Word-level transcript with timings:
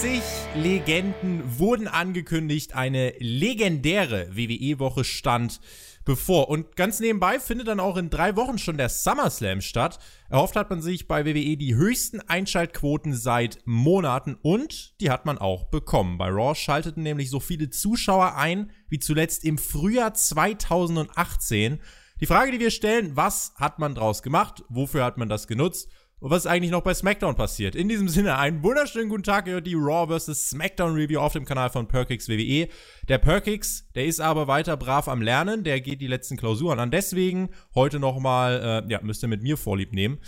30 0.00 0.22
Legenden 0.54 1.42
wurden 1.58 1.86
angekündigt. 1.86 2.74
Eine 2.74 3.12
legendäre 3.18 4.34
WWE-Woche 4.34 5.04
stand 5.04 5.60
bevor. 6.06 6.48
Und 6.48 6.74
ganz 6.74 7.00
nebenbei 7.00 7.38
findet 7.38 7.68
dann 7.68 7.80
auch 7.80 7.98
in 7.98 8.08
drei 8.08 8.34
Wochen 8.34 8.56
schon 8.56 8.78
der 8.78 8.88
SummerSlam 8.88 9.60
statt. 9.60 9.98
Erhofft 10.30 10.56
hat 10.56 10.70
man 10.70 10.80
sich 10.80 11.06
bei 11.06 11.26
WWE 11.26 11.58
die 11.58 11.74
höchsten 11.74 12.22
Einschaltquoten 12.22 13.12
seit 13.12 13.58
Monaten 13.66 14.38
und 14.40 14.98
die 15.02 15.10
hat 15.10 15.26
man 15.26 15.36
auch 15.36 15.64
bekommen. 15.64 16.16
Bei 16.16 16.30
Raw 16.30 16.54
schalteten 16.54 17.02
nämlich 17.02 17.28
so 17.28 17.38
viele 17.38 17.68
Zuschauer 17.68 18.36
ein 18.36 18.70
wie 18.88 19.00
zuletzt 19.00 19.44
im 19.44 19.58
Frühjahr 19.58 20.14
2018. 20.14 21.78
Die 22.22 22.26
Frage, 22.26 22.52
die 22.52 22.60
wir 22.60 22.70
stellen, 22.70 23.16
was 23.16 23.52
hat 23.56 23.78
man 23.78 23.94
draus 23.94 24.22
gemacht? 24.22 24.64
Wofür 24.70 25.04
hat 25.04 25.18
man 25.18 25.28
das 25.28 25.46
genutzt? 25.46 25.90
Und 26.20 26.30
was 26.30 26.44
ist 26.44 26.50
eigentlich 26.50 26.70
noch 26.70 26.82
bei 26.82 26.92
SmackDown 26.92 27.34
passiert. 27.34 27.74
In 27.74 27.88
diesem 27.88 28.08
Sinne, 28.08 28.36
einen 28.36 28.62
wunderschönen 28.62 29.08
guten 29.08 29.22
Tag, 29.22 29.46
ihr 29.46 29.54
hört 29.54 29.66
die 29.66 29.74
Raw 29.74 30.06
vs. 30.18 30.50
SmackDown 30.50 30.94
Review 30.94 31.18
auf 31.18 31.32
dem 31.32 31.46
Kanal 31.46 31.70
von 31.70 31.88
Perkix 31.88 32.28
WWE. 32.28 32.68
Der 33.08 33.18
Perkix, 33.18 33.88
der 33.94 34.04
ist 34.04 34.20
aber 34.20 34.46
weiter 34.46 34.76
brav 34.76 35.08
am 35.08 35.22
Lernen, 35.22 35.64
der 35.64 35.80
geht 35.80 36.02
die 36.02 36.06
letzten 36.06 36.36
Klausuren 36.36 36.78
an. 36.78 36.90
Deswegen 36.90 37.48
heute 37.74 37.98
nochmal, 37.98 38.84
äh, 38.86 38.92
ja, 38.92 39.00
müsst 39.02 39.24
ihr 39.24 39.28
mit 39.28 39.42
mir 39.42 39.56
Vorlieb 39.56 39.94
nehmen. 39.94 40.18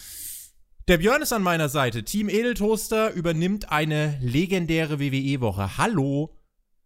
Der 0.88 0.98
Björn 0.98 1.22
ist 1.22 1.32
an 1.32 1.42
meiner 1.42 1.68
Seite. 1.68 2.02
Team 2.04 2.28
Edeltoaster 2.28 3.12
übernimmt 3.12 3.70
eine 3.70 4.18
legendäre 4.20 4.98
WWE-Woche. 4.98 5.76
Hallo. 5.76 6.36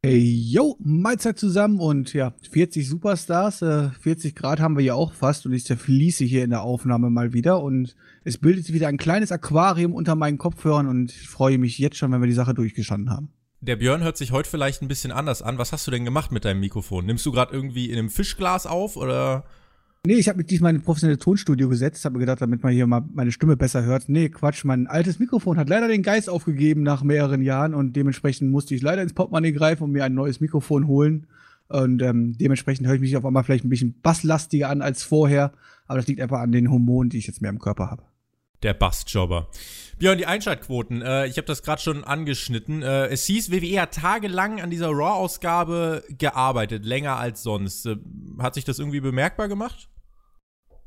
Hey, 0.09 0.21
yo, 0.21 0.77
Mahlzeit 0.79 1.37
zusammen 1.37 1.81
und 1.81 2.13
ja, 2.13 2.33
40 2.53 2.89
Superstars, 2.89 3.63
äh, 3.63 3.91
40 3.91 4.37
Grad 4.37 4.61
haben 4.61 4.77
wir 4.77 4.85
ja 4.85 4.95
auch 4.95 5.13
fast 5.13 5.47
und 5.47 5.53
ich 5.53 5.65
zerfließe 5.65 6.23
hier 6.23 6.45
in 6.45 6.51
der 6.51 6.63
Aufnahme 6.63 7.11
mal 7.11 7.33
wieder 7.33 7.61
und 7.61 7.97
es 8.23 8.39
bildet 8.39 8.67
sich 8.67 8.73
wieder 8.73 8.87
ein 8.87 8.99
kleines 8.99 9.33
Aquarium 9.33 9.93
unter 9.93 10.15
meinen 10.15 10.39
Kopfhörern 10.39 10.87
und 10.87 11.11
ich 11.11 11.29
freue 11.29 11.59
mich 11.59 11.77
jetzt 11.79 11.97
schon, 11.97 12.13
wenn 12.13 12.21
wir 12.21 12.29
die 12.29 12.35
Sache 12.35 12.55
durchgestanden 12.55 13.11
haben. 13.11 13.33
Der 13.61 13.75
Björn 13.75 14.05
hört 14.05 14.17
sich 14.17 14.31
heute 14.31 14.49
vielleicht 14.49 14.81
ein 14.81 14.87
bisschen 14.87 15.11
anders 15.11 15.43
an. 15.43 15.59
Was 15.59 15.73
hast 15.73 15.89
du 15.89 15.91
denn 15.91 16.05
gemacht 16.05 16.31
mit 16.31 16.45
deinem 16.45 16.61
Mikrofon? 16.61 17.05
Nimmst 17.05 17.27
du 17.27 17.33
gerade 17.33 17.53
irgendwie 17.53 17.91
in 17.91 17.99
einem 17.99 18.09
Fischglas 18.09 18.65
auf 18.65 18.97
oder? 18.97 19.43
Nee, 20.07 20.15
ich 20.15 20.29
habe 20.29 20.39
mich 20.39 20.47
diesmal 20.47 20.71
in 20.71 20.77
ein 20.77 20.83
professionelles 20.83 21.19
Tonstudio 21.19 21.69
gesetzt, 21.69 22.05
habe 22.05 22.15
mir 22.15 22.21
gedacht, 22.21 22.41
damit 22.41 22.63
man 22.63 22.73
hier 22.73 22.87
mal 22.87 23.03
meine 23.13 23.33
Stimme 23.33 23.57
besser 23.57 23.85
hört. 23.85 24.09
Nee, 24.09 24.29
Quatsch, 24.29 24.65
mein 24.65 24.87
altes 24.87 25.19
Mikrofon 25.19 25.59
hat 25.59 25.69
leider 25.69 25.89
den 25.89 26.05
Geist 26.05 26.31
aufgegeben 26.31 26.85
nach 26.85 27.03
mehreren 27.03 27.43
Jahren 27.43 27.75
und 27.75 27.97
dementsprechend 27.97 28.53
musste 28.53 28.77
ich 28.77 28.83
leider 28.83 29.03
ins 29.03 29.15
Portemonnaie 29.15 29.51
greifen 29.51 29.83
und 29.83 29.91
mir 29.91 30.05
ein 30.05 30.15
neues 30.15 30.39
Mikrofon 30.39 30.87
holen. 30.87 31.27
Und 31.69 32.03
ähm, 32.03 32.39
dementsprechend 32.39 32.87
höre 32.87 32.95
ich 32.95 33.01
mich 33.01 33.17
auf 33.17 33.25
einmal 33.25 33.43
vielleicht 33.43 33.65
ein 33.65 33.69
bisschen 33.69 34.01
basslastiger 34.01 34.69
an 34.71 34.81
als 34.81 35.03
vorher, 35.03 35.53
aber 35.89 35.99
das 35.99 36.07
liegt 36.07 36.21
einfach 36.21 36.39
an 36.39 36.53
den 36.53 36.71
Hormonen, 36.71 37.11
die 37.11 37.19
ich 37.19 37.27
jetzt 37.27 37.43
mehr 37.43 37.51
im 37.51 37.59
Körper 37.59 37.91
habe. 37.91 38.05
Der 38.63 38.75
Bassjobber. 38.75 39.49
Björn, 39.99 40.19
die 40.19 40.27
Einschaltquoten. 40.27 41.03
Äh, 41.03 41.27
ich 41.27 41.37
habe 41.37 41.47
das 41.47 41.65
gerade 41.65 41.83
schon 41.83 42.05
angeschnitten. 42.05 42.83
Äh, 42.83 43.07
es 43.07 43.25
hieß, 43.25 43.51
WWE 43.51 43.81
hat 43.81 43.95
tagelang 43.95 44.61
an 44.61 44.71
dieser 44.71 44.91
Raw-Ausgabe 44.91 46.05
gearbeitet, 46.09 46.85
länger 46.85 47.17
als 47.17 47.43
sonst. 47.43 47.87
Äh, 47.87 47.97
hat 48.39 48.55
sich 48.55 48.65
das 48.65 48.79
irgendwie 48.79 49.01
bemerkbar 49.01 49.49
gemacht? 49.49 49.89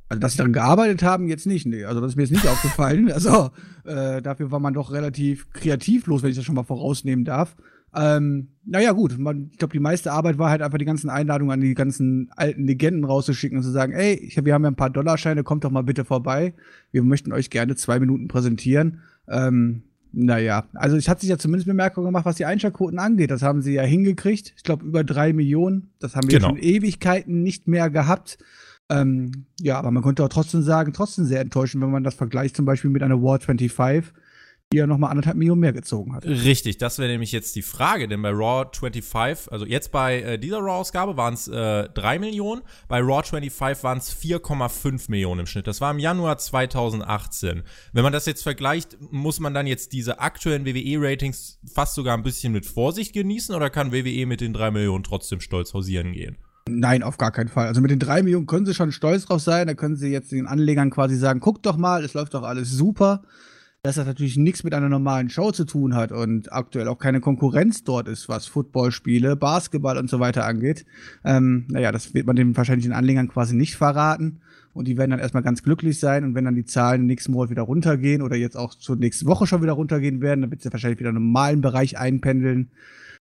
Also, 0.10 0.20
dass 0.20 0.34
sie 0.34 0.38
daran 0.40 0.54
gearbeitet 0.54 1.04
haben, 1.04 1.28
jetzt 1.28 1.46
nicht. 1.46 1.68
Nee, 1.68 1.86
also 1.86 2.02
das 2.02 2.12
ist 2.12 2.16
mir 2.16 2.24
jetzt 2.24 2.32
nicht 2.32 2.48
aufgefallen. 2.48 3.12
Also, 3.20 3.52
äh, 3.86 4.22
dafür 4.22 4.52
war 4.52 4.60
man 4.60 4.74
doch 4.74 4.92
relativ 4.92 5.52
kreativlos, 5.52 6.24
wenn 6.24 6.30
ich 6.30 6.36
das 6.36 6.46
schon 6.46 6.56
mal 6.56 6.64
vorausnehmen 6.64 7.26
darf. 7.26 7.56
Ähm, 7.96 8.50
naja, 8.66 8.92
gut, 8.92 9.18
man, 9.18 9.50
ich 9.52 9.58
glaube, 9.58 9.74
die 9.74 9.80
meiste 9.80 10.12
Arbeit 10.12 10.38
war 10.38 10.50
halt 10.50 10.62
einfach 10.62 10.78
die 10.78 10.86
ganzen 10.86 11.10
Einladungen 11.10 11.52
an 11.52 11.62
die 11.62 11.74
ganzen 11.74 12.30
alten 12.36 12.66
Legenden 12.66 13.04
rauszuschicken 13.04 13.58
und 13.58 13.64
zu 13.64 13.72
sagen, 13.72 13.94
ey, 13.94 14.14
ich, 14.14 14.44
wir 14.44 14.54
haben 14.54 14.64
ja 14.64 14.70
ein 14.70 14.76
paar 14.76 14.92
Dollarscheine, 14.92 15.44
kommt 15.44 15.64
doch 15.64 15.72
mal 15.72 15.84
bitte 15.84 16.06
vorbei. 16.06 16.54
Wir 16.92 17.04
möchten 17.04 17.34
euch 17.34 17.50
gerne 17.50 17.76
zwei 17.76 18.00
Minuten 18.00 18.28
präsentieren. 18.28 19.02
Ähm, 19.28 19.84
naja, 20.12 20.66
also 20.74 20.98
es 20.98 21.08
hat 21.08 21.20
sich 21.20 21.30
ja 21.30 21.38
zumindest 21.38 21.68
Bemerkung 21.68 22.06
gemacht, 22.06 22.26
was 22.26 22.36
die 22.36 22.46
Einschaltquoten 22.46 23.00
angeht. 23.00 23.32
Das 23.32 23.42
haben 23.42 23.62
sie 23.62 23.74
ja 23.74 23.84
hingekriegt. 23.84 24.54
Ich 24.56 24.64
glaube, 24.64 24.86
über 24.86 25.04
drei 25.04 25.34
Millionen. 25.34 25.90
Das 26.00 26.16
haben 26.16 26.30
wir 26.30 26.40
genau. 26.40 26.50
schon 26.50 26.58
Ewigkeiten 26.58 27.44
nicht 27.44 27.68
mehr 27.68 27.90
gehabt. 27.90 28.40
Ähm, 28.90 29.46
ja, 29.60 29.78
aber 29.78 29.92
man 29.92 30.04
könnte 30.04 30.24
auch 30.24 30.30
trotzdem 30.30 30.64
sagen, 30.64 30.94
trotzdem 30.94 31.26
sehr 31.26 31.42
enttäuschend, 31.42 31.84
wenn 31.84 31.92
man 31.92 32.04
das 32.04 32.16
vergleicht 32.16 32.56
zum 32.56 32.66
Beispiel 32.66 32.90
mit 32.90 33.04
einer 33.04 33.22
War 33.22 33.40
25, 33.40 34.12
die 34.72 34.78
ja 34.78 34.86
nochmal 34.86 35.10
anderthalb 35.10 35.36
Millionen 35.36 35.62
mehr 35.62 35.74
gezogen 35.74 36.14
hat. 36.14 36.26
Richtig, 36.26 36.78
das 36.78 37.00
wäre 37.00 37.10
nämlich 37.10 37.32
jetzt 37.32 37.56
die 37.56 37.64
Frage, 37.64 38.08
denn 38.08 38.22
bei 38.22 38.30
Raw 38.30 38.70
25, 38.72 39.52
also 39.52 39.66
jetzt 39.66 39.92
bei 39.92 40.22
äh, 40.22 40.40
dieser 40.40 40.60
Raw-Ausgabe 40.60 41.18
waren 41.18 41.34
es 41.34 41.48
äh, 41.48 41.90
3 41.90 42.20
Millionen, 42.20 42.62
bei 42.88 43.00
Raw 43.00 43.24
25 43.24 43.84
waren 43.84 43.98
es 43.98 44.16
4,5 44.16 45.10
Millionen 45.10 45.42
im 45.42 45.46
Schnitt. 45.48 45.66
Das 45.66 45.82
war 45.82 45.90
im 45.90 45.98
Januar 45.98 46.38
2018. 46.38 47.64
Wenn 47.94 48.04
man 48.04 48.14
das 48.14 48.28
jetzt 48.28 48.44
vergleicht, 48.44 48.98
muss 49.12 49.40
man 49.40 49.56
dann 49.56 49.66
jetzt 49.66 49.92
diese 49.94 50.20
aktuellen 50.20 50.66
WWE-Ratings 50.66 51.60
fast 51.74 51.96
sogar 51.96 52.16
ein 52.16 52.24
bisschen 52.24 52.54
mit 52.54 52.68
Vorsicht 52.68 53.14
genießen 53.14 53.56
oder 53.56 53.72
kann 53.72 53.92
WWE 53.92 54.28
mit 54.28 54.42
den 54.42 54.54
3 54.54 54.70
Millionen 54.70 55.04
trotzdem 55.04 55.42
stolz 55.42 55.74
hausieren 55.74 56.12
gehen? 56.12 56.38
Nein, 56.70 57.04
auf 57.04 57.18
gar 57.18 57.32
keinen 57.32 57.50
Fall. 57.50 57.68
Also 57.68 57.82
mit 57.82 57.92
den 57.92 58.00
drei 58.00 58.22
Millionen 58.22 58.46
können 58.46 58.66
sie 58.66 58.74
schon 58.74 58.92
stolz 58.92 59.26
drauf 59.26 59.42
sein. 59.42 59.68
Da 59.68 59.74
können 59.74 59.96
sie 59.96 60.10
jetzt 60.10 60.32
den 60.32 60.48
Anlegern 60.48 60.90
quasi 60.90 61.16
sagen, 61.16 61.40
guckt 61.40 61.66
doch 61.66 61.78
mal, 61.78 62.04
es 62.04 62.14
läuft 62.14 62.34
doch 62.34 62.44
alles 62.44 62.72
super. 62.72 63.24
Dass 63.82 63.96
das 63.96 64.06
natürlich 64.06 64.36
nichts 64.36 64.66
mit 64.66 64.74
einer 64.74 64.90
normalen 64.90 65.30
Show 65.30 65.52
zu 65.52 65.64
tun 65.64 65.96
hat 65.96 66.12
und 66.12 66.52
aktuell 66.52 66.90
auch 66.90 66.98
keine 66.98 67.22
Konkurrenz 67.22 67.86
dort 67.86 68.10
ist, 68.10 68.28
was 68.28 68.46
Footballspiele, 68.46 69.38
Basketball 69.38 69.98
und 69.98 70.10
so 70.10 70.20
weiter 70.20 70.46
angeht. 70.46 70.86
Ähm, 71.24 71.66
naja, 71.70 71.94
das 71.94 72.14
wird 72.14 72.28
man 72.28 72.36
den 72.36 72.58
wahrscheinlich 72.58 72.86
den 72.86 72.94
Anlegern 72.94 73.30
quasi 73.30 73.56
nicht 73.56 73.78
verraten. 73.78 74.42
Und 74.74 74.88
die 74.88 74.98
werden 74.98 75.12
dann 75.12 75.20
erstmal 75.20 75.44
ganz 75.44 75.64
glücklich 75.64 76.00
sein. 76.00 76.24
Und 76.26 76.36
wenn 76.36 76.46
dann 76.46 76.56
die 76.56 76.66
Zahlen 76.66 77.06
nächsten 77.06 77.32
Monat 77.32 77.50
wieder 77.50 77.64
runtergehen 77.64 78.22
oder 78.22 78.36
jetzt 78.36 78.58
auch 78.58 78.76
zur 78.76 78.98
nächsten 78.98 79.26
Woche 79.28 79.48
schon 79.48 79.62
wieder 79.62 79.74
runtergehen 79.74 80.22
werden, 80.22 80.42
dann 80.42 80.52
wird 80.52 80.62
sie 80.62 80.72
wahrscheinlich 80.72 81.00
wieder 81.00 81.10
im 81.10 81.16
normalen 81.16 81.62
Bereich 81.62 81.98
einpendeln. 81.98 82.72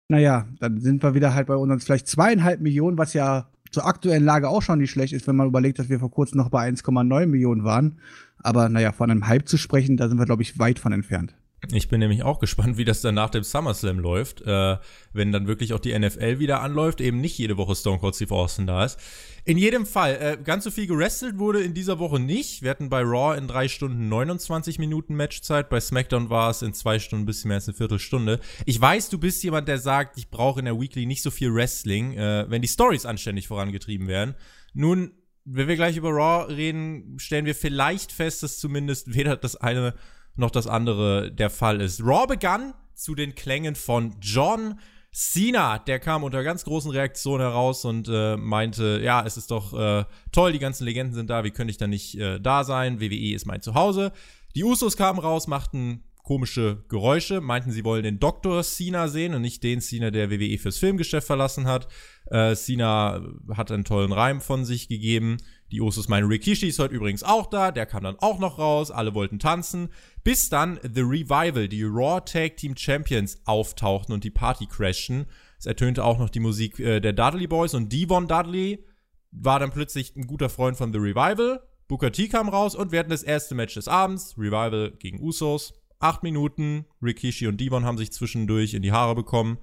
Naja, 0.08 0.48
dann 0.58 0.80
sind 0.80 1.02
wir 1.02 1.14
wieder 1.14 1.34
halt 1.34 1.48
bei 1.48 1.56
uns 1.56 1.84
vielleicht 1.84 2.08
zweieinhalb 2.08 2.60
Millionen, 2.60 2.96
was 2.96 3.12
ja 3.12 3.50
zur 3.70 3.86
aktuellen 3.86 4.24
Lage 4.24 4.48
auch 4.48 4.62
schon 4.62 4.78
nicht 4.78 4.90
schlecht 4.90 5.12
ist, 5.12 5.26
wenn 5.26 5.36
man 5.36 5.48
überlegt, 5.48 5.78
dass 5.78 5.90
wir 5.90 5.98
vor 6.00 6.10
kurzem 6.10 6.38
noch 6.38 6.48
bei 6.48 6.66
1,9 6.66 7.26
Millionen 7.26 7.64
waren. 7.64 7.98
Aber 8.38 8.70
naja, 8.70 8.92
von 8.92 9.10
einem 9.10 9.26
Hype 9.26 9.46
zu 9.46 9.58
sprechen, 9.58 9.98
da 9.98 10.08
sind 10.08 10.18
wir, 10.18 10.24
glaube 10.24 10.42
ich, 10.42 10.58
weit 10.58 10.78
von 10.78 10.92
entfernt. 10.92 11.34
Ich 11.72 11.88
bin 11.88 11.98
nämlich 11.98 12.22
auch 12.22 12.38
gespannt, 12.38 12.76
wie 12.76 12.84
das 12.84 13.00
dann 13.00 13.16
nach 13.16 13.30
dem 13.30 13.42
SummerSlam 13.42 13.98
läuft, 13.98 14.42
äh, 14.42 14.76
wenn 15.12 15.32
dann 15.32 15.48
wirklich 15.48 15.74
auch 15.74 15.80
die 15.80 15.98
NFL 15.98 16.38
wieder 16.38 16.62
anläuft, 16.62 17.00
eben 17.00 17.20
nicht 17.20 17.36
jede 17.36 17.56
Woche 17.56 17.74
Stone 17.74 17.98
Cold 17.98 18.14
Steve 18.14 18.32
Austin 18.32 18.68
da 18.68 18.84
ist. 18.84 18.98
In 19.44 19.58
jedem 19.58 19.84
Fall, 19.84 20.18
äh, 20.20 20.38
ganz 20.42 20.64
so 20.64 20.70
viel 20.70 20.86
gerestelt 20.86 21.38
wurde 21.38 21.60
in 21.60 21.74
dieser 21.74 21.98
Woche 21.98 22.20
nicht. 22.20 22.62
Wir 22.62 22.70
hatten 22.70 22.88
bei 22.88 23.02
Raw 23.02 23.36
in 23.36 23.48
drei 23.48 23.66
Stunden 23.66 24.08
29 24.08 24.78
Minuten 24.78 25.16
Matchzeit, 25.16 25.68
bei 25.68 25.80
SmackDown 25.80 26.30
war 26.30 26.50
es 26.50 26.62
in 26.62 26.74
zwei 26.74 27.00
Stunden 27.00 27.24
ein 27.24 27.26
bisschen 27.26 27.48
mehr 27.48 27.56
als 27.56 27.66
eine 27.66 27.76
Viertelstunde. 27.76 28.38
Ich 28.64 28.80
weiß, 28.80 29.08
du 29.08 29.18
bist 29.18 29.42
jemand, 29.42 29.66
der 29.66 29.78
sagt, 29.78 30.16
ich 30.16 30.30
brauche 30.30 30.60
in 30.60 30.66
der 30.66 30.80
Weekly 30.80 31.06
nicht 31.06 31.22
so 31.22 31.32
viel 31.32 31.52
Wrestling, 31.52 32.16
äh, 32.16 32.46
wenn 32.48 32.62
die 32.62 32.68
Stories 32.68 33.04
anständig 33.04 33.48
vorangetrieben 33.48 34.06
werden. 34.06 34.36
Nun, 34.74 35.10
wenn 35.44 35.66
wir 35.66 35.76
gleich 35.76 35.96
über 35.96 36.10
Raw 36.10 36.52
reden, 36.52 37.18
stellen 37.18 37.46
wir 37.46 37.54
vielleicht 37.54 38.12
fest, 38.12 38.44
dass 38.44 38.58
zumindest 38.58 39.12
weder 39.14 39.36
das 39.36 39.56
eine 39.56 39.94
noch 40.38 40.50
das 40.50 40.66
andere 40.66 41.30
der 41.32 41.50
Fall 41.50 41.80
ist. 41.80 42.00
Raw 42.02 42.26
begann 42.26 42.74
zu 42.94 43.14
den 43.14 43.34
Klängen 43.34 43.74
von 43.74 44.14
John 44.20 44.78
Cena. 45.12 45.78
Der 45.78 45.98
kam 45.98 46.24
unter 46.24 46.42
ganz 46.42 46.64
großen 46.64 46.90
Reaktionen 46.90 47.42
heraus 47.42 47.84
und 47.84 48.08
äh, 48.08 48.36
meinte, 48.36 49.00
ja, 49.02 49.24
es 49.24 49.36
ist 49.36 49.50
doch 49.50 49.72
äh, 49.72 50.04
toll, 50.32 50.52
die 50.52 50.58
ganzen 50.58 50.84
Legenden 50.84 51.14
sind 51.14 51.30
da, 51.30 51.44
wie 51.44 51.50
könnte 51.50 51.70
ich 51.70 51.78
da 51.78 51.86
nicht 51.86 52.18
äh, 52.18 52.38
da 52.40 52.64
sein? 52.64 53.00
WWE 53.00 53.34
ist 53.34 53.46
mein 53.46 53.62
Zuhause. 53.62 54.12
Die 54.54 54.64
Usos 54.64 54.96
kamen 54.96 55.18
raus, 55.18 55.46
machten 55.46 56.04
komische 56.28 56.84
Geräusche, 56.88 57.40
meinten, 57.40 57.70
sie 57.70 57.84
wollen 57.84 58.02
den 58.02 58.20
Dr. 58.20 58.62
Cena 58.62 59.08
sehen 59.08 59.32
und 59.32 59.40
nicht 59.40 59.62
den 59.62 59.80
Cena, 59.80 60.10
der 60.10 60.30
WWE 60.30 60.58
fürs 60.58 60.76
Filmgeschäft 60.76 61.26
verlassen 61.26 61.66
hat. 61.66 61.88
Äh, 62.26 62.54
Cena 62.54 63.22
hat 63.54 63.72
einen 63.72 63.84
tollen 63.84 64.12
Reim 64.12 64.42
von 64.42 64.66
sich 64.66 64.88
gegeben. 64.88 65.38
Die 65.70 65.82
Usos 65.82 66.08
meinen, 66.08 66.28
Rikishi 66.28 66.68
ist 66.68 66.78
heute 66.78 66.94
übrigens 66.94 67.22
auch 67.22 67.46
da, 67.46 67.70
der 67.70 67.84
kam 67.84 68.02
dann 68.02 68.18
auch 68.20 68.38
noch 68.38 68.58
raus, 68.58 68.90
alle 68.90 69.14
wollten 69.14 69.38
tanzen, 69.38 69.90
bis 70.24 70.48
dann 70.48 70.80
The 70.82 71.02
Revival, 71.02 71.68
die 71.68 71.82
Raw 71.82 72.20
Tag 72.20 72.56
Team 72.56 72.74
Champions, 72.76 73.42
auftauchten 73.44 74.14
und 74.14 74.24
die 74.24 74.30
Party 74.30 74.66
crashen. 74.66 75.26
Es 75.58 75.66
ertönte 75.66 76.04
auch 76.04 76.18
noch 76.18 76.30
die 76.30 76.40
Musik 76.40 76.78
äh, 76.78 77.00
der 77.00 77.12
Dudley 77.12 77.46
Boys 77.46 77.74
und 77.74 77.92
Devon 77.92 78.26
Dudley 78.26 78.84
war 79.30 79.60
dann 79.60 79.70
plötzlich 79.70 80.16
ein 80.16 80.26
guter 80.26 80.48
Freund 80.48 80.76
von 80.76 80.92
The 80.92 80.98
Revival. 80.98 81.62
Booker 81.86 82.12
T 82.12 82.28
kam 82.28 82.48
raus 82.48 82.74
und 82.74 82.92
wir 82.92 82.98
hatten 82.98 83.10
das 83.10 83.22
erste 83.22 83.54
Match 83.54 83.74
des 83.74 83.88
Abends, 83.88 84.36
Revival 84.38 84.92
gegen 84.98 85.20
Usos. 85.20 85.74
Acht 86.00 86.22
Minuten, 86.22 86.86
Rikishi 87.02 87.46
und 87.46 87.60
Devon 87.60 87.84
haben 87.84 87.98
sich 87.98 88.12
zwischendurch 88.12 88.72
in 88.72 88.82
die 88.82 88.92
Haare 88.92 89.14
bekommen. 89.14 89.58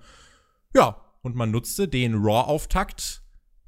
Ja, 0.76 1.02
und 1.22 1.36
man 1.36 1.50
nutzte 1.50 1.88
den 1.88 2.16
Raw-Auftakt 2.16 3.24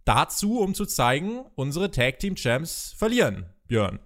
dazu, 0.07 0.59
um 0.59 0.74
zu 0.74 0.86
zeigen, 0.86 1.42
unsere 1.56 1.92
Tag 1.92 2.19
Team 2.19 2.36
Champs 2.36 2.94
verlieren, 2.98 3.45
Björn. 3.68 4.00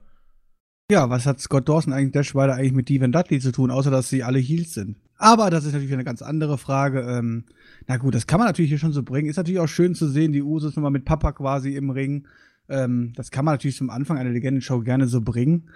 Ja, 0.92 1.10
was 1.10 1.26
hat 1.26 1.40
Scott 1.40 1.70
Dawson 1.70 1.94
eigentlich 1.94 2.12
Dashrider 2.12 2.56
eigentlich 2.56 2.74
mit 2.74 2.90
Devin 2.90 3.12
Dudley 3.12 3.40
zu 3.40 3.52
tun, 3.52 3.72
außer 3.72 3.92
dass 3.92 4.10
sie 4.10 4.24
alle 4.24 4.40
Heels 4.40 4.74
sind? 4.74 4.98
Aber 5.16 5.50
das 5.50 5.64
ist 5.64 5.74
natürlich 5.74 5.94
eine 5.94 6.04
ganz 6.04 6.22
andere 6.22 6.58
Frage. 6.58 7.02
Ähm, 7.02 7.46
na 7.88 7.98
gut, 7.98 8.16
das 8.16 8.28
kann 8.28 8.40
man 8.40 8.48
natürlich 8.48 8.70
hier 8.70 8.80
schon 8.80 8.92
so 8.92 9.04
bringen. 9.04 9.30
Ist 9.30 9.38
natürlich 9.38 9.60
auch 9.60 9.68
schön 9.68 9.94
zu 9.94 10.10
sehen, 10.10 10.34
die 10.34 10.42
Usos 10.42 10.76
nochmal 10.76 10.92
mit 10.92 11.06
Papa 11.06 11.32
quasi 11.32 11.76
im 11.76 11.92
Ring. 11.92 12.28
Ähm, 12.68 13.14
das 13.16 13.30
kann 13.30 13.46
man 13.46 13.54
natürlich 13.54 13.78
zum 13.78 13.90
Anfang 13.92 14.18
einer 14.18 14.32
Legendenshow 14.32 14.82
gerne 14.82 15.08
so 15.08 15.22
bringen. 15.22 15.70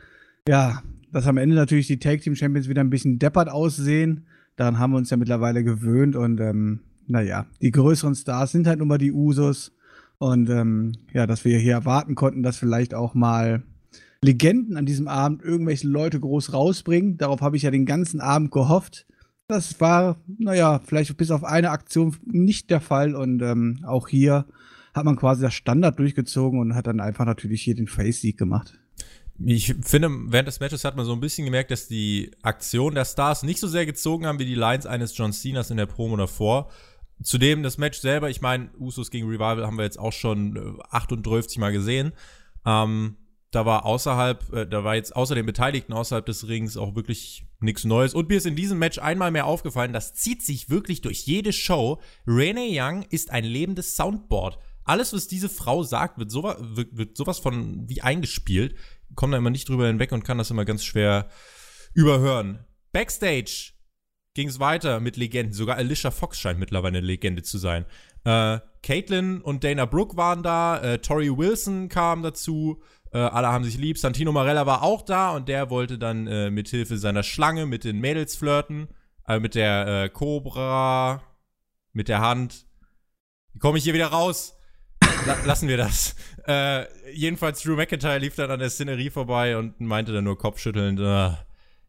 Ja, 0.50 0.82
dass 1.12 1.28
am 1.28 1.38
Ende 1.38 1.56
natürlich 1.56 1.88
die 1.88 2.00
Tag 2.00 2.22
Team 2.22 2.36
Champions 2.36 2.68
wieder 2.68 2.82
ein 2.82 2.90
bisschen 2.90 3.20
deppert 3.20 3.50
aussehen. 3.50 4.26
Daran 4.56 4.80
haben 4.80 4.92
wir 4.92 4.98
uns 4.98 5.12
ja 5.12 5.18
mittlerweile 5.18 5.64
gewöhnt 5.64 6.16
und 6.16 6.42
ähm, 6.42 6.82
naja, 7.08 7.46
die 7.62 7.72
größeren 7.72 8.16
Stars 8.16 8.52
sind 8.52 8.68
halt 8.68 8.80
nun 8.80 8.88
mal 8.88 8.98
die 8.98 9.12
Usos. 9.12 9.75
Und 10.18 10.50
ähm, 10.50 10.94
ja, 11.14 11.28
dass 11.28 11.46
wir 11.46 11.58
hier 11.60 11.74
erwarten 11.74 12.16
konnten, 12.16 12.44
dass 12.44 12.58
vielleicht 12.58 12.94
auch 12.94 13.14
mal 13.14 13.64
Legenden 14.22 14.78
an 14.78 14.86
diesem 14.86 15.08
Abend 15.08 15.44
irgendwelche 15.44 15.88
Leute 15.88 16.20
groß 16.20 16.54
rausbringen. 16.54 17.18
Darauf 17.18 17.42
habe 17.42 17.58
ich 17.58 17.64
ja 17.64 17.72
den 17.72 17.86
ganzen 17.86 18.22
Abend 18.22 18.52
gehofft. 18.52 19.06
Das 19.48 19.80
war, 19.80 20.18
naja, 20.40 20.82
vielleicht 20.84 21.16
bis 21.18 21.32
auf 21.32 21.44
eine 21.44 21.70
Aktion 21.70 22.16
nicht 22.26 22.72
der 22.72 22.82
Fall. 22.82 23.16
Und 23.16 23.42
ähm, 23.42 23.80
auch 23.86 24.08
hier 24.08 24.46
hat 24.94 25.06
man 25.06 25.18
quasi 25.18 25.42
das 25.42 25.54
Standard 25.54 26.00
durchgezogen 26.00 26.60
und 26.60 26.74
hat 26.74 26.88
dann 26.88 27.00
einfach 27.00 27.26
natürlich 27.26 27.62
hier 27.62 27.76
den 27.76 27.88
Face-Sieg 27.88 28.38
gemacht. 28.38 28.80
Ich 29.44 29.76
finde, 29.82 30.10
während 30.28 30.48
des 30.48 30.62
Matches 30.62 30.86
hat 30.86 30.96
man 30.96 31.06
so 31.06 31.12
ein 31.12 31.20
bisschen 31.20 31.44
gemerkt, 31.44 31.70
dass 31.70 31.88
die 31.90 32.32
Aktionen 32.42 32.96
der 32.96 33.04
Stars 33.04 33.44
nicht 33.44 33.60
so 33.60 33.68
sehr 33.68 33.86
gezogen 33.86 34.26
haben 34.26 34.40
wie 34.40 34.46
die 34.46 34.56
Lines 34.56 34.86
eines 34.86 35.16
John 35.18 35.34
Cenas 35.34 35.70
in 35.70 35.78
der 35.78 35.88
Promo 35.88 36.16
davor. 36.16 36.70
Zudem 37.24 37.64
das 37.64 37.78
Match 37.78 38.00
selber, 38.00 38.30
ich 38.30 38.42
meine, 38.42 38.70
Usos 38.78 39.10
gegen 39.10 39.28
Revival 39.28 39.66
haben 39.66 39.78
wir 39.78 39.86
jetzt 39.86 40.00
auch 40.00 40.14
schon 40.14 40.80
38 40.90 41.58
äh, 41.58 41.60
Mal 41.60 41.72
gesehen. 41.72 42.14
Ähm, 42.66 43.18
da 43.52 43.66
war 43.66 43.86
außerhalb, 43.86 44.54
äh, 44.54 44.68
da 44.68 44.84
war 44.84 44.96
jetzt 44.96 45.16
außer 45.16 45.34
den 45.34 45.46
Beteiligten 45.46 45.94
außerhalb 45.94 46.26
des 46.26 46.48
Rings 46.48 46.76
auch 46.76 46.96
wirklich 46.96 47.48
nichts 47.62 47.86
Neues. 47.86 48.14
Und 48.14 48.28
mir 48.28 48.38
ist 48.38 48.46
in 48.46 48.58
diesem 48.58 48.80
Match 48.80 49.00
einmal 49.00 49.32
mehr 49.32 49.46
aufgefallen, 49.46 49.94
das 49.94 50.14
zieht 50.14 50.44
sich 50.44 50.70
wirklich 50.70 51.02
durch 51.02 51.26
jede 51.26 51.54
Show. 51.54 52.02
Renee 52.28 52.78
Young 52.78 53.04
ist 53.04 53.32
ein 53.32 53.46
lebendes 53.46 53.96
Soundboard. 53.96 54.60
Alles, 54.84 55.14
was 55.14 55.28
diese 55.28 55.50
Frau 55.50 55.84
sagt, 55.84 56.20
wird, 56.20 56.32
so, 56.32 56.44
wird, 56.44 56.98
wird 56.98 57.18
sowas 57.18 57.40
von 57.40 57.88
wie 57.88 58.02
eingespielt. 58.02 58.76
Kommt 59.16 59.34
da 59.34 59.38
immer 59.38 59.50
nicht 59.50 59.70
drüber 59.70 59.88
hinweg 59.88 60.12
und 60.12 60.24
kann 60.24 60.38
das 60.38 60.52
immer 60.52 60.66
ganz 60.66 60.84
schwer 60.84 61.30
überhören. 61.94 62.66
Backstage 62.92 63.72
ging 64.36 64.50
es 64.50 64.60
weiter 64.60 65.00
mit 65.00 65.18
Legenden. 65.18 65.54
Sogar 65.54 65.78
Alicia 65.78 66.12
Fox 66.12 66.40
scheint 66.40 66.60
mittlerweile 66.60 67.00
eine 67.00 67.08
Legende 67.08 67.42
zu 67.42 67.58
sein. 67.58 67.86
Äh, 68.26 68.60
Caitlin 68.84 69.42
und 69.42 69.64
Dana 69.64 69.86
Brooke 69.86 70.16
waren 70.16 70.44
da. 70.44 70.80
Äh, 70.80 71.00
Tori 71.00 71.36
Wilson 71.36 71.90
kam 71.90 72.22
dazu. 72.22 72.82
Äh, 73.12 73.18
alle 73.18 73.48
haben 73.48 73.64
sich 73.64 73.78
lieb. 73.78 73.98
Santino 73.98 74.32
Marella 74.32 74.68
war 74.68 74.84
auch 74.84 75.02
da 75.02 75.32
und 75.32 75.48
der 75.50 75.72
wollte 75.72 75.98
dann 75.98 76.28
äh, 76.28 76.52
mit 76.52 76.68
Hilfe 76.68 76.98
seiner 76.98 77.24
Schlange 77.24 77.66
mit 77.66 77.84
den 77.84 78.00
Mädels 78.00 78.36
flirten. 78.36 78.90
Äh, 79.28 79.40
mit 79.40 79.56
der 79.56 80.04
äh, 80.04 80.10
Cobra, 80.10 81.24
mit 81.94 82.10
der 82.10 82.20
Hand. 82.20 82.68
Wie 83.54 83.60
komme 83.60 83.78
ich 83.78 83.86
hier 83.86 83.94
wieder 83.94 84.08
raus? 84.08 84.58
La 85.26 85.38
lassen 85.46 85.68
wir 85.68 85.78
das. 85.78 86.16
Äh, 86.48 86.86
jedenfalls 87.12 87.64
Drew 87.64 87.76
McIntyre 87.76 88.20
lief 88.20 88.36
dann 88.36 88.52
an 88.52 88.60
der 88.60 88.70
Szenerie 88.70 89.10
vorbei 89.10 89.58
und 89.58 89.80
meinte 89.80 90.14
dann 90.14 90.26
nur 90.26 90.38
kopfschüttelnd, 90.38 91.00
äh, 91.00 91.36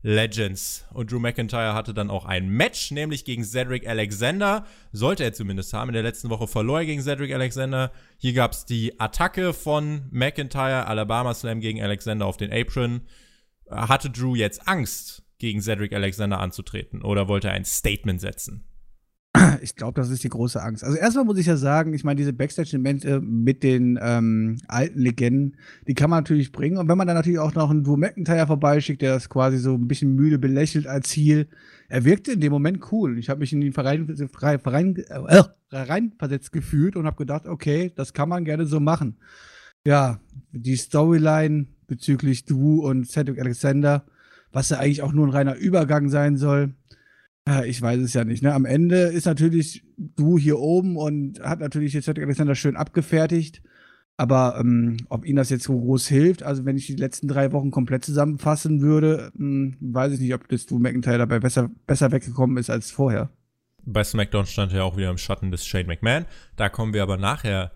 Legends. 0.07 0.87
Und 0.93 1.11
Drew 1.11 1.19
McIntyre 1.19 1.75
hatte 1.75 1.93
dann 1.93 2.11
auch 2.11 2.27
ein 2.27 2.49
Match, 2.49 2.93
nämlich 2.93 3.25
gegen 3.25 3.43
Cedric 3.43 3.89
Alexander. 3.89 4.65
Sollte 4.93 5.25
er 5.25 5.33
zumindest 5.33 5.73
haben. 5.73 5.89
In 5.89 5.95
der 5.95 6.05
letzten 6.05 6.31
Woche 6.31 6.47
verlor 6.47 6.79
er 6.79 6.87
gegen 6.87 7.03
Cedric 7.03 7.35
Alexander. 7.35 7.91
Hier 8.17 8.33
gab 8.33 8.53
es 8.53 8.65
die 8.65 9.01
Attacke 9.01 9.53
von 9.53 10.07
McIntyre, 10.13 10.87
Alabama 10.87 11.35
Slam 11.35 11.59
gegen 11.59 11.83
Alexander 11.83 12.27
auf 12.27 12.37
den 12.37 12.53
Apron. 12.53 13.01
Hatte 13.69 14.09
Drew 14.09 14.37
jetzt 14.37 14.69
Angst, 14.69 15.25
gegen 15.39 15.61
Cedric 15.61 15.93
Alexander 15.93 16.39
anzutreten? 16.39 17.03
Oder 17.03 17.27
wollte 17.27 17.49
er 17.49 17.55
ein 17.55 17.65
Statement 17.65 18.21
setzen? 18.21 18.65
Ich 19.63 19.77
glaube, 19.77 20.01
das 20.01 20.11
ist 20.11 20.25
die 20.25 20.29
große 20.29 20.63
Angst. 20.63 20.85
Also 20.85 20.97
erstmal 20.97 21.25
muss 21.25 21.39
ich 21.39 21.47
ja 21.47 21.57
sagen, 21.57 21.95
ich 21.95 22.05
meine, 22.05 22.17
diese 22.17 22.33
Backstage-Elemente 22.33 23.21
mit 23.21 23.63
den 23.63 23.99
ähm, 24.01 24.59
alten 24.69 25.01
Legenden, 25.01 25.57
die 25.87 25.95
kann 25.95 26.11
man 26.11 26.21
natürlich 26.21 26.53
bringen. 26.53 26.79
Und 26.79 26.89
wenn 26.89 26.99
man 26.99 27.07
dann 27.07 27.17
natürlich 27.17 27.39
auch 27.39 27.55
noch 27.55 27.71
einen 27.71 27.85
Drew 27.85 27.97
McIntyre 27.97 28.47
vorbeischickt, 28.47 29.03
der 29.03 29.15
das 29.15 29.29
quasi 29.29 29.59
so 29.59 29.75
ein 29.75 29.89
bisschen 29.89 30.15
müde 30.15 30.39
belächelt 30.39 30.87
als 30.87 31.09
Ziel, 31.09 31.49
er 31.89 32.05
wirkte 32.05 32.33
in 32.33 32.41
dem 32.41 32.53
Moment 32.53 32.93
cool. 32.93 33.19
Ich 33.19 33.29
habe 33.29 33.41
mich 33.41 33.53
in 33.53 33.61
den 33.61 33.73
Verein, 33.73 34.17
Verein, 34.29 34.97
äh, 34.97 35.43
reinversetzt 35.71 36.53
gefühlt 36.53 36.97
und 36.97 37.07
habe 37.07 37.17
gedacht, 37.17 37.47
okay, 37.47 37.93
das 37.95 38.13
kann 38.13 38.29
man 38.29 38.45
gerne 38.45 38.67
so 38.67 38.81
machen. 38.81 39.19
Ja, 39.85 40.21
die 40.53 40.77
Storyline 40.77 41.67
bezüglich 41.87 42.45
Drew 42.45 42.81
und 42.81 43.09
Cedric 43.09 43.41
Alexander, 43.41 44.05
was 44.53 44.71
ja 44.71 44.79
eigentlich 44.79 45.03
auch 45.03 45.13
nur 45.13 45.27
ein 45.27 45.33
reiner 45.33 45.55
Übergang 45.55 46.09
sein 46.09 46.37
soll, 46.37 46.75
ich 47.65 47.81
weiß 47.81 48.01
es 48.01 48.15
ja 48.15 48.25
nicht. 48.25 48.43
Ne? 48.43 48.53
Am 48.53 48.65
Ende 48.65 48.97
ist 48.97 49.27
natürlich 49.27 49.85
du 49.97 50.39
hier 50.39 50.59
oben 50.59 50.97
und 50.97 51.41
hat 51.41 51.61
natürlich 51.61 51.93
jetzt 51.93 52.09
Alexander 52.09 52.55
schön 52.55 52.77
abgefertigt. 52.77 53.63
Aber 54.19 54.57
ähm, 54.59 54.97
ob 55.11 55.27
ihm 55.27 55.37
das 55.37 55.51
jetzt 55.51 55.65
so 55.65 55.79
groß 55.79 56.09
hilft, 56.09 56.43
also 56.43 56.65
wenn 56.65 56.77
ich 56.77 56.87
die 56.87 56.97
letzten 56.97 57.29
drei 57.29 57.53
Wochen 57.53 57.71
komplett 57.71 58.05
zusammenfassen 58.05 58.81
würde, 58.81 59.31
hm, 59.37 59.77
weiß 59.81 60.15
ich 60.15 60.21
nicht, 60.21 60.35
ob 60.35 60.49
das 60.49 60.65
du 60.65 60.79
McIntyre 60.79 61.19
dabei 61.19 61.39
besser, 61.39 61.71
besser 61.87 62.13
weggekommen 62.13 62.57
ist 62.57 62.71
als 62.71 62.91
vorher. 62.91 63.31
Bei 63.85 64.03
SmackDown 64.03 64.47
stand 64.47 64.73
er 64.73 64.85
auch 64.85 64.97
wieder 64.97 65.11
im 65.11 65.19
Schatten 65.19 65.51
des 65.51 65.67
Shane 65.67 65.87
McMahon. 65.87 66.25
Da 66.57 66.69
kommen 66.69 66.95
wir 66.95 67.03
aber 67.03 67.19
nachher 67.19 67.73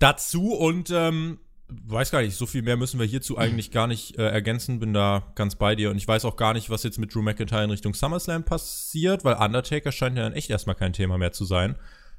dazu. 0.00 0.52
Und 0.52 0.90
ähm, 0.92 1.38
weiß 1.86 2.10
gar 2.10 2.22
nicht, 2.22 2.36
so 2.36 2.46
viel 2.46 2.62
mehr 2.62 2.76
müssen 2.76 2.98
wir 2.98 3.06
hierzu 3.06 3.38
eigentlich 3.38 3.70
gar 3.70 3.86
nicht 3.86 4.18
äh, 4.18 4.28
ergänzen. 4.28 4.80
Bin 4.80 4.92
da 4.92 5.32
ganz 5.34 5.56
bei 5.56 5.74
dir. 5.74 5.90
Und 5.90 5.96
ich 5.96 6.06
weiß 6.06 6.24
auch 6.24 6.36
gar 6.36 6.54
nicht, 6.54 6.70
was 6.70 6.82
jetzt 6.82 6.98
mit 6.98 7.14
Drew 7.14 7.22
McIntyre 7.22 7.64
in 7.64 7.70
Richtung 7.70 7.94
SummerSlam 7.94 8.44
passiert, 8.44 9.24
weil 9.24 9.36
Undertaker 9.36 9.92
scheint 9.92 10.16
ja 10.16 10.24
dann 10.24 10.32
echt 10.32 10.50
erstmal 10.50 10.76
kein 10.76 10.92
Thema 10.92 11.18
mehr 11.18 11.32
zu 11.32 11.44
sein. 11.44 11.76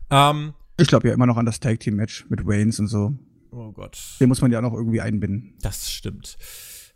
Ähm, 0.10 0.54
ich 0.78 0.88
glaube 0.88 1.08
ja 1.08 1.14
immer 1.14 1.26
noch 1.26 1.38
an 1.38 1.46
das 1.46 1.60
Tag 1.60 1.80
Team 1.80 1.96
Match 1.96 2.26
mit 2.30 2.46
Waynes 2.46 2.80
und 2.80 2.88
so. 2.88 3.14
Oh 3.52 3.72
Gott. 3.72 3.98
Den 4.20 4.30
muss 4.30 4.42
man 4.42 4.52
ja 4.52 4.60
auch 4.60 4.64
noch 4.64 4.74
irgendwie 4.74 5.02
einbinden. 5.02 5.56
Das 5.62 5.92
stimmt. 5.92 6.38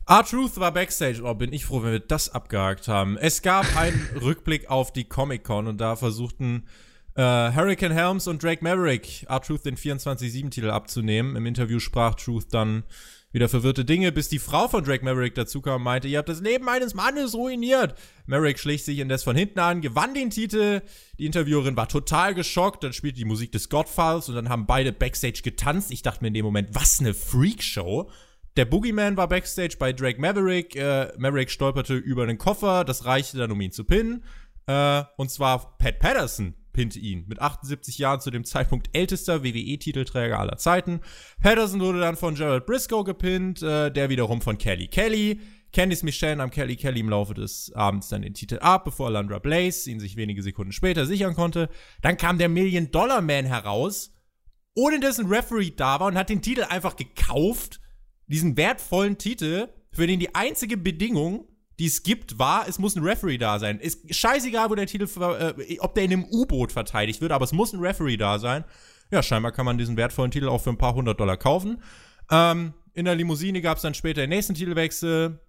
R-Truth 0.08 0.58
war 0.58 0.72
Backstage. 0.72 1.22
Oh, 1.24 1.34
bin 1.34 1.51
ich 1.51 1.66
froh, 1.66 1.84
wenn 1.84 1.92
wir 1.92 2.00
das 2.00 2.30
abgehakt 2.30 2.88
haben. 2.88 3.18
Es 3.18 3.42
gab 3.42 3.75
einen 3.75 4.00
Rückblick 4.22 4.69
auf 4.69 4.94
die 4.94 5.06
Comic-Con 5.06 5.68
und 5.68 5.81
da 5.81 5.96
versuchten 5.96 6.66
äh, 7.15 7.21
Hurricane 7.21 7.94
Helms 7.94 8.27
und 8.27 8.44
Drake 8.44 8.63
Maverick 8.63 9.25
R-Truth 9.29 9.65
den 9.65 9.77
24-7-Titel 9.77 10.69
abzunehmen. 10.69 11.35
Im 11.35 11.45
Interview 11.45 11.79
sprach 11.79 12.15
Truth 12.15 12.53
dann 12.53 12.83
wieder 13.31 13.50
verwirrte 13.50 13.83
Dinge, 13.83 14.13
bis 14.13 14.29
die 14.29 14.39
Frau 14.39 14.69
von 14.69 14.83
Drake 14.85 15.03
Maverick 15.03 15.35
dazukam 15.35 15.75
und 15.75 15.83
meinte, 15.83 16.07
ihr 16.07 16.19
habt 16.19 16.29
das 16.29 16.39
Leben 16.39 16.69
eines 16.69 16.94
Mannes 16.94 17.35
ruiniert. 17.35 17.95
Maverick 18.27 18.57
schlich 18.59 18.85
sich 18.85 19.00
indes 19.00 19.23
von 19.23 19.35
hinten 19.35 19.59
an, 19.59 19.81
gewann 19.81 20.13
den 20.13 20.29
Titel. 20.29 20.81
Die 21.19 21.25
Interviewerin 21.25 21.75
war 21.75 21.89
total 21.89 22.33
geschockt, 22.33 22.83
dann 22.83 22.94
spielte 22.94 23.17
die 23.17 23.25
Musik 23.25 23.51
des 23.51 23.67
Godfiles 23.67 24.29
und 24.29 24.35
dann 24.35 24.47
haben 24.47 24.65
beide 24.65 24.94
Backstage 24.94 25.41
getanzt. 25.44 25.91
Ich 25.91 26.01
dachte 26.01 26.23
mir 26.23 26.29
in 26.29 26.33
dem 26.33 26.45
Moment, 26.45 26.69
was 26.73 27.01
eine 27.01 27.13
Freakshow. 27.13 28.09
Der 28.55 28.63
Boogeyman 28.63 29.17
war 29.17 29.27
Backstage 29.27 29.75
bei 29.77 29.91
Drake 29.91 30.22
Maverick. 30.22 30.77
Äh, 30.77 31.12
Maverick 31.17 31.51
stolperte 31.51 31.95
über 31.95 32.25
den 32.25 32.38
Koffer, 32.38 32.86
das 32.86 33.03
reichte 33.03 33.38
dann, 33.38 33.51
um 33.51 33.60
ihn 33.60 33.74
zu 33.74 33.84
pinnen. 33.84 34.24
Äh, 34.67 35.03
und 35.17 35.29
zwar 35.29 35.77
Pat 35.77 36.00
Patterson 36.00 36.55
pinte 36.75 37.00
ihn. 37.00 37.24
Mit 37.27 37.41
78 37.41 37.98
Jahren 37.98 38.20
zu 38.20 38.32
dem 38.32 38.44
Zeitpunkt 38.44 38.89
ältester 38.91 39.44
WWE-Titelträger 39.44 40.38
aller 40.38 40.58
Zeiten. 40.58 41.00
Patterson 41.41 41.79
wurde 41.79 42.01
dann 42.01 42.17
von 42.17 42.36
Gerald 42.36 42.65
Briscoe 42.65 43.05
gepinnt, 43.05 43.63
äh, 43.63 43.89
der 43.89 44.10
wiederum 44.10 44.41
von 44.41 44.58
Kelly 44.58 44.88
Kelly. 44.88 45.39
Candice 45.72 46.03
Michelle 46.03 46.36
nahm 46.36 46.51
Kelly 46.51 46.75
Kelly 46.75 47.00
im 47.00 47.10
Laufe 47.10 47.34
des 47.34 47.72
Abends 47.74 48.10
dann 48.10 48.24
den 48.24 48.34
Titel 48.34 48.60
ab, 48.60 48.84
bevor 48.84 49.10
Landra 49.10 49.39
Blaze 49.39 49.89
ihn 49.89 50.01
sich 50.01 50.17
wenige 50.17 50.44
Sekunden 50.44 50.74
später 50.74 51.05
sichern 51.05 51.34
konnte. 51.34 51.70
Dann 52.01 52.17
kam 52.17 52.38
der 52.38 52.50
Million 52.50 52.91
Dollar 52.91 53.22
Man 53.22 53.46
heraus, 53.46 54.12
ohne 54.74 55.00
dass 55.00 55.17
ein 55.17 55.27
Referee 55.27 55.72
da 55.72 56.01
war 56.01 56.08
und 56.08 56.17
hat 56.17 56.29
den 56.29 56.41
Titel 56.41 56.63
einfach 56.63 56.98
gekauft. 56.98 57.79
Diesen 58.27 58.58
wertvollen 58.58 59.17
Titel, 59.17 59.70
für 59.91 60.08
den 60.08 60.20
die 60.20 60.36
einzige 60.36 60.75
Bedingung 60.75 61.48
die 61.79 61.88
es 61.88 62.03
gibt, 62.03 62.39
war, 62.39 62.67
es 62.67 62.79
muss 62.79 62.96
ein 62.96 63.03
Referee 63.03 63.38
da 63.38 63.60
sein. 63.60 63.79
Ist 63.79 64.13
scheißegal, 64.13 64.70
wo 64.70 64.75
der 64.75 64.88
Titel, 64.88 65.08
äh, 65.22 65.79
ob 65.79 65.94
der 65.96 66.03
in 66.03 66.13
einem 66.13 66.25
U-Boot 66.25 66.72
verteidigt 66.72 67.22
wird, 67.22 67.32
aber 67.32 67.44
es 67.44 67.51
muss 67.51 67.74
ein 67.74 67.79
Referee 67.79 68.17
da 68.17 68.39
sein. 68.39 68.63
Ja, 69.12 69.22
scheinbar 69.22 69.51
kann 69.51 69.65
man 69.65 69.77
diesen 69.77 69.98
wertvollen 69.98 70.32
Titel 70.32 70.48
auch 70.48 70.62
für 70.62 70.70
ein 70.70 70.77
paar 70.77 70.96
hundert 70.96 71.20
Dollar 71.20 71.38
kaufen. 71.38 71.82
Ähm, 72.32 72.74
in 72.94 73.05
der 73.05 73.15
Limousine 73.15 73.62
gab 73.62 73.77
es 73.77 73.84
dann 73.84 73.94
später 73.94 74.22
den 74.22 74.29
nächsten 74.29 74.55
Titelwechsel. 74.55 75.39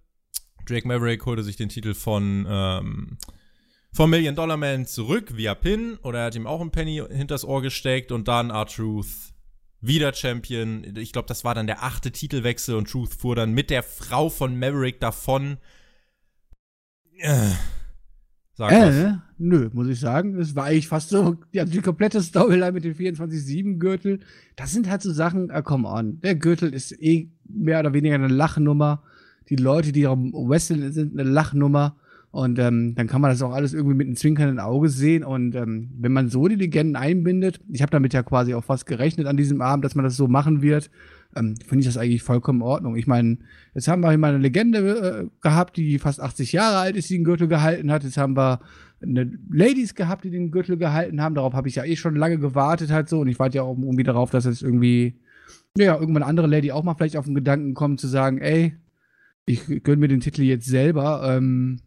Drake 0.67 0.87
Maverick 0.87 1.25
holte 1.27 1.45
sich 1.45 1.57
den 1.57 1.69
Titel 1.69 1.95
von, 1.95 2.45
ähm, 2.49 3.19
vom 3.93 4.11
Million 4.11 4.35
Dollar 4.35 4.57
Man 4.57 4.85
zurück 4.85 5.37
via 5.37 5.55
Pin 5.55 5.97
oder 6.03 6.19
er 6.19 6.27
hat 6.27 6.35
ihm 6.35 6.47
auch 6.47 6.61
einen 6.61 6.73
Penny 6.73 7.03
hinters 7.09 7.45
Ohr 7.45 7.63
gesteckt 7.63 8.11
und 8.11 8.27
dann 8.29 8.51
R-Truth 8.51 9.33
wieder 9.81 10.13
Champion. 10.13 10.97
Ich 10.97 11.13
glaube, 11.13 11.29
das 11.29 11.45
war 11.45 11.55
dann 11.55 11.67
der 11.67 11.83
achte 11.85 12.11
Titelwechsel 12.11 12.75
und 12.75 12.91
Truth 12.91 13.15
fuhr 13.15 13.37
dann 13.37 13.53
mit 13.53 13.71
der 13.71 13.83
Frau 13.83 14.29
von 14.29 14.59
Maverick 14.59 15.01
davon. 15.01 15.59
Äh, 17.19 17.51
Sag 18.59 18.73
äh, 18.73 19.13
nö, 19.37 19.69
muss 19.75 19.87
ich 19.89 20.01
sagen. 20.01 20.39
Es 20.39 20.57
war 20.57 20.65
eigentlich 20.65 20.89
fast 20.89 21.11
so, 21.11 21.37
ja, 21.53 21.67
die 21.67 21.83
komplette 21.83 22.23
Storyline 22.23 22.73
mit 22.73 22.85
dem 22.85 22.95
24-7-Gürtel. 22.95 24.21
Das 24.57 24.73
sind 24.73 24.89
halt 24.89 25.03
so 25.03 25.13
Sachen, 25.13 25.51
äh, 25.51 25.63
come 25.63 25.87
on. 25.87 26.21
Der 26.23 26.37
Gürtel 26.37 26.73
ist 26.73 26.93
eh 27.03 27.29
mehr 27.47 27.81
oder 27.81 27.93
weniger 27.93 28.15
eine 28.15 28.29
Lachnummer. 28.29 29.03
Die 29.51 29.57
Leute, 29.57 29.93
die 29.93 30.07
am 30.07 30.33
Wrestling 30.33 30.91
sind, 30.91 31.19
eine 31.19 31.29
Lachnummer. 31.29 31.97
Und 32.31 32.59
ähm, 32.59 32.95
dann 32.95 33.07
kann 33.07 33.21
man 33.21 33.31
das 33.31 33.43
auch 33.43 33.53
alles 33.53 33.75
irgendwie 33.75 33.97
mit 33.97 34.07
einem 34.07 34.17
zwinkernden 34.17 34.59
Auge 34.59 34.89
sehen. 34.89 35.23
Und 35.23 35.55
ähm, 35.55 35.91
wenn 35.99 36.13
man 36.13 36.31
so 36.31 36.49
die 36.49 36.57
Legenden 36.57 36.97
einbindet, 36.97 37.61
ich 37.71 37.83
habe 37.83 37.91
damit 37.91 38.15
ja 38.15 38.23
quasi 38.23 38.55
auch 38.55 38.65
fast 38.65 38.87
gerechnet 38.87 39.27
an 39.27 39.37
diesem 39.37 39.61
Abend, 39.61 39.85
dass 39.85 39.95
man 39.95 40.05
das 40.05 40.17
so 40.17 40.29
machen 40.29 40.63
wird, 40.63 40.91
ähm, 41.37 41.55
finde 41.65 41.81
ich 41.81 41.87
das 41.87 41.97
eigentlich 41.97 42.23
vollkommen 42.23 42.61
in 42.61 42.67
Ordnung. 42.67 42.97
Ich 42.97 43.07
meine, 43.07 43.39
jetzt 43.75 43.89
haben 43.89 44.01
wir 44.01 44.17
mal 44.17 44.35
eine 44.35 44.39
Legende 44.39 44.79
äh, 44.79 45.29
gehabt, 45.43 45.77
die 45.77 45.99
fast 45.99 46.21
80 46.21 46.53
Jahre 46.53 46.79
alt 46.79 46.97
ist, 46.97 47.11
die 47.11 47.15
den 47.17 47.25
Gürtel 47.25 47.49
gehalten 47.49 47.93
hat. 47.93 48.05
Jetzt 48.05 48.17
haben 48.17 48.37
wir 48.37 48.61
eine 49.03 49.31
Ladies 49.51 49.95
gehabt, 49.95 50.25
die 50.25 50.31
den 50.31 50.51
Gürtel 50.51 50.77
gehalten 50.79 51.21
haben. 51.21 51.35
Darauf 51.35 51.55
habe 51.55 51.69
ich 51.69 51.77
ja 51.77 51.85
eh 51.85 51.97
schon 51.97 52.17
lange 52.17 52.39
gewartet 52.39 52.91
halt 52.91 53.09
so. 53.09 53.21
Und 53.21 53.29
ich 53.29 53.39
warte 53.39 53.57
ja 53.57 53.63
auch 53.63 53.77
irgendwie 53.77 54.03
darauf, 54.03 54.31
dass 54.31 54.47
jetzt 54.47 54.63
irgendwie, 54.63 55.21
ja, 55.77 55.99
irgendwann 55.99 56.23
andere 56.23 56.47
Lady 56.47 56.73
auch 56.73 56.83
mal 56.83 56.95
vielleicht 56.95 57.17
auf 57.17 57.27
den 57.27 57.35
Gedanken 57.35 57.75
kommt 57.75 58.01
zu 58.01 58.09
sagen, 58.09 58.39
ey, 58.39 58.75
ich 59.45 59.67
gönne 59.85 59.99
mir 59.99 60.09
den 60.09 60.21
Titel 60.21 60.43
jetzt 60.43 60.67
selber. 60.67 61.23
Ähm, 61.37 61.81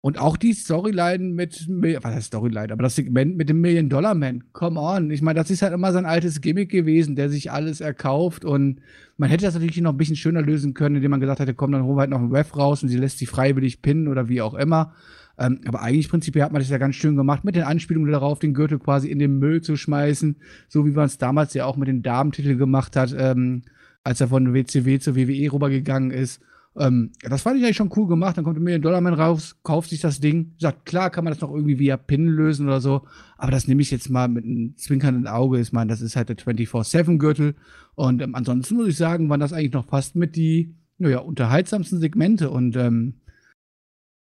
und 0.00 0.18
auch 0.18 0.36
die 0.36 0.52
Storyline 0.52 1.34
mit, 1.34 1.66
was 1.68 2.14
heißt 2.14 2.28
Storyline, 2.28 2.72
aber 2.72 2.84
das 2.84 2.94
Segment 2.94 3.36
mit 3.36 3.48
dem 3.48 3.60
Million 3.60 3.88
Dollar 3.88 4.14
Man, 4.14 4.44
come 4.52 4.78
on. 4.78 5.10
Ich 5.10 5.22
meine, 5.22 5.38
das 5.38 5.50
ist 5.50 5.62
halt 5.62 5.72
immer 5.72 5.92
sein 5.92 6.06
altes 6.06 6.40
Gimmick 6.40 6.70
gewesen, 6.70 7.16
der 7.16 7.28
sich 7.28 7.50
alles 7.50 7.80
erkauft 7.80 8.44
und 8.44 8.80
man 9.16 9.28
hätte 9.28 9.44
das 9.44 9.54
natürlich 9.54 9.80
noch 9.80 9.92
ein 9.92 9.96
bisschen 9.98 10.14
schöner 10.14 10.42
lösen 10.42 10.74
können, 10.74 10.96
indem 10.96 11.10
man 11.10 11.20
gesagt 11.20 11.40
hätte, 11.40 11.54
komm, 11.54 11.72
dann 11.72 11.82
holen 11.82 11.96
wir 11.96 12.02
halt 12.02 12.10
noch 12.10 12.20
einen 12.20 12.34
Ref 12.34 12.56
raus 12.56 12.82
und 12.82 12.88
sie 12.88 12.98
lässt 12.98 13.18
sie 13.18 13.26
freiwillig 13.26 13.82
pinnen 13.82 14.06
oder 14.06 14.28
wie 14.28 14.40
auch 14.40 14.54
immer. 14.54 14.94
Ähm, 15.36 15.60
aber 15.66 15.82
eigentlich 15.82 16.08
prinzipiell 16.08 16.44
hat 16.44 16.52
man 16.52 16.60
das 16.60 16.70
ja 16.70 16.78
ganz 16.78 16.94
schön 16.94 17.16
gemacht, 17.16 17.44
mit 17.44 17.56
den 17.56 17.62
Anspielungen 17.64 18.10
darauf, 18.10 18.38
den 18.38 18.54
Gürtel 18.54 18.78
quasi 18.78 19.08
in 19.08 19.18
den 19.18 19.38
Müll 19.38 19.62
zu 19.62 19.76
schmeißen, 19.76 20.36
so 20.68 20.86
wie 20.86 20.90
man 20.90 21.06
es 21.06 21.18
damals 21.18 21.54
ja 21.54 21.64
auch 21.64 21.76
mit 21.76 21.88
den 21.88 22.02
Damentitel 22.02 22.56
gemacht 22.56 22.96
hat, 22.96 23.14
ähm, 23.16 23.62
als 24.04 24.20
er 24.20 24.28
von 24.28 24.54
WCW 24.54 24.98
zur 24.98 25.16
WWE 25.16 25.52
rübergegangen 25.52 26.10
ist. 26.10 26.40
Ähm, 26.78 27.12
das 27.22 27.42
fand 27.42 27.58
ich 27.58 27.64
eigentlich 27.64 27.76
schon 27.76 27.92
cool 27.96 28.06
gemacht. 28.06 28.36
Dann 28.36 28.44
kommt 28.44 28.56
ein 28.56 28.62
Million 28.62 28.82
Dollar 28.82 29.00
Man 29.00 29.14
raus, 29.14 29.56
kauft 29.62 29.90
sich 29.90 30.00
das 30.00 30.20
Ding, 30.20 30.54
sagt, 30.58 30.86
klar 30.86 31.10
kann 31.10 31.24
man 31.24 31.32
das 31.32 31.40
noch 31.40 31.52
irgendwie 31.52 31.78
via 31.78 31.96
Pin 31.96 32.26
lösen 32.26 32.66
oder 32.66 32.80
so, 32.80 33.02
aber 33.36 33.50
das 33.50 33.66
nehme 33.68 33.82
ich 33.82 33.90
jetzt 33.90 34.08
mal 34.10 34.28
mit 34.28 34.44
einem 34.44 34.76
zwinkernden 34.76 35.26
Auge. 35.26 35.60
Ich 35.60 35.72
meine, 35.72 35.90
das 35.90 36.00
ist 36.00 36.16
halt 36.16 36.28
der 36.28 36.36
24-7-Gürtel. 36.36 37.54
Und 37.94 38.22
ähm, 38.22 38.34
ansonsten 38.34 38.76
muss 38.76 38.88
ich 38.88 38.96
sagen, 38.96 39.28
waren 39.28 39.40
das 39.40 39.52
eigentlich 39.52 39.72
noch 39.72 39.86
fast 39.86 40.16
mit 40.16 40.36
die, 40.36 40.74
naja, 40.98 41.18
unterhaltsamsten 41.18 42.00
Segmente. 42.00 42.50
Und 42.50 42.76
ähm, 42.76 43.14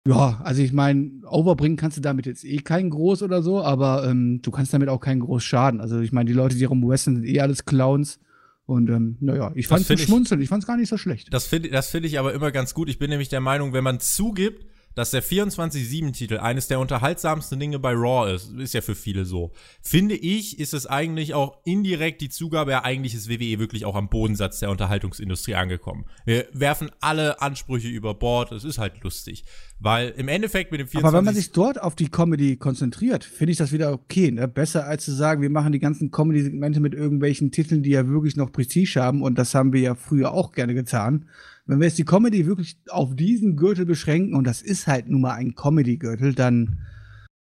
ja, 0.05 0.41
also 0.43 0.61
ich 0.61 0.73
meine, 0.73 1.11
overbringen 1.29 1.77
kannst 1.77 1.95
du 1.95 2.01
damit 2.01 2.25
jetzt 2.25 2.43
eh 2.43 2.57
keinen 2.57 2.89
groß 2.89 3.23
oder 3.23 3.41
so, 3.41 3.63
aber 3.63 4.05
ähm, 4.05 4.41
du 4.41 4.51
kannst 4.51 4.73
damit 4.73 4.89
auch 4.89 4.99
keinen 4.99 5.21
groß 5.21 5.43
schaden. 5.43 5.79
Also 5.79 6.01
ich 6.01 6.11
meine, 6.11 6.27
die 6.27 6.33
Leute, 6.33 6.57
die 6.57 6.65
rumwestern, 6.65 7.15
sind 7.15 7.25
eh 7.25 7.39
alles 7.39 7.63
Clowns. 7.63 8.19
Und 8.65 8.89
ähm, 8.89 9.17
naja, 9.19 9.51
ich 9.55 9.67
fand 9.67 9.89
es 9.89 10.01
schmunzeln, 10.01 10.41
ich 10.41 10.49
fand 10.49 10.63
es 10.63 10.67
gar 10.67 10.77
nicht 10.77 10.89
so 10.89 10.97
schlecht. 10.97 11.33
Das 11.33 11.45
finde 11.45 11.69
das 11.69 11.89
find 11.89 12.05
ich 12.05 12.17
aber 12.17 12.33
immer 12.33 12.51
ganz 12.51 12.73
gut. 12.73 12.87
Ich 12.87 12.97
bin 12.97 13.09
nämlich 13.09 13.29
der 13.29 13.41
Meinung, 13.41 13.73
wenn 13.73 13.83
man 13.83 13.99
zugibt, 13.99 14.65
dass 14.95 15.11
der 15.11 15.23
24-7-Titel 15.23 16.37
eines 16.37 16.67
der 16.67 16.79
unterhaltsamsten 16.79 17.59
Dinge 17.59 17.79
bei 17.79 17.93
Raw 17.93 18.31
ist, 18.31 18.51
ist 18.51 18.73
ja 18.73 18.81
für 18.81 18.95
viele 18.95 19.25
so. 19.25 19.51
Finde 19.81 20.15
ich, 20.15 20.59
ist 20.59 20.73
es 20.73 20.85
eigentlich 20.85 21.33
auch 21.33 21.57
indirekt 21.65 22.21
die 22.21 22.29
Zugabe, 22.29 22.71
ja, 22.71 22.83
eigentlich 22.83 23.15
ist 23.15 23.29
WWE 23.29 23.59
wirklich 23.59 23.85
auch 23.85 23.95
am 23.95 24.09
Bodensatz 24.09 24.59
der 24.59 24.69
Unterhaltungsindustrie 24.69 25.55
angekommen. 25.55 26.05
Wir 26.25 26.47
werfen 26.53 26.91
alle 26.99 27.41
Ansprüche 27.41 27.87
über 27.87 28.13
Bord, 28.13 28.51
es 28.51 28.63
ist 28.63 28.77
halt 28.77 29.03
lustig. 29.03 29.45
Weil 29.79 30.09
im 30.15 30.29
Endeffekt 30.29 30.71
mit 30.71 30.79
dem 30.79 30.87
24 30.87 31.05
Aber 31.05 31.17
wenn 31.17 31.25
man 31.25 31.35
sich 31.35 31.51
dort 31.51 31.81
auf 31.81 31.95
die 31.95 32.07
Comedy 32.07 32.55
konzentriert, 32.55 33.23
finde 33.25 33.51
ich 33.51 33.57
das 33.57 33.73
wieder 33.73 33.91
okay. 33.91 34.31
Ne? 34.31 34.47
Besser 34.47 34.85
als 34.85 35.03
zu 35.03 35.11
sagen, 35.11 35.41
wir 35.41 35.49
machen 35.49 35.73
die 35.73 35.79
ganzen 35.79 36.09
Comedy-Segmente 36.09 36.79
mit 36.79 36.93
irgendwelchen 36.93 37.51
Titeln, 37.51 37.83
die 37.83 37.89
ja 37.89 38.07
wirklich 38.07 38.37
noch 38.37 38.51
Prestige 38.51 39.01
haben 39.01 39.21
und 39.21 39.37
das 39.37 39.53
haben 39.53 39.73
wir 39.73 39.81
ja 39.81 39.95
früher 39.95 40.31
auch 40.31 40.53
gerne 40.53 40.73
getan 40.73 41.25
wenn 41.65 41.79
wir 41.79 41.87
jetzt 41.87 41.97
die 41.97 42.05
Comedy 42.05 42.45
wirklich 42.45 42.77
auf 42.89 43.15
diesen 43.15 43.55
Gürtel 43.55 43.85
beschränken, 43.85 44.35
und 44.35 44.45
das 44.45 44.61
ist 44.61 44.87
halt 44.87 45.07
nun 45.07 45.21
mal 45.21 45.33
ein 45.33 45.55
Comedy-Gürtel, 45.55 46.33
dann 46.33 46.81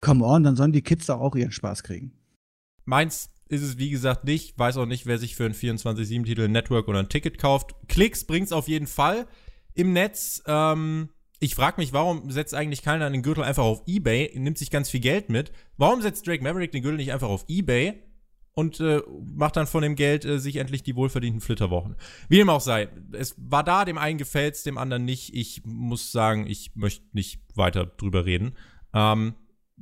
come 0.01 0.25
on, 0.25 0.45
dann 0.45 0.57
sollen 0.57 0.73
die 0.73 0.83
Kids 0.83 1.07
doch 1.07 1.21
auch 1.21 1.35
ihren 1.35 1.53
Spaß 1.53 1.83
kriegen. 1.83 2.13
Meins 2.85 3.31
ist 3.49 3.63
es, 3.63 3.79
wie 3.79 3.91
gesagt, 3.91 4.25
nicht. 4.25 4.59
Weiß 4.59 4.77
auch 4.77 4.87
nicht, 4.87 5.07
wer 5.07 5.19
sich 5.19 5.35
für 5.35 5.45
einen 5.45 5.55
24-7-Titel 5.55 6.43
ein 6.43 6.53
Network 6.53 6.89
oder 6.89 7.01
ein 7.01 7.09
Ticket 7.09 7.39
kauft. 7.39 7.75
Klicks 7.89 8.25
bringt's 8.25 8.53
auf 8.53 8.69
jeden 8.69 8.87
Fall 8.87 9.27
im 9.75 9.93
Netz. 9.93 10.43
Ähm, 10.47 11.09
ich 11.38 11.55
frage 11.55 11.81
mich, 11.81 11.93
warum 11.93 12.31
setzt 12.31 12.55
eigentlich 12.55 12.83
keiner 12.83 13.11
den 13.11 13.23
Gürtel 13.23 13.45
einfach 13.45 13.64
auf 13.64 13.83
Ebay, 13.87 14.33
nimmt 14.37 14.59
sich 14.59 14.71
ganz 14.71 14.88
viel 14.90 15.00
Geld 15.00 15.28
mit. 15.28 15.52
Warum 15.76 16.00
setzt 16.00 16.26
Drake 16.26 16.43
Maverick 16.43 16.73
den 16.73 16.83
Gürtel 16.83 16.97
nicht 16.97 17.12
einfach 17.12 17.28
auf 17.28 17.45
Ebay 17.49 18.02
und 18.55 18.81
äh, 18.81 19.02
macht 19.35 19.57
dann 19.57 19.66
von 19.66 19.83
dem 19.83 19.97
Geld 19.97 20.25
äh, 20.25 20.38
sich 20.38 20.57
endlich 20.57 20.83
die 20.83 20.97
wohlverdienten 20.97 21.43
Flitterwochen. 21.43 21.95
Wie 22.31 22.38
dem 22.38 22.49
auch 22.49 22.62
sei, 22.62 22.88
es 23.12 23.35
war 23.37 23.62
da, 23.62 23.85
dem 23.85 23.99
einen 23.99 24.16
gefällt's, 24.16 24.62
dem 24.62 24.78
anderen 24.78 25.05
nicht. 25.05 25.35
Ich 25.35 25.62
muss 25.66 26.11
sagen, 26.11 26.47
ich 26.47 26.75
möchte 26.75 27.05
nicht 27.12 27.40
weiter 27.55 27.85
drüber 27.85 28.25
reden. 28.25 28.57
Ähm, 28.95 29.35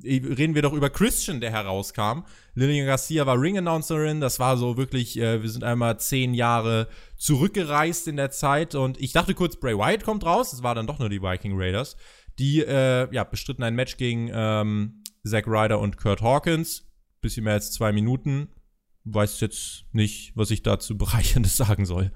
reden 0.02 0.56
wir 0.56 0.62
doch 0.62 0.72
über 0.72 0.90
Christian, 0.90 1.40
der 1.40 1.52
herauskam. 1.52 2.24
Lillian 2.54 2.86
Garcia 2.86 3.26
war 3.26 3.40
Ring-Announcerin. 3.40 4.20
Das 4.20 4.40
war 4.40 4.56
so 4.56 4.76
wirklich, 4.76 5.18
äh, 5.20 5.40
wir 5.40 5.48
sind 5.48 5.62
einmal 5.62 6.00
zehn 6.00 6.34
Jahre 6.34 6.88
zurückgereist 7.24 8.06
in 8.06 8.16
der 8.16 8.30
Zeit. 8.30 8.74
Und 8.74 9.00
ich 9.00 9.12
dachte 9.12 9.34
kurz, 9.34 9.56
Bray 9.56 9.76
Wyatt 9.76 10.04
kommt 10.04 10.26
raus. 10.26 10.52
Es 10.52 10.62
war 10.62 10.74
dann 10.74 10.86
doch 10.86 10.98
nur 10.98 11.08
die 11.08 11.22
Viking 11.22 11.54
Raiders. 11.56 11.96
Die, 12.38 12.60
äh, 12.60 13.12
ja, 13.14 13.24
bestritten 13.24 13.62
ein 13.62 13.74
Match 13.74 13.96
gegen 13.96 14.30
ähm, 14.32 15.02
Zack 15.24 15.46
Ryder 15.46 15.80
und 15.80 15.96
Kurt 15.96 16.20
Hawkins. 16.20 16.86
Bisschen 17.22 17.44
mehr 17.44 17.54
als 17.54 17.72
zwei 17.72 17.92
Minuten 17.92 18.48
weiß 19.04 19.40
jetzt 19.40 19.84
nicht, 19.92 20.32
was 20.34 20.50
ich 20.50 20.62
dazu 20.62 20.96
Bereicherndes 20.98 21.56
sagen 21.56 21.86
soll. 21.86 22.12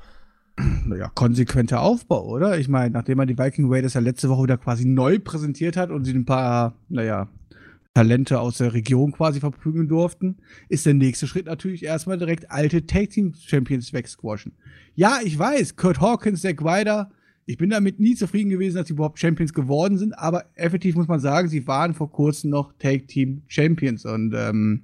Naja, 0.84 1.08
konsequenter 1.14 1.80
Aufbau, 1.80 2.26
oder? 2.26 2.58
Ich 2.58 2.68
meine, 2.68 2.90
nachdem 2.90 3.18
man 3.18 3.28
die 3.28 3.38
Viking 3.38 3.72
Raiders 3.72 3.94
ja 3.94 4.00
letzte 4.00 4.28
Woche 4.28 4.42
wieder 4.42 4.58
quasi 4.58 4.84
neu 4.84 5.20
präsentiert 5.20 5.76
hat 5.76 5.90
und 5.90 6.04
sie 6.04 6.12
ein 6.12 6.24
paar, 6.24 6.74
naja, 6.88 7.28
Talente 7.94 8.40
aus 8.40 8.58
der 8.58 8.74
Region 8.74 9.12
quasi 9.12 9.40
verprügeln 9.40 9.88
durften, 9.88 10.36
ist 10.68 10.86
der 10.86 10.94
nächste 10.94 11.26
Schritt 11.26 11.46
natürlich 11.46 11.84
erstmal 11.84 12.18
direkt 12.18 12.50
alte 12.50 12.86
Tag 12.86 13.10
Team 13.10 13.34
Champions 13.34 13.92
wegsquashen. 13.92 14.52
Ja, 14.94 15.18
ich 15.24 15.38
weiß, 15.38 15.76
Kurt 15.76 16.00
Hawkins, 16.00 16.42
Zack 16.42 16.62
Ryder, 16.62 17.10
ich 17.46 17.56
bin 17.56 17.70
damit 17.70 17.98
nie 17.98 18.14
zufrieden 18.14 18.50
gewesen, 18.50 18.76
dass 18.76 18.88
sie 18.88 18.92
überhaupt 18.92 19.18
Champions 19.18 19.54
geworden 19.54 19.96
sind, 19.96 20.12
aber 20.12 20.44
effektiv 20.54 20.96
muss 20.96 21.08
man 21.08 21.18
sagen, 21.18 21.48
sie 21.48 21.66
waren 21.66 21.94
vor 21.94 22.12
kurzem 22.12 22.50
noch 22.50 22.74
Tag 22.78 23.08
Team 23.08 23.42
Champions 23.48 24.04
und 24.04 24.34
ähm, 24.36 24.82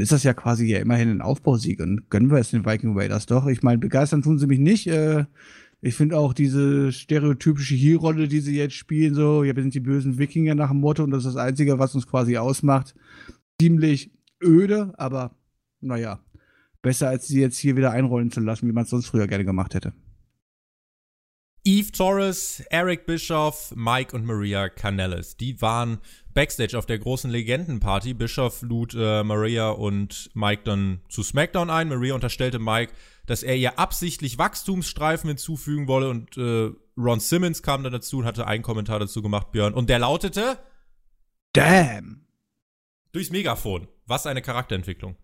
ist 0.00 0.10
das 0.10 0.22
ja 0.22 0.32
quasi 0.32 0.66
ja 0.66 0.78
immerhin 0.78 1.10
ein 1.10 1.20
Aufbausieg 1.20 1.80
und 1.80 2.08
gönnen 2.08 2.30
wir 2.30 2.38
es 2.38 2.50
den 2.50 2.64
Viking 2.64 2.98
Raiders 2.98 3.26
doch. 3.26 3.46
Ich 3.46 3.62
meine, 3.62 3.78
begeistern 3.78 4.22
tun 4.22 4.38
sie 4.38 4.46
mich 4.46 4.58
nicht. 4.58 4.86
Äh, 4.86 5.26
ich 5.84 5.96
finde 5.96 6.16
auch 6.16 6.32
diese 6.32 6.92
stereotypische 6.92 7.74
Hier-Rolle, 7.74 8.28
die 8.28 8.38
sie 8.38 8.56
jetzt 8.56 8.74
spielen, 8.74 9.14
so, 9.14 9.42
ja, 9.42 9.54
wir 9.54 9.62
sind 9.62 9.74
die 9.74 9.80
bösen 9.80 10.16
Wikinger 10.16 10.54
nach 10.54 10.70
dem 10.70 10.78
Motto 10.78 11.02
und 11.02 11.10
das 11.10 11.24
ist 11.24 11.34
das 11.34 11.42
Einzige, 11.44 11.80
was 11.80 11.96
uns 11.96 12.06
quasi 12.06 12.38
ausmacht, 12.38 12.94
ziemlich 13.60 14.12
öde, 14.40 14.94
aber 14.96 15.36
naja, 15.80 16.20
besser 16.82 17.08
als 17.08 17.26
sie 17.26 17.40
jetzt 17.40 17.58
hier 17.58 17.76
wieder 17.76 17.90
einrollen 17.90 18.30
zu 18.30 18.38
lassen, 18.38 18.68
wie 18.68 18.72
man 18.72 18.84
es 18.84 18.90
sonst 18.90 19.06
früher 19.06 19.26
gerne 19.26 19.44
gemacht 19.44 19.74
hätte. 19.74 19.92
Eve 21.64 21.92
Torres, 21.92 22.60
Eric 22.70 23.06
Bischoff, 23.06 23.72
Mike 23.76 24.16
und 24.16 24.24
Maria 24.24 24.68
Canellis. 24.68 25.36
Die 25.36 25.60
waren 25.62 25.98
Backstage 26.34 26.76
auf 26.76 26.86
der 26.86 26.98
großen 26.98 27.30
Legendenparty. 27.30 28.14
Bischoff 28.14 28.62
lud 28.62 28.96
äh, 28.98 29.22
Maria 29.22 29.70
und 29.70 30.30
Mike 30.34 30.62
dann 30.64 31.02
zu 31.08 31.22
SmackDown 31.22 31.70
ein. 31.70 31.88
Maria 31.88 32.14
unterstellte 32.14 32.58
Mike, 32.58 32.92
dass 33.32 33.42
er 33.42 33.56
ihr 33.56 33.78
absichtlich 33.78 34.36
Wachstumsstreifen 34.36 35.28
hinzufügen 35.28 35.88
wolle 35.88 36.10
und 36.10 36.36
äh, 36.36 36.70
Ron 36.98 37.18
Simmons 37.18 37.62
kam 37.62 37.82
dann 37.82 37.92
dazu 37.92 38.18
und 38.18 38.26
hatte 38.26 38.46
einen 38.46 38.62
Kommentar 38.62 38.98
dazu 38.98 39.22
gemacht, 39.22 39.52
Björn. 39.52 39.72
Und 39.72 39.88
der 39.88 39.98
lautete: 39.98 40.58
Damn! 41.54 42.26
Durchs 43.12 43.30
Megafon. 43.30 43.88
Was 44.06 44.26
eine 44.26 44.42
Charakterentwicklung. 44.42 45.16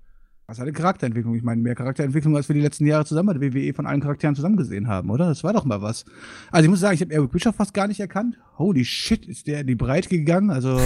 Was 0.46 0.58
eine 0.58 0.72
Charakterentwicklung. 0.72 1.34
Ich 1.34 1.42
meine, 1.42 1.60
mehr 1.60 1.74
Charakterentwicklung, 1.74 2.34
als 2.34 2.48
wir 2.48 2.54
die 2.54 2.62
letzten 2.62 2.86
Jahre 2.86 3.04
zusammen 3.04 3.26
bei 3.26 3.38
der 3.38 3.52
WWE 3.52 3.74
von 3.74 3.86
allen 3.86 4.00
Charakteren 4.00 4.34
zusammen 4.34 4.56
gesehen 4.56 4.88
haben, 4.88 5.10
oder? 5.10 5.26
Das 5.26 5.44
war 5.44 5.52
doch 5.52 5.66
mal 5.66 5.82
was. 5.82 6.06
Also 6.50 6.64
ich 6.64 6.70
muss 6.70 6.80
sagen, 6.80 6.94
ich 6.94 7.02
habe 7.02 7.12
Eric 7.12 7.30
Bischoff 7.30 7.56
fast 7.56 7.74
gar 7.74 7.88
nicht 7.88 8.00
erkannt. 8.00 8.38
Holy 8.56 8.86
shit, 8.86 9.26
ist 9.26 9.46
der 9.46 9.60
in 9.60 9.66
die 9.66 9.74
Breite 9.74 10.08
gegangen. 10.08 10.48
Also 10.48 10.80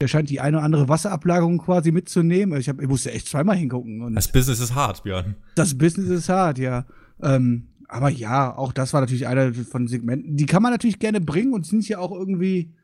der 0.00 0.08
scheint 0.08 0.30
die 0.30 0.40
eine 0.40 0.58
oder 0.58 0.64
andere 0.64 0.88
Wasserablagerung 0.88 1.58
quasi 1.58 1.90
mitzunehmen. 1.90 2.52
Also 2.52 2.60
ich, 2.60 2.68
hab, 2.68 2.80
ich 2.80 2.88
musste 2.88 3.12
echt 3.12 3.28
zweimal 3.28 3.56
hingucken. 3.56 4.14
das 4.14 4.30
Business 4.30 4.60
ist 4.60 4.74
hart, 4.74 5.02
Björn. 5.02 5.34
Das 5.54 5.76
Business 5.76 6.08
ist 6.08 6.28
hart, 6.28 6.58
ja. 6.58 6.86
Ähm, 7.20 7.68
aber 7.88 8.10
ja, 8.10 8.56
auch 8.56 8.72
das 8.72 8.92
war 8.92 9.00
natürlich 9.00 9.26
einer 9.26 9.52
von 9.54 9.88
Segmenten. 9.88 10.36
Die 10.36 10.46
kann 10.46 10.62
man 10.62 10.72
natürlich 10.72 10.98
gerne 10.98 11.20
bringen 11.20 11.54
und 11.54 11.66
sind 11.66 11.88
ja 11.88 11.98
auch 11.98 12.12
irgendwie, 12.12 12.74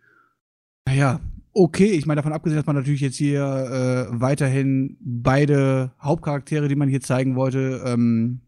naja, 0.86 1.20
okay. 1.52 1.92
Ich 1.92 2.06
meine, 2.06 2.20
davon 2.20 2.32
abgesehen, 2.32 2.56
dass 2.56 2.66
man 2.66 2.76
natürlich 2.76 3.02
jetzt 3.02 3.16
hier 3.16 3.42
äh, 3.42 4.20
weiterhin 4.20 4.96
beide 5.00 5.92
Hauptcharaktere, 6.00 6.68
die 6.68 6.74
man 6.74 6.88
hier 6.88 7.00
zeigen 7.02 7.36
wollte, 7.36 7.82
ähm, 7.84 8.40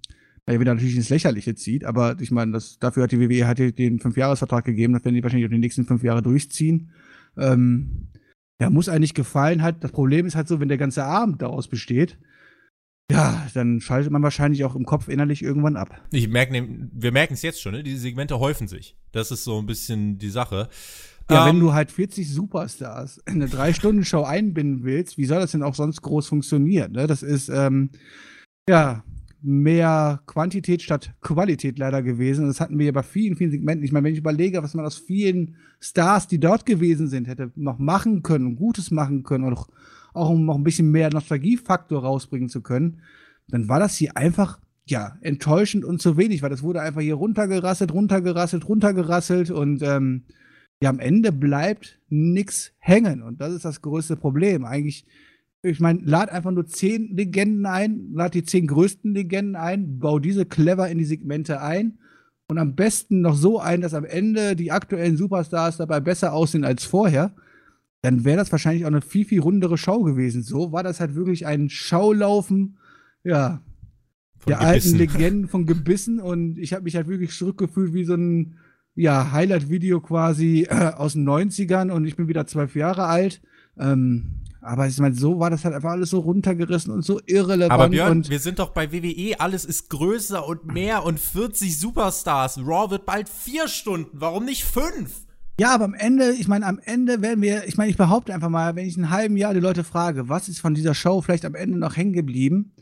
ja, 0.49 0.59
wieder 0.59 0.75
natürlich 0.75 0.97
ins 0.97 1.11
Lächerliche 1.11 1.55
zieht. 1.55 1.85
Aber 1.85 2.17
ich 2.21 2.31
meine, 2.31 2.53
das, 2.53 2.79
dafür 2.79 3.05
hat 3.05 3.13
die 3.13 3.21
WWE 3.21 3.47
hat 3.47 3.59
den 3.59 4.01
Fünfjahresvertrag 4.01 4.65
gegeben. 4.65 4.95
Das 4.95 5.05
werden 5.05 5.15
die 5.15 5.23
wahrscheinlich 5.23 5.47
auch 5.47 5.53
die 5.53 5.59
nächsten 5.59 5.85
fünf 5.85 6.03
Jahre 6.03 6.23
durchziehen. 6.23 6.91
Ähm, 7.37 8.06
ja, 8.61 8.71
muss 8.71 8.89
eigentlich 8.89 9.15
gefallen. 9.15 9.63
Halt, 9.63 9.85
das 9.85 9.93
Problem 9.93 10.27
ist 10.27 10.35
halt 10.35 10.49
so, 10.49 10.61
wenn 10.61 10.69
der 10.69 10.79
ganze 10.79 11.05
Abend 11.05 11.43
daraus 11.43 11.69
besteht, 11.69 12.19
ja, 13.11 13.47
dann 13.55 13.81
schaltet 13.81 14.11
man 14.11 14.23
wahrscheinlich 14.23 14.65
auch 14.65 14.75
im 14.75 14.85
Kopf 14.85 15.09
innerlich 15.09 15.43
irgendwann 15.43 15.77
ab. 15.77 16.01
Ich 16.11 16.29
merke, 16.29 16.67
wir 16.93 17.13
merken 17.13 17.35
es 17.35 17.43
jetzt 17.43 17.61
schon, 17.61 17.73
ne? 17.73 17.83
Diese 17.83 17.99
Segmente 17.99 18.41
häufen 18.41 18.67
sich. 18.67 18.97
Das 19.13 19.31
ist 19.31 19.45
so 19.45 19.59
ein 19.59 19.67
bisschen 19.67 20.19
die 20.19 20.31
Sache. 20.31 20.69
Ja, 21.31 21.43
um, 21.43 21.49
wenn 21.49 21.57
ähm, 21.57 21.61
du 21.61 21.73
halt 21.73 21.93
40 21.93 22.33
Superstars 22.33 23.19
in 23.27 23.35
eine 23.35 23.49
Drei-Stunden-Show 23.49 24.23
einbinden 24.23 24.85
willst, 24.85 25.19
wie 25.19 25.25
soll 25.25 25.41
das 25.41 25.53
denn 25.53 25.63
auch 25.63 25.75
sonst 25.75 26.03
groß 26.03 26.27
funktionieren? 26.27 26.93
Ne? 26.93 27.07
Das 27.07 27.23
ist, 27.23 27.49
ähm, 27.49 27.91
ja, 28.69 29.05
mehr 29.47 30.23
Quantität 30.27 30.83
statt 30.83 31.15
Qualität 31.21 31.79
leider 31.79 32.03
gewesen. 32.03 32.47
Das 32.47 32.61
hatten 32.61 32.79
wir 32.79 32.87
ja 32.87 32.93
bei 32.93 33.05
vielen, 33.05 33.37
vielen 33.37 33.53
Segmenten. 33.53 33.85
Ich 33.85 33.93
meine, 33.93 34.05
wenn 34.05 34.13
ich 34.13 34.19
überlege, 34.19 34.63
was 34.63 34.75
man 34.75 34.85
aus 34.85 34.99
vielen 34.99 35.57
Stars, 35.81 36.27
die 36.27 36.41
dort 36.41 36.67
gewesen 36.67 37.09
sind, 37.09 37.29
hätte 37.29 37.53
noch 37.55 37.79
machen 37.79 38.23
können 38.23 38.47
und 38.47 38.57
Gutes 38.57 38.91
machen 38.91 39.23
können 39.23 39.45
und 39.45 39.53
auch, 39.53 39.69
auch 40.15 40.31
um 40.31 40.45
noch 40.45 40.57
ein 40.57 40.65
bisschen 40.65 40.91
mehr 40.91 41.11
Nostalgiefaktor 41.11 42.03
rausbringen 42.03 42.49
zu 42.49 42.61
können, 42.61 43.03
dann 43.49 43.69
war 43.69 43.79
das 43.79 43.97
hier 43.97 44.17
einfach 44.17 44.59
ja, 44.85 45.17
enttäuschend 45.21 45.85
und 45.85 46.03
zu 46.03 46.17
wenig, 46.17 46.43
weil 46.43 46.51
das 46.51 46.63
wurde 46.63 46.81
einfach 46.81 47.01
hier 47.01 47.15
runtergerasselt, 47.15 47.93
runtergerasselt, 47.93 48.69
runtergerasselt 48.69 49.51
und 49.51 49.83
ähm, 49.83 50.25
ja, 50.81 50.91
am 50.91 50.99
Ende 50.99 51.33
bleibt 51.33 52.01
nichts 52.09 52.73
hängen. 52.79 53.23
Und 53.23 53.41
das 53.41 53.53
ist 53.53 53.65
das 53.65 53.81
größte 53.81 54.17
Problem. 54.17 54.65
Eigentlich, 54.65 55.07
ich 55.67 55.81
meine, 55.81 56.01
lad 56.05 56.31
einfach 56.31 56.51
nur 56.51 56.67
zehn 56.67 57.15
Legenden 57.17 57.67
ein, 57.67 58.11
lad 58.13 58.35
die 58.35 58.45
zehn 58.45 58.67
größten 58.67 59.15
Legenden 59.15 59.57
ein, 59.57 59.99
bau 59.99 60.19
diese 60.19 60.47
clever 60.47 60.89
in 60.89 60.99
die 60.99 61.05
Segmente 61.05 61.61
ein 61.61 61.99
und 62.49 62.59
am 62.59 62.75
besten 62.75 63.21
noch 63.21 63.35
so 63.35 63.61
ein, 63.61 63.81
dass 63.81 63.95
am 63.95 64.05
Ende 64.05 64.57
die 64.57 64.73
aktuellen 64.73 65.17
Superstars 65.17 65.79
dabei 65.79 66.01
besser 66.01 66.33
aussehen 66.33 66.65
als 66.65 66.85
vorher. 66.85 67.35
Dann 68.03 68.25
wäre 68.25 68.37
das 68.37 68.53
wahrscheinlich 68.53 68.85
auch 68.85 68.91
eine 68.91 69.01
viel, 69.01 69.25
viel 69.25 69.41
rundere 69.41 69.77
Show 69.77 70.03
gewesen. 70.05 70.43
So 70.43 70.71
war 70.71 70.83
das 70.83 71.01
halt 71.01 71.17
wirklich 71.17 71.47
ein 71.47 71.69
Schaulaufen, 71.69 72.79
ja, 73.25 73.63
von 74.39 74.53
der 74.53 74.59
Gebissen. 74.59 74.93
alten 74.93 74.99
Legenden 74.99 75.49
von 75.49 75.67
Gebissen 75.67 76.21
und 76.21 76.59
ich 76.59 76.73
habe 76.73 76.85
mich 76.85 76.95
halt 76.95 77.09
wirklich 77.09 77.33
zurückgefühlt 77.33 77.93
wie 77.95 78.05
so 78.05 78.15
ein 78.15 78.59
ja, 78.95 79.33
Highlight-Video 79.33 80.01
quasi 80.01 80.67
äh, 80.69 80.93
aus 80.95 81.15
den 81.15 81.29
90ern 81.29 81.91
und 81.91 82.07
ich 82.07 82.17
bin 82.17 82.29
wieder 82.29 82.47
zwölf 82.47 82.77
Jahre 82.77 83.05
alt. 83.05 83.43
Ähm, 83.79 84.46
aber 84.67 84.87
ich 84.87 84.99
meine, 84.99 85.15
so 85.15 85.39
war 85.39 85.51
das 85.51 85.65
halt 85.65 85.75
einfach 85.75 85.91
alles 85.91 86.11
so 86.11 86.19
runtergerissen 86.19 86.93
und 86.93 87.03
so 87.03 87.21
irrelevant. 87.27 87.73
Aber 87.73 87.89
Björn, 87.89 88.29
wir 88.29 88.41
sind 88.41 88.59
doch 88.59 88.71
bei 88.71 88.93
WWE, 88.93 89.39
alles 89.39 89.65
ist 89.65 89.89
größer 89.91 90.47
und 90.47 90.67
mehr 90.67 91.05
und 91.05 91.21
40 91.21 91.79
Superstars. 91.79 92.59
Raw 92.59 92.91
wird 92.91 93.07
bald 93.07 93.29
vier 93.29 93.69
Stunden, 93.69 94.11
warum 94.13 94.45
nicht 94.45 94.65
fünf? 94.65 95.27
Ja, 95.59 95.75
aber 95.75 95.87
am 95.87 95.95
Ende, 95.95 96.33
ich 96.33 96.49
meine, 96.49 96.67
am 96.67 96.79
Ende 96.85 97.23
werden 97.23 97.41
wir, 97.41 97.67
ich 97.67 97.79
meine, 97.79 97.91
ich 97.91 97.97
behaupte 97.97 98.35
einfach 98.35 98.51
mal, 98.51 98.77
wenn 98.77 98.87
ich 98.87 98.97
in 98.97 99.05
einem 99.05 99.13
halben 99.13 99.37
Jahr 99.37 99.55
die 99.55 99.61
Leute 99.61 99.85
frage, 99.85 100.29
was 100.29 100.49
ist 100.49 100.61
von 100.61 100.75
dieser 100.75 100.95
Show 100.95 101.23
vielleicht 101.23 101.47
am 101.47 101.55
Ende 101.55 101.79
noch 101.79 101.97
hängen 101.97 102.13
geblieben, 102.13 102.73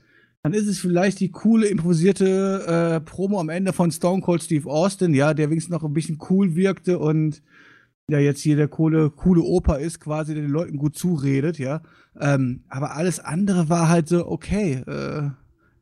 dann 0.42 0.52
ist 0.52 0.66
es 0.66 0.78
vielleicht 0.78 1.20
die 1.20 1.30
coole 1.30 1.68
improvisierte 1.68 2.96
äh, 2.96 3.00
Promo 3.00 3.40
am 3.40 3.48
Ende 3.48 3.72
von 3.72 3.92
Stone 3.92 4.22
Cold 4.22 4.42
Steve 4.42 4.68
Austin, 4.68 5.14
ja, 5.14 5.34
der 5.34 5.50
wenigstens 5.50 5.72
noch 5.72 5.84
ein 5.84 5.94
bisschen 5.94 6.18
cool 6.28 6.56
wirkte 6.56 6.98
und 6.98 7.42
ja 8.11 8.18
jetzt 8.18 8.40
hier 8.40 8.56
der 8.56 8.68
coole, 8.68 9.11
coole 9.11 9.42
Opa 9.42 9.76
ist, 9.76 10.00
quasi, 10.00 10.34
der 10.34 10.42
den 10.42 10.50
Leuten 10.50 10.76
gut 10.76 10.96
zuredet, 10.96 11.58
ja. 11.58 11.82
Ähm, 12.20 12.64
aber 12.68 12.94
alles 12.94 13.20
andere 13.20 13.68
war 13.68 13.88
halt 13.88 14.08
so, 14.08 14.26
okay, 14.26 14.82
äh, 14.87 15.30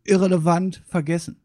irrelevant, 0.04 0.82
vergessen. 0.86 1.42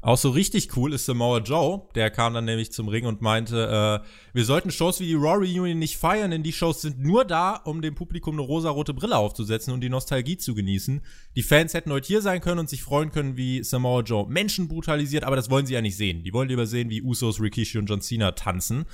Auch 0.00 0.16
so 0.16 0.30
richtig 0.30 0.76
cool 0.76 0.92
ist 0.92 1.06
Samoa 1.06 1.38
Joe. 1.38 1.82
Der 1.96 2.10
kam 2.10 2.32
dann 2.32 2.44
nämlich 2.44 2.70
zum 2.70 2.86
Ring 2.86 3.04
und 3.04 3.20
meinte, 3.20 4.02
äh, 4.04 4.08
wir 4.32 4.44
sollten 4.44 4.70
Shows 4.70 5.00
wie 5.00 5.06
die 5.06 5.14
Raw 5.14 5.44
Reunion 5.44 5.76
nicht 5.76 5.96
feiern, 5.96 6.30
denn 6.30 6.44
die 6.44 6.52
Shows 6.52 6.82
sind 6.82 7.00
nur 7.00 7.24
da, 7.24 7.56
um 7.56 7.82
dem 7.82 7.96
Publikum 7.96 8.34
eine 8.34 8.42
rosa-rote 8.42 8.94
Brille 8.94 9.16
aufzusetzen 9.16 9.72
und 9.74 9.80
die 9.80 9.88
Nostalgie 9.88 10.36
zu 10.36 10.54
genießen. 10.54 11.00
Die 11.34 11.42
Fans 11.42 11.74
hätten 11.74 11.90
heute 11.90 12.06
hier 12.06 12.22
sein 12.22 12.40
können 12.40 12.60
und 12.60 12.68
sich 12.68 12.84
freuen 12.84 13.10
können, 13.10 13.36
wie 13.36 13.64
Samoa 13.64 14.02
Joe 14.02 14.28
Menschen 14.28 14.68
brutalisiert, 14.68 15.24
aber 15.24 15.34
das 15.34 15.50
wollen 15.50 15.66
sie 15.66 15.74
ja 15.74 15.82
nicht 15.82 15.96
sehen. 15.96 16.22
Die 16.22 16.32
wollen 16.32 16.48
lieber 16.48 16.66
sehen, 16.66 16.90
wie 16.90 17.02
Usos, 17.02 17.40
Rikishi 17.40 17.78
und 17.78 17.86
John 17.86 18.00
Cena 18.00 18.32
tanzen. 18.32 18.84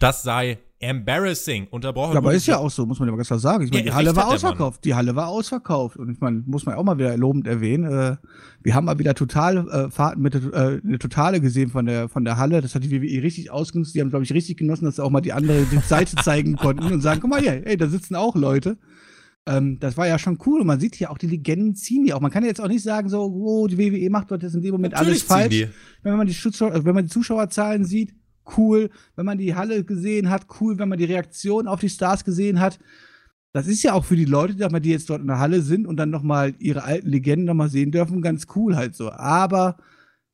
Das 0.00 0.22
sei 0.22 0.58
embarrassing. 0.80 1.66
Unterbrochen. 1.70 2.16
Aber 2.16 2.32
ist 2.32 2.46
ja 2.46 2.56
auch 2.56 2.70
so, 2.70 2.86
muss 2.86 2.98
man 2.98 3.08
ja 3.08 3.14
ganz 3.14 3.28
klar 3.28 3.38
sagen. 3.38 3.64
Ich 3.64 3.70
meine, 3.70 3.84
ja, 3.84 3.90
die 3.90 3.96
Halle 3.96 4.16
war 4.16 4.28
ausverkauft. 4.28 4.84
Die 4.84 4.94
Halle 4.94 5.14
war 5.14 5.28
ausverkauft. 5.28 5.98
Und 5.98 6.10
ich 6.10 6.20
meine, 6.20 6.42
muss 6.46 6.64
man 6.64 6.74
auch 6.74 6.82
mal 6.82 6.96
wieder 6.96 7.16
lobend 7.18 7.46
erwähnen. 7.46 7.84
Äh, 7.84 8.16
wir 8.62 8.74
haben 8.74 8.86
mal 8.86 8.98
wieder 8.98 9.14
total 9.14 9.68
äh, 9.68 9.90
Fahrten 9.90 10.22
mit 10.22 10.34
äh, 10.34 10.80
eine 10.82 10.98
totale 10.98 11.42
gesehen 11.42 11.68
von 11.68 11.84
der 11.84 12.08
von 12.08 12.24
der 12.24 12.38
Halle. 12.38 12.62
Das 12.62 12.74
hat 12.74 12.82
die 12.82 12.90
WWE 12.90 13.22
richtig 13.22 13.50
ausgenutzt. 13.50 13.94
Die 13.94 14.00
haben, 14.00 14.08
glaube 14.08 14.24
ich, 14.24 14.32
richtig 14.32 14.56
genossen, 14.56 14.86
dass 14.86 14.96
sie 14.96 15.04
auch 15.04 15.10
mal 15.10 15.20
die 15.20 15.34
andere 15.34 15.64
Seite 15.86 16.16
zeigen 16.24 16.56
konnten 16.56 16.90
und 16.90 17.02
sagen, 17.02 17.20
guck 17.20 17.30
mal 17.30 17.40
hier, 17.40 17.66
ey, 17.66 17.76
da 17.76 17.86
sitzen 17.86 18.16
auch 18.16 18.34
Leute. 18.34 18.78
Ähm, 19.46 19.78
das 19.80 19.98
war 19.98 20.06
ja 20.06 20.18
schon 20.18 20.38
cool 20.46 20.60
und 20.60 20.66
man 20.66 20.80
sieht 20.80 20.98
ja 20.98 21.10
auch, 21.10 21.18
die 21.18 21.26
Legenden 21.26 21.74
ziehen 21.74 22.06
ja 22.06 22.14
auch. 22.14 22.20
Man 22.20 22.30
kann 22.30 22.42
ja 22.42 22.48
jetzt 22.48 22.60
auch 22.60 22.68
nicht 22.68 22.82
sagen, 22.82 23.10
so, 23.10 23.22
oh, 23.22 23.66
die 23.66 23.76
WWE 23.76 24.08
macht 24.08 24.30
dort 24.30 24.42
jetzt 24.42 24.54
in 24.54 24.62
dem 24.62 24.72
Moment 24.72 24.94
Natürlich 24.94 25.30
alles 25.30 25.50
falsch. 25.50 25.66
Wenn 26.02 26.16
man 26.16 26.26
die 26.26 26.34
Zuschauer, 26.34 26.72
also 26.72 26.84
wenn 26.84 26.94
man 26.94 27.04
die 27.04 27.10
Zuschauerzahlen 27.10 27.84
sieht, 27.84 28.14
cool, 28.56 28.90
wenn 29.16 29.26
man 29.26 29.38
die 29.38 29.54
Halle 29.54 29.84
gesehen 29.84 30.30
hat, 30.30 30.46
cool, 30.60 30.78
wenn 30.78 30.88
man 30.88 30.98
die 30.98 31.04
Reaktion 31.04 31.66
auf 31.66 31.80
die 31.80 31.88
Stars 31.88 32.24
gesehen 32.24 32.60
hat. 32.60 32.78
Das 33.52 33.66
ist 33.66 33.82
ja 33.82 33.94
auch 33.94 34.04
für 34.04 34.16
die 34.16 34.24
Leute, 34.26 34.54
die 34.54 34.90
jetzt 34.90 35.10
dort 35.10 35.22
in 35.22 35.26
der 35.26 35.40
Halle 35.40 35.60
sind 35.60 35.86
und 35.86 35.96
dann 35.96 36.10
nochmal 36.10 36.54
ihre 36.58 36.84
alten 36.84 37.08
Legenden 37.08 37.46
nochmal 37.46 37.68
sehen 37.68 37.90
dürfen, 37.90 38.22
ganz 38.22 38.46
cool 38.54 38.76
halt 38.76 38.94
so. 38.94 39.10
Aber 39.10 39.76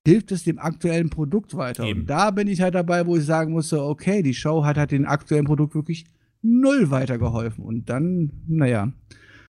hilft 0.06 0.32
es 0.32 0.44
dem 0.44 0.58
aktuellen 0.58 1.10
Produkt 1.10 1.56
weiter? 1.56 1.84
Eben. 1.84 2.00
Und 2.00 2.10
da 2.10 2.30
bin 2.30 2.46
ich 2.46 2.60
halt 2.60 2.74
dabei, 2.74 3.06
wo 3.06 3.16
ich 3.16 3.24
sagen 3.24 3.52
musste, 3.52 3.82
okay, 3.82 4.22
die 4.22 4.34
Show 4.34 4.64
hat 4.64 4.76
halt 4.76 4.90
dem 4.90 5.06
aktuellen 5.06 5.46
Produkt 5.46 5.74
wirklich 5.74 6.04
null 6.42 6.90
weitergeholfen. 6.90 7.64
Und 7.64 7.88
dann, 7.88 8.30
naja, 8.46 8.92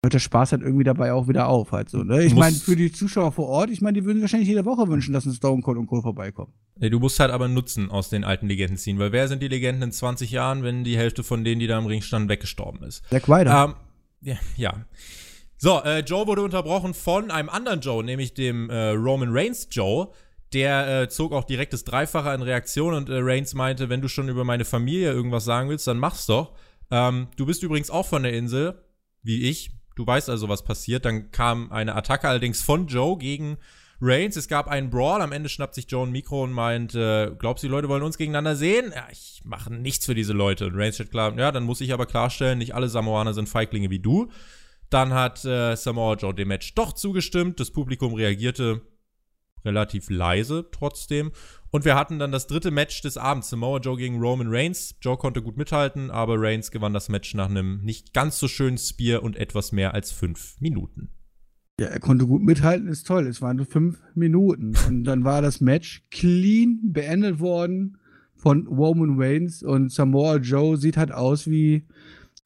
hört 0.05 0.15
der 0.15 0.21
Spaß 0.21 0.53
halt 0.53 0.63
irgendwie 0.63 0.85
dabei 0.85 1.13
auch 1.13 1.27
wieder 1.29 1.49
auf 1.49 1.73
halt 1.73 1.91
so. 1.91 2.05
Ne? 2.05 2.23
Ich 2.25 2.35
meine, 2.35 2.55
für 2.55 2.77
die 2.77 2.93
Zuschauer 2.93 3.33
vor 3.33 3.49
Ort, 3.49 3.71
ich 3.71 3.81
meine, 3.81 3.99
die 3.99 4.05
würden 4.05 4.21
wahrscheinlich 4.21 4.49
jede 4.49 4.65
Woche 4.65 4.87
wünschen, 4.89 5.13
dass 5.13 5.27
ein 5.27 5.33
Stone 5.33 5.63
Cold 5.63 5.77
und 5.77 5.87
Co. 5.87 6.01
vorbeikommen. 6.01 6.53
Nee, 6.77 6.91
du 6.91 7.01
musst 7.01 7.19
halt 7.19 7.33
aber 7.33 7.49
Nutzen 7.49 7.91
aus 7.91 8.09
den 8.09 8.23
alten 8.23 8.47
Legenden 8.47 8.77
ziehen, 8.77 8.99
weil 9.01 9.11
wer 9.11 9.27
sind 9.27 9.43
die 9.43 9.49
Legenden 9.49 9.83
in 9.83 9.93
20 9.93 10.31
Jahren, 10.31 10.63
wenn 10.63 10.85
die 10.85 10.97
Hälfte 10.97 11.25
von 11.25 11.43
denen, 11.43 11.59
die 11.59 11.67
da 11.67 11.79
im 11.79 11.87
Ring 11.87 12.03
standen, 12.03 12.29
weggestorben 12.29 12.85
ist? 12.85 13.03
Zack 13.11 13.29
Ryder. 13.29 13.65
Ähm, 13.65 13.75
ja, 14.21 14.37
ja. 14.57 14.87
So, 15.57 15.83
äh, 15.83 16.01
Joe 16.01 16.29
wurde 16.29 16.43
unterbrochen 16.43 16.95
von 16.95 17.33
einem 17.33 17.49
anderen 17.49 17.81
Joe, 17.81 18.05
nämlich 18.05 18.35
dem 18.35 18.71
äh, 18.71 18.91
Roman 18.91 19.31
Reigns 19.33 19.67
Joe. 19.71 20.09
Der 20.53 21.03
äh, 21.03 21.09
zog 21.09 21.33
auch 21.33 21.45
direkt 21.45 21.73
das 21.73 21.85
Dreifache 21.85 22.33
in 22.33 22.41
Reaktion 22.41 22.95
und 22.95 23.09
äh, 23.09 23.19
Reigns 23.19 23.53
meinte, 23.55 23.89
wenn 23.89 24.01
du 24.01 24.09
schon 24.09 24.29
über 24.29 24.45
meine 24.45 24.65
Familie 24.65 25.13
irgendwas 25.13 25.45
sagen 25.45 25.69
willst, 25.69 25.87
dann 25.89 25.99
mach's 25.99 26.27
doch. 26.27 26.53
Ähm, 26.91 27.27
du 27.37 27.45
bist 27.45 27.63
übrigens 27.65 27.91
auch 27.91 28.07
von 28.07 28.23
der 28.23 28.33
Insel, 28.33 28.81
wie 29.23 29.43
ich. 29.43 29.73
Du 29.99 30.07
weißt 30.07 30.31
also, 30.31 30.49
was 30.49 30.63
passiert. 30.63 31.05
Dann 31.05 31.33
kam 31.33 31.73
eine 31.73 31.97
Attacke 31.97 32.29
allerdings 32.29 32.63
von 32.63 32.87
Joe 32.87 33.19
gegen 33.19 33.59
Reigns. 34.01 34.37
Es 34.37 34.47
gab 34.47 34.69
einen 34.69 34.91
Brawl. 34.91 35.21
Am 35.21 35.33
Ende 35.33 35.49
schnappt 35.49 35.75
sich 35.75 35.91
Joe 35.91 36.07
ein 36.07 36.13
Mikro 36.13 36.45
und 36.45 36.53
meint, 36.53 36.95
äh, 36.95 37.33
glaubst 37.37 37.65
du, 37.65 37.67
die 37.67 37.73
Leute 37.73 37.89
wollen 37.89 38.05
uns 38.05 38.17
gegeneinander 38.17 38.55
sehen? 38.55 38.93
Ja, 38.95 39.09
ich 39.11 39.43
mache 39.45 39.75
nichts 39.75 40.07
für 40.07 40.15
diese 40.15 40.35
Leute. 40.35 40.67
Und 40.67 40.77
Reigns 40.77 40.95
steht 40.95 41.11
klar, 41.11 41.37
ja, 41.37 41.51
dann 41.51 41.65
muss 41.65 41.81
ich 41.81 41.93
aber 41.93 42.07
klarstellen, 42.07 42.59
nicht 42.59 42.77
alle 42.77 42.89
Samoaner 42.89 43.35
sind 43.35 43.49
Feiglinge 43.49 43.91
wie 43.91 43.99
du. 43.99 44.31
Dann 44.89 45.13
hat 45.13 45.45
äh, 45.45 45.75
Samoa 45.75 46.15
Joe 46.15 46.33
dem 46.33 46.47
Match 46.47 46.77
doch 46.77 46.93
zugestimmt. 46.93 47.59
Das 47.59 47.73
Publikum 47.73 48.15
reagierte 48.15 48.83
relativ 49.65 50.11
leise 50.11 50.69
trotzdem. 50.71 51.33
Und 51.71 51.85
wir 51.85 51.97
hatten 51.97 52.19
dann 52.19 52.33
das 52.33 52.47
dritte 52.47 52.71
Match 52.71 53.03
des 53.03 53.19
Abends, 53.19 53.51
Samoa 53.51 53.79
Joe 53.79 53.97
gegen 53.97 54.21
Roman 54.21 54.49
Reigns. 54.49 54.97
Joe 55.03 55.19
konnte 55.19 55.43
gut 55.43 55.57
mithalten, 55.57 56.11
aber 56.11 56.37
Reigns 56.39 56.71
gewann 56.71 56.95
das 56.95 57.09
Match 57.09 57.35
nach 57.35 57.51
einem 57.51 57.83
nicht 57.83 58.15
ganz 58.15 58.39
so 58.39 58.49
schönen 58.49 58.79
Spear 58.79 59.23
und 59.23 59.37
etwas 59.37 59.73
mehr 59.73 59.93
als 59.93 60.11
fünf 60.11 60.59
Minuten. 60.61 61.11
Ja, 61.81 61.89
er 61.89 62.01
konnte 62.01 62.27
gut 62.27 62.43
mithalten, 62.43 62.89
ist 62.89 63.07
toll. 63.07 63.27
Es 63.27 63.43
waren 63.43 63.57
nur 63.57 63.67
fünf 63.67 64.01
Minuten. 64.15 64.75
Und 64.89 65.05
dann 65.05 65.25
war 65.25 65.43
das 65.43 65.61
Match 65.61 66.07
clean 66.11 66.81
beendet 66.83 67.39
worden 67.39 67.99
von 68.35 68.67
Roman 68.67 69.21
Reigns 69.21 69.63
und 69.63 69.93
Samoa 69.93 70.37
Joe 70.37 70.77
sieht 70.77 70.97
halt 70.97 71.13
aus 71.13 71.49
wie 71.49 71.87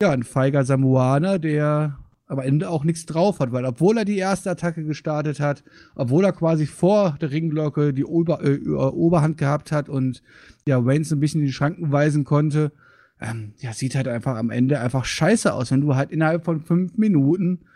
ja, 0.00 0.10
ein 0.10 0.22
feiger 0.22 0.64
Samoaner, 0.64 1.38
der 1.38 1.98
am 2.32 2.38
Ende 2.38 2.70
auch 2.70 2.82
nichts 2.82 3.04
drauf 3.04 3.40
hat, 3.40 3.52
weil 3.52 3.66
obwohl 3.66 3.98
er 3.98 4.04
die 4.04 4.16
erste 4.16 4.50
Attacke 4.50 4.84
gestartet 4.84 5.38
hat, 5.38 5.62
obwohl 5.94 6.24
er 6.24 6.32
quasi 6.32 6.66
vor 6.66 7.16
der 7.20 7.30
Ringglocke 7.30 7.92
die 7.92 8.04
Ober 8.04 8.42
äh, 8.42 8.58
Oberhand 8.68 9.36
gehabt 9.36 9.70
hat 9.70 9.88
und 9.88 10.22
ja, 10.66 10.78
Reigns 10.78 11.12
ein 11.12 11.20
bisschen 11.20 11.42
in 11.42 11.46
die 11.46 11.52
Schranken 11.52 11.92
weisen 11.92 12.24
konnte, 12.24 12.72
ähm, 13.20 13.52
ja, 13.58 13.72
sieht 13.74 13.94
halt 13.94 14.08
einfach 14.08 14.36
am 14.36 14.50
Ende 14.50 14.80
einfach 14.80 15.04
scheiße 15.04 15.52
aus, 15.52 15.70
wenn 15.70 15.82
du 15.82 15.94
halt 15.94 16.10
innerhalb 16.10 16.44
von 16.44 16.60
fünf 16.60 16.96
Minuten 16.96 17.66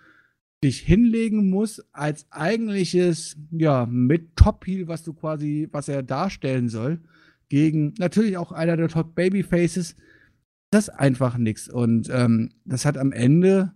dich 0.65 0.81
hinlegen 0.81 1.51
musst 1.51 1.85
als 1.93 2.27
eigentliches, 2.31 3.37
ja, 3.51 3.87
mit 3.87 4.37
Top-Heel, 4.37 4.89
was 4.89 5.03
du 5.03 5.13
quasi, 5.13 5.69
was 5.71 5.89
er 5.89 6.03
darstellen 6.03 6.71
soll, 6.71 7.01
gegen 7.51 7.93
natürlich 7.99 8.39
auch 8.39 8.53
einer 8.53 8.79
der 8.79 8.89
Top-Babyfaces, 8.89 9.97
das 10.71 10.89
ist 10.89 10.95
einfach 10.95 11.37
nichts. 11.37 11.69
Und 11.69 12.09
ähm, 12.11 12.51
das 12.65 12.87
hat 12.87 12.97
am 12.97 13.13
Ende 13.13 13.75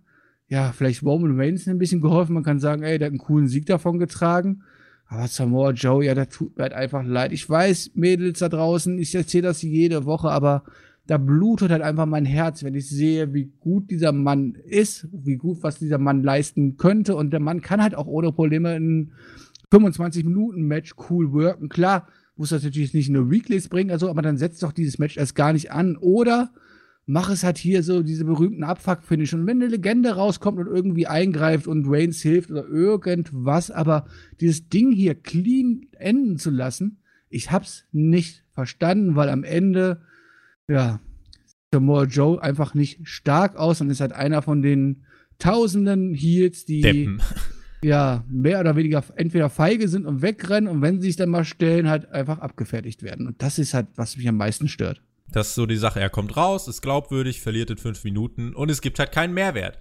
ja, 0.51 0.73
vielleicht 0.73 1.01
Roman 1.01 1.39
Reigns 1.39 1.65
ein 1.69 1.77
bisschen 1.77 2.01
geholfen. 2.01 2.33
Man 2.33 2.43
kann 2.43 2.59
sagen, 2.59 2.83
ey, 2.83 2.99
der 2.99 3.05
hat 3.05 3.11
einen 3.13 3.19
coolen 3.19 3.47
Sieg 3.47 3.65
davon 3.67 3.99
getragen. 3.99 4.63
Aber 5.07 5.25
Samoa 5.27 5.71
Joe, 5.71 6.03
ja, 6.03 6.13
der 6.13 6.27
tut 6.27 6.57
mir 6.57 6.63
halt 6.63 6.73
einfach 6.73 7.05
leid. 7.05 7.31
Ich 7.31 7.49
weiß, 7.49 7.91
Mädels 7.95 8.39
da 8.39 8.49
draußen, 8.49 8.99
ich 8.99 9.15
erzähle 9.15 9.43
das 9.43 9.61
jede 9.61 10.03
Woche, 10.03 10.29
aber 10.29 10.63
da 11.07 11.17
blutet 11.17 11.71
halt 11.71 11.81
einfach 11.81 12.05
mein 12.05 12.25
Herz, 12.25 12.65
wenn 12.65 12.75
ich 12.75 12.89
sehe, 12.89 13.33
wie 13.33 13.53
gut 13.61 13.89
dieser 13.91 14.11
Mann 14.11 14.55
ist, 14.65 15.07
wie 15.13 15.37
gut 15.37 15.63
was 15.63 15.79
dieser 15.79 15.99
Mann 15.99 16.21
leisten 16.21 16.75
könnte. 16.75 17.15
Und 17.15 17.31
der 17.31 17.39
Mann 17.39 17.61
kann 17.61 17.81
halt 17.81 17.95
auch 17.95 18.07
ohne 18.07 18.33
Probleme 18.33 18.75
in 18.75 19.13
25 19.71 20.25
Minuten 20.25 20.63
Match 20.63 20.95
cool 21.09 21.31
worken. 21.31 21.69
Klar, 21.69 22.09
muss 22.35 22.49
das 22.49 22.65
natürlich 22.65 22.93
nicht 22.93 23.09
nur 23.09 23.31
Weeklies 23.31 23.69
bringen, 23.69 23.91
also, 23.91 24.09
aber 24.09 24.21
dann 24.21 24.35
setzt 24.35 24.61
doch 24.63 24.73
dieses 24.73 24.99
Match 24.99 25.15
erst 25.15 25.33
gar 25.33 25.53
nicht 25.53 25.71
an. 25.71 25.95
Oder 25.95 26.51
mach 27.05 27.29
es 27.29 27.43
halt 27.43 27.57
hier 27.57 27.83
so, 27.83 28.03
diese 28.03 28.25
berühmten 28.25 28.63
Abfuck-Finish. 28.63 29.33
Und 29.33 29.45
wenn 29.47 29.61
eine 29.61 29.71
Legende 29.71 30.15
rauskommt 30.15 30.59
und 30.59 30.67
irgendwie 30.67 31.07
eingreift 31.07 31.67
und 31.67 31.85
Reigns 31.87 32.21
hilft 32.21 32.51
oder 32.51 32.67
irgendwas, 32.67 33.71
aber 33.71 34.05
dieses 34.39 34.69
Ding 34.69 34.91
hier 34.91 35.15
clean 35.15 35.87
enden 35.97 36.37
zu 36.37 36.49
lassen, 36.49 37.01
ich 37.29 37.51
hab's 37.51 37.85
nicht 37.91 38.43
verstanden, 38.51 39.15
weil 39.15 39.29
am 39.29 39.43
Ende, 39.43 40.01
ja, 40.67 40.99
Samoa 41.73 42.03
Joe 42.03 42.41
einfach 42.41 42.73
nicht 42.73 43.07
stark 43.07 43.55
aus 43.55 43.81
und 43.81 43.89
ist 43.89 44.01
halt 44.01 44.11
einer 44.11 44.41
von 44.41 44.61
den 44.61 45.03
tausenden 45.39 46.13
Heels, 46.13 46.65
die 46.65 46.81
Deppen. 46.81 47.21
ja 47.83 48.23
mehr 48.29 48.59
oder 48.59 48.75
weniger 48.75 49.03
entweder 49.15 49.49
feige 49.49 49.87
sind 49.87 50.05
und 50.05 50.21
wegrennen 50.21 50.69
und 50.69 50.81
wenn 50.81 51.01
sie 51.01 51.07
sich 51.07 51.15
dann 51.15 51.29
mal 51.29 51.45
stellen, 51.45 51.89
halt 51.89 52.11
einfach 52.11 52.39
abgefertigt 52.39 53.03
werden. 53.03 53.25
Und 53.25 53.41
das 53.41 53.57
ist 53.57 53.73
halt, 53.73 53.87
was 53.95 54.17
mich 54.17 54.27
am 54.27 54.37
meisten 54.37 54.67
stört. 54.67 55.01
Das 55.31 55.49
ist 55.49 55.55
so 55.55 55.65
die 55.65 55.77
Sache. 55.77 55.99
Er 55.99 56.09
kommt 56.09 56.35
raus, 56.35 56.67
ist 56.67 56.81
glaubwürdig, 56.81 57.41
verliert 57.41 57.69
in 57.69 57.77
fünf 57.77 58.03
Minuten 58.03 58.53
und 58.53 58.69
es 58.69 58.81
gibt 58.81 58.99
halt 58.99 59.11
keinen 59.11 59.33
Mehrwert. 59.33 59.79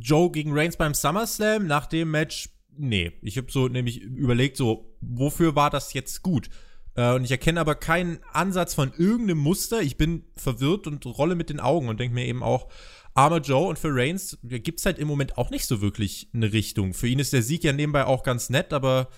Joe 0.00 0.30
gegen 0.30 0.52
Reigns 0.52 0.76
beim 0.76 0.94
SummerSlam 0.94 1.66
nach 1.66 1.86
dem 1.86 2.10
Match, 2.10 2.50
nee. 2.76 3.12
Ich 3.22 3.38
habe 3.38 3.50
so 3.50 3.68
nämlich 3.68 4.00
überlegt, 4.00 4.56
so, 4.56 4.96
wofür 5.00 5.54
war 5.56 5.70
das 5.70 5.92
jetzt 5.92 6.22
gut? 6.22 6.50
Äh, 6.94 7.14
und 7.14 7.24
ich 7.24 7.30
erkenne 7.30 7.60
aber 7.60 7.74
keinen 7.74 8.18
Ansatz 8.32 8.74
von 8.74 8.92
irgendeinem 8.96 9.38
Muster. 9.38 9.82
Ich 9.82 9.96
bin 9.96 10.24
verwirrt 10.36 10.86
und 10.86 11.04
rolle 11.06 11.34
mit 11.34 11.50
den 11.50 11.60
Augen 11.60 11.88
und 11.88 12.00
denke 12.00 12.14
mir 12.14 12.26
eben 12.26 12.42
auch, 12.42 12.68
armer 13.14 13.40
Joe 13.40 13.68
und 13.68 13.78
für 13.78 13.94
Reigns 13.94 14.38
gibt 14.42 14.80
es 14.80 14.86
halt 14.86 14.98
im 14.98 15.08
Moment 15.08 15.38
auch 15.38 15.50
nicht 15.50 15.66
so 15.66 15.80
wirklich 15.80 16.28
eine 16.34 16.52
Richtung. 16.52 16.94
Für 16.94 17.08
ihn 17.08 17.20
ist 17.20 17.32
der 17.32 17.42
Sieg 17.42 17.64
ja 17.64 17.72
nebenbei 17.72 18.04
auch 18.06 18.24
ganz 18.24 18.50
nett, 18.50 18.72
aber 18.72 19.08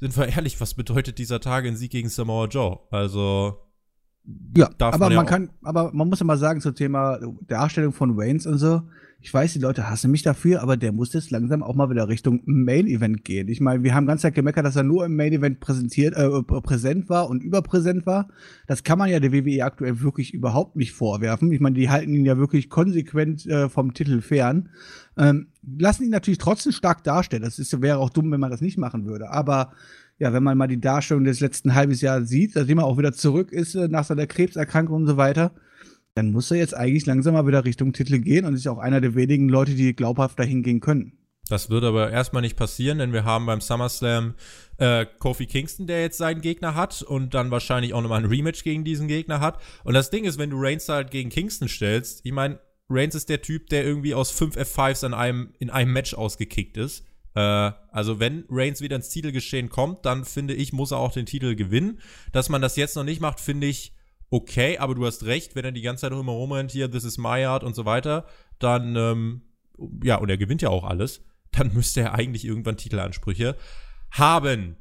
sind 0.00 0.16
wir 0.16 0.28
ehrlich, 0.28 0.60
was 0.60 0.74
bedeutet 0.74 1.18
dieser 1.18 1.40
Tag 1.40 1.64
ein 1.64 1.76
Sieg 1.76 1.92
gegen 1.92 2.08
Samoa 2.08 2.46
Joe? 2.46 2.80
Also, 2.90 3.63
ja, 4.56 4.70
aber 4.78 4.98
man, 4.98 5.12
ja 5.12 5.16
man 5.16 5.26
kann, 5.26 5.50
aber 5.62 5.92
man 5.92 6.08
muss 6.08 6.20
ja 6.20 6.26
mal 6.26 6.38
sagen 6.38 6.60
zum 6.60 6.74
Thema 6.74 7.18
Darstellung 7.46 7.92
von 7.92 8.16
Waynes 8.16 8.46
und 8.46 8.58
so. 8.58 8.82
Ich 9.20 9.32
weiß, 9.32 9.54
die 9.54 9.58
Leute 9.58 9.88
hassen 9.88 10.10
mich 10.10 10.22
dafür, 10.22 10.60
aber 10.60 10.76
der 10.76 10.92
muss 10.92 11.14
jetzt 11.14 11.30
langsam 11.30 11.62
auch 11.62 11.74
mal 11.74 11.88
wieder 11.88 12.08
Richtung 12.08 12.42
Main 12.44 12.86
Event 12.86 13.24
gehen. 13.24 13.48
Ich 13.48 13.58
meine, 13.58 13.82
wir 13.82 13.94
haben 13.94 14.06
ganz 14.06 14.20
Zeit 14.20 14.34
gemeckert, 14.34 14.66
dass 14.66 14.76
er 14.76 14.82
nur 14.82 15.06
im 15.06 15.16
Main 15.16 15.32
Event 15.32 15.60
präsentiert, 15.60 16.14
äh, 16.14 16.42
präsent 16.42 17.08
war 17.08 17.30
und 17.30 17.42
überpräsent 17.42 18.04
war. 18.04 18.28
Das 18.66 18.82
kann 18.82 18.98
man 18.98 19.08
ja 19.08 19.20
der 19.20 19.32
WWE 19.32 19.64
aktuell 19.64 20.02
wirklich 20.02 20.34
überhaupt 20.34 20.76
nicht 20.76 20.92
vorwerfen. 20.92 21.50
Ich 21.52 21.60
meine, 21.60 21.74
die 21.74 21.88
halten 21.88 22.14
ihn 22.14 22.26
ja 22.26 22.36
wirklich 22.36 22.68
konsequent 22.68 23.46
äh, 23.46 23.70
vom 23.70 23.94
Titel 23.94 24.20
fern. 24.20 24.68
Ähm, 25.16 25.46
lassen 25.78 26.04
ihn 26.04 26.10
natürlich 26.10 26.38
trotzdem 26.38 26.72
stark 26.72 27.02
darstellen. 27.02 27.44
Das 27.44 27.58
ist, 27.58 27.80
wäre 27.80 27.98
auch 27.98 28.10
dumm, 28.10 28.30
wenn 28.30 28.40
man 28.40 28.50
das 28.50 28.60
nicht 28.60 28.76
machen 28.76 29.06
würde. 29.06 29.30
Aber 29.30 29.72
ja, 30.18 30.32
wenn 30.32 30.42
man 30.42 30.56
mal 30.56 30.68
die 30.68 30.80
Darstellung 30.80 31.24
des 31.24 31.40
letzten 31.40 31.74
halbes 31.74 32.00
Jahres 32.00 32.28
sieht, 32.28 32.52
seitdem 32.52 32.78
er 32.78 32.84
auch 32.84 32.98
wieder 32.98 33.12
zurück 33.12 33.52
ist 33.52 33.74
äh, 33.74 33.88
nach 33.88 34.04
seiner 34.04 34.26
Krebserkrankung 34.26 34.96
und 34.96 35.06
so 35.06 35.16
weiter, 35.16 35.52
dann 36.14 36.30
muss 36.30 36.50
er 36.50 36.58
jetzt 36.58 36.76
eigentlich 36.76 37.06
langsam 37.06 37.34
mal 37.34 37.46
wieder 37.46 37.64
Richtung 37.64 37.92
Titel 37.92 38.18
gehen 38.20 38.44
und 38.44 38.54
ist 38.54 38.68
auch 38.68 38.78
einer 38.78 39.00
der 39.00 39.14
wenigen 39.14 39.48
Leute, 39.48 39.74
die 39.74 39.94
glaubhaft 39.94 40.38
dahin 40.38 40.62
gehen 40.62 40.80
können. 40.80 41.18
Das 41.48 41.68
wird 41.68 41.84
aber 41.84 42.10
erstmal 42.10 42.40
nicht 42.40 42.56
passieren, 42.56 42.98
denn 42.98 43.12
wir 43.12 43.24
haben 43.24 43.44
beim 43.44 43.60
SummerSlam 43.60 44.34
äh, 44.78 45.04
Kofi 45.18 45.46
Kingston, 45.46 45.86
der 45.86 46.00
jetzt 46.00 46.16
seinen 46.16 46.40
Gegner 46.40 46.74
hat 46.74 47.02
und 47.02 47.34
dann 47.34 47.50
wahrscheinlich 47.50 47.92
auch 47.92 48.00
nochmal 48.00 48.22
ein 48.22 48.30
Rematch 48.30 48.64
gegen 48.64 48.84
diesen 48.84 49.08
Gegner 49.08 49.40
hat. 49.40 49.60
Und 49.82 49.92
das 49.92 50.08
Ding 50.08 50.24
ist, 50.24 50.38
wenn 50.38 50.50
du 50.50 50.56
Reigns 50.58 50.88
halt 50.88 51.10
gegen 51.10 51.28
Kingston 51.28 51.68
stellst, 51.68 52.20
ich 52.24 52.32
meine, 52.32 52.60
Reigns 52.88 53.14
ist 53.14 53.28
der 53.28 53.42
Typ, 53.42 53.68
der 53.68 53.84
irgendwie 53.84 54.14
aus 54.14 54.30
fünf 54.30 54.56
F5s 54.56 55.04
an 55.04 55.14
einem, 55.14 55.52
in 55.58 55.68
einem 55.70 55.92
Match 55.92 56.14
ausgekickt 56.14 56.76
ist. 56.76 57.04
Äh, 57.34 57.40
also 57.90 58.20
wenn 58.20 58.44
Reigns 58.48 58.80
wieder 58.80 58.96
ins 58.96 59.08
Titelgeschehen 59.08 59.68
kommt, 59.68 60.04
dann 60.04 60.24
finde 60.24 60.54
ich, 60.54 60.72
muss 60.72 60.92
er 60.92 60.98
auch 60.98 61.12
den 61.12 61.26
Titel 61.26 61.54
gewinnen. 61.54 62.00
Dass 62.32 62.48
man 62.48 62.62
das 62.62 62.76
jetzt 62.76 62.96
noch 62.96 63.04
nicht 63.04 63.20
macht, 63.20 63.40
finde 63.40 63.66
ich 63.66 63.92
okay, 64.30 64.78
aber 64.78 64.94
du 64.94 65.06
hast 65.06 65.24
recht, 65.24 65.54
wenn 65.54 65.64
er 65.64 65.72
die 65.72 65.82
ganze 65.82 66.02
Zeit 66.02 66.12
immer 66.12 66.32
rumrennt, 66.32 66.72
hier, 66.72 66.90
this 66.90 67.04
is 67.04 67.18
my 67.18 67.44
art 67.44 67.62
und 67.62 67.74
so 67.74 67.84
weiter, 67.84 68.26
dann, 68.58 68.96
ähm, 68.96 69.42
ja, 70.02 70.16
und 70.16 70.28
er 70.28 70.38
gewinnt 70.38 70.62
ja 70.62 70.70
auch 70.70 70.84
alles, 70.84 71.22
dann 71.52 71.72
müsste 71.72 72.00
er 72.00 72.14
eigentlich 72.14 72.44
irgendwann 72.44 72.76
Titelansprüche 72.76 73.56
haben. 74.10 74.76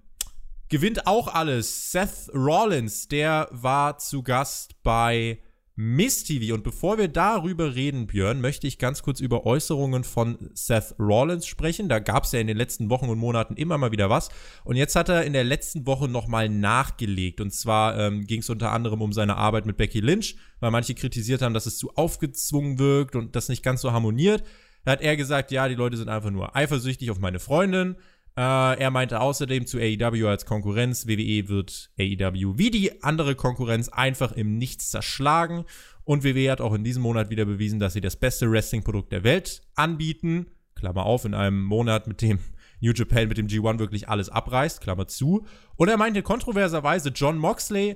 Gewinnt 0.69 1.05
auch 1.05 1.27
alles. 1.27 1.91
Seth 1.91 2.33
Rollins, 2.33 3.07
der 3.07 3.47
war 3.51 3.99
zu 3.99 4.23
Gast 4.23 4.81
bei 4.81 5.39
Miss 5.75 6.23
TV. 6.23 6.53
Und 6.53 6.63
bevor 6.63 6.99
wir 6.99 7.07
darüber 7.07 7.73
reden, 7.73 8.05
Björn, 8.05 8.41
möchte 8.41 8.67
ich 8.67 8.77
ganz 8.77 9.01
kurz 9.01 9.19
über 9.19 9.45
Äußerungen 9.45 10.03
von 10.03 10.37
Seth 10.53 10.93
Rollins 10.99 11.47
sprechen. 11.47 11.89
Da 11.89 11.97
gab 11.97 12.25
es 12.25 12.31
ja 12.31 12.39
in 12.39 12.47
den 12.47 12.57
letzten 12.57 12.91
Wochen 12.91 13.09
und 13.09 13.17
Monaten 13.17 13.55
immer 13.55 13.79
mal 13.79 13.91
wieder 13.91 14.09
was. 14.09 14.29
Und 14.63 14.75
jetzt 14.75 14.95
hat 14.95 15.09
er 15.09 15.23
in 15.23 15.33
der 15.33 15.43
letzten 15.43 15.87
Woche 15.87 16.07
nochmal 16.07 16.47
nachgelegt. 16.47 17.41
Und 17.41 17.51
zwar 17.51 17.97
ähm, 17.97 18.25
ging 18.25 18.41
es 18.41 18.49
unter 18.51 18.71
anderem 18.71 19.01
um 19.01 19.13
seine 19.13 19.35
Arbeit 19.35 19.65
mit 19.65 19.77
Becky 19.77 19.99
Lynch, 19.99 20.35
weil 20.59 20.69
manche 20.69 20.93
kritisiert 20.93 21.41
haben, 21.41 21.55
dass 21.55 21.65
es 21.65 21.79
zu 21.79 21.91
aufgezwungen 21.95 22.77
wirkt 22.77 23.15
und 23.15 23.35
das 23.35 23.49
nicht 23.49 23.63
ganz 23.63 23.81
so 23.81 23.91
harmoniert. 23.91 24.43
Da 24.85 24.91
hat 24.91 25.01
er 25.01 25.15
gesagt, 25.15 25.51
ja, 25.51 25.67
die 25.69 25.75
Leute 25.75 25.97
sind 25.97 26.09
einfach 26.09 26.29
nur 26.29 26.55
eifersüchtig 26.55 27.09
auf 27.09 27.19
meine 27.19 27.39
Freundin. 27.39 27.95
Äh, 28.35 28.79
er 28.79 28.89
meinte 28.89 29.19
außerdem 29.19 29.67
zu 29.67 29.77
AEW 29.77 30.27
als 30.27 30.45
Konkurrenz, 30.45 31.07
WWE 31.07 31.49
wird 31.49 31.91
AEW 31.99 32.57
wie 32.57 32.71
die 32.71 33.03
andere 33.03 33.35
Konkurrenz 33.35 33.89
einfach 33.89 34.31
im 34.31 34.57
Nichts 34.57 34.89
zerschlagen. 34.89 35.65
Und 36.03 36.23
WWE 36.23 36.51
hat 36.51 36.61
auch 36.61 36.73
in 36.73 36.83
diesem 36.83 37.03
Monat 37.03 37.29
wieder 37.29 37.45
bewiesen, 37.45 37.79
dass 37.79 37.93
sie 37.93 38.01
das 38.01 38.15
beste 38.15 38.51
Wrestling-Produkt 38.51 39.11
der 39.11 39.23
Welt 39.23 39.61
anbieten. 39.75 40.47
Klammer 40.75 41.05
auf, 41.05 41.25
in 41.25 41.33
einem 41.33 41.63
Monat, 41.63 42.07
mit 42.07 42.21
dem 42.21 42.39
New 42.81 42.91
Japan 42.91 43.29
mit 43.29 43.37
dem 43.37 43.47
G1 43.47 43.79
wirklich 43.79 44.09
alles 44.09 44.27
abreißt, 44.27 44.81
Klammer 44.81 45.07
zu. 45.07 45.45
Und 45.77 45.87
er 45.87 45.95
meinte 45.95 46.21
kontroverserweise, 46.21 47.09
John 47.09 47.37
Moxley, 47.37 47.95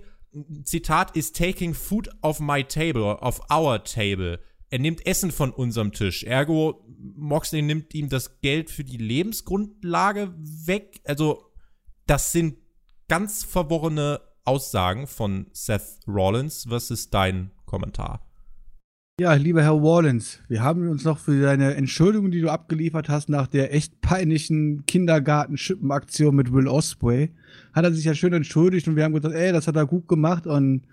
Zitat, 0.63 1.15
is 1.15 1.33
taking 1.33 1.73
food 1.73 2.09
off 2.21 2.39
my 2.39 2.63
table, 2.63 3.17
off 3.19 3.41
our 3.51 3.83
table 3.83 4.39
er 4.69 4.79
nimmt 4.79 5.05
Essen 5.05 5.31
von 5.31 5.51
unserem 5.51 5.91
Tisch. 5.91 6.23
Ergo, 6.23 6.85
Moxley 7.15 7.61
nimmt 7.61 7.93
ihm 7.93 8.09
das 8.09 8.41
Geld 8.41 8.69
für 8.69 8.83
die 8.83 8.97
Lebensgrundlage 8.97 10.33
weg. 10.37 10.99
Also, 11.05 11.51
das 12.05 12.31
sind 12.31 12.57
ganz 13.07 13.43
verworrene 13.43 14.19
Aussagen 14.43 15.07
von 15.07 15.47
Seth 15.53 15.99
Rollins. 16.07 16.69
Was 16.69 16.91
ist 16.91 17.13
dein 17.13 17.51
Kommentar? 17.65 18.27
Ja, 19.19 19.33
lieber 19.33 19.63
Herr 19.63 19.71
Rollins, 19.71 20.41
wir 20.47 20.61
haben 20.61 20.89
uns 20.89 21.03
noch 21.03 21.17
für 21.17 21.41
deine 21.41 21.73
Entschuldigung, 21.73 22.29
die 22.29 22.41
du 22.41 22.51
abgeliefert 22.51 23.09
hast 23.09 23.29
nach 23.29 23.47
der 23.47 23.73
echt 23.73 23.99
peinlichen 23.99 24.85
Kindergarten-Schippenaktion 24.85 26.35
mit 26.35 26.53
Will 26.53 26.67
Osprey, 26.67 27.33
hat 27.73 27.83
er 27.83 27.91
sich 27.91 28.05
ja 28.05 28.13
schön 28.13 28.33
entschuldigt 28.33 28.87
und 28.87 28.95
wir 28.95 29.03
haben 29.03 29.15
gesagt, 29.15 29.33
ey, 29.33 29.51
das 29.51 29.67
hat 29.67 29.75
er 29.75 29.87
gut 29.87 30.07
gemacht 30.07 30.45
und 30.45 30.83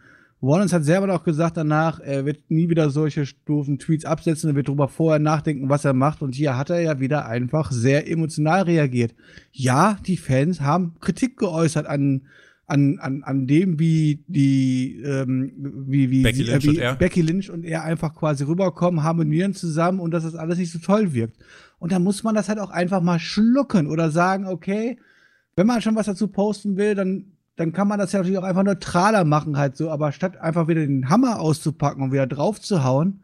Rollins 0.45 0.73
hat 0.73 0.85
selber 0.85 1.13
auch 1.15 1.25
gesagt 1.25 1.57
danach, 1.57 2.01
er 2.01 2.27
wird 2.27 2.51
nie 2.51 2.69
wieder 2.69 2.91
solche 2.91 3.25
stufen 3.27 3.79
Tweets 3.79 4.05
absetzen, 4.05 4.51
er 4.51 4.57
wird 4.57 4.69
darüber 4.69 4.89
vorher 4.89 5.19
nachdenken, 5.19 5.69
was 5.69 5.85
er 5.85 5.95
macht. 5.95 6.23
Und 6.23 6.35
hier 6.35 6.57
hat 6.57 6.71
er 6.71 6.81
ja 6.81 7.01
wieder 7.01 7.27
einfach 7.27 7.73
sehr 7.73 8.11
emotional 8.11 8.63
reagiert. 8.63 9.15
Ja, 9.53 9.99
die 10.07 10.17
Fans 10.17 10.61
haben 10.61 10.95
Kritik 11.01 11.39
geäußert 11.39 11.87
an, 11.87 12.27
an, 12.67 12.99
an, 12.99 13.23
an 13.23 13.47
dem, 13.47 13.79
wie 13.79 14.25
die 14.27 15.01
ähm, 15.03 15.53
wie, 15.87 16.11
wie, 16.11 16.23
Becky, 16.23 16.37
sie, 16.37 16.43
Lynch 16.45 16.65
äh, 16.67 16.93
wie 16.93 16.97
Becky 16.99 17.23
Lynch 17.23 17.51
und 17.51 17.65
er 17.65 17.85
einfach 17.85 18.15
quasi 18.15 18.45
rüberkommen, 18.45 19.03
harmonieren 19.03 19.55
zusammen 19.55 20.01
und 20.01 20.13
dass 20.13 20.25
das 20.25 20.35
alles 20.35 20.59
nicht 20.59 20.73
so 20.73 20.79
toll 20.79 21.15
wirkt. 21.15 21.39
Und 21.79 21.93
da 21.93 21.99
muss 21.99 22.23
man 22.23 22.35
das 22.35 22.49
halt 22.49 22.59
auch 22.59 22.71
einfach 22.71 23.03
mal 23.03 23.19
schlucken 23.19 23.87
oder 23.87 24.11
sagen, 24.11 24.47
okay, 24.47 24.99
wenn 25.57 25.67
man 25.67 25.81
schon 25.81 25.95
was 25.95 26.07
dazu 26.07 26.29
posten 26.29 26.77
will, 26.77 26.95
dann 26.95 27.34
dann 27.57 27.73
kann 27.73 27.89
man 27.89 27.99
das 27.99 28.13
ja 28.13 28.19
natürlich 28.19 28.39
auch 28.39 28.45
einfach 28.45 28.65
neutraler 28.65 29.25
machen, 29.25 29.57
halt 29.57 29.77
so. 29.77 29.91
Aber 29.91 30.13
statt 30.13 30.37
einfach 30.39 30.69
wieder 30.69 30.87
den 30.87 31.09
Hammer 31.09 31.41
auszupacken 31.41 32.03
und 32.03 32.13
wieder 32.13 32.27
drauf 32.27 32.61
zu 32.61 32.83
hauen, 32.85 33.23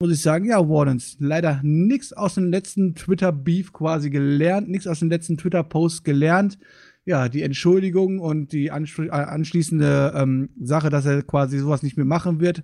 muss 0.00 0.12
ich 0.12 0.22
sagen, 0.22 0.46
ja, 0.46 0.68
Wardens, 0.68 1.16
leider 1.18 1.60
nichts 1.62 2.12
aus 2.12 2.34
dem 2.34 2.50
letzten 2.50 2.94
Twitter-Beef 2.94 3.72
quasi 3.72 4.10
gelernt, 4.10 4.68
nichts 4.68 4.86
aus 4.86 5.00
dem 5.00 5.10
letzten 5.10 5.36
Twitter-Post 5.36 6.04
gelernt. 6.04 6.58
Ja, 7.04 7.28
die 7.28 7.42
Entschuldigung 7.42 8.18
und 8.18 8.52
die 8.52 8.66
äh, 8.66 8.70
anschließende 8.70 10.12
ähm, 10.14 10.50
Sache, 10.60 10.90
dass 10.90 11.06
er 11.06 11.22
quasi 11.22 11.58
sowas 11.58 11.82
nicht 11.82 11.96
mehr 11.96 12.06
machen 12.06 12.40
wird, 12.40 12.62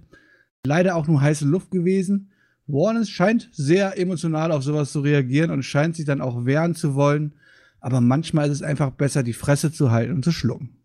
leider 0.67 0.97
auch 0.97 1.07
nur 1.07 1.21
heiße 1.21 1.47
Luft 1.47 1.71
gewesen. 1.71 2.31
Warnens 2.67 3.11
scheint 3.11 3.51
sehr 3.53 3.99
emotional 3.99 4.53
auf 4.53 4.63
sowas 4.63 4.93
zu 4.93 5.01
reagieren 5.01 5.51
und 5.51 5.63
scheint 5.63 5.97
sich 5.97 6.05
dann 6.05 6.21
auch 6.21 6.45
wehren 6.45 6.75
zu 6.75 6.95
wollen. 6.95 7.35
Aber 7.81 8.01
manchmal 8.01 8.47
ist 8.47 8.57
es 8.57 8.63
einfach 8.63 8.91
besser, 8.91 9.23
die 9.23 9.33
Fresse 9.33 9.73
zu 9.73 9.91
halten 9.91 10.13
und 10.13 10.25
zu 10.25 10.33
schlucken 10.33 10.77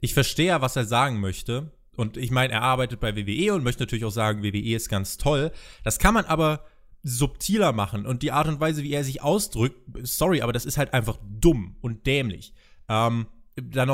ich 0.00 0.14
verstehe 0.14 0.48
ja, 0.48 0.60
was 0.60 0.76
er 0.76 0.84
sagen 0.84 1.20
möchte. 1.20 1.72
Und 1.96 2.16
ich 2.16 2.30
meine, 2.30 2.54
er 2.54 2.62
arbeitet 2.62 3.00
bei 3.00 3.14
WWE 3.14 3.54
und 3.54 3.64
möchte 3.64 3.82
natürlich 3.82 4.04
auch 4.04 4.12
sagen, 4.12 4.42
WWE 4.42 4.74
ist 4.74 4.88
ganz 4.88 5.18
toll. 5.18 5.50
Das 5.84 5.98
kann 5.98 6.14
man 6.14 6.24
aber 6.24 6.64
subtiler 7.02 7.72
machen. 7.72 8.06
Und 8.06 8.22
die 8.22 8.32
Art 8.32 8.48
und 8.48 8.60
Weise, 8.60 8.82
wie 8.82 8.92
er 8.92 9.04
sich 9.04 9.22
ausdrückt, 9.22 9.76
sorry, 10.02 10.42
aber 10.42 10.52
das 10.52 10.64
ist 10.64 10.78
halt 10.78 10.94
einfach 10.94 11.18
dumm 11.22 11.76
und 11.80 12.06
dämlich. 12.06 12.54
Ähm, 12.88 13.26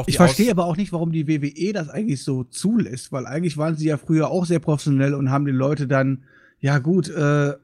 ich 0.07 0.17
verstehe 0.17 0.51
aber 0.51 0.67
auch 0.67 0.77
nicht, 0.77 0.93
warum 0.93 1.13
die 1.13 1.27
WWE 1.27 1.73
das 1.73 1.89
eigentlich 1.89 2.23
so 2.23 2.45
zulässt, 2.45 3.11
weil 3.11 3.27
eigentlich 3.27 3.57
waren 3.57 3.75
sie 3.75 3.89
ja 3.89 3.97
früher 3.97 4.31
auch 4.31 4.45
sehr 4.45 4.61
professionell 4.61 5.15
und 5.15 5.31
haben 5.31 5.45
den 5.45 5.57
Leute 5.57 5.89
dann, 5.89 6.25
ja 6.61 6.79
gut, 6.79 7.09
äh, 7.09 7.55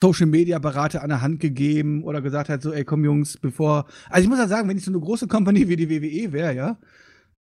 Social 0.00 0.26
Media 0.26 0.58
Berater 0.58 1.02
an 1.02 1.08
der 1.08 1.22
Hand 1.22 1.40
gegeben 1.40 2.04
oder 2.04 2.20
gesagt 2.20 2.48
hat 2.48 2.62
so, 2.62 2.72
ey 2.72 2.84
komm 2.84 3.04
Jungs, 3.04 3.38
bevor, 3.38 3.86
also 4.10 4.22
ich 4.22 4.28
muss 4.28 4.38
ja 4.38 4.46
sagen, 4.46 4.68
wenn 4.68 4.76
ich 4.76 4.84
so 4.84 4.90
eine 4.90 5.00
große 5.00 5.26
Company 5.26 5.68
wie 5.68 5.76
die 5.76 5.88
WWE 5.88 6.32
wäre, 6.32 6.54
ja, 6.54 6.78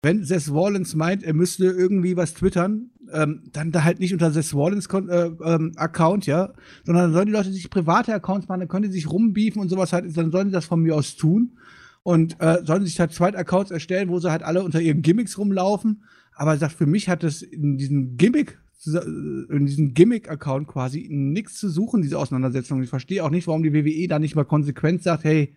wenn 0.05 0.23
Seth 0.23 0.51
Rollins 0.51 0.95
meint, 0.95 1.23
er 1.23 1.35
müsste 1.35 1.65
irgendwie 1.65 2.17
was 2.17 2.35
twittern, 2.35 2.91
ähm, 3.13 3.43
dann 3.53 3.73
da 3.73 3.85
halt 3.85 4.01
nicht 4.01 4.13
unter 4.13 4.31
Seth 4.31 4.55
Rollins 4.55 4.87
äh, 4.87 5.31
ähm, 5.45 5.73
Account, 5.77 6.27
ja, 6.27 6.53
sondern 6.85 7.07
dann 7.07 7.13
sollen 7.13 7.27
die 7.27 7.33
Leute 7.33 7.53
sich 7.53 7.69
private 7.71 8.15
Accounts 8.15 8.47
machen, 8.49 8.61
dann 8.61 8.69
können 8.69 8.85
die 8.85 8.93
sich 8.93 9.11
rumbiefen 9.11 9.61
und 9.61 9.69
sowas 9.69 9.93
halt, 9.93 10.17
dann 10.17 10.31
sollen 10.31 10.49
die 10.49 10.53
das 10.53 10.67
von 10.67 10.81
mir 10.81 10.95
aus 10.95 11.17
tun 11.17 11.59
und 12.03 12.41
äh, 12.41 12.63
sollen 12.65 12.85
sich 12.85 13.01
halt 13.01 13.13
zweite 13.13 13.39
Accounts 13.39 13.71
erstellen, 13.71 14.11
wo 14.11 14.21
sie 14.21 14.31
halt 14.31 14.43
alle 14.43 14.63
unter 14.63 14.81
ihren 14.81 15.03
Gimmicks 15.03 15.39
rumlaufen. 15.39 16.05
Aber 16.37 16.53
er 16.53 16.59
sagt, 16.59 16.75
für 16.75 16.87
mich 16.87 17.09
hat 17.09 17.23
das 17.23 17.43
in 17.43 17.79
diesem 17.79 18.17
Gimmick, 18.17 18.59
in 18.87 19.65
diesem 19.65 19.95
Gimmick-Account 19.95 20.69
quasi 20.69 21.09
nichts 21.11 21.59
zu 21.59 21.71
suchen, 21.71 22.03
diese 22.03 22.19
Auseinandersetzung. 22.19 22.83
Ich 22.83 22.91
verstehe 22.91 23.25
auch 23.25 23.31
nicht, 23.31 23.47
warum 23.47 23.63
die 23.63 23.73
WWE 23.73 24.09
da 24.09 24.19
nicht 24.19 24.35
mal 24.35 24.45
konsequent 24.45 25.03
sagt, 25.03 25.25
hey, 25.25 25.55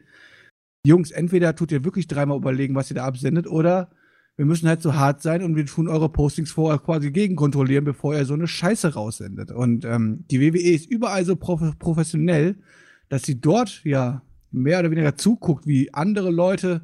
Jungs, 0.85 1.11
entweder 1.11 1.53
tut 1.53 1.73
ihr 1.73 1.83
wirklich 1.83 2.07
dreimal 2.07 2.37
überlegen, 2.37 2.75
was 2.75 2.89
ihr 2.89 2.95
da 2.95 3.05
absendet, 3.05 3.47
oder 3.47 3.89
wir 4.37 4.45
müssen 4.45 4.67
halt 4.67 4.81
so 4.81 4.93
hart 4.95 5.21
sein 5.21 5.43
und 5.43 5.55
wir 5.55 5.65
tun 5.65 5.87
eure 5.87 6.09
Postings 6.09 6.51
vorher 6.51 6.79
quasi 6.79 7.11
gegenkontrollieren, 7.11 7.85
bevor 7.85 8.15
ihr 8.15 8.25
so 8.25 8.35
eine 8.35 8.47
Scheiße 8.47 8.93
raussendet. 8.93 9.51
Und 9.51 9.83
ähm, 9.83 10.25
die 10.29 10.39
WWE 10.39 10.71
ist 10.71 10.89
überall 10.89 11.25
so 11.25 11.35
prof 11.35 11.77
professionell, 11.79 12.55
dass 13.09 13.23
sie 13.23 13.41
dort 13.41 13.83
ja 13.83 14.21
mehr 14.51 14.79
oder 14.79 14.91
weniger 14.91 15.15
zuguckt, 15.15 15.65
wie 15.65 15.93
andere 15.93 16.29
Leute 16.29 16.81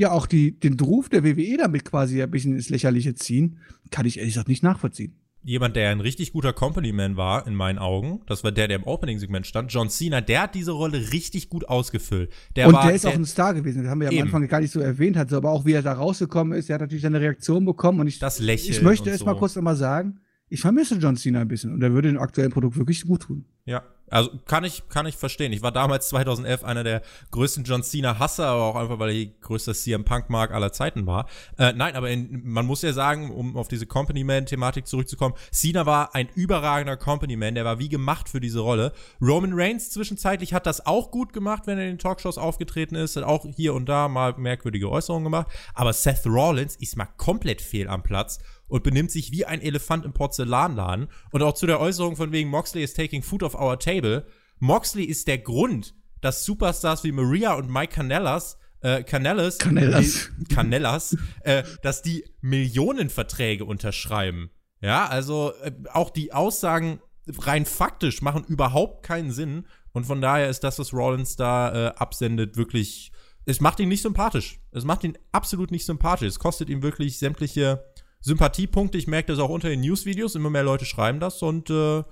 ja 0.00 0.12
auch 0.12 0.26
die, 0.26 0.58
den 0.58 0.78
Ruf 0.78 1.08
der 1.08 1.24
WWE 1.24 1.56
damit 1.58 1.84
quasi 1.84 2.22
ein 2.22 2.30
bisschen 2.30 2.54
ins 2.54 2.70
Lächerliche 2.70 3.14
ziehen, 3.16 3.58
kann 3.90 4.06
ich 4.06 4.18
ehrlich 4.18 4.34
gesagt 4.34 4.48
nicht 4.48 4.62
nachvollziehen 4.62 5.16
jemand, 5.42 5.76
der 5.76 5.90
ein 5.90 6.00
richtig 6.00 6.32
guter 6.32 6.52
Company-Man 6.52 7.16
war, 7.16 7.46
in 7.46 7.54
meinen 7.54 7.78
Augen, 7.78 8.20
das 8.26 8.44
war 8.44 8.52
der, 8.52 8.68
der 8.68 8.78
im 8.78 8.84
Opening-Segment 8.84 9.46
stand, 9.46 9.72
John 9.72 9.88
Cena, 9.88 10.20
der 10.20 10.42
hat 10.42 10.54
diese 10.54 10.72
Rolle 10.72 11.12
richtig 11.12 11.48
gut 11.48 11.68
ausgefüllt. 11.68 12.30
Der 12.56 12.68
und 12.68 12.74
war, 12.74 12.86
der 12.86 12.94
ist 12.94 13.04
der, 13.04 13.12
auch 13.12 13.16
ein 13.16 13.24
Star 13.24 13.54
gewesen, 13.54 13.82
das 13.82 13.90
haben 13.90 14.00
wir 14.00 14.10
ja 14.10 14.20
am 14.20 14.26
Anfang 14.26 14.46
gar 14.48 14.60
nicht 14.60 14.72
so 14.72 14.80
erwähnt, 14.80 15.16
hat, 15.16 15.32
aber 15.32 15.50
auch 15.50 15.64
wie 15.64 15.72
er 15.72 15.82
da 15.82 15.92
rausgekommen 15.92 16.58
ist, 16.58 16.68
er 16.68 16.74
hat 16.74 16.80
natürlich 16.82 17.02
seine 17.02 17.20
Reaktion 17.20 17.64
bekommen 17.64 18.00
und 18.00 18.06
ich, 18.06 18.18
das 18.18 18.40
Lächeln 18.40 18.72
ich 18.72 18.82
möchte 18.82 19.10
erst 19.10 19.20
so. 19.20 19.26
mal 19.26 19.36
kurz 19.36 19.56
nochmal 19.56 19.76
sagen, 19.76 20.20
ich 20.48 20.60
vermisse 20.60 20.96
John 20.96 21.16
Cena 21.16 21.40
ein 21.40 21.48
bisschen 21.48 21.72
und 21.72 21.82
er 21.82 21.92
würde 21.92 22.08
dem 22.08 22.18
aktuellen 22.18 22.50
Produkt 22.50 22.76
wirklich 22.76 23.04
gut 23.04 23.22
tun. 23.22 23.44
Ja, 23.64 23.82
also 24.10 24.30
kann 24.46 24.64
ich, 24.64 24.88
kann 24.88 25.06
ich 25.06 25.16
verstehen. 25.16 25.52
Ich 25.52 25.62
war 25.62 25.72
damals 25.72 26.08
2011 26.08 26.64
einer 26.64 26.84
der 26.84 27.02
größten 27.30 27.64
John 27.64 27.82
Cena-Hasser, 27.82 28.46
aber 28.46 28.62
auch 28.62 28.76
einfach, 28.76 28.98
weil 28.98 29.10
er 29.10 29.14
die 29.14 29.40
größte 29.40 29.74
CM 29.74 30.04
Punk-Mark 30.04 30.52
aller 30.52 30.72
Zeiten 30.72 31.06
war. 31.06 31.26
Äh, 31.58 31.72
nein, 31.72 31.96
aber 31.96 32.10
in, 32.10 32.42
man 32.44 32.66
muss 32.66 32.82
ja 32.82 32.92
sagen, 32.92 33.30
um 33.30 33.56
auf 33.56 33.68
diese 33.68 33.86
Company-Man-Thematik 33.86 34.86
zurückzukommen, 34.86 35.34
Cena 35.50 35.86
war 35.86 36.14
ein 36.14 36.28
überragender 36.34 36.96
Company-Man, 36.96 37.54
der 37.54 37.64
war 37.64 37.78
wie 37.78 37.88
gemacht 37.88 38.28
für 38.28 38.40
diese 38.40 38.60
Rolle. 38.60 38.92
Roman 39.20 39.52
Reigns 39.54 39.90
zwischenzeitlich 39.90 40.54
hat 40.54 40.66
das 40.66 40.86
auch 40.86 41.10
gut 41.10 41.32
gemacht, 41.32 41.66
wenn 41.66 41.78
er 41.78 41.84
in 41.84 41.92
den 41.92 41.98
Talkshows 41.98 42.38
aufgetreten 42.38 42.94
ist, 42.94 43.16
hat 43.16 43.24
auch 43.24 43.46
hier 43.56 43.74
und 43.74 43.88
da 43.88 44.08
mal 44.08 44.34
merkwürdige 44.36 44.90
Äußerungen 44.90 45.24
gemacht, 45.24 45.48
aber 45.74 45.92
Seth 45.92 46.26
Rollins 46.26 46.76
ist 46.76 46.96
mal 46.96 47.08
komplett 47.16 47.60
fehl 47.60 47.88
am 47.88 48.02
Platz 48.02 48.38
und 48.68 48.82
benimmt 48.84 49.10
sich 49.10 49.32
wie 49.32 49.44
ein 49.44 49.60
Elefant 49.60 50.04
im 50.04 50.12
Porzellanladen. 50.12 51.08
Und 51.30 51.42
auch 51.42 51.54
zu 51.54 51.66
der 51.66 51.80
Äußerung 51.80 52.16
von 52.16 52.32
wegen 52.32 52.50
Moxley 52.50 52.84
is 52.84 52.94
taking 52.94 53.22
food 53.22 53.42
off 53.42 53.54
our 53.54 53.78
table. 53.78 54.26
Moxley 54.58 55.04
ist 55.04 55.26
der 55.26 55.38
Grund, 55.38 55.94
dass 56.20 56.44
Superstars 56.44 57.04
wie 57.04 57.12
Maria 57.12 57.54
und 57.54 57.70
Mike 57.70 57.94
Canellas 57.94 58.58
äh, 58.80 59.02
Canellas, 59.02 59.58
Canellas, 59.58 60.30
die, 60.38 60.54
Canellas 60.54 61.16
äh, 61.42 61.64
dass 61.82 62.02
die 62.02 62.24
Millionenverträge 62.40 63.64
unterschreiben. 63.64 64.50
Ja, 64.80 65.06
also 65.06 65.52
äh, 65.62 65.72
auch 65.92 66.10
die 66.10 66.32
Aussagen 66.32 67.00
rein 67.38 67.66
faktisch 67.66 68.22
machen 68.22 68.44
überhaupt 68.44 69.04
keinen 69.04 69.32
Sinn. 69.32 69.66
Und 69.92 70.04
von 70.04 70.20
daher 70.20 70.48
ist 70.48 70.60
das, 70.60 70.78
was 70.78 70.92
Rollins 70.92 71.36
da 71.36 71.88
äh, 71.88 71.94
absendet, 71.96 72.56
wirklich. 72.56 73.12
Es 73.44 73.60
macht 73.60 73.80
ihn 73.80 73.88
nicht 73.88 74.02
sympathisch. 74.02 74.60
Es 74.72 74.84
macht 74.84 75.04
ihn 75.04 75.16
absolut 75.32 75.70
nicht 75.70 75.86
sympathisch. 75.86 76.28
Es 76.28 76.38
kostet 76.38 76.68
ihm 76.68 76.82
wirklich 76.82 77.18
sämtliche 77.18 77.87
Sympathiepunkte. 78.20 78.98
Ich 78.98 79.06
merke 79.06 79.32
das 79.32 79.38
auch 79.38 79.50
unter 79.50 79.68
den 79.68 79.80
Newsvideos. 79.80 80.34
Immer 80.34 80.50
mehr 80.50 80.64
Leute 80.64 80.84
schreiben 80.84 81.20
das 81.20 81.42
und 81.42 81.70
äh, 81.70 82.02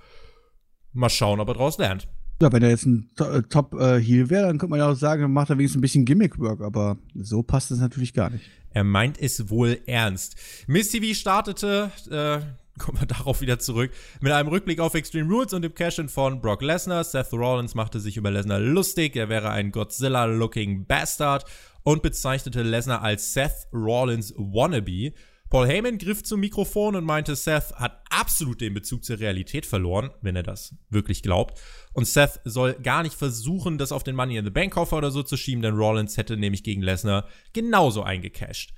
mal 0.92 1.11
schauen, 1.11 1.40
ob 1.40 1.49
er 1.49 1.55
daraus 1.55 1.79
lernt. 1.79 2.09
Ja, 2.40 2.53
wenn 2.53 2.62
er 2.62 2.69
jetzt 2.69 2.85
ein 2.85 3.11
äh, 3.19 3.42
Top-Heal 3.42 4.01
äh, 4.01 4.31
wäre, 4.31 4.47
dann 4.47 4.59
könnte 4.59 4.71
man 4.71 4.79
ja 4.79 4.90
auch 4.90 4.97
sagen, 4.97 5.23
dann 5.23 5.33
macht 5.33 5.49
er 5.49 5.57
wenigstens 5.57 5.79
ein 5.79 5.83
bisschen 5.83 6.05
Gimmick-Work, 6.05 6.61
aber 6.61 6.99
so 7.14 7.42
passt 7.42 7.71
es 7.71 7.79
natürlich 7.79 8.12
gar 8.12 8.29
nicht. 8.29 8.45
Er 8.71 8.85
meint 8.85 9.19
es 9.19 9.49
wohl 9.49 9.81
ernst. 9.87 10.37
Miss 10.66 10.90
TV 10.90 11.14
startete, 11.14 11.90
äh, 12.11 12.45
kommen 12.79 13.01
wir 13.01 13.07
darauf 13.07 13.40
wieder 13.40 13.59
zurück, 13.59 13.90
mit 14.21 14.33
einem 14.33 14.51
Rückblick 14.51 14.81
auf 14.81 14.95
Extreme 14.95 15.31
Rules 15.33 15.55
und 15.55 15.62
dem 15.62 15.75
Cash-In 15.75 16.11
von 16.11 16.42
Brock 16.42 16.61
Lesnar. 16.61 17.05
Seth 17.05 17.33
Rollins 17.33 17.75
machte 17.75 18.01
sich 18.01 18.19
über 18.19 18.31
Lesnar 18.31 18.61
lustig, 18.61 19.16
er 19.16 19.31
wäre 19.31 19.49
ein 19.49 19.73
Godzilla-looking 19.73 20.85
Bastard 20.85 21.47
und 21.85 22.03
bezeichnete 22.03 22.62
Lesnar 22.62 23.01
als 23.01 23.33
Seth 23.33 23.66
Rollins 23.73 24.35
Wannabe. 24.37 25.14
Paul 25.48 25.68
Heyman 25.68 25.98
griff 25.98 26.24
zum 26.24 26.40
Mikrofon 26.40 26.96
und 26.96 27.04
meinte, 27.04 27.37
Seth 27.37 27.72
hat 27.76 28.02
absolut 28.11 28.61
den 28.61 28.74
Bezug 28.74 29.04
zur 29.04 29.20
Realität 29.20 29.64
verloren, 29.64 30.11
wenn 30.20 30.35
er 30.35 30.42
das 30.42 30.74
wirklich 30.90 31.22
glaubt. 31.22 31.61
Und 31.92 32.06
Seth 32.06 32.40
soll 32.44 32.74
gar 32.74 33.02
nicht 33.02 33.14
versuchen, 33.14 33.78
das 33.78 33.92
auf 33.92 34.02
den 34.02 34.16
Money 34.16 34.37
in 34.37 34.44
the 34.44 34.50
Bank 34.50 34.72
Koffer 34.72 34.98
oder 34.98 35.11
so 35.11 35.22
zu 35.22 35.37
schieben, 35.37 35.62
denn 35.62 35.74
Rollins 35.74 36.16
hätte 36.16 36.37
nämlich 36.37 36.64
gegen 36.64 36.82
Lesnar 36.82 37.28
genauso 37.52 38.02
eingecashed. 38.02 38.74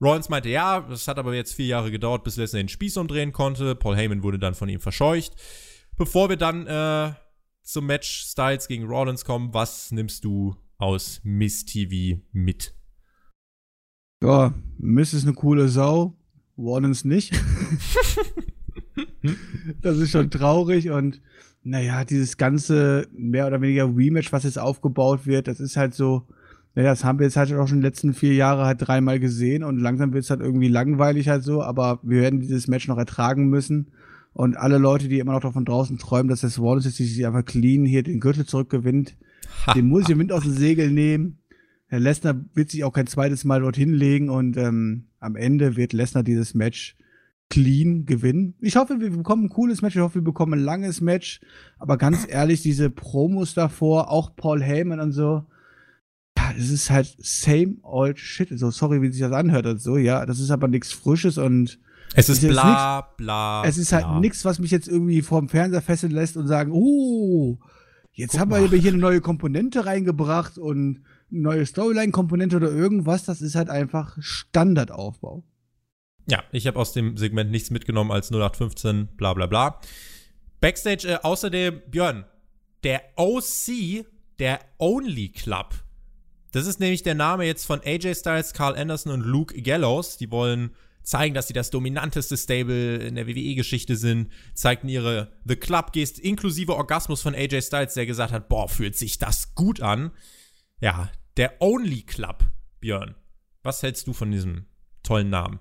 Rollins 0.00 0.28
meinte, 0.28 0.48
ja, 0.48 0.80
das 0.80 1.08
hat 1.08 1.18
aber 1.18 1.34
jetzt 1.34 1.54
vier 1.54 1.66
Jahre 1.66 1.90
gedauert, 1.90 2.24
bis 2.24 2.36
Lesnar 2.36 2.62
den 2.62 2.68
Spieß 2.68 2.96
umdrehen 2.96 3.32
konnte. 3.32 3.74
Paul 3.74 3.96
Heyman 3.96 4.22
wurde 4.22 4.38
dann 4.38 4.54
von 4.54 4.68
ihm 4.68 4.80
verscheucht. 4.80 5.34
Bevor 5.96 6.28
wir 6.28 6.36
dann 6.36 6.66
äh, 6.66 7.14
zum 7.62 7.86
Match 7.86 8.26
Styles 8.26 8.68
gegen 8.68 8.84
Rollins 8.84 9.24
kommen, 9.24 9.52
was 9.52 9.90
nimmst 9.90 10.24
du 10.24 10.56
aus 10.78 11.20
Miss 11.24 11.64
TV 11.64 12.20
mit? 12.32 12.77
Ja, 14.22 14.54
Miss 14.78 15.14
ist 15.14 15.24
eine 15.24 15.34
coole 15.34 15.68
Sau, 15.68 16.14
Wardens 16.56 17.04
nicht. 17.04 17.32
das 19.82 19.98
ist 19.98 20.10
schon 20.10 20.30
traurig 20.30 20.90
und 20.90 21.20
naja, 21.62 22.04
dieses 22.04 22.36
ganze 22.36 23.06
mehr 23.12 23.46
oder 23.46 23.60
weniger 23.60 23.84
Rematch, 23.84 24.32
was 24.32 24.44
jetzt 24.44 24.58
aufgebaut 24.58 25.26
wird, 25.26 25.48
das 25.48 25.60
ist 25.60 25.76
halt 25.76 25.94
so, 25.94 26.26
naja, 26.74 26.90
das 26.90 27.04
haben 27.04 27.18
wir 27.18 27.26
jetzt 27.26 27.36
halt 27.36 27.52
auch 27.52 27.68
schon 27.68 27.78
in 27.78 27.82
den 27.82 27.90
letzten 27.90 28.14
vier 28.14 28.34
Jahren 28.34 28.64
halt 28.64 28.86
dreimal 28.86 29.20
gesehen 29.20 29.62
und 29.64 29.78
langsam 29.78 30.12
wird 30.12 30.24
es 30.24 30.30
halt 30.30 30.40
irgendwie 30.40 30.68
langweilig 30.68 31.28
halt 31.28 31.44
so, 31.44 31.62
aber 31.62 32.00
wir 32.02 32.22
werden 32.22 32.40
dieses 32.40 32.68
Match 32.68 32.88
noch 32.88 32.98
ertragen 32.98 33.48
müssen. 33.48 33.88
Und 34.32 34.56
alle 34.56 34.78
Leute, 34.78 35.08
die 35.08 35.18
immer 35.18 35.32
noch 35.32 35.40
davon 35.40 35.64
draußen 35.64 35.98
träumen, 35.98 36.28
dass 36.28 36.42
das 36.42 36.60
Wallace 36.60 36.84
jetzt 36.84 36.98
sich 36.98 37.26
einfach 37.26 37.44
clean 37.44 37.84
hier 37.84 38.04
den 38.04 38.20
Gürtel 38.20 38.46
zurückgewinnt, 38.46 39.16
den 39.74 39.88
muss 39.88 40.02
ich 40.02 40.06
den 40.06 40.18
Wind 40.20 40.30
aus 40.30 40.44
dem 40.44 40.52
Segel 40.52 40.92
nehmen. 40.92 41.37
Herr 41.88 42.00
Lesnar 42.00 42.36
wird 42.54 42.70
sich 42.70 42.84
auch 42.84 42.92
kein 42.92 43.06
zweites 43.06 43.44
Mal 43.44 43.60
dorthin 43.60 43.92
legen 43.92 44.30
und 44.30 44.56
ähm, 44.56 45.08
am 45.20 45.36
Ende 45.36 45.76
wird 45.76 45.92
Lesnar 45.92 46.22
dieses 46.22 46.54
Match 46.54 46.96
clean 47.50 48.04
gewinnen. 48.04 48.54
Ich 48.60 48.76
hoffe, 48.76 49.00
wir 49.00 49.10
bekommen 49.10 49.46
ein 49.46 49.48
cooles 49.48 49.80
Match, 49.80 49.96
ich 49.96 50.02
hoffe, 50.02 50.16
wir 50.16 50.22
bekommen 50.22 50.54
ein 50.54 50.64
langes 50.64 51.00
Match, 51.00 51.40
aber 51.78 51.96
ganz 51.96 52.26
ehrlich, 52.28 52.62
diese 52.62 52.90
Promos 52.90 53.54
davor, 53.54 54.10
auch 54.10 54.36
Paul 54.36 54.62
Heyman 54.62 55.00
und 55.00 55.12
so, 55.12 55.46
ja, 56.36 56.52
es 56.56 56.70
ist 56.70 56.90
halt 56.90 57.16
same 57.18 57.76
old 57.82 58.18
shit. 58.18 58.48
So, 58.58 58.70
sorry, 58.70 59.02
wie 59.02 59.10
sich 59.10 59.20
das 59.20 59.32
anhört 59.32 59.66
und 59.66 59.80
so, 59.80 59.96
ja, 59.96 60.24
das 60.26 60.40
ist 60.40 60.50
aber 60.50 60.68
nichts 60.68 60.92
Frisches 60.92 61.38
und 61.38 61.78
es 62.14 62.28
ist, 62.28 62.42
ist 62.42 62.50
bla, 62.50 62.96
nix, 62.96 63.16
bla. 63.16 63.64
Es 63.64 63.76
ist 63.76 63.92
halt 63.92 64.20
nichts, 64.20 64.44
was 64.44 64.58
mich 64.58 64.70
jetzt 64.70 64.88
irgendwie 64.88 65.20
vorm 65.20 65.48
Fernseher 65.48 65.82
fesseln 65.82 66.12
lässt 66.12 66.36
und 66.36 66.46
sagen, 66.46 66.72
uh, 66.72 67.58
jetzt 68.12 68.32
Guck 68.32 68.40
haben 68.40 68.50
wir 68.50 68.60
mal. 68.60 68.78
hier 68.78 68.92
eine 68.92 69.00
neue 69.00 69.20
Komponente 69.20 69.84
reingebracht 69.84 70.58
und 70.58 71.02
neue 71.30 71.66
Storyline-Komponente 71.66 72.56
oder 72.56 72.70
irgendwas, 72.70 73.24
das 73.24 73.40
ist 73.40 73.54
halt 73.54 73.70
einfach 73.70 74.16
Standardaufbau. 74.20 75.44
Ja, 76.30 76.44
ich 76.52 76.66
habe 76.66 76.78
aus 76.78 76.92
dem 76.92 77.16
Segment 77.16 77.50
nichts 77.50 77.70
mitgenommen 77.70 78.10
als 78.10 78.30
0815, 78.30 79.08
bla 79.16 79.32
bla 79.34 79.46
bla. 79.46 79.80
Backstage 80.60 81.08
äh, 81.08 81.18
außerdem, 81.22 81.82
Björn, 81.90 82.24
der 82.84 83.02
OC, 83.16 84.04
der 84.38 84.60
Only 84.78 85.30
Club. 85.30 85.74
Das 86.52 86.66
ist 86.66 86.80
nämlich 86.80 87.02
der 87.02 87.14
Name 87.14 87.44
jetzt 87.44 87.66
von 87.66 87.80
AJ 87.84 88.14
Styles, 88.16 88.52
Carl 88.52 88.76
Anderson 88.76 89.12
und 89.12 89.20
Luke 89.20 89.60
Gallows. 89.60 90.16
Die 90.16 90.30
wollen 90.30 90.70
zeigen, 91.02 91.34
dass 91.34 91.46
sie 91.46 91.54
das 91.54 91.70
dominanteste 91.70 92.36
Stable 92.36 92.96
in 92.96 93.14
der 93.14 93.26
WWE-Geschichte 93.26 93.96
sind, 93.96 94.30
zeigten 94.54 94.88
ihre 94.88 95.32
The 95.44 95.56
Club-Gest 95.56 96.18
inklusive 96.18 96.76
Orgasmus 96.76 97.22
von 97.22 97.34
AJ 97.34 97.62
Styles, 97.62 97.94
der 97.94 98.06
gesagt 98.06 98.32
hat, 98.32 98.48
boah, 98.48 98.68
fühlt 98.68 98.96
sich 98.96 99.18
das 99.18 99.54
gut 99.54 99.80
an. 99.80 100.10
Ja, 100.80 101.10
der 101.38 101.62
Only 101.62 102.02
Club, 102.02 102.44
Björn. 102.80 103.14
Was 103.62 103.82
hältst 103.82 104.06
du 104.08 104.12
von 104.12 104.30
diesem 104.30 104.66
tollen 105.04 105.30
Namen? 105.30 105.60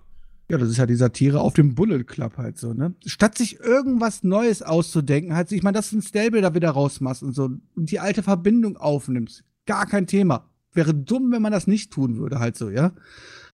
Ja, 0.50 0.58
das 0.58 0.70
ist 0.70 0.80
halt 0.80 0.90
die 0.90 0.96
Satire 0.96 1.40
auf 1.40 1.54
dem 1.54 1.76
Bullet 1.76 2.04
Club 2.04 2.38
halt 2.38 2.58
so, 2.58 2.74
ne? 2.74 2.96
Statt 3.06 3.38
sich 3.38 3.60
irgendwas 3.60 4.24
Neues 4.24 4.63
auszudenken, 4.63 5.36
halt, 5.36 5.52
ich 5.52 5.62
meine, 5.62 5.76
dass 5.76 5.92
du 5.92 5.98
ein 5.98 6.02
Stable 6.02 6.42
da 6.42 6.56
wieder 6.56 6.72
rausmachst 6.72 7.22
und 7.22 7.34
so 7.34 7.50
und 7.76 7.92
die 7.92 8.00
alte 8.00 8.24
Verbindung 8.24 8.78
aufnimmst. 8.78 9.44
Gar 9.66 9.86
kein 9.86 10.08
Thema. 10.08 10.50
Wäre 10.74 10.96
dumm, 10.96 11.32
wenn 11.32 11.42
man 11.42 11.52
das 11.52 11.68
nicht 11.68 11.92
tun 11.92 12.18
würde, 12.18 12.40
halt 12.40 12.56
so, 12.56 12.70
ja? 12.70 12.94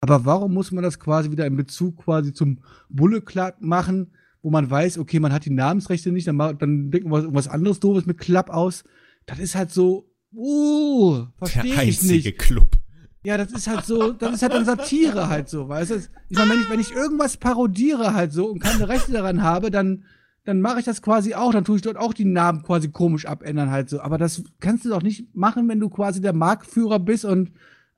Aber 0.01 0.25
warum 0.25 0.53
muss 0.53 0.71
man 0.71 0.83
das 0.83 0.99
quasi 0.99 1.31
wieder 1.31 1.45
in 1.45 1.55
Bezug 1.55 2.03
quasi 2.03 2.33
zum 2.33 2.59
Bullet 2.89 3.21
Club 3.21 3.55
machen, 3.59 4.11
wo 4.41 4.49
man 4.49 4.69
weiß, 4.69 4.97
okay, 4.97 5.19
man 5.19 5.31
hat 5.31 5.45
die 5.45 5.51
Namensrechte 5.51 6.11
nicht, 6.11 6.27
dann, 6.27 6.37
dann 6.37 6.91
denken 6.91 7.11
wir 7.11 7.21
irgendwas 7.21 7.47
anderes 7.47 7.79
doofes 7.79 8.05
mit 8.05 8.17
Club 8.17 8.49
aus. 8.49 8.83
Das 9.25 9.39
ist 9.39 9.55
halt 9.55 9.71
so, 9.71 10.08
Uh, 10.33 11.25
verstehe 11.37 11.83
ich 11.83 12.03
nicht. 12.03 12.37
Club. 12.37 12.77
Ja, 13.23 13.37
das 13.37 13.51
ist 13.51 13.67
halt 13.67 13.85
so, 13.85 14.13
das 14.13 14.35
ist 14.35 14.41
halt 14.43 14.53
dann 14.53 14.65
Satire 14.65 15.27
halt 15.27 15.49
so, 15.49 15.67
weißt 15.67 15.91
du? 15.91 15.95
Ich 16.29 16.37
meine, 16.37 16.51
wenn 16.51 16.61
ich, 16.61 16.69
wenn 16.69 16.79
ich 16.79 16.91
irgendwas 16.93 17.37
parodiere 17.37 18.13
halt 18.13 18.31
so 18.31 18.47
und 18.47 18.59
keine 18.59 18.87
Rechte 18.87 19.11
daran 19.11 19.43
habe, 19.43 19.71
dann, 19.71 20.05
dann 20.45 20.61
mache 20.61 20.79
ich 20.79 20.85
das 20.85 21.01
quasi 21.01 21.33
auch, 21.33 21.51
dann 21.51 21.65
tue 21.65 21.75
ich 21.75 21.81
dort 21.81 21.97
auch 21.97 22.13
die 22.13 22.25
Namen 22.25 22.63
quasi 22.63 22.89
komisch 22.89 23.25
abändern 23.25 23.71
halt 23.71 23.89
so. 23.89 23.99
Aber 23.99 24.17
das 24.17 24.43
kannst 24.61 24.85
du 24.85 24.89
doch 24.89 25.01
nicht 25.01 25.35
machen, 25.35 25.67
wenn 25.67 25.81
du 25.81 25.89
quasi 25.89 26.21
der 26.21 26.33
Marktführer 26.33 26.99
bist 26.99 27.25
und 27.25 27.51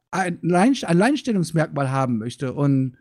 ein 0.09 0.39
Alleinstellungsmerkmal 0.51 1.91
haben 1.91 2.17
möchte. 2.17 2.53
Und 2.53 2.97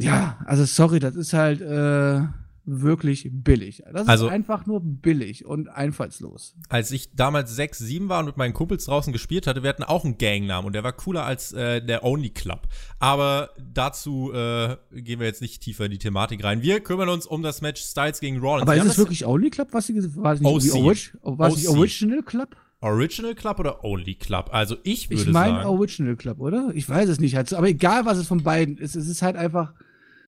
ja, 0.00 0.38
also 0.46 0.64
sorry, 0.64 1.00
das 1.00 1.16
ist 1.16 1.34
halt, 1.34 1.60
äh, 1.60 2.22
wirklich 2.70 3.28
billig. 3.30 3.82
Das 3.92 4.08
also, 4.08 4.26
ist 4.26 4.32
einfach 4.32 4.66
nur 4.66 4.80
billig 4.80 5.44
und 5.44 5.68
einfallslos. 5.68 6.54
Als 6.68 6.90
ich 6.92 7.14
damals 7.14 7.54
6, 7.56 7.78
7 7.78 8.08
war 8.08 8.20
und 8.20 8.26
mit 8.26 8.36
meinen 8.36 8.54
Kumpels 8.54 8.84
draußen 8.84 9.12
gespielt 9.12 9.46
hatte, 9.46 9.62
wir 9.62 9.70
hatten 9.70 9.82
auch 9.82 10.04
einen 10.04 10.18
Gangnamen 10.18 10.66
und 10.66 10.72
der 10.74 10.84
war 10.84 10.92
cooler 10.92 11.24
als 11.24 11.52
äh, 11.52 11.84
der 11.84 12.04
Only 12.04 12.30
Club. 12.30 12.68
Aber 12.98 13.50
dazu 13.58 14.32
äh, 14.32 14.76
gehen 14.92 15.20
wir 15.20 15.26
jetzt 15.26 15.42
nicht 15.42 15.62
tiefer 15.62 15.86
in 15.86 15.90
die 15.90 15.98
Thematik 15.98 16.44
rein. 16.44 16.62
Wir 16.62 16.80
kümmern 16.80 17.08
uns 17.08 17.26
um 17.26 17.42
das 17.42 17.60
Match 17.60 17.82
Styles 17.82 18.20
gegen 18.20 18.38
Rollins. 18.38 18.62
Aber 18.62 18.76
ist 18.76 18.84
es 18.84 18.98
wirklich 18.98 19.26
Only 19.26 19.50
Club? 19.50 19.68
Was 19.72 19.88
war 20.16 20.34
es 20.34 20.40
nicht 20.40 20.74
OC. 20.74 21.38
War 21.38 21.48
es 21.48 21.66
Original 21.66 22.22
Club? 22.22 22.56
Original 22.80 23.34
Club 23.34 23.58
oder 23.58 23.84
Only 23.84 24.14
Club? 24.14 24.50
Also 24.52 24.76
ich 24.84 25.10
würde 25.10 25.22
ich 25.22 25.26
mein 25.28 25.34
sagen. 25.34 25.48
Ich 25.48 25.64
meine 25.64 25.68
Original 25.70 26.16
Club, 26.16 26.40
oder? 26.40 26.70
Ich 26.74 26.88
weiß 26.88 27.08
es 27.08 27.20
nicht. 27.20 27.36
Halt 27.36 27.52
aber 27.52 27.68
egal, 27.68 28.06
was 28.06 28.18
es 28.18 28.26
von 28.26 28.42
beiden 28.42 28.78
ist, 28.78 28.96
es 28.96 29.08
ist 29.08 29.22
halt 29.22 29.36
einfach. 29.36 29.74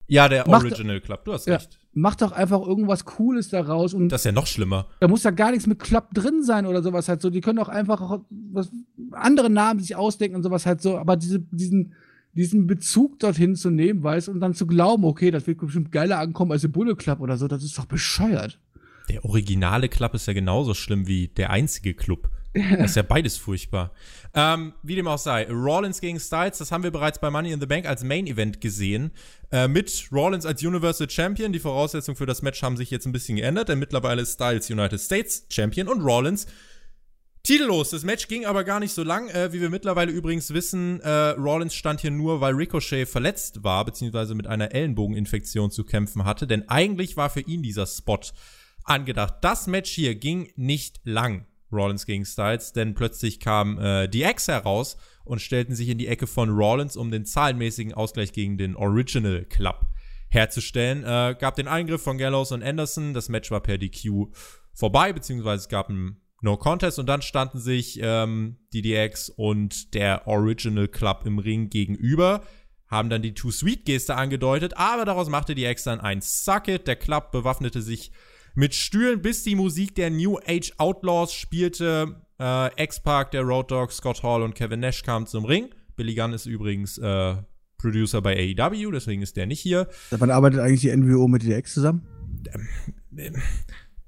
Ja, 0.07 0.29
der 0.29 0.47
Original 0.47 1.01
Club, 1.01 1.25
du 1.25 1.33
hast 1.33 1.47
ja, 1.47 1.57
recht 1.57 1.79
mach 1.95 2.17
doch 2.17 2.33
einfach 2.33 2.61
irgendwas 2.61 3.05
Cooles 3.05 3.49
daraus. 3.49 3.95
Und 3.95 4.09
das 4.09 4.23
ist 4.23 4.27
ja 4.27 4.33
noch 4.33 4.47
schlimmer. 4.47 4.87
Da 5.01 5.09
muss 5.09 5.23
ja 5.23 5.31
gar 5.31 5.51
nichts 5.51 5.67
mit 5.67 5.79
Club 5.79 6.09
drin 6.15 6.43
sein 6.43 6.67
oder 6.67 6.83
sowas 6.83 7.09
halt 7.09 7.21
so. 7.21 7.31
Die 7.31 7.41
können 7.41 7.59
doch 7.59 7.69
einfach 7.69 8.21
was, 8.31 8.71
andere 9.13 9.51
Namen 9.51 9.81
sich 9.81 9.97
ausdenken 9.97 10.37
und 10.37 10.43
sowas 10.43 10.67
halt 10.67 10.81
so. 10.81 10.99
Aber 10.99 11.17
diese, 11.17 11.41
diesen, 11.41 11.95
diesen 12.35 12.67
Bezug 12.67 13.19
dorthin 13.19 13.57
zu 13.57 13.71
nehmen, 13.71 14.03
weißt 14.03 14.29
und 14.29 14.41
dann 14.41 14.55
zu 14.55 14.67
glauben, 14.67 15.05
okay, 15.05 15.31
das 15.31 15.47
wird 15.47 15.59
bestimmt 15.59 15.93
geiler 15.93 16.19
ankommen 16.19 16.53
als 16.53 16.63
der 16.63 16.69
Bullet 16.69 16.97
Club 16.97 17.21
oder 17.21 17.37
so, 17.37 17.49
das 17.49 17.63
ist 17.63 17.77
doch 17.79 17.87
bescheuert. 17.87 18.59
Der 19.09 19.25
originale 19.25 19.89
Club 19.89 20.15
ist 20.15 20.27
ja 20.27 20.33
genauso 20.33 20.75
schlimm 20.75 21.07
wie 21.07 21.29
der 21.29 21.51
einzige 21.51 21.93
Club. 21.95 22.31
Das 22.55 22.91
ist 22.91 22.97
ja 22.97 23.03
beides 23.09 23.37
furchtbar. 23.37 23.93
Ähm, 24.35 24.75
wie 24.83 24.95
dem 24.95 25.07
auch 25.07 25.19
sei, 25.19 25.51
Rollins 25.51 26.01
gegen 26.01 26.21
Styles, 26.21 26.59
das 26.59 26.71
haben 26.73 26.83
wir 26.85 26.91
bereits 26.91 27.19
bei 27.19 27.31
Money 27.31 27.53
in 27.53 27.61
the 27.61 27.67
Bank 27.67 27.87
als 27.87 28.05
Main 28.05 28.27
Event 28.27 28.61
gesehen. 28.61 29.13
Äh, 29.51 29.69
mit 29.69 30.09
Rollins 30.13 30.47
als 30.47 30.63
Universal 30.63 31.09
Champion. 31.09 31.53
Die 31.53 31.59
Voraussetzungen 31.59 32.17
für 32.17 32.27
das 32.27 32.43
Match 32.43 32.63
haben 32.63 32.77
sich 32.77 32.91
jetzt 32.91 33.07
ein 33.07 33.13
bisschen 33.13 33.37
geändert, 33.37 33.69
denn 33.69 33.79
mittlerweile 33.79 34.23
ist 34.23 34.35
Styles 34.35 34.71
United 34.71 35.01
States 35.01 35.47
Champion 35.51 35.89
und 35.89 36.03
Rollins 36.03 36.47
titellos. 37.43 37.91
Das 37.91 38.05
Match 38.05 38.29
ging 38.29 38.47
aber 38.47 38.65
gar 38.65 38.81
nicht 38.81 38.93
so 38.93 39.03
lang. 39.03 39.29
Äh, 39.29 39.53
wie 39.53 39.61
wir 39.61 39.71
mittlerweile 39.71 40.13
übrigens 40.13 40.53
wissen, 40.53 41.01
äh, 41.01 41.31
Rollins 41.31 41.75
stand 41.75 42.01
hier 42.01 42.11
nur, 42.11 42.41
weil 42.41 42.55
Ricochet 42.55 43.09
verletzt 43.09 43.65
war, 43.65 43.85
beziehungsweise 43.85 44.35
mit 44.35 44.47
einer 44.47 44.73
Ellenbogeninfektion 44.75 45.71
zu 45.71 45.85
kämpfen 45.85 46.25
hatte, 46.25 46.47
denn 46.47 46.69
eigentlich 46.69 47.17
war 47.17 47.31
für 47.31 47.41
ihn 47.41 47.63
dieser 47.63 47.87
Spot 47.87 48.21
angedacht. 48.85 49.37
Das 49.43 49.67
Match 49.67 49.91
hier 49.91 50.15
ging 50.15 50.53
nicht 50.57 51.01
lang. 51.05 51.47
Rollins 51.73 52.07
gegen 52.07 52.25
Styles, 52.25 52.73
denn 52.73 52.95
plötzlich 52.95 53.41
kam 53.41 53.79
äh, 53.79 54.09
DX 54.09 54.49
heraus 54.49 54.97
und 55.25 55.41
stellten 55.41 55.75
sich 55.75 55.89
in 55.89 55.99
die 55.99 56.09
Ecke 56.09 56.27
von 56.27 56.51
Rollins, 56.51 56.97
um 56.97 57.11
den 57.11 57.25
zahlenmäßigen 57.25 57.95
Ausgleich 57.95 58.33
gegen 58.33 58.59
den 58.59 58.77
Original 58.77 59.45
Club 59.45 59.87
herzustellen. 60.29 61.05
Äh, 61.05 61.37
gab 61.39 61.57
den 61.57 61.69
Eingriff 61.69 62.03
von 62.03 62.19
Gallows 62.19 62.53
und 62.53 62.63
Anderson. 62.63 63.15
Das 63.15 63.29
Match 63.29 63.51
war 63.51 63.61
per 63.61 63.79
DQ 63.79 64.29
vorbei, 64.75 65.13
beziehungsweise 65.13 65.63
es 65.63 65.69
gab 65.69 65.89
ein 65.89 66.17
No 66.41 66.57
Contest 66.57 66.99
und 66.99 67.07
dann 67.07 67.23
standen 67.23 67.61
sich 67.61 68.01
ähm, 68.03 68.57
die 68.73 68.83
DX 68.83 69.29
und 69.29 69.95
der 69.95 70.27
Original 70.27 70.89
Club 70.89 71.23
im 71.25 71.39
Ring 71.39 71.71
gegenüber. 71.71 72.43
Haben 72.89 73.09
dann 73.11 73.23
die 73.23 73.33
Too-Sweet-Geste 73.33 74.17
angedeutet, 74.17 74.77
aber 74.77 75.05
daraus 75.05 75.29
machte 75.31 75.55
die 75.55 75.65
X 75.65 75.85
dann 75.85 76.01
ein 76.01 76.21
Suck 76.21 76.69
It. 76.69 76.87
Der 76.87 76.97
Club 76.97 77.31
bewaffnete 77.31 77.81
sich 77.81 78.11
mit 78.55 78.75
Stühlen, 78.75 79.23
bis 79.23 79.45
die 79.45 79.55
Musik 79.55 79.95
der 79.95 80.11
New 80.11 80.39
Age 80.47 80.73
Outlaws 80.79 81.33
spielte. 81.33 82.17
Äh, 82.39 82.85
X-Park, 82.85 83.31
der 83.31 83.43
Road 83.43 83.71
Dog, 83.71 83.93
Scott 83.93 84.23
Hall 84.23 84.43
und 84.43 84.55
Kevin 84.55 84.81
Nash 84.81 85.03
kamen 85.03 85.27
zum 85.27 85.45
Ring. 85.45 85.71
Billy 85.97 86.15
Gunn 86.15 86.33
ist 86.33 86.47
übrigens 86.47 86.99
äh, 86.99 87.37
Producer 87.79 88.23
bei 88.23 88.55
AEW, 88.59 88.91
deswegen 88.91 89.23
ist 89.23 89.37
der 89.37 89.47
nicht 89.47 89.61
hier. 89.61 89.89
Wann 90.11 90.31
arbeitet 90.31 90.61
eigentlich 90.61 90.81
die 90.81 90.97
NWO 90.97 91.29
mit 91.29 91.43
der 91.43 91.59
X 91.59 91.75
zusammen? 91.75 92.07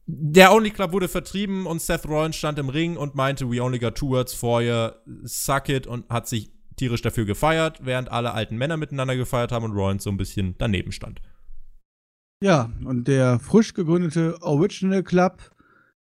Der 0.06 0.52
Only 0.52 0.70
Club 0.70 0.92
wurde 0.92 1.08
vertrieben 1.08 1.66
und 1.66 1.80
Seth 1.80 2.06
Rollins 2.06 2.36
stand 2.36 2.58
im 2.58 2.68
Ring 2.68 2.96
und 2.96 3.14
meinte, 3.14 3.50
we 3.50 3.62
only 3.62 3.78
got 3.78 3.94
two 3.94 4.10
words 4.10 4.34
for 4.34 4.60
you, 4.60 4.90
suck 5.24 5.68
it 5.68 5.86
und 5.86 6.08
hat 6.10 6.28
sich 6.28 6.50
tierisch 6.76 7.02
dafür 7.02 7.24
gefeiert, 7.24 7.80
während 7.82 8.10
alle 8.10 8.32
alten 8.32 8.56
Männer 8.56 8.76
miteinander 8.76 9.16
gefeiert 9.16 9.52
haben 9.52 9.64
und 9.64 9.72
Rollins 9.72 10.04
so 10.04 10.10
ein 10.10 10.16
bisschen 10.16 10.56
daneben 10.58 10.92
stand. 10.92 11.20
Ja, 12.44 12.70
und 12.84 13.08
der 13.08 13.38
frisch 13.38 13.72
gegründete 13.72 14.42
Original 14.42 15.02
Club 15.02 15.50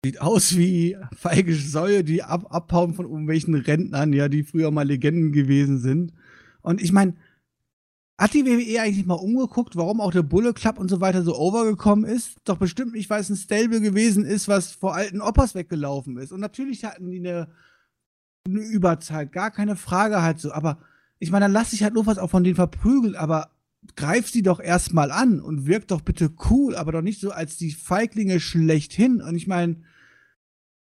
sieht 0.05 0.21
aus 0.21 0.55
wie 0.59 0.95
feige 1.17 1.55
Säue, 1.55 2.05
die 2.05 2.23
ab 2.23 2.55
abhauen 2.55 2.93
von 2.93 3.07
irgendwelchen 3.07 3.55
Rentnern, 3.55 4.13
ja, 4.13 4.29
die 4.29 4.43
früher 4.43 4.71
mal 4.71 4.87
Legenden 4.87 5.33
gewesen 5.33 5.79
sind. 5.79 6.13
Und 6.61 6.83
ich 6.83 6.93
meine, 6.93 7.15
hat 8.19 8.35
die 8.35 8.45
WWE 8.45 8.83
eigentlich 8.83 9.07
mal 9.07 9.15
umgeguckt, 9.15 9.77
warum 9.77 10.03
auch 10.03 10.13
der 10.13 10.25
Bulle 10.25 10.53
Club 10.53 10.79
und 10.79 10.91
so 10.91 11.01
weiter 11.01 11.23
so 11.23 11.39
overgekommen 11.39 12.05
ist? 12.05 12.37
Doch 12.45 12.59
bestimmt 12.59 12.93
nicht, 12.93 13.09
weil 13.09 13.23
es 13.23 13.31
ein 13.31 13.37
Stable 13.37 13.81
gewesen 13.81 14.27
ist, 14.27 14.47
was 14.47 14.73
vor 14.73 14.95
alten 14.95 15.23
Oppas 15.23 15.55
weggelaufen 15.55 16.19
ist. 16.19 16.33
Und 16.33 16.41
natürlich 16.41 16.85
hatten 16.85 17.11
die 17.11 17.21
eine, 17.21 17.49
eine 18.47 18.61
Überzeit, 18.61 19.33
gar 19.33 19.51
keine 19.51 19.75
Frage 19.75 20.21
halt 20.21 20.39
so. 20.39 20.53
Aber 20.53 20.81
ich 21.19 21.31
meine, 21.31 21.47
dann 21.47 21.53
lass 21.53 21.73
ich 21.73 21.83
halt 21.83 21.95
nur 21.95 22.05
was 22.05 22.19
auch 22.19 22.29
von 22.29 22.45
denen 22.45 22.57
verprügeln, 22.57 23.17
aber 23.17 23.56
greif 23.95 24.29
sie 24.31 24.43
doch 24.43 24.59
erstmal 24.59 25.11
an 25.11 25.41
und 25.41 25.67
wirkt 25.67 25.91
doch 25.91 26.01
bitte 26.01 26.33
cool, 26.51 26.75
aber 26.75 26.93
doch 26.93 27.03
nicht 27.03 27.21
so 27.21 27.31
als 27.31 27.57
die 27.57 27.73
Feiglinge 27.73 28.41
schlechthin. 28.41 29.23
Und 29.23 29.37
ich 29.37 29.47
meine, 29.47 29.77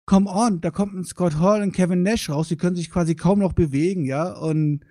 come 0.07 0.31
on, 0.31 0.61
da 0.61 0.71
kommt 0.71 0.95
ein 0.95 1.05
Scott 1.05 1.39
Hall 1.39 1.63
und 1.63 1.73
Kevin 1.73 2.03
Nash 2.03 2.31
raus, 2.31 2.49
die 2.49 2.57
können 2.57 2.77
sich 2.77 2.91
quasi 2.91 3.15
kaum 3.15 3.41
noch 3.41 3.53
bewegen, 3.53 4.05
ja. 4.05 4.33
Und 4.33 4.85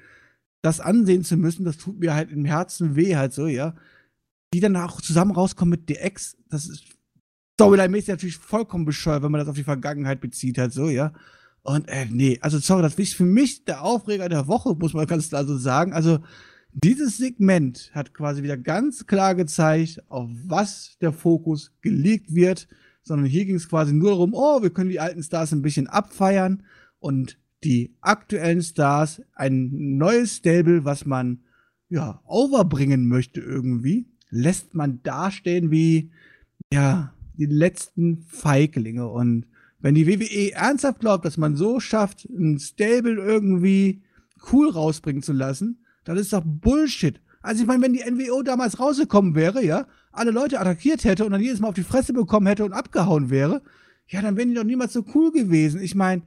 das 0.62 0.80
ansehen 0.80 1.23
zu 1.23 1.38
müssen, 1.38 1.65
das 1.65 1.78
tut 1.78 1.99
mir 1.99 2.13
halt 2.13 2.32
im 2.32 2.45
Herzen 2.45 2.95
weh, 2.95 3.15
halt 3.15 3.34
so, 3.34 3.47
ja. 3.47 3.76
Die 4.54 4.60
dann 4.60 4.76
auch 4.76 5.02
zusammen 5.02 5.32
rauskommen 5.32 5.71
mit 5.71 5.89
DX, 5.89 6.38
das 6.49 6.67
ist 6.67 6.86
Storyline-mäßig 7.60 8.10
natürlich 8.10 8.38
vollkommen 8.38 8.86
bescheuert, 8.86 9.23
wenn 9.23 9.32
man 9.32 9.39
das 9.39 9.47
auf 9.47 9.56
die 9.56 9.63
Vergangenheit 9.63 10.21
bezieht, 10.21 10.58
halt 10.58 10.73
so, 10.73 10.89
ja. 10.89 11.13
Und 11.62 11.88
äh, 11.88 12.08
nee, 12.10 12.39
also 12.41 12.60
sorry, 12.60 12.82
das 12.82 12.95
ist 12.95 13.15
für 13.15 13.26
mich 13.26 13.63
der 13.65 13.84
Aufreger 13.84 14.28
der 14.28 14.47
Woche, 14.47 14.76
muss 14.76 14.93
man 14.93 15.08
ganz 15.08 15.30
klar 15.30 15.45
so 15.45 15.58
sagen. 15.58 15.93
Also, 15.93 16.19
dieses 16.74 17.18
Segment 17.18 17.92
hat 17.94 18.14
quasi 18.14 18.44
wieder 18.44 18.58
ganz 18.58 19.06
klar 19.06 19.36
gezeigt, 19.36 20.02
auf 20.10 20.30
was 20.46 20.98
der 21.02 21.14
Fokus 21.14 21.72
gelegt 21.82 22.34
wird, 22.34 22.68
sondern 23.04 23.28
hier 23.28 23.46
ging 23.46 23.56
es 23.56 23.70
quasi 23.70 23.94
nur 23.94 24.12
darum, 24.12 24.34
oh, 24.34 24.62
wir 24.62 24.70
können 24.70 24.90
die 24.90 25.00
alten 25.00 25.24
Stars 25.24 25.52
ein 25.52 25.62
bisschen 25.62 25.88
abfeiern 25.88 26.64
und 27.00 27.38
die 27.64 27.96
aktuellen 28.02 28.62
Stars 28.62 29.22
ein 29.34 29.98
neues 29.98 30.38
Stable, 30.38 30.86
was 30.86 31.06
man 31.06 31.40
ja 31.90 32.22
overbringen 32.26 33.08
möchte 33.08 33.40
irgendwie, 33.40 34.08
lässt 34.30 34.74
man 34.74 35.02
dastehen 35.04 35.70
wie 35.70 36.12
ja 36.72 37.14
die 37.38 37.46
letzten 37.46 38.24
Feiglinge. 38.28 39.08
Und 39.08 39.46
wenn 39.80 39.96
die 39.96 40.08
WWE 40.08 40.54
ernsthaft 40.54 41.02
glaubt, 41.02 41.26
dass 41.26 41.38
man 41.38 41.56
so 41.56 41.80
schafft, 41.80 42.26
ein 42.26 42.58
Stable 42.58 43.16
irgendwie 43.16 44.02
cool 44.52 44.70
rausbringen 44.70 45.22
zu 45.22 45.34
lassen, 45.34 45.83
das 46.04 46.20
ist 46.20 46.34
doch 46.34 46.44
Bullshit. 46.46 47.22
Also 47.42 47.62
ich 47.62 47.68
meine, 47.68 47.84
wenn 47.84 47.94
die 47.94 48.04
NWO 48.10 48.42
damals 48.42 48.80
rausgekommen 48.80 49.36
wäre, 49.36 49.63
ja, 49.63 49.88
alle 50.12 50.32
Leute 50.32 50.60
attackiert 50.60 51.04
hätte 51.04 51.26
und 51.26 51.32
dann 51.32 51.42
jedes 51.42 51.60
Mal 51.60 51.70
auf 51.70 51.76
die 51.76 51.84
Fresse 51.84 52.13
bekommen 52.13 52.48
hätte 52.48 52.63
und 52.66 52.74
abgehauen 52.74 53.30
wäre, 53.30 53.62
ja, 54.08 54.22
dann 54.22 54.38
wären 54.38 54.50
die 54.50 54.56
doch 54.56 54.63
niemals 54.63 54.94
so 54.94 55.04
cool 55.13 55.32
gewesen. 55.32 55.82
Ich 55.82 55.96
meine, 55.96 56.24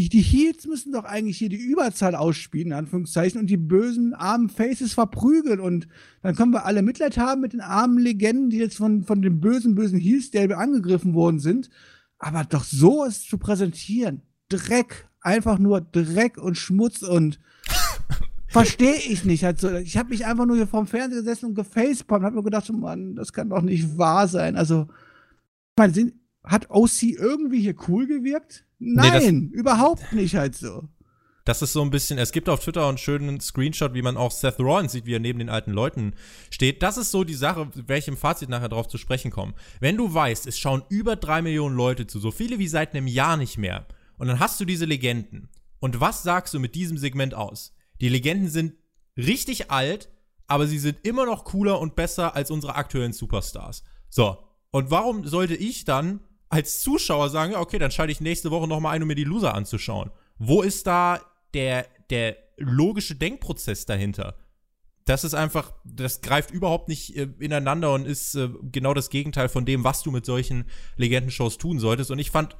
die, 0.00 0.10
die 0.10 0.20
Heels 0.20 0.66
müssen 0.66 0.92
doch 0.92 1.04
eigentlich 1.04 1.38
hier 1.38 1.48
die 1.48 1.56
Überzahl 1.56 2.14
ausspielen, 2.14 2.68
in 2.68 2.72
Anführungszeichen, 2.74 3.40
und 3.40 3.46
die 3.48 3.56
bösen, 3.56 4.12
armen 4.12 4.50
Faces 4.50 4.92
verprügeln. 4.92 5.58
Und 5.58 5.88
dann 6.22 6.34
können 6.34 6.52
wir 6.52 6.66
alle 6.66 6.82
Mitleid 6.82 7.16
haben 7.16 7.40
mit 7.40 7.54
den 7.54 7.62
armen 7.62 7.98
Legenden, 7.98 8.50
die 8.50 8.58
jetzt 8.58 8.76
von, 8.76 9.04
von 9.04 9.22
dem 9.22 9.40
bösen, 9.40 9.74
bösen 9.74 9.98
Heels-Derby 9.98 10.54
angegriffen 10.54 11.14
worden 11.14 11.38
sind. 11.38 11.70
Aber 12.18 12.44
doch 12.44 12.64
so 12.64 13.04
es 13.04 13.22
zu 13.22 13.38
präsentieren. 13.38 14.20
Dreck. 14.50 15.08
Einfach 15.20 15.58
nur 15.58 15.80
Dreck 15.80 16.36
und 16.36 16.56
Schmutz 16.56 17.02
und 17.02 17.40
verstehe 18.48 18.96
ich 18.96 19.24
nicht. 19.24 19.44
Halt 19.44 19.60
so. 19.60 19.72
Ich 19.76 19.96
habe 19.96 20.10
mich 20.10 20.26
einfach 20.26 20.46
nur 20.46 20.56
hier 20.56 20.66
vorm 20.66 20.86
Fernseher 20.86 21.20
gesessen 21.20 21.46
und 21.46 21.54
gefacepalmt 21.54 22.22
und 22.22 22.26
habe 22.26 22.36
mir 22.36 22.42
gedacht, 22.44 22.70
Mann, 22.72 23.14
das 23.14 23.32
kann 23.32 23.50
doch 23.50 23.62
nicht 23.62 23.98
wahr 23.98 24.28
sein. 24.28 24.56
Also, 24.56 24.88
ich 24.90 25.78
meine, 25.78 26.12
hat 26.44 26.70
OC 26.70 27.02
irgendwie 27.02 27.60
hier 27.60 27.74
cool 27.88 28.06
gewirkt? 28.06 28.64
Nein, 28.78 29.50
nee, 29.50 29.56
überhaupt 29.56 30.12
nicht 30.12 30.36
halt 30.36 30.54
so. 30.54 30.88
Das 31.46 31.62
ist 31.62 31.72
so 31.72 31.82
ein 31.82 31.90
bisschen, 31.90 32.18
es 32.18 32.32
gibt 32.32 32.48
auf 32.48 32.58
Twitter 32.58 32.88
einen 32.88 32.98
schönen 32.98 33.38
Screenshot, 33.40 33.94
wie 33.94 34.02
man 34.02 34.16
auch 34.16 34.32
Seth 34.32 34.58
Rollins 34.58 34.90
sieht, 34.90 35.06
wie 35.06 35.14
er 35.14 35.20
neben 35.20 35.38
den 35.38 35.48
alten 35.48 35.70
Leuten 35.70 36.14
steht. 36.50 36.82
Das 36.82 36.96
ist 36.96 37.12
so 37.12 37.22
die 37.22 37.34
Sache, 37.34 37.68
welchem 37.86 38.16
Fazit 38.16 38.48
nachher 38.48 38.68
drauf 38.68 38.88
zu 38.88 38.98
sprechen 38.98 39.30
kommen. 39.30 39.54
Wenn 39.78 39.96
du 39.96 40.12
weißt, 40.12 40.48
es 40.48 40.58
schauen 40.58 40.82
über 40.88 41.14
drei 41.14 41.42
Millionen 41.42 41.76
Leute 41.76 42.08
zu, 42.08 42.18
so 42.18 42.32
viele 42.32 42.58
wie 42.58 42.66
seit 42.66 42.94
einem 42.94 43.06
Jahr 43.06 43.36
nicht 43.36 43.58
mehr, 43.58 43.86
und 44.18 44.26
dann 44.26 44.40
hast 44.40 44.58
du 44.58 44.64
diese 44.64 44.86
Legenden. 44.86 45.48
Und 45.78 46.00
was 46.00 46.24
sagst 46.24 46.52
du 46.52 46.58
mit 46.58 46.74
diesem 46.74 46.98
Segment 46.98 47.34
aus? 47.34 47.75
Die 48.00 48.08
Legenden 48.08 48.48
sind 48.50 48.74
richtig 49.16 49.70
alt, 49.70 50.08
aber 50.46 50.66
sie 50.66 50.78
sind 50.78 50.98
immer 51.04 51.26
noch 51.26 51.44
cooler 51.44 51.80
und 51.80 51.96
besser 51.96 52.34
als 52.34 52.50
unsere 52.50 52.74
aktuellen 52.74 53.12
Superstars. 53.12 53.82
So. 54.08 54.38
Und 54.70 54.90
warum 54.90 55.26
sollte 55.26 55.54
ich 55.54 55.84
dann 55.84 56.20
als 56.48 56.80
Zuschauer 56.80 57.30
sagen, 57.30 57.54
okay, 57.54 57.78
dann 57.78 57.90
schalte 57.90 58.12
ich 58.12 58.20
nächste 58.20 58.50
Woche 58.50 58.68
noch 58.68 58.80
mal 58.80 58.90
ein, 58.90 59.02
um 59.02 59.08
mir 59.08 59.14
die 59.14 59.24
Loser 59.24 59.54
anzuschauen? 59.54 60.10
Wo 60.38 60.62
ist 60.62 60.86
da 60.86 61.20
der, 61.54 61.86
der 62.10 62.36
logische 62.56 63.16
Denkprozess 63.16 63.86
dahinter? 63.86 64.36
Das 65.06 65.22
ist 65.22 65.34
einfach, 65.34 65.72
das 65.84 66.20
greift 66.20 66.50
überhaupt 66.50 66.88
nicht 66.88 67.16
äh, 67.16 67.28
ineinander 67.38 67.94
und 67.94 68.06
ist 68.06 68.34
äh, 68.34 68.48
genau 68.72 68.92
das 68.92 69.08
Gegenteil 69.08 69.48
von 69.48 69.64
dem, 69.64 69.84
was 69.84 70.02
du 70.02 70.10
mit 70.10 70.26
solchen 70.26 70.64
Legendenshows 70.96 71.58
tun 71.58 71.78
solltest. 71.78 72.10
Und 72.10 72.18
ich 72.18 72.32
fand, 72.32 72.56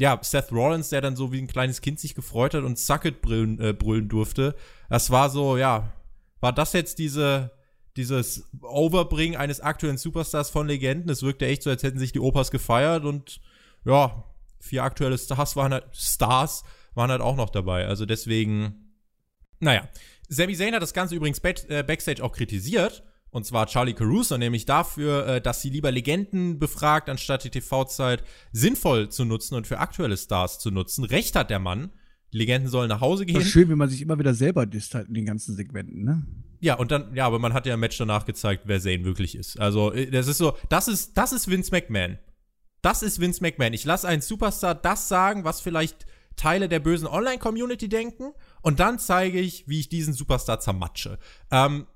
ja, 0.00 0.18
Seth 0.22 0.50
Rollins, 0.50 0.88
der 0.88 1.02
dann 1.02 1.14
so 1.14 1.30
wie 1.30 1.38
ein 1.38 1.46
kleines 1.46 1.82
Kind 1.82 2.00
sich 2.00 2.14
gefreut 2.14 2.54
hat 2.54 2.64
und 2.64 2.78
Sucket 2.78 3.20
brüllen, 3.20 3.60
äh, 3.60 3.74
brüllen 3.74 4.08
durfte, 4.08 4.56
das 4.88 5.10
war 5.10 5.28
so, 5.28 5.58
ja, 5.58 5.92
war 6.40 6.54
das 6.54 6.72
jetzt 6.72 6.98
diese, 6.98 7.50
dieses 7.98 8.48
Overbringen 8.62 9.38
eines 9.38 9.60
aktuellen 9.60 9.98
Superstars 9.98 10.48
von 10.48 10.66
Legenden? 10.66 11.10
Es 11.10 11.22
wirkte 11.22 11.44
echt 11.46 11.62
so, 11.62 11.68
als 11.68 11.82
hätten 11.82 11.98
sich 11.98 12.12
die 12.12 12.20
Opas 12.20 12.50
gefeiert 12.50 13.04
und 13.04 13.42
ja, 13.84 14.24
vier 14.58 14.84
aktuelle 14.84 15.18
Stars 15.18 15.54
waren 15.54 15.74
halt, 15.74 15.84
Stars 15.92 16.64
waren 16.94 17.10
halt 17.10 17.20
auch 17.20 17.36
noch 17.36 17.50
dabei. 17.50 17.86
Also 17.86 18.06
deswegen, 18.06 18.94
naja. 19.58 19.86
Sami 20.30 20.56
Zayn 20.56 20.74
hat 20.74 20.82
das 20.82 20.94
Ganze 20.94 21.14
übrigens 21.14 21.40
äh, 21.68 21.82
Backstage 21.82 22.24
auch 22.24 22.32
kritisiert. 22.32 23.02
Und 23.30 23.46
zwar 23.46 23.66
Charlie 23.66 23.94
Caruso, 23.94 24.36
nämlich 24.36 24.66
dafür, 24.66 25.26
äh, 25.26 25.40
dass 25.40 25.62
sie 25.62 25.70
lieber 25.70 25.90
Legenden 25.90 26.58
befragt, 26.58 27.08
anstatt 27.08 27.44
die 27.44 27.50
TV-Zeit 27.50 28.24
sinnvoll 28.52 29.08
zu 29.08 29.24
nutzen 29.24 29.54
und 29.54 29.66
für 29.66 29.78
aktuelle 29.78 30.16
Stars 30.16 30.58
zu 30.58 30.70
nutzen. 30.70 31.04
Recht 31.04 31.36
hat 31.36 31.50
der 31.50 31.60
Mann. 31.60 31.90
Die 32.32 32.38
Legenden 32.38 32.70
sollen 32.70 32.88
nach 32.88 33.00
Hause 33.00 33.26
gehen. 33.26 33.34
Das 33.34 33.44
ist 33.44 33.50
schön, 33.50 33.68
wenn 33.68 33.78
man 33.78 33.88
sich 33.88 34.02
immer 34.02 34.18
wieder 34.18 34.34
selber 34.34 34.66
disst 34.66 34.94
halt 34.94 35.08
in 35.08 35.14
den 35.14 35.26
ganzen 35.26 35.56
Segmenten, 35.56 36.04
ne? 36.04 36.26
Ja, 36.60 36.74
und 36.74 36.90
dann, 36.90 37.14
ja, 37.14 37.26
aber 37.26 37.38
man 37.38 37.54
hat 37.54 37.66
ja 37.66 37.74
im 37.74 37.80
Match 37.80 37.96
danach 37.96 38.26
gezeigt, 38.26 38.64
wer 38.66 38.80
Zayn 38.80 39.04
wirklich 39.04 39.34
ist. 39.34 39.58
Also, 39.58 39.92
äh, 39.92 40.10
das 40.10 40.28
ist 40.28 40.38
so, 40.38 40.56
das 40.68 40.88
ist, 40.88 41.16
das 41.16 41.32
ist 41.32 41.48
Vince 41.48 41.70
McMahon. 41.72 42.18
Das 42.82 43.02
ist 43.02 43.20
Vince 43.20 43.42
McMahon. 43.42 43.72
Ich 43.72 43.84
lasse 43.84 44.06
einen 44.06 44.22
Superstar 44.22 44.74
das 44.74 45.08
sagen, 45.08 45.44
was 45.44 45.60
vielleicht 45.60 46.06
Teile 46.36 46.68
der 46.68 46.80
bösen 46.80 47.06
Online-Community 47.06 47.88
denken. 47.88 48.32
Und 48.62 48.80
dann 48.80 48.98
zeige 48.98 49.40
ich, 49.40 49.68
wie 49.68 49.80
ich 49.80 49.88
diesen 49.88 50.14
Superstar 50.14 50.60
zermatsche. 50.60 51.18
Ähm, 51.50 51.86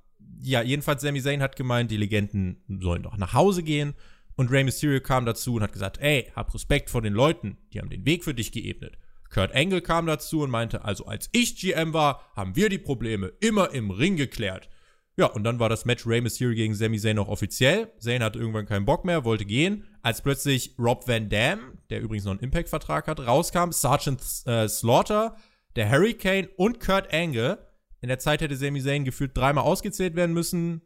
ja, 0.45 0.63
jedenfalls 0.63 1.03
Sami 1.03 1.23
Zayn 1.23 1.43
hat 1.43 1.57
gemeint, 1.57 1.91
die 1.91 1.97
Legenden 1.97 2.63
sollen 2.69 3.03
doch 3.03 3.17
nach 3.17 3.35
Hause 3.35 3.63
gehen. 3.63 3.95
Und 4.37 4.51
Rey 4.51 4.65
Mysterio 4.65 5.01
kam 5.01 5.27
dazu 5.27 5.55
und 5.55 5.63
hat 5.63 5.73
gesagt, 5.73 5.99
ey, 5.99 6.31
hab 6.35 6.53
Respekt 6.53 6.91
vor 6.91 7.03
den 7.03 7.13
Leuten, 7.13 7.57
die 7.73 7.81
haben 7.81 7.91
den 7.91 8.05
Weg 8.05 8.25
für 8.25 8.35
dich 8.35 8.51
geebnet. 8.51 8.99
Kurt 9.31 9.55
Angle 9.55 9.81
kam 9.81 10.07
dazu 10.07 10.43
und 10.43 10.51
meinte, 10.51 10.85
also 10.85 11.07
als 11.07 11.29
ich 11.33 11.57
GM 11.57 11.93
war, 11.93 12.33
haben 12.35 12.57
wir 12.57 12.69
die 12.69 12.79
Probleme 12.79 13.33
immer 13.41 13.71
im 13.73 13.91
Ring 13.91 14.17
geklärt. 14.17 14.69
Ja, 15.17 15.27
und 15.27 15.45
dann 15.45 15.61
war 15.61 15.69
das 15.69 15.85
Match 15.85 16.07
Rey 16.07 16.21
Mysterio 16.21 16.55
gegen 16.57 16.75
Sami 16.75 16.99
Zayn 16.99 17.17
noch 17.17 17.29
offiziell. 17.29 17.93
Zayn 17.99 18.23
hatte 18.23 18.39
irgendwann 18.41 18.67
keinen 18.67 18.85
Bock 18.85 19.05
mehr, 19.05 19.25
wollte 19.25 19.45
gehen. 19.45 19.85
Als 20.03 20.23
plötzlich 20.23 20.75
Rob 20.79 21.07
Van 21.07 21.29
Dam, 21.29 21.79
der 21.91 22.01
übrigens 22.01 22.25
noch 22.25 22.33
einen 22.33 22.41
Impact-Vertrag 22.41 23.07
hat, 23.07 23.21
rauskam, 23.21 23.71
Sergeant 23.71 24.21
äh, 24.47 24.69
Slaughter, 24.69 25.37
der 25.77 25.91
Hurricane 25.91 26.49
und 26.57 26.81
Kurt 26.81 27.13
Angle. 27.15 27.59
In 28.05 28.09
der 28.09 28.19
Zeit 28.19 28.43
hätte 28.43 28.55
Sami 28.55 28.83
Zayn 28.83 29.07
gefühlt 29.07 29.35
dreimal 29.35 29.65
ausgezählt 29.65 30.15
werden 30.15 30.35
müssen. 30.35 30.83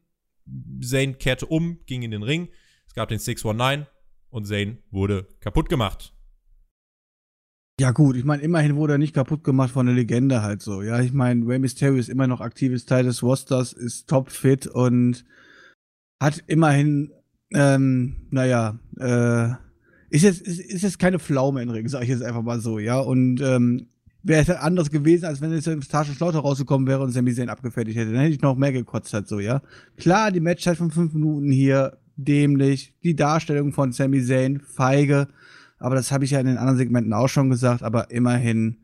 Zayn 0.80 1.18
kehrte 1.18 1.46
um, 1.46 1.80
ging 1.84 2.02
in 2.02 2.12
den 2.12 2.22
Ring. 2.22 2.46
Es 2.86 2.94
gab 2.94 3.08
den 3.08 3.18
619 3.18 3.88
und 4.30 4.46
Zayn 4.46 4.78
wurde 4.92 5.26
kaputt 5.40 5.68
gemacht. 5.68 6.14
Ja, 7.80 7.90
gut, 7.90 8.14
ich 8.14 8.22
meine, 8.22 8.44
immerhin 8.44 8.76
wurde 8.76 8.92
er 8.92 8.98
nicht 8.98 9.14
kaputt 9.14 9.42
gemacht 9.42 9.72
von 9.72 9.86
der 9.86 9.96
Legende 9.96 10.42
halt 10.42 10.62
so. 10.62 10.80
Ja, 10.80 11.00
ich 11.00 11.12
meine, 11.12 11.44
Rey 11.44 11.58
Mysterio 11.58 11.98
ist 11.98 12.08
immer 12.08 12.28
noch 12.28 12.40
aktives 12.40 12.86
Teil 12.86 13.02
des 13.02 13.20
Rosters, 13.24 13.72
ist 13.72 14.08
topfit 14.08 14.68
und 14.68 15.24
hat 16.22 16.44
immerhin, 16.46 17.12
ähm, 17.52 18.28
naja, 18.30 18.78
äh, 18.96 19.48
ist 20.10 20.22
jetzt, 20.22 20.42
ist, 20.42 20.60
ist 20.60 20.82
jetzt 20.82 21.00
keine 21.00 21.18
Pflaume 21.18 21.62
in 21.62 21.70
Ring, 21.70 21.88
sag 21.88 22.04
ich 22.04 22.10
jetzt 22.10 22.22
einfach 22.22 22.42
mal 22.42 22.60
so, 22.60 22.78
ja. 22.78 23.00
Und 23.00 23.40
ähm, 23.40 23.88
wäre 24.22 24.42
es 24.42 24.48
halt 24.48 24.60
anders 24.60 24.90
gewesen, 24.90 25.24
als 25.26 25.40
wenn 25.40 25.52
jetzt 25.52 25.66
im 25.68 25.82
Starship 25.82 26.16
Slaughter 26.16 26.40
rausgekommen 26.40 26.86
wäre 26.86 27.02
und 27.02 27.12
Sami 27.12 27.32
Zayn 27.32 27.48
abgefertigt 27.48 27.98
hätte. 27.98 28.12
Dann 28.12 28.20
hätte 28.20 28.34
ich 28.34 28.42
noch 28.42 28.56
mehr 28.56 28.72
gekotzt 28.72 29.12
halt 29.14 29.28
so, 29.28 29.40
ja. 29.40 29.62
Klar, 29.96 30.32
die 30.32 30.40
Matchzeit 30.40 30.76
von 30.76 30.90
fünf 30.90 31.14
Minuten 31.14 31.50
hier, 31.50 31.98
dämlich. 32.16 32.94
Die 33.04 33.14
Darstellung 33.14 33.72
von 33.72 33.92
Sami 33.92 34.24
Zayn, 34.24 34.60
feige 34.60 35.28
aber 35.78 35.94
das 35.94 36.12
habe 36.12 36.24
ich 36.24 36.32
ja 36.32 36.40
in 36.40 36.46
den 36.46 36.58
anderen 36.58 36.78
Segmenten 36.78 37.12
auch 37.12 37.28
schon 37.28 37.50
gesagt, 37.50 37.82
aber 37.82 38.10
immerhin, 38.10 38.78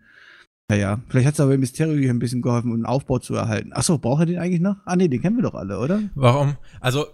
naja, 0.68 1.00
vielleicht 1.08 1.26
hat 1.26 1.34
es 1.34 1.40
aber 1.40 1.56
Mysterio 1.58 1.96
hier 1.98 2.10
ein 2.10 2.18
bisschen 2.18 2.42
geholfen, 2.42 2.68
um 2.68 2.74
einen 2.74 2.86
Aufbau 2.86 3.18
zu 3.18 3.34
erhalten. 3.34 3.72
Achso, 3.72 3.98
braucht 3.98 4.22
er 4.22 4.26
den 4.26 4.38
eigentlich 4.38 4.60
noch? 4.60 4.76
Ah, 4.84 4.96
nee, 4.96 5.08
den 5.08 5.20
kennen 5.20 5.36
wir 5.36 5.42
doch 5.42 5.54
alle, 5.54 5.78
oder? 5.78 6.00
Warum? 6.14 6.56
Also, 6.80 7.06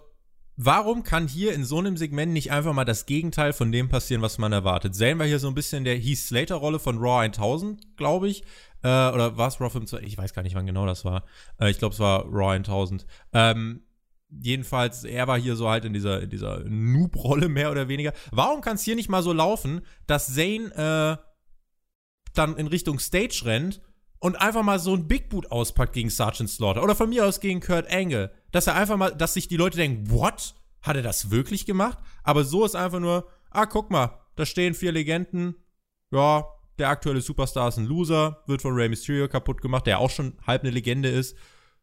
warum 0.56 1.02
kann 1.02 1.28
hier 1.28 1.52
in 1.54 1.64
so 1.64 1.78
einem 1.78 1.96
Segment 1.96 2.32
nicht 2.32 2.52
einfach 2.52 2.72
mal 2.72 2.84
das 2.84 3.06
Gegenteil 3.06 3.52
von 3.52 3.72
dem 3.72 3.88
passieren, 3.88 4.22
was 4.22 4.38
man 4.38 4.52
erwartet? 4.52 4.94
Sehen 4.94 5.18
wir 5.18 5.26
hier 5.26 5.38
so 5.38 5.48
ein 5.48 5.54
bisschen 5.54 5.84
der 5.84 5.96
Heath 5.96 6.18
Slater-Rolle 6.18 6.78
von 6.78 6.98
Raw 6.98 7.24
1000, 7.24 7.96
glaube 7.96 8.28
ich. 8.28 8.42
Äh, 8.82 8.88
oder 8.88 9.36
war 9.36 9.48
es 9.48 9.60
Raw 9.60 9.70
25? 9.70 10.06
Ich 10.06 10.18
weiß 10.18 10.34
gar 10.34 10.42
nicht, 10.42 10.54
wann 10.54 10.66
genau 10.66 10.86
das 10.86 11.04
war. 11.04 11.24
Äh, 11.60 11.70
ich 11.70 11.78
glaube, 11.78 11.94
es 11.94 12.00
war 12.00 12.24
Raw 12.26 12.54
1000. 12.54 13.06
Ähm, 13.32 13.82
jedenfalls, 14.30 15.04
er 15.04 15.26
war 15.26 15.38
hier 15.38 15.56
so 15.56 15.68
halt 15.68 15.84
in 15.84 15.92
dieser, 15.92 16.22
in 16.22 16.30
dieser 16.30 16.60
Noob-Rolle 16.64 17.48
mehr 17.48 17.70
oder 17.70 17.88
weniger. 17.88 18.12
Warum 18.30 18.60
kann 18.60 18.76
es 18.76 18.82
hier 18.82 18.96
nicht 18.96 19.08
mal 19.08 19.22
so 19.22 19.32
laufen, 19.32 19.80
dass 20.06 20.34
Zane 20.34 21.18
äh, 21.18 21.24
dann 22.34 22.56
in 22.56 22.66
Richtung 22.66 22.98
Stage 22.98 23.42
rennt 23.44 23.80
und 24.20 24.40
einfach 24.40 24.62
mal 24.62 24.78
so 24.78 24.94
ein 24.94 25.08
Big 25.08 25.28
Boot 25.28 25.50
auspackt 25.50 25.94
gegen 25.94 26.10
Sergeant 26.10 26.48
Slaughter 26.48 26.82
oder 26.82 26.94
von 26.94 27.08
mir 27.08 27.26
aus 27.26 27.40
gegen 27.40 27.60
Kurt 27.60 27.90
Angle, 27.90 28.30
dass 28.52 28.66
er 28.66 28.76
einfach 28.76 28.96
mal, 28.96 29.10
dass 29.10 29.34
sich 29.34 29.48
die 29.48 29.56
Leute 29.56 29.76
denken, 29.76 30.10
what? 30.10 30.54
Hat 30.82 30.96
er 30.96 31.02
das 31.02 31.30
wirklich 31.30 31.66
gemacht? 31.66 31.98
Aber 32.22 32.44
so 32.44 32.64
ist 32.64 32.74
einfach 32.74 33.00
nur, 33.00 33.26
ah, 33.50 33.66
guck 33.66 33.90
mal, 33.90 34.18
da 34.36 34.46
stehen 34.46 34.74
vier 34.74 34.92
Legenden, 34.92 35.56
ja, 36.10 36.46
der 36.78 36.88
aktuelle 36.88 37.20
Superstar 37.20 37.68
ist 37.68 37.76
ein 37.76 37.84
Loser, 37.84 38.42
wird 38.46 38.62
von 38.62 38.74
Rey 38.74 38.88
Mysterio 38.88 39.28
kaputt 39.28 39.60
gemacht, 39.60 39.86
der 39.86 39.98
auch 39.98 40.08
schon 40.08 40.38
halb 40.46 40.62
eine 40.62 40.70
Legende 40.70 41.10
ist. 41.10 41.36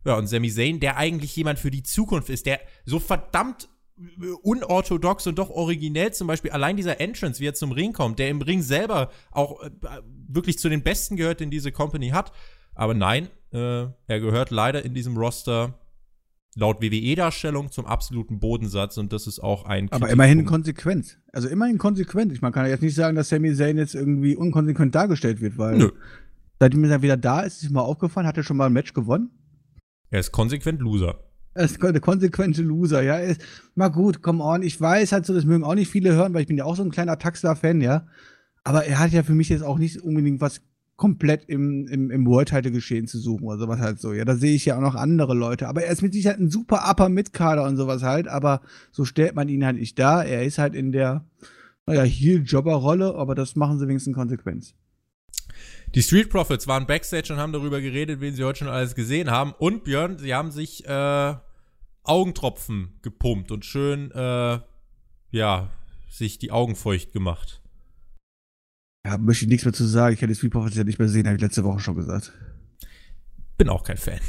Ja, 0.05 0.15
und 0.15 0.27
Sami 0.27 0.49
Zayn, 0.49 0.79
der 0.79 0.97
eigentlich 0.97 1.35
jemand 1.35 1.59
für 1.59 1.69
die 1.69 1.83
Zukunft 1.83 2.29
ist, 2.29 2.45
der 2.45 2.59
so 2.85 2.99
verdammt 2.99 3.69
unorthodox 4.43 5.27
und 5.27 5.39
doch 5.39 5.49
originell 5.49 6.13
zum 6.13 6.27
Beispiel 6.27 6.51
allein 6.51 6.77
dieser 6.77 7.01
Entrance, 7.01 7.39
wie 7.39 7.47
er 7.47 7.53
zum 7.53 7.71
Ring 7.71 7.93
kommt, 7.93 8.19
der 8.19 8.29
im 8.29 8.41
Ring 8.41 8.61
selber 8.61 9.11
auch 9.31 9.63
äh, 9.63 9.69
wirklich 10.27 10.59
zu 10.59 10.69
den 10.69 10.83
Besten 10.83 11.15
gehört, 11.15 11.39
den 11.39 11.49
diese 11.49 11.71
Company 11.71 12.09
hat. 12.09 12.31
Aber 12.75 12.93
nein, 12.93 13.27
äh, 13.51 13.85
er 14.07 14.19
gehört 14.19 14.51
leider 14.51 14.85
in 14.85 14.93
diesem 14.93 15.17
Roster 15.17 15.79
laut 16.55 16.81
WWE-Darstellung 16.81 17.71
zum 17.71 17.85
absoluten 17.85 18.39
Bodensatz 18.39 18.97
und 18.97 19.13
das 19.13 19.27
ist 19.27 19.39
auch 19.39 19.65
ein. 19.65 19.91
Aber 19.91 20.09
immerhin 20.09 20.45
konsequent. 20.45 21.19
Also 21.31 21.47
immerhin 21.47 21.77
konsequent. 21.77 22.31
Ich, 22.33 22.41
man 22.41 22.51
kann 22.51 22.65
ja 22.65 22.71
jetzt 22.71 22.81
nicht 22.81 22.95
sagen, 22.95 23.15
dass 23.15 23.29
Sami 23.29 23.53
Zayn 23.53 23.77
jetzt 23.77 23.95
irgendwie 23.95 24.35
unkonsequent 24.35 24.93
dargestellt 24.93 25.41
wird, 25.41 25.57
weil 25.57 25.77
Nö. 25.77 25.91
seitdem 26.59 26.83
er 26.83 27.01
wieder 27.01 27.17
da 27.17 27.41
ist, 27.41 27.57
ist 27.57 27.63
es 27.63 27.69
mal 27.69 27.81
aufgefallen, 27.81 28.27
hat 28.27 28.37
er 28.37 28.43
schon 28.43 28.57
mal 28.57 28.67
ein 28.67 28.73
Match 28.73 28.93
gewonnen? 28.93 29.31
Er 30.09 30.19
ist 30.19 30.31
konsequent 30.31 30.81
Loser. 30.81 31.26
Er 31.58 31.66
ist 31.66 31.82
der 31.82 31.99
konsequente 31.99 32.62
Loser, 32.62 33.01
ja. 33.01 33.18
Ist, 33.18 33.41
mal 33.74 33.88
gut, 33.89 34.22
come 34.22 34.43
on. 34.43 34.62
Ich 34.62 34.80
weiß 34.80 35.12
halt 35.12 35.26
so, 35.26 35.34
das 35.34 35.45
mögen 35.45 35.64
auch 35.64 35.76
nicht 35.76 35.89
viele 35.89 36.14
hören, 36.14 36.34
weil 36.34 36.41
ich 36.41 36.47
bin 36.47 36.58
ja 36.58 36.66
auch 36.66 36.76
so 36.76 36.84
ein 36.84 36.91
kleiner 36.91 37.18
Taxler-Fan, 37.18 37.82
ja. 37.82 38.05
Aber 38.64 38.86
er 38.86 38.99
hat 38.99 39.12
ja 39.12 39.24
für 39.24 39.34
mich 39.34 39.49
jetzt 39.49 39.64
auch 39.64 39.80
nicht 39.80 40.01
unbedingt 40.01 40.39
was 40.39 40.62
komplett 40.97 41.45
im, 41.45 41.88
im, 41.88 42.12
im 42.12 42.26
World-Title-Geschehen 42.26 43.08
zu 43.08 43.18
suchen 43.20 43.45
oder 43.45 43.58
sowas 43.58 43.80
halt 43.80 43.99
so. 43.99 44.14
Ja, 44.14 44.26
da 44.26 44.36
sehe 44.36 44.55
ich 44.55 44.66
ja 44.66 44.78
auch 44.78 44.82
noch 44.82 44.95
andere 44.95 45.34
Leute. 45.34 45.68
Aber 45.68 45.84
er 45.84 45.91
ist 45.91 46.01
mit 46.01 46.14
Sicherheit 46.14 46.39
ein 46.39 46.49
super 46.49 46.89
Upper 46.89 47.10
Mitkader 47.10 47.64
und 47.64 47.78
sowas 47.78 48.03
halt. 48.03 48.28
Aber 48.28 48.62
so 48.91 49.05
stellt 49.05 49.36
man 49.36 49.49
ihn 49.49 49.66
halt 49.66 49.78
nicht 49.78 49.97
da. 49.97 50.22
Er 50.22 50.43
ist 50.43 50.58
halt 50.58 50.76
in 50.76 50.91
der, 50.91 51.26
naja, 51.86 52.03
Heel-Jobber-Rolle, 52.03 53.16
aber 53.16 53.36
das 53.36 53.55
machen 53.55 53.80
sie 53.80 53.88
wenigstens 53.88 54.16
konsequent. 54.16 54.76
Die 55.95 56.03
Street 56.03 56.30
Profits 56.30 56.68
waren 56.68 56.86
backstage 56.86 57.32
und 57.32 57.39
haben 57.39 57.53
darüber 57.53 57.80
geredet, 57.80 58.20
wen 58.20 58.36
sie 58.36 58.43
heute 58.43 58.60
schon 58.60 58.68
alles 58.68 58.93
gesehen 58.93 59.32
haben. 59.32 59.53
Und 59.58 59.84
Björn, 59.84 60.18
sie 60.18 60.36
haben 60.36 60.51
sich 60.51 60.86
äh, 60.86 61.36
Augentropfen 62.08 62.99
gepumpt 63.01 63.51
und 63.51 63.66
schön, 63.66 64.12
äh, 64.12 64.60
ja, 65.32 65.70
sich 66.10 66.39
die 66.39 66.51
Augen 66.51 66.76
feucht 66.76 67.12
gemacht. 67.12 67.62
Ja, 69.05 69.18
möchte 69.18 69.45
ich 69.45 69.49
nichts 69.49 69.66
mehr 69.66 69.74
zu 69.74 69.86
sagen. 69.86 70.14
Ich 70.14 70.20
kann 70.20 70.30
die 70.30 70.36
Street 70.36 70.51
Profits 70.51 70.76
ja 70.76 70.84
nicht 70.84 70.99
mehr 70.99 71.08
sehen, 71.08 71.28
habe 71.28 71.36
ich 71.36 71.41
letzte 71.41 71.64
Woche 71.64 71.80
schon 71.80 71.95
gesagt. 71.95 72.34
Bin 73.58 73.70
auch 73.70 73.84
kein 73.84 73.97
Fan. 73.97 74.20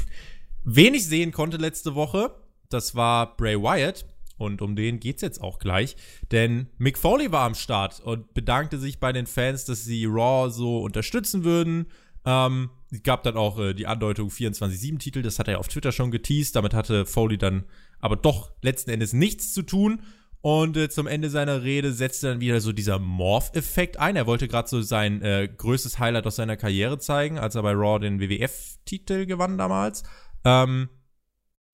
Wen 0.63 0.93
ich 0.93 1.05
sehen 1.05 1.31
konnte 1.31 1.57
letzte 1.57 1.95
Woche, 1.95 2.31
das 2.69 2.95
war 2.95 3.35
Bray 3.35 3.61
Wyatt. 3.61 4.05
Und 4.37 4.61
um 4.61 4.77
den 4.77 5.01
geht's 5.01 5.21
jetzt 5.21 5.41
auch 5.41 5.59
gleich. 5.59 5.97
Denn 6.31 6.67
Mick 6.77 6.97
Foley 6.97 7.29
war 7.33 7.45
am 7.45 7.55
Start 7.55 7.99
und 7.99 8.33
bedankte 8.33 8.79
sich 8.79 9.01
bei 9.01 9.11
den 9.11 9.27
Fans, 9.27 9.65
dass 9.65 9.83
sie 9.83 10.05
Raw 10.05 10.49
so 10.49 10.79
unterstützen 10.79 11.43
würden. 11.43 11.87
Ähm, 12.29 12.69
es 12.91 13.01
gab 13.01 13.23
dann 13.23 13.37
auch 13.37 13.57
äh, 13.57 13.73
die 13.73 13.87
Andeutung 13.87 14.29
24-7-Titel, 14.29 15.23
das 15.23 15.39
hat 15.39 15.47
er 15.47 15.59
auf 15.59 15.67
Twitter 15.67 15.91
schon 15.91 16.11
geteased. 16.11 16.55
Damit 16.55 16.75
hatte 16.75 17.07
Foley 17.07 17.39
dann 17.39 17.65
aber 17.99 18.15
doch 18.15 18.51
letzten 18.61 18.91
Endes 18.91 19.13
nichts 19.13 19.51
zu 19.51 19.63
tun. 19.63 20.03
Und 20.41 20.77
äh, 20.77 20.89
zum 20.89 21.07
Ende 21.07 21.31
seiner 21.31 21.63
Rede 21.63 21.91
setzte 21.91 22.27
dann 22.27 22.39
wieder 22.39 22.61
so 22.61 22.71
dieser 22.71 22.99
Morph-Effekt 22.99 23.97
ein. 23.97 24.15
Er 24.15 24.27
wollte 24.27 24.47
gerade 24.47 24.69
so 24.69 24.81
sein 24.81 25.23
äh, 25.23 25.49
größtes 25.57 25.97
Highlight 25.97 26.27
aus 26.27 26.35
seiner 26.35 26.55
Karriere 26.55 26.99
zeigen, 26.99 27.39
als 27.39 27.55
er 27.55 27.63
bei 27.63 27.73
Raw 27.73 27.99
den 27.99 28.21
WWF-Titel 28.21 29.25
gewann 29.25 29.57
damals. 29.57 30.03
Ähm, 30.45 30.89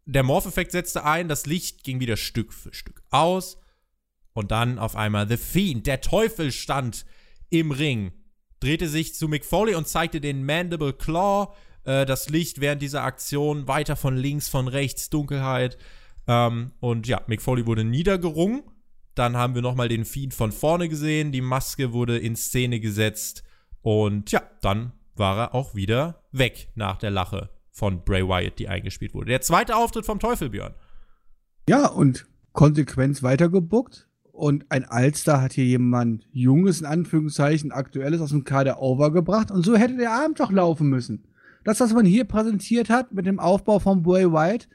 der 0.06 0.24
Morph-Effekt 0.24 0.72
setzte 0.72 1.04
ein, 1.04 1.28
das 1.28 1.46
Licht 1.46 1.84
ging 1.84 2.00
wieder 2.00 2.16
Stück 2.16 2.54
für 2.54 2.74
Stück 2.74 3.04
aus. 3.10 3.60
Und 4.34 4.52
dann 4.52 4.80
auf 4.80 4.96
einmal 4.96 5.28
The 5.28 5.38
Fiend, 5.38 5.86
der 5.86 6.02
Teufel 6.02 6.52
stand 6.52 7.06
im 7.50 7.72
Ring, 7.72 8.14
drehte 8.66 8.90
sich 8.90 9.14
zu 9.14 9.28
Mick 9.28 9.46
Foley 9.46 9.76
und 9.76 9.88
zeigte 9.88 10.20
den 10.20 10.44
Mandible 10.44 10.94
Claw. 10.94 11.54
Äh, 11.84 12.06
das 12.06 12.30
Licht 12.30 12.62
während 12.62 12.82
dieser 12.82 13.04
Aktion 13.04 13.68
weiter 13.68 13.96
von 13.96 14.18
links, 14.18 14.50
von 14.50 14.68
rechts, 14.68 15.10
Dunkelheit. 15.12 15.78
Ähm, 16.28 16.72
und 16.80 17.08
ja, 17.08 17.22
Mick 17.28 17.42
Foley 17.42 17.68
wurde 17.68 17.84
niedergerungen. 17.84 18.64
Dann 19.14 19.38
haben 19.38 19.56
wir 19.56 19.62
nochmal 19.62 19.88
den 19.88 20.04
Feed 20.04 20.34
von 20.34 20.52
vorne 20.52 20.90
gesehen. 20.90 21.32
Die 21.32 21.42
Maske 21.42 21.94
wurde 21.94 22.18
in 22.18 22.36
Szene 22.36 22.80
gesetzt. 22.80 23.44
Und 23.82 24.32
ja, 24.32 24.42
dann 24.62 24.94
war 25.16 25.38
er 25.38 25.56
auch 25.56 25.76
wieder 25.76 26.24
weg 26.32 26.70
nach 26.76 26.98
der 26.98 27.12
Lache 27.12 27.52
von 27.72 28.04
Bray 28.04 28.28
Wyatt, 28.28 28.58
die 28.58 28.68
eingespielt 28.68 29.14
wurde. 29.14 29.28
Der 29.28 29.42
zweite 29.42 29.76
Auftritt 29.76 30.06
vom 30.06 30.20
Teufel, 30.20 30.50
Björn. 30.50 30.74
Ja, 31.70 31.88
und 31.88 32.26
Konsequenz 32.52 33.22
weitergebuckt. 33.22 34.08
Und 34.36 34.66
ein 34.68 34.84
Alster 34.84 35.42
hat 35.42 35.54
hier 35.54 35.64
jemand 35.64 36.28
Junges, 36.34 36.82
in 36.82 36.86
Anführungszeichen, 36.86 37.72
Aktuelles 37.72 38.20
aus 38.20 38.32
dem 38.32 38.44
Kader 38.44 38.82
overgebracht. 38.82 39.50
Und 39.50 39.66
so 39.66 39.78
hätte 39.78 39.96
der 39.96 40.12
Abend 40.12 40.42
doch 40.42 40.52
laufen 40.52 40.90
müssen. 40.90 41.24
Das, 41.64 41.80
was 41.80 41.94
man 41.94 42.06
hier 42.06 42.26
präsentiert 42.26 42.90
hat 42.90 43.14
mit 43.14 43.26
dem 43.26 43.40
Aufbau 43.40 43.80
von 43.80 44.04
Bray 44.04 44.30
Wyatt, 44.30 44.68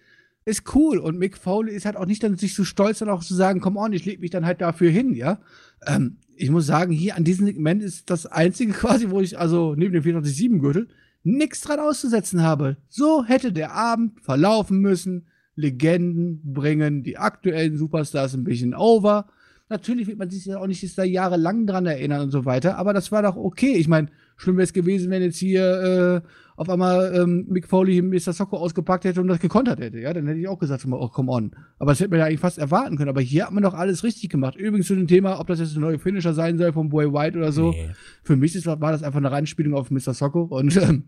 ist 0.46 0.74
cool. 0.74 0.96
Und 0.96 1.18
Mick 1.18 1.36
Foley 1.36 1.74
ist 1.74 1.84
halt 1.84 1.96
auch 1.96 2.06
nicht 2.06 2.22
dann 2.22 2.38
sich 2.38 2.54
so 2.54 2.64
stolz, 2.64 3.00
dann 3.00 3.10
auch 3.10 3.22
zu 3.22 3.34
sagen, 3.34 3.60
komm 3.60 3.76
on, 3.76 3.92
ich 3.92 4.06
leg 4.06 4.18
mich 4.20 4.30
dann 4.30 4.46
halt 4.46 4.62
dafür 4.62 4.90
hin, 4.90 5.14
ja. 5.14 5.38
Ähm, 5.86 6.16
ich 6.36 6.50
muss 6.50 6.64
sagen, 6.64 6.90
hier 6.90 7.16
an 7.16 7.24
diesem 7.24 7.44
Segment 7.44 7.82
ist 7.82 8.08
das 8.08 8.24
einzige 8.24 8.72
quasi, 8.74 9.10
wo 9.10 9.20
ich, 9.20 9.38
also 9.38 9.74
neben 9.76 9.92
dem 9.92 10.02
24-7-Gürtel, 10.02 10.88
nichts 11.22 11.60
dran 11.60 11.80
auszusetzen 11.80 12.42
habe. 12.42 12.78
So 12.88 13.24
hätte 13.26 13.52
der 13.52 13.72
Abend 13.72 14.22
verlaufen 14.22 14.78
müssen. 14.78 15.26
Legenden 15.54 16.40
bringen 16.54 17.02
die 17.02 17.18
aktuellen 17.18 17.76
Superstars 17.76 18.32
ein 18.32 18.44
bisschen 18.44 18.74
over. 18.74 19.26
Natürlich 19.70 20.08
wird 20.08 20.18
man 20.18 20.28
sich 20.28 20.44
ja 20.46 20.58
auch 20.58 20.66
nicht 20.66 20.98
da 20.98 21.04
jahrelang 21.04 21.64
dran 21.64 21.86
erinnern 21.86 22.22
und 22.22 22.30
so 22.32 22.44
weiter, 22.44 22.76
aber 22.76 22.92
das 22.92 23.12
war 23.12 23.22
doch 23.22 23.36
okay. 23.36 23.74
Ich 23.74 23.86
meine, 23.86 24.08
schlimm 24.36 24.56
wäre 24.56 24.64
es 24.64 24.72
gewesen, 24.72 25.10
wenn 25.10 25.22
jetzt 25.22 25.38
hier 25.38 26.22
äh, 26.24 26.28
auf 26.56 26.68
einmal 26.68 27.14
ähm, 27.14 27.46
Mick 27.48 27.68
Foley 27.68 28.02
Mr. 28.02 28.32
Socko 28.32 28.56
ausgepackt 28.56 29.04
hätte 29.04 29.20
und 29.20 29.28
das 29.28 29.38
gekontert 29.38 29.78
hätte. 29.78 30.00
Ja, 30.00 30.12
dann 30.12 30.26
hätte 30.26 30.40
ich 30.40 30.48
auch 30.48 30.58
gesagt, 30.58 30.84
oh, 30.90 31.08
come 31.08 31.30
on. 31.30 31.52
Aber 31.78 31.92
das 31.92 32.00
hätte 32.00 32.10
man 32.10 32.18
ja 32.18 32.26
eigentlich 32.26 32.40
fast 32.40 32.58
erwarten 32.58 32.96
können. 32.96 33.10
Aber 33.10 33.20
hier 33.20 33.46
hat 33.46 33.52
man 33.52 33.62
doch 33.62 33.74
alles 33.74 34.02
richtig 34.02 34.28
gemacht. 34.28 34.56
Übrigens 34.56 34.88
zu 34.88 34.96
dem 34.96 35.06
Thema, 35.06 35.38
ob 35.38 35.46
das 35.46 35.60
jetzt 35.60 35.76
ein 35.76 35.82
neuer 35.82 36.00
Finisher 36.00 36.34
sein 36.34 36.58
soll 36.58 36.72
von 36.72 36.88
Boy 36.88 37.12
White 37.12 37.38
oder 37.38 37.52
so. 37.52 37.70
Nee. 37.70 37.90
Für 38.24 38.34
mich 38.34 38.56
ist, 38.56 38.66
war 38.66 38.76
das 38.76 39.04
einfach 39.04 39.18
eine 39.18 39.30
Reinspielung 39.30 39.74
auf 39.74 39.92
Mr. 39.92 40.14
Socko 40.14 40.42
und 40.42 40.76
ähm, 40.76 41.04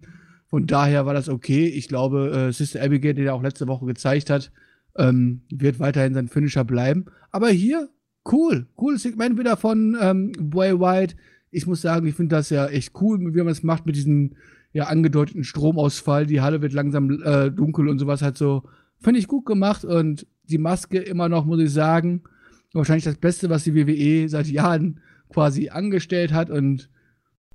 von 0.47 0.67
daher 0.69 1.05
war 1.05 1.15
das 1.15 1.29
okay. 1.29 1.67
Ich 1.67 1.89
glaube, 1.89 2.49
äh, 2.49 2.53
Sister 2.53 2.81
Abigail, 2.81 3.15
die 3.15 3.25
er 3.25 3.35
auch 3.35 3.43
letzte 3.43 3.67
Woche 3.67 3.87
gezeigt 3.87 4.31
hat, 4.31 4.53
ähm, 4.97 5.43
wird 5.51 5.81
weiterhin 5.81 6.15
sein 6.15 6.29
Finisher 6.29 6.65
bleiben. 6.65 7.07
Aber 7.31 7.49
hier, 7.49 7.89
cool. 8.31 8.67
Cooles 8.77 9.03
Segment 9.03 9.39
wieder 9.39 9.57
von 9.57 9.97
ähm, 10.01 10.33
Boy 10.39 10.79
White. 10.79 11.17
Ich 11.51 11.67
muss 11.67 11.83
sagen, 11.83 12.07
ich 12.07 12.15
finde 12.15 12.37
das 12.37 12.51
ja 12.51 12.67
echt 12.67 12.93
cool, 13.01 13.19
wie 13.35 13.39
man 13.39 13.49
es 13.49 13.63
macht 13.63 13.87
mit 13.87 13.97
diesen 13.97 14.37
ja 14.73 14.85
angedeuteten 14.85 15.45
Stromausfall, 15.45 16.27
die 16.27 16.41
Halle 16.41 16.63
wird 16.63 16.73
langsam 16.73 17.23
äh, 17.23 17.51
dunkel 17.51 17.89
und 17.89 17.99
sowas 17.99 18.23
halt 18.23 18.39
so. 18.39 18.63
Finde 19.01 19.21
ich 19.21 19.29
gut 19.29 19.45
gemacht 19.45 19.85
und 19.85 20.27
die 20.45 20.59
Maske 20.59 20.99
immer 20.99 21.29
noch, 21.29 21.45
muss 21.45 21.61
ich 21.61 21.73
sagen, 21.73 22.23
wahrscheinlich 22.73 23.05
das 23.05 23.17
Beste, 23.17 23.51
was 23.51 23.65
die 23.65 23.75
WWE 23.75 24.29
seit 24.29 24.47
Jahren 24.47 25.01
quasi 25.29 25.69
angestellt 25.69 26.33
hat 26.33 26.51
und 26.51 26.89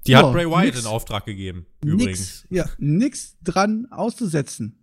die 0.06 0.16
hat 0.16 0.32
Bray 0.32 0.46
Wyatt 0.46 0.66
nix, 0.66 0.82
in 0.82 0.88
Auftrag 0.88 1.26
gegeben, 1.26 1.66
übrigens. 1.84 2.08
Nix, 2.10 2.48
ja, 2.50 2.66
nichts 2.78 3.38
dran 3.44 3.88
auszusetzen. 3.90 4.77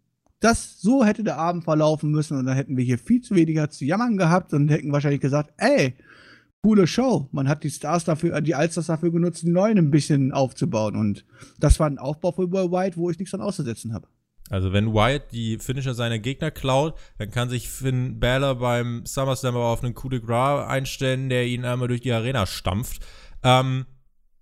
Das, 0.44 0.78
so 0.78 1.06
hätte 1.06 1.24
der 1.24 1.38
Abend 1.38 1.64
verlaufen 1.64 2.10
müssen 2.10 2.36
und 2.36 2.44
dann 2.44 2.54
hätten 2.54 2.76
wir 2.76 2.84
hier 2.84 2.98
viel 2.98 3.22
zu 3.22 3.34
weniger 3.34 3.70
zu 3.70 3.86
jammern 3.86 4.18
gehabt 4.18 4.52
und 4.52 4.68
hätten 4.68 4.92
wahrscheinlich 4.92 5.22
gesagt, 5.22 5.54
ey, 5.56 5.94
coole 6.62 6.86
Show. 6.86 7.30
Man 7.32 7.48
hat 7.48 7.64
die 7.64 7.70
Stars 7.70 8.04
dafür, 8.04 8.38
die 8.42 8.54
Allstars 8.54 8.88
dafür 8.88 9.10
genutzt, 9.10 9.42
die 9.42 9.48
neuen 9.48 9.78
ein 9.78 9.90
bisschen 9.90 10.32
aufzubauen. 10.32 10.96
Und 10.96 11.24
das 11.58 11.80
war 11.80 11.86
ein 11.86 11.96
Aufbau 11.96 12.32
für 12.32 12.52
White, 12.52 12.98
wo 12.98 13.08
ich 13.08 13.18
nichts 13.18 13.30
dran 13.30 13.40
auszusetzen 13.40 13.94
habe. 13.94 14.06
Also 14.50 14.74
wenn 14.74 14.92
White 14.92 15.28
die 15.32 15.56
Finisher 15.56 15.94
seiner 15.94 16.18
Gegner 16.18 16.50
klaut, 16.50 16.98
dann 17.16 17.30
kann 17.30 17.48
sich 17.48 17.70
Finn 17.70 18.20
Balor 18.20 18.56
beim 18.56 19.06
SummerSlam 19.06 19.56
aber 19.56 19.68
auf 19.68 19.82
einen 19.82 19.94
Coup 19.94 20.10
de 20.10 20.20
Gras 20.20 20.68
einstellen, 20.68 21.30
der 21.30 21.46
ihn 21.46 21.64
einmal 21.64 21.88
durch 21.88 22.02
die 22.02 22.12
Arena 22.12 22.44
stampft. 22.44 23.02
Ähm, 23.42 23.86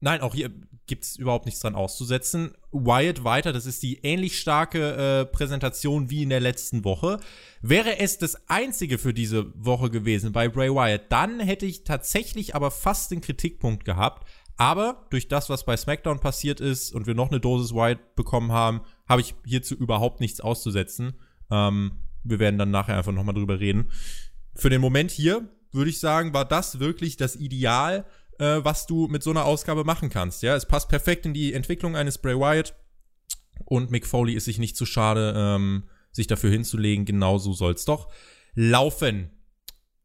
nein, 0.00 0.20
auch 0.20 0.34
hier 0.34 0.50
gibt 0.86 1.04
es 1.04 1.16
überhaupt 1.16 1.46
nichts 1.46 1.60
dran 1.60 1.74
auszusetzen. 1.74 2.52
Wyatt 2.72 3.24
weiter, 3.24 3.52
das 3.52 3.66
ist 3.66 3.82
die 3.82 4.00
ähnlich 4.02 4.38
starke 4.38 4.94
äh, 5.20 5.24
Präsentation 5.26 6.10
wie 6.10 6.22
in 6.22 6.30
der 6.30 6.40
letzten 6.40 6.84
Woche. 6.84 7.20
Wäre 7.60 7.98
es 7.98 8.18
das 8.18 8.48
einzige 8.48 8.98
für 8.98 9.14
diese 9.14 9.52
Woche 9.54 9.90
gewesen 9.90 10.32
bei 10.32 10.48
Bray 10.48 10.70
Wyatt, 10.70 11.10
dann 11.10 11.40
hätte 11.40 11.66
ich 11.66 11.84
tatsächlich 11.84 12.54
aber 12.54 12.70
fast 12.70 13.10
den 13.10 13.20
Kritikpunkt 13.20 13.84
gehabt. 13.84 14.26
Aber 14.56 15.06
durch 15.10 15.28
das, 15.28 15.48
was 15.48 15.64
bei 15.64 15.76
SmackDown 15.76 16.20
passiert 16.20 16.60
ist 16.60 16.92
und 16.92 17.06
wir 17.06 17.14
noch 17.14 17.30
eine 17.30 17.40
Dosis 17.40 17.74
Wyatt 17.74 18.14
bekommen 18.14 18.52
haben, 18.52 18.82
habe 19.08 19.20
ich 19.20 19.34
hierzu 19.44 19.74
überhaupt 19.74 20.20
nichts 20.20 20.40
auszusetzen. 20.40 21.14
Ähm, 21.50 21.92
wir 22.22 22.38
werden 22.38 22.58
dann 22.58 22.70
nachher 22.70 22.96
einfach 22.96 23.12
nochmal 23.12 23.34
drüber 23.34 23.60
reden. 23.60 23.90
Für 24.54 24.70
den 24.70 24.80
Moment 24.80 25.10
hier 25.10 25.48
würde 25.72 25.90
ich 25.90 26.00
sagen, 26.00 26.34
war 26.34 26.44
das 26.44 26.80
wirklich 26.80 27.16
das 27.16 27.36
Ideal 27.36 28.04
äh, 28.42 28.64
was 28.64 28.86
du 28.86 29.06
mit 29.06 29.22
so 29.22 29.30
einer 29.30 29.44
Ausgabe 29.44 29.84
machen 29.84 30.10
kannst. 30.10 30.42
Ja, 30.42 30.56
es 30.56 30.66
passt 30.66 30.88
perfekt 30.88 31.24
in 31.26 31.32
die 31.32 31.52
Entwicklung 31.52 31.94
eines 31.94 32.18
Bray 32.18 32.36
Wyatt 32.36 32.74
und 33.64 33.90
Mick 33.90 34.04
Foley 34.06 34.34
ist 34.34 34.46
sich 34.46 34.58
nicht 34.58 34.76
zu 34.76 34.84
schade, 34.84 35.32
ähm, 35.36 35.84
sich 36.10 36.26
dafür 36.26 36.50
hinzulegen. 36.50 37.04
Genauso 37.04 37.52
soll 37.52 37.74
es 37.74 37.84
doch 37.84 38.12
laufen. 38.54 39.30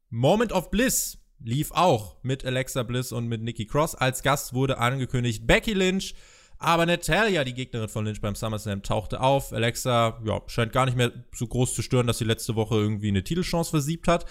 Moment 0.10 0.52
of 0.54 0.70
Bliss 0.70 1.18
lief 1.40 1.72
auch 1.72 2.24
mit 2.24 2.46
Alexa 2.46 2.84
Bliss 2.84 3.12
und 3.12 3.28
mit 3.28 3.42
Nikki 3.42 3.66
Cross. 3.66 3.96
Als 3.96 4.22
Gast 4.22 4.54
wurde 4.54 4.78
angekündigt 4.78 5.48
Becky 5.48 5.74
Lynch. 5.74 6.14
Aber 6.60 6.88
Natalia, 6.88 7.44
die 7.44 7.54
Gegnerin 7.54 7.90
von 7.90 8.06
Lynch 8.06 8.22
beim 8.22 8.34
SummerSlam, 8.34 8.82
tauchte 8.82 9.20
auf. 9.20 9.54
Alexa, 9.54 10.22
ja, 10.26 10.42
scheint 10.48 10.74
gar 10.74 10.86
nicht 10.86 10.98
mehr 10.98 11.12
so 11.34 11.46
groß 11.46 11.76
zu 11.76 11.84
stören, 11.84 12.08
dass 12.08 12.18
sie 12.18 12.26
letzte 12.26 12.56
Woche 12.56 12.76
irgendwie 12.76 13.10
eine 13.10 13.24
Titelchance 13.24 13.70
versiebt 13.70 14.08
hat 14.08 14.26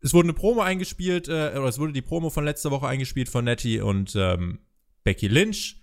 es 0.00 0.14
wurde 0.14 0.26
eine 0.26 0.32
Promo 0.34 0.62
eingespielt, 0.62 1.28
äh, 1.28 1.52
oder 1.54 1.68
es 1.68 1.78
wurde 1.78 1.92
die 1.92 2.02
Promo 2.02 2.30
von 2.30 2.44
letzter 2.44 2.70
Woche 2.70 2.86
eingespielt 2.86 3.28
von 3.28 3.44
Nettie 3.44 3.80
und 3.80 4.14
ähm, 4.16 4.60
Becky 5.04 5.28
Lynch. 5.28 5.80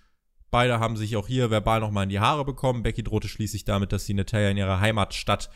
Beide 0.50 0.80
haben 0.80 0.96
sich 0.96 1.16
auch 1.16 1.28
hier 1.28 1.50
verbal 1.50 1.80
nochmal 1.80 2.04
in 2.04 2.10
die 2.10 2.20
Haare 2.20 2.44
bekommen. 2.44 2.82
Becky 2.82 3.02
drohte 3.02 3.28
schließlich 3.28 3.64
damit, 3.64 3.92
dass 3.92 4.06
sie 4.06 4.14
Natalia 4.14 4.50
in 4.50 4.56
ihrer 4.56 4.80
Heimatstadt 4.80 5.50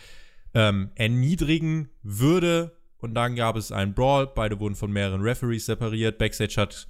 ähm, 0.54 0.90
erniedrigen 0.94 1.88
würde. 2.02 2.76
Und 2.98 3.14
dann 3.14 3.34
gab 3.34 3.56
es 3.56 3.72
einen 3.72 3.94
Brawl. 3.94 4.26
Beide 4.26 4.60
wurden 4.60 4.74
von 4.74 4.92
mehreren 4.92 5.22
Referees 5.22 5.66
separiert. 5.66 6.18
Backstage 6.18 6.60
hat 6.60 6.88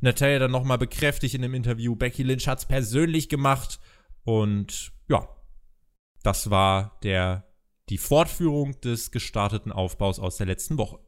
Natalia 0.00 0.38
dann 0.38 0.50
nochmal 0.50 0.78
bekräftigt 0.78 1.34
in 1.34 1.42
dem 1.42 1.54
Interview, 1.54 1.96
Becky 1.96 2.22
Lynch 2.22 2.46
hat 2.46 2.58
es 2.58 2.66
persönlich 2.66 3.28
gemacht. 3.28 3.80
Und 4.24 4.92
ja, 5.08 5.28
das 6.22 6.50
war 6.50 6.98
der, 7.02 7.46
die 7.88 7.98
Fortführung 7.98 8.80
des 8.80 9.10
gestarteten 9.10 9.72
Aufbaus 9.72 10.18
aus 10.18 10.36
der 10.36 10.46
letzten 10.46 10.76
Woche. 10.78 10.98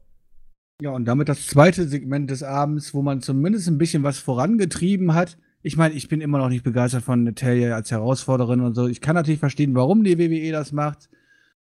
Ja, 0.81 0.91
und 0.91 1.05
damit 1.05 1.27
das 1.27 1.47
zweite 1.47 1.87
Segment 1.87 2.29
des 2.29 2.43
Abends, 2.43 2.93
wo 2.93 3.01
man 3.01 3.21
zumindest 3.21 3.67
ein 3.67 3.79
bisschen 3.79 4.03
was 4.03 4.19
vorangetrieben 4.19 5.15
hat. 5.15 5.37
Ich 5.63 5.75
meine, 5.75 5.95
ich 5.95 6.07
bin 6.07 6.21
immer 6.21 6.37
noch 6.37 6.49
nicht 6.49 6.63
begeistert 6.63 7.03
von 7.03 7.23
Natalia 7.23 7.75
als 7.75 7.89
Herausforderin 7.89 8.61
und 8.61 8.75
so. 8.75 8.87
Ich 8.87 9.01
kann 9.01 9.15
natürlich 9.15 9.39
verstehen, 9.39 9.73
warum 9.73 10.03
die 10.03 10.19
WWE 10.19 10.51
das 10.51 10.71
macht. 10.71 11.09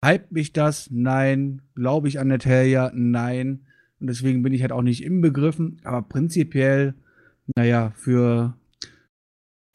Hype 0.05 0.31
mich 0.31 0.53
das? 0.53 0.89
Nein. 0.91 1.63
Glaube 1.73 2.09
ich 2.09 2.19
an 2.19 2.27
Natalia? 2.27 2.91
Nein. 2.93 3.65
Und 3.99 4.07
deswegen 4.07 4.43
bin 4.43 4.53
ich 4.53 4.61
halt 4.61 4.71
auch 4.71 4.83
nicht 4.83 5.03
im 5.03 5.19
Begriffen. 5.21 5.81
Aber 5.83 6.03
prinzipiell, 6.03 6.93
naja, 7.55 7.91
für, 7.95 8.55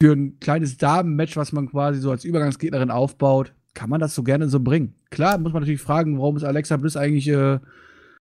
für 0.01 0.13
ein 0.13 0.39
kleines 0.39 0.77
Damenmatch, 0.77 1.35
was 1.35 1.51
man 1.51 1.69
quasi 1.69 1.99
so 1.99 2.11
als 2.11 2.23
Übergangsgegnerin 2.23 2.91
aufbaut, 2.91 3.53
kann 3.73 3.89
man 3.89 3.99
das 3.99 4.15
so 4.15 4.23
gerne 4.23 4.47
so 4.47 4.61
bringen. 4.61 4.95
Klar, 5.09 5.37
muss 5.37 5.51
man 5.51 5.63
natürlich 5.63 5.81
fragen, 5.81 6.17
warum 6.17 6.37
ist 6.37 6.43
Alexa 6.45 6.77
Bliss 6.77 6.95
eigentlich 6.95 7.27
äh, 7.27 7.59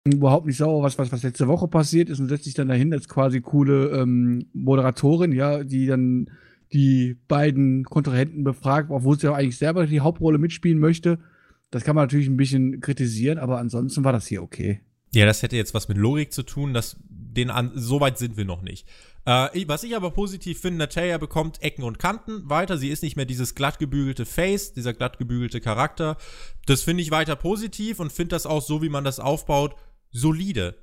überhaupt 0.04 0.46
nicht 0.46 0.56
sauer, 0.56 0.82
was, 0.82 0.98
was, 0.98 1.12
was 1.12 1.22
letzte 1.22 1.48
Woche 1.48 1.68
passiert 1.68 2.08
ist 2.08 2.20
und 2.20 2.28
setzt 2.28 2.44
sich 2.44 2.54
dann 2.54 2.68
dahin 2.68 2.92
als 2.92 3.08
quasi 3.08 3.40
coole 3.40 3.90
ähm, 3.90 4.46
Moderatorin, 4.52 5.32
ja, 5.32 5.62
die 5.62 5.86
dann 5.86 6.30
die 6.72 7.16
beiden 7.28 7.84
Kontrahenten 7.84 8.44
befragt, 8.44 8.90
obwohl 8.90 9.18
sie 9.18 9.26
ja 9.26 9.34
eigentlich 9.34 9.58
selber 9.58 9.86
die 9.86 10.00
Hauptrolle 10.00 10.38
mitspielen 10.38 10.78
möchte. 10.78 11.18
Das 11.70 11.84
kann 11.84 11.96
man 11.96 12.04
natürlich 12.04 12.28
ein 12.28 12.36
bisschen 12.36 12.80
kritisieren, 12.80 13.38
aber 13.38 13.58
ansonsten 13.58 14.04
war 14.04 14.12
das 14.12 14.26
hier 14.26 14.42
okay. 14.42 14.80
Ja, 15.12 15.26
das 15.26 15.42
hätte 15.42 15.56
jetzt 15.56 15.74
was 15.74 15.88
mit 15.88 15.98
Logik 15.98 16.32
zu 16.32 16.44
tun, 16.44 16.72
dass 16.72 16.96
den 17.08 17.50
an, 17.50 17.72
so 17.74 18.00
weit 18.00 18.18
sind 18.18 18.36
wir 18.36 18.44
noch 18.44 18.62
nicht. 18.62 18.86
Äh, 19.24 19.64
was 19.66 19.82
ich 19.82 19.94
aber 19.94 20.10
positiv 20.12 20.60
finde, 20.60 20.78
Natalia 20.78 21.18
bekommt 21.18 21.62
Ecken 21.62 21.84
und 21.84 21.98
Kanten 21.98 22.48
weiter. 22.48 22.78
Sie 22.78 22.88
ist 22.88 23.02
nicht 23.02 23.16
mehr 23.16 23.26
dieses 23.26 23.54
glatt 23.54 23.78
gebügelte 23.78 24.24
Face, 24.24 24.72
dieser 24.72 24.94
glatt 24.94 25.18
gebügelte 25.18 25.60
Charakter. 25.60 26.16
Das 26.66 26.82
finde 26.82 27.02
ich 27.02 27.10
weiter 27.10 27.36
positiv 27.36 28.00
und 28.00 28.12
finde 28.12 28.30
das 28.30 28.46
auch 28.46 28.62
so, 28.62 28.82
wie 28.82 28.88
man 28.88 29.04
das 29.04 29.20
aufbaut, 29.20 29.76
solide. 30.10 30.76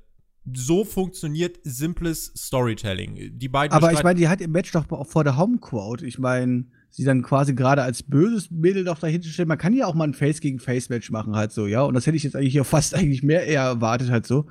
so 0.53 0.86
funktioniert 0.86 1.59
simples 1.63 2.32
Storytelling. 2.38 3.38
Die 3.38 3.49
beiden 3.49 3.75
Aber 3.75 3.91
ich 3.91 4.03
meine, 4.03 4.19
die 4.19 4.28
hat 4.28 4.41
im 4.41 4.51
Match 4.51 4.71
doch 4.71 4.86
vor 5.05 5.23
der 5.23 5.38
Homequote. 5.38 6.05
Ich 6.05 6.19
meine, 6.19 6.65
sie 6.89 7.03
dann 7.03 7.21
quasi 7.21 7.53
gerade 7.53 7.84
als 7.84 8.03
böses 8.03 8.49
Mädel 8.49 8.84
doch 8.86 8.99
dahinter 8.99 9.30
stellen. 9.30 9.49
Man 9.49 9.57
kann 9.57 9.73
ja 9.73 9.86
auch 9.86 9.93
mal 9.93 10.07
ein 10.07 10.13
Face 10.13 10.39
gegen 10.39 10.59
Face 10.59 10.89
Match 10.89 11.11
machen 11.11 11.36
halt 11.36 11.51
so, 11.51 11.67
ja. 11.67 11.82
Und 11.82 11.93
das 11.93 12.07
hätte 12.07 12.17
ich 12.17 12.23
jetzt 12.23 12.36
eigentlich 12.36 12.53
hier 12.53 12.63
fast 12.63 12.95
eigentlich 12.95 13.23
mehr 13.23 13.45
eher 13.45 13.61
erwartet 13.61 14.09
halt 14.09 14.25
so. 14.25 14.45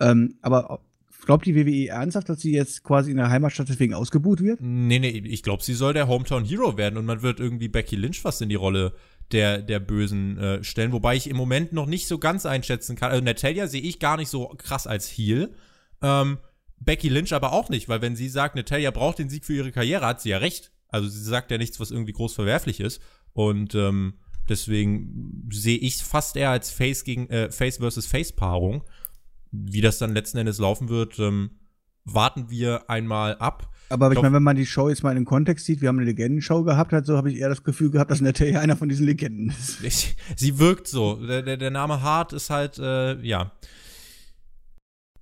Ähm, 0.00 0.34
aber 0.40 0.80
glaubt 1.24 1.46
die 1.46 1.54
WWE 1.54 1.88
ernsthaft, 1.88 2.28
dass 2.28 2.40
sie 2.40 2.52
jetzt 2.52 2.82
quasi 2.82 3.10
in 3.10 3.16
der 3.16 3.30
Heimatstadt 3.30 3.68
deswegen 3.68 3.94
ausgebuht 3.94 4.40
wird? 4.40 4.60
Nee, 4.60 4.98
nee, 4.98 5.10
ich 5.10 5.42
glaube, 5.42 5.62
sie 5.62 5.74
soll 5.74 5.92
der 5.92 6.08
Hometown 6.08 6.44
Hero 6.44 6.76
werden 6.76 6.96
und 6.96 7.04
man 7.04 7.22
wird 7.22 7.40
irgendwie 7.40 7.68
Becky 7.68 7.96
Lynch 7.96 8.20
fast 8.20 8.42
in 8.42 8.48
die 8.48 8.56
Rolle 8.56 8.94
der, 9.32 9.62
der 9.62 9.80
Bösen 9.80 10.38
äh, 10.38 10.64
stellen. 10.64 10.92
Wobei 10.92 11.16
ich 11.16 11.28
im 11.28 11.36
Moment 11.36 11.72
noch 11.72 11.86
nicht 11.86 12.06
so 12.06 12.18
ganz 12.18 12.46
einschätzen 12.46 12.96
kann. 12.96 13.10
Also 13.10 13.24
Natalia 13.24 13.66
sehe 13.66 13.80
ich 13.80 13.98
gar 13.98 14.16
nicht 14.16 14.28
so 14.28 14.48
krass 14.58 14.86
als 14.86 15.08
Heel. 15.08 15.54
Ähm, 16.02 16.38
Becky 16.78 17.08
Lynch 17.08 17.32
aber 17.32 17.52
auch 17.52 17.68
nicht, 17.68 17.88
weil 17.88 18.02
wenn 18.02 18.16
sie 18.16 18.28
sagt, 18.28 18.56
Natalia 18.56 18.90
braucht 18.90 19.18
den 19.18 19.28
Sieg 19.28 19.44
für 19.44 19.54
ihre 19.54 19.72
Karriere, 19.72 20.06
hat 20.06 20.20
sie 20.20 20.30
ja 20.30 20.38
recht. 20.38 20.72
Also 20.88 21.08
sie 21.08 21.22
sagt 21.22 21.50
ja 21.50 21.58
nichts, 21.58 21.80
was 21.80 21.90
irgendwie 21.90 22.12
groß 22.12 22.34
verwerflich 22.34 22.80
ist. 22.80 23.00
Und 23.32 23.74
ähm, 23.74 24.14
deswegen 24.48 25.48
sehe 25.50 25.78
ich 25.78 25.96
fast 25.96 26.36
eher 26.36 26.50
als 26.50 26.70
Face 26.70 27.04
gegen 27.04 27.28
äh, 27.30 27.50
Face 27.50 27.78
versus 27.78 28.06
Face 28.06 28.32
Paarung. 28.32 28.84
Wie 29.50 29.80
das 29.80 29.98
dann 29.98 30.14
letzten 30.14 30.38
Endes 30.38 30.58
laufen 30.58 30.88
wird, 30.88 31.18
ähm, 31.18 31.60
warten 32.04 32.50
wir 32.50 32.90
einmal 32.90 33.36
ab. 33.36 33.71
Aber 33.92 34.10
ich 34.10 34.20
meine, 34.22 34.34
wenn 34.34 34.42
man 34.42 34.56
die 34.56 34.64
Show 34.64 34.88
jetzt 34.88 35.02
mal 35.02 35.10
in 35.10 35.16
den 35.16 35.26
Kontext 35.26 35.66
sieht, 35.66 35.82
wir 35.82 35.90
haben 35.90 35.98
eine 35.98 36.06
Legendenshow 36.06 36.64
gehabt, 36.64 36.94
halt 36.94 37.04
so 37.04 37.18
habe 37.18 37.30
ich 37.30 37.38
eher 37.38 37.50
das 37.50 37.62
Gefühl 37.62 37.90
gehabt, 37.90 38.10
dass 38.10 38.22
Natalia 38.22 38.60
einer 38.60 38.74
von 38.74 38.88
diesen 38.88 39.04
Legenden 39.04 39.50
ist. 39.50 40.16
Sie 40.36 40.58
wirkt 40.58 40.88
so. 40.88 41.16
Der, 41.16 41.42
der, 41.42 41.58
der 41.58 41.70
Name 41.70 42.00
Hart 42.00 42.32
ist 42.32 42.48
halt, 42.48 42.78
äh, 42.78 43.20
ja. 43.20 43.52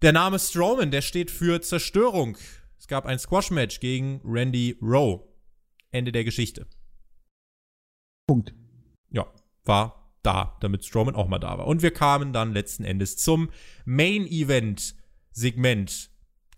Der 0.03 0.13
Name 0.13 0.39
Strowman, 0.39 0.93
der 0.93 1.03
steht 1.03 1.33
für 1.33 1.61
Zerstörung. 1.61 2.39
Es 2.79 2.87
gab 2.87 3.07
ein 3.07 3.19
Squash-Match 3.19 3.81
gegen 3.81 4.21
Randy 4.25 4.79
Rowe. 4.81 5.25
Ende 5.91 6.13
der 6.13 6.23
Geschichte. 6.23 6.69
Punkt. 8.29 8.55
Ja, 9.11 9.27
war 9.65 10.15
da, 10.23 10.57
damit 10.61 10.85
Strowman 10.85 11.17
auch 11.17 11.27
mal 11.27 11.41
da 11.41 11.59
war. 11.59 11.67
Und 11.67 11.83
wir 11.83 11.91
kamen 11.91 12.33
dann 12.33 12.53
letzten 12.53 12.85
Endes 12.85 13.17
zum 13.17 13.51
Main-Event-Segment. 13.85 16.11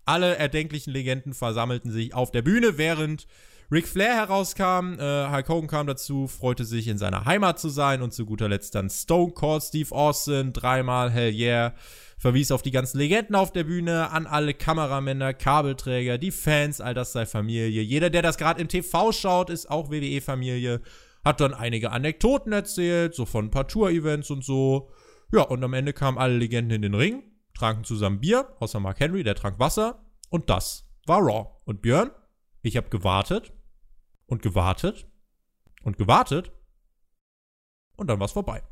Alle 0.05 0.37
erdenklichen 0.37 0.93
Legenden 0.93 1.33
versammelten 1.33 1.91
sich 1.91 2.13
auf 2.13 2.31
der 2.31 2.41
Bühne, 2.41 2.77
während 2.77 3.27
Ric 3.71 3.87
Flair 3.87 4.15
herauskam. 4.15 4.99
Äh, 4.99 5.29
Hulk 5.31 5.49
Hogan 5.49 5.67
kam 5.67 5.87
dazu, 5.87 6.27
freute 6.27 6.65
sich 6.65 6.87
in 6.87 6.97
seiner 6.97 7.25
Heimat 7.25 7.59
zu 7.59 7.69
sein 7.69 8.01
und 8.01 8.13
zu 8.13 8.25
guter 8.25 8.49
Letzt 8.49 8.75
dann 8.75 8.89
Stone 8.89 9.31
Cold 9.31 9.63
Steve 9.63 9.93
Austin, 9.93 10.53
dreimal 10.53 11.09
Hell 11.09 11.33
Yeah 11.33 11.73
verwies 12.23 12.51
auf 12.51 12.61
die 12.61 12.71
ganzen 12.71 12.99
Legenden 12.99 13.35
auf 13.35 13.51
der 13.51 13.65
Bühne, 13.65 14.09
an 14.11 14.27
alle 14.27 14.53
Kameramänner, 14.53 15.33
Kabelträger, 15.33 16.17
die 16.17 16.31
Fans, 16.31 16.79
all 16.79 16.93
das 16.93 17.11
sei 17.11 17.25
Familie. 17.25 17.81
Jeder, 17.81 18.09
der 18.09 18.21
das 18.21 18.37
gerade 18.37 18.61
im 18.61 18.69
TV 18.69 19.11
schaut, 19.11 19.49
ist 19.49 19.69
auch 19.69 19.91
WWE-Familie. 19.91 20.79
Hat 21.25 21.41
dann 21.41 21.53
einige 21.53 21.91
Anekdoten 21.91 22.53
erzählt, 22.53 23.13
so 23.13 23.25
von 23.25 23.45
ein 23.45 23.51
paar 23.51 23.67
Tour-Events 23.67 24.31
und 24.31 24.43
so. 24.45 24.89
Ja, 25.33 25.41
und 25.41 25.61
am 25.65 25.73
Ende 25.73 25.91
kamen 25.91 26.17
alle 26.17 26.37
Legenden 26.37 26.77
in 26.77 26.81
den 26.83 26.95
Ring, 26.95 27.23
tranken 27.53 27.83
zusammen 27.83 28.19
Bier, 28.19 28.47
außer 28.59 28.79
Mark 28.79 28.99
Henry, 28.99 29.23
der 29.23 29.35
trank 29.35 29.59
Wasser. 29.59 30.03
Und 30.29 30.49
das 30.49 30.85
war 31.05 31.19
Raw. 31.19 31.49
Und 31.65 31.81
Björn, 31.81 32.11
ich 32.61 32.77
habe 32.77 32.89
gewartet 32.89 33.53
und 34.25 34.41
gewartet 34.41 35.07
und 35.83 35.97
gewartet. 35.97 36.51
Und 37.95 38.07
dann 38.07 38.19
war 38.19 38.25
es 38.25 38.31
vorbei. 38.31 38.63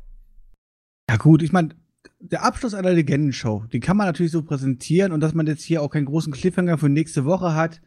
Ja, 1.08 1.16
gut, 1.16 1.42
ich 1.42 1.52
meine, 1.52 1.76
der 2.20 2.42
Abschluss 2.42 2.74
einer 2.74 2.92
Legendenshow, 2.92 3.64
die 3.72 3.80
kann 3.80 3.96
man 3.96 4.06
natürlich 4.06 4.32
so 4.32 4.42
präsentieren 4.42 5.12
und 5.12 5.20
dass 5.20 5.34
man 5.34 5.46
jetzt 5.46 5.62
hier 5.62 5.82
auch 5.82 5.90
keinen 5.90 6.06
großen 6.06 6.32
Cliffhanger 6.32 6.78
für 6.78 6.88
nächste 6.88 7.24
Woche 7.24 7.54
hat, 7.54 7.80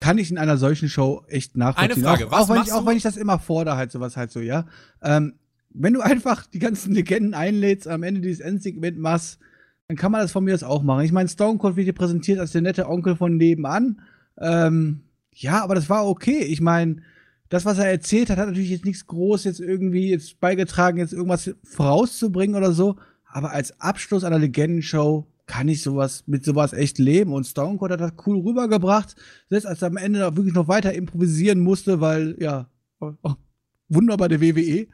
kann 0.00 0.18
ich 0.18 0.30
in 0.30 0.38
einer 0.38 0.56
solchen 0.56 0.88
Show 0.88 1.24
echt 1.28 1.56
nachvollziehen. 1.56 2.04
Eine 2.04 2.16
Frage, 2.16 2.26
auch, 2.26 2.32
was 2.32 2.50
auch, 2.50 2.54
wenn 2.54 2.62
ich, 2.62 2.72
auch 2.72 2.86
wenn 2.86 2.96
ich 2.96 3.02
das 3.04 3.16
immer 3.16 3.38
fordere, 3.38 3.76
halt 3.76 3.92
sowas 3.92 4.16
halt 4.16 4.32
so, 4.32 4.40
ja. 4.40 4.66
Ähm, 5.00 5.38
wenn 5.70 5.94
du 5.94 6.00
einfach 6.02 6.46
die 6.46 6.58
ganzen 6.58 6.92
Legenden 6.92 7.34
einlädst, 7.34 7.88
am 7.88 8.02
Ende 8.02 8.20
dieses 8.20 8.40
Endsegment 8.40 8.98
machst, 8.98 9.38
dann 9.92 9.98
kann 9.98 10.10
man 10.10 10.22
das 10.22 10.32
von 10.32 10.42
mir 10.42 10.54
aus 10.54 10.62
auch 10.62 10.82
machen. 10.82 11.04
Ich 11.04 11.12
meine, 11.12 11.28
Stone 11.28 11.58
Cold 11.58 11.76
wird 11.76 11.84
hier 11.84 11.92
präsentiert 11.92 12.38
als 12.38 12.52
der 12.52 12.62
nette 12.62 12.88
Onkel 12.88 13.14
von 13.14 13.36
nebenan. 13.36 14.00
Ähm, 14.38 15.02
ja, 15.34 15.62
aber 15.62 15.74
das 15.74 15.90
war 15.90 16.06
okay. 16.06 16.38
Ich 16.44 16.62
meine, 16.62 17.02
das, 17.50 17.66
was 17.66 17.76
er 17.76 17.90
erzählt 17.90 18.30
hat, 18.30 18.38
hat 18.38 18.46
natürlich 18.46 18.70
jetzt 18.70 18.86
nichts 18.86 19.06
groß 19.06 19.44
jetzt 19.44 19.60
irgendwie 19.60 20.08
jetzt 20.08 20.40
beigetragen, 20.40 20.96
jetzt 20.96 21.12
irgendwas 21.12 21.54
vorauszubringen 21.62 22.56
oder 22.56 22.72
so. 22.72 22.96
Aber 23.26 23.50
als 23.50 23.78
Abschluss 23.82 24.24
einer 24.24 24.38
Legendenshow 24.38 25.26
kann 25.44 25.68
ich 25.68 25.82
sowas 25.82 26.24
mit 26.26 26.42
sowas 26.42 26.72
echt 26.72 26.98
leben. 26.98 27.34
Und 27.34 27.46
Stone 27.46 27.76
Cold 27.76 27.92
hat 27.92 28.00
das 28.00 28.14
cool 28.24 28.40
rübergebracht, 28.40 29.14
selbst 29.50 29.66
als 29.66 29.82
er 29.82 29.88
am 29.88 29.98
Ende 29.98 30.26
auch 30.26 30.36
wirklich 30.36 30.54
noch 30.54 30.68
weiter 30.68 30.94
improvisieren 30.94 31.60
musste, 31.60 32.00
weil, 32.00 32.34
ja, 32.40 32.66
oh, 33.00 33.12
wunderbar 33.90 34.30
der 34.30 34.40
WWE. 34.40 34.86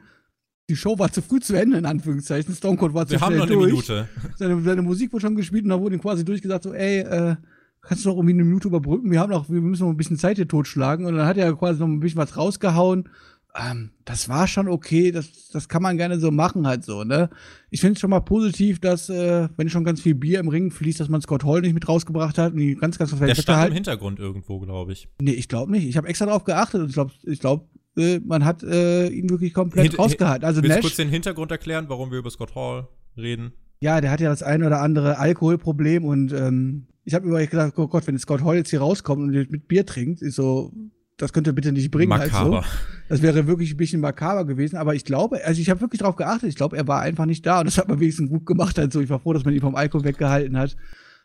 Die 0.69 0.75
Show 0.75 0.97
war 0.99 1.11
zu 1.11 1.21
früh 1.21 1.39
zu 1.39 1.55
Ende, 1.55 1.77
in 1.77 1.85
Anführungszeichen. 1.85 2.53
Stone 2.55 2.77
Cold 2.77 2.93
war 2.93 3.05
zu 3.05 3.11
Wir 3.11 3.21
haben 3.21 3.37
noch 3.37 3.47
durch. 3.47 3.59
eine 3.59 3.67
Minute. 3.67 4.09
Seine, 4.37 4.61
seine, 4.61 4.81
Musik 4.81 5.11
wurde 5.11 5.21
schon 5.23 5.35
gespielt 5.35 5.63
und 5.63 5.69
da 5.69 5.79
wurde 5.79 5.95
ihm 5.95 6.01
quasi 6.01 6.23
durchgesagt, 6.23 6.63
so, 6.63 6.73
ey, 6.73 6.99
äh, 6.99 7.35
kannst 7.81 8.05
du 8.05 8.09
noch 8.09 8.17
irgendwie 8.17 8.35
eine 8.35 8.45
Minute 8.45 8.67
überbrücken? 8.67 9.11
Wir 9.11 9.19
haben 9.19 9.31
noch, 9.31 9.49
wir 9.49 9.61
müssen 9.61 9.83
noch 9.83 9.89
ein 9.89 9.97
bisschen 9.97 10.17
Zeit 10.17 10.37
hier 10.37 10.47
totschlagen. 10.47 11.05
Und 11.05 11.15
dann 11.15 11.25
hat 11.25 11.37
er 11.37 11.53
quasi 11.55 11.79
noch 11.79 11.87
ein 11.87 11.99
bisschen 11.99 12.19
was 12.19 12.37
rausgehauen 12.37 13.09
ähm, 13.55 13.91
das 14.05 14.29
war 14.29 14.47
schon 14.47 14.67
okay, 14.67 15.11
das, 15.11 15.49
das 15.51 15.67
kann 15.67 15.81
man 15.81 15.97
gerne 15.97 16.19
so 16.19 16.29
machen 16.29 16.67
halt 16.67 16.83
so, 16.83 17.03
ne? 17.03 17.29
Ich 17.71 17.81
finde 17.81 17.93
es 17.93 17.99
schon 17.99 18.11
mal 18.11 18.19
positiv, 18.19 18.79
dass, 18.79 19.09
äh, 19.09 19.49
wenn 19.57 19.69
schon 19.69 19.83
ganz 19.83 20.01
viel 20.01 20.15
Bier 20.15 20.39
im 20.39 20.49
Ring 20.49 20.71
fließt, 20.71 20.99
dass 20.99 21.09
man 21.09 21.21
Scott 21.21 21.43
Hall 21.43 21.61
nicht 21.61 21.73
mit 21.73 21.87
rausgebracht 21.87 22.37
hat 22.37 22.53
und 22.53 22.59
die 22.59 22.75
ganz, 22.75 22.97
ganz 22.99 23.17
Der 23.17 23.35
stand 23.35 23.59
halt. 23.59 23.69
im 23.69 23.75
Hintergrund 23.75 24.19
irgendwo, 24.19 24.59
glaube 24.59 24.93
ich. 24.93 25.07
Nee, 25.19 25.31
ich 25.31 25.47
glaube 25.47 25.71
nicht. 25.71 25.87
Ich 25.87 25.97
habe 25.97 26.07
extra 26.07 26.25
darauf 26.27 26.43
geachtet 26.43 26.81
und 26.81 26.87
ich 26.89 26.93
glaube, 26.93 27.11
ich 27.23 27.39
glaube, 27.39 27.65
äh, 27.97 28.19
man 28.19 28.45
hat 28.45 28.63
äh, 28.63 29.07
ihn 29.07 29.29
wirklich 29.29 29.53
komplett 29.53 29.87
Hint 29.87 29.99
rausgehalten. 29.99 30.45
Also 30.45 30.61
Willst 30.61 30.69
Nash, 30.69 30.81
du 30.81 30.87
kurz 30.87 30.95
den 30.97 31.09
Hintergrund 31.09 31.51
erklären, 31.51 31.85
warum 31.87 32.11
wir 32.11 32.19
über 32.19 32.29
Scott 32.29 32.55
Hall 32.55 32.87
reden? 33.17 33.53
Ja, 33.81 34.01
der 34.01 34.11
hat 34.11 34.19
ja 34.19 34.29
das 34.29 34.43
ein 34.43 34.63
oder 34.63 34.81
andere 34.81 35.17
Alkoholproblem 35.17 36.03
und 36.03 36.33
ähm, 36.33 36.87
ich 37.05 37.13
habe 37.13 37.27
über 37.27 37.43
gedacht, 37.45 37.73
oh 37.77 37.87
Gott, 37.87 38.05
wenn 38.07 38.17
Scott 38.19 38.43
Hall 38.43 38.57
jetzt 38.57 38.69
hier 38.69 38.81
rauskommt 38.81 39.21
und 39.21 39.51
mit 39.51 39.67
Bier 39.67 39.85
trinkt, 39.85 40.21
ist 40.21 40.35
so, 40.35 40.71
das 41.19 41.33
könnt 41.33 41.47
ihr 41.47 41.53
bitte 41.53 41.71
nicht 41.71 41.91
bringen. 41.91 42.09
Makaber. 42.09 42.61
Halt 42.61 42.65
so. 42.65 42.79
Das 43.09 43.21
wäre 43.21 43.45
wirklich 43.45 43.71
ein 43.71 43.77
bisschen 43.77 43.99
makaber 43.99 44.45
gewesen. 44.45 44.77
Aber 44.77 44.95
ich 44.95 45.03
glaube, 45.03 45.43
also 45.43 45.59
ich 45.59 45.69
habe 45.69 45.81
wirklich 45.81 45.99
darauf 45.99 46.15
geachtet. 46.15 46.49
Ich 46.49 46.55
glaube, 46.55 46.77
er 46.77 46.87
war 46.87 47.01
einfach 47.01 47.25
nicht 47.25 47.45
da. 47.45 47.59
Und 47.59 47.65
das 47.65 47.77
hat 47.77 47.89
man 47.89 47.99
wenigstens 47.99 48.29
gut 48.29 48.45
gemacht. 48.45 48.79
Also 48.79 49.01
ich 49.01 49.09
war 49.09 49.19
froh, 49.19 49.33
dass 49.33 49.43
man 49.43 49.53
ihn 49.53 49.59
vom 49.59 49.75
Alkohol 49.75 50.05
weggehalten 50.05 50.57
hat. 50.57 50.77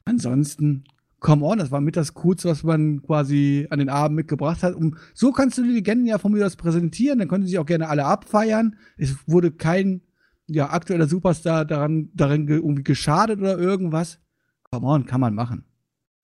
Ansonsten, 0.04 0.84
come 1.24 1.42
on, 1.42 1.58
das 1.58 1.70
war 1.70 1.80
mit 1.80 1.96
das 1.96 2.12
Coolste, 2.12 2.50
was 2.50 2.62
man 2.64 3.02
quasi 3.02 3.66
an 3.70 3.78
den 3.78 3.88
Abend 3.88 4.14
mitgebracht 4.14 4.62
hat. 4.62 4.74
Und 4.74 4.96
so 5.14 5.32
kannst 5.32 5.56
du 5.56 5.62
die 5.62 5.70
Legenden 5.70 6.06
ja 6.06 6.18
von 6.18 6.30
mir 6.30 6.44
aus 6.44 6.54
präsentieren. 6.54 7.18
Dann 7.18 7.28
können 7.28 7.44
sie 7.44 7.48
sich 7.48 7.58
auch 7.58 7.64
gerne 7.64 7.88
alle 7.88 8.04
abfeiern. 8.04 8.76
Es 8.98 9.16
wurde 9.26 9.50
kein 9.50 10.02
ja, 10.46 10.68
aktueller 10.68 11.08
Superstar 11.08 11.64
daran, 11.64 12.10
darin 12.12 12.46
irgendwie 12.46 12.82
geschadet 12.82 13.40
oder 13.40 13.56
irgendwas. 13.58 14.20
Come 14.70 14.86
on, 14.86 15.06
kann 15.06 15.20
man 15.20 15.34
machen 15.34 15.64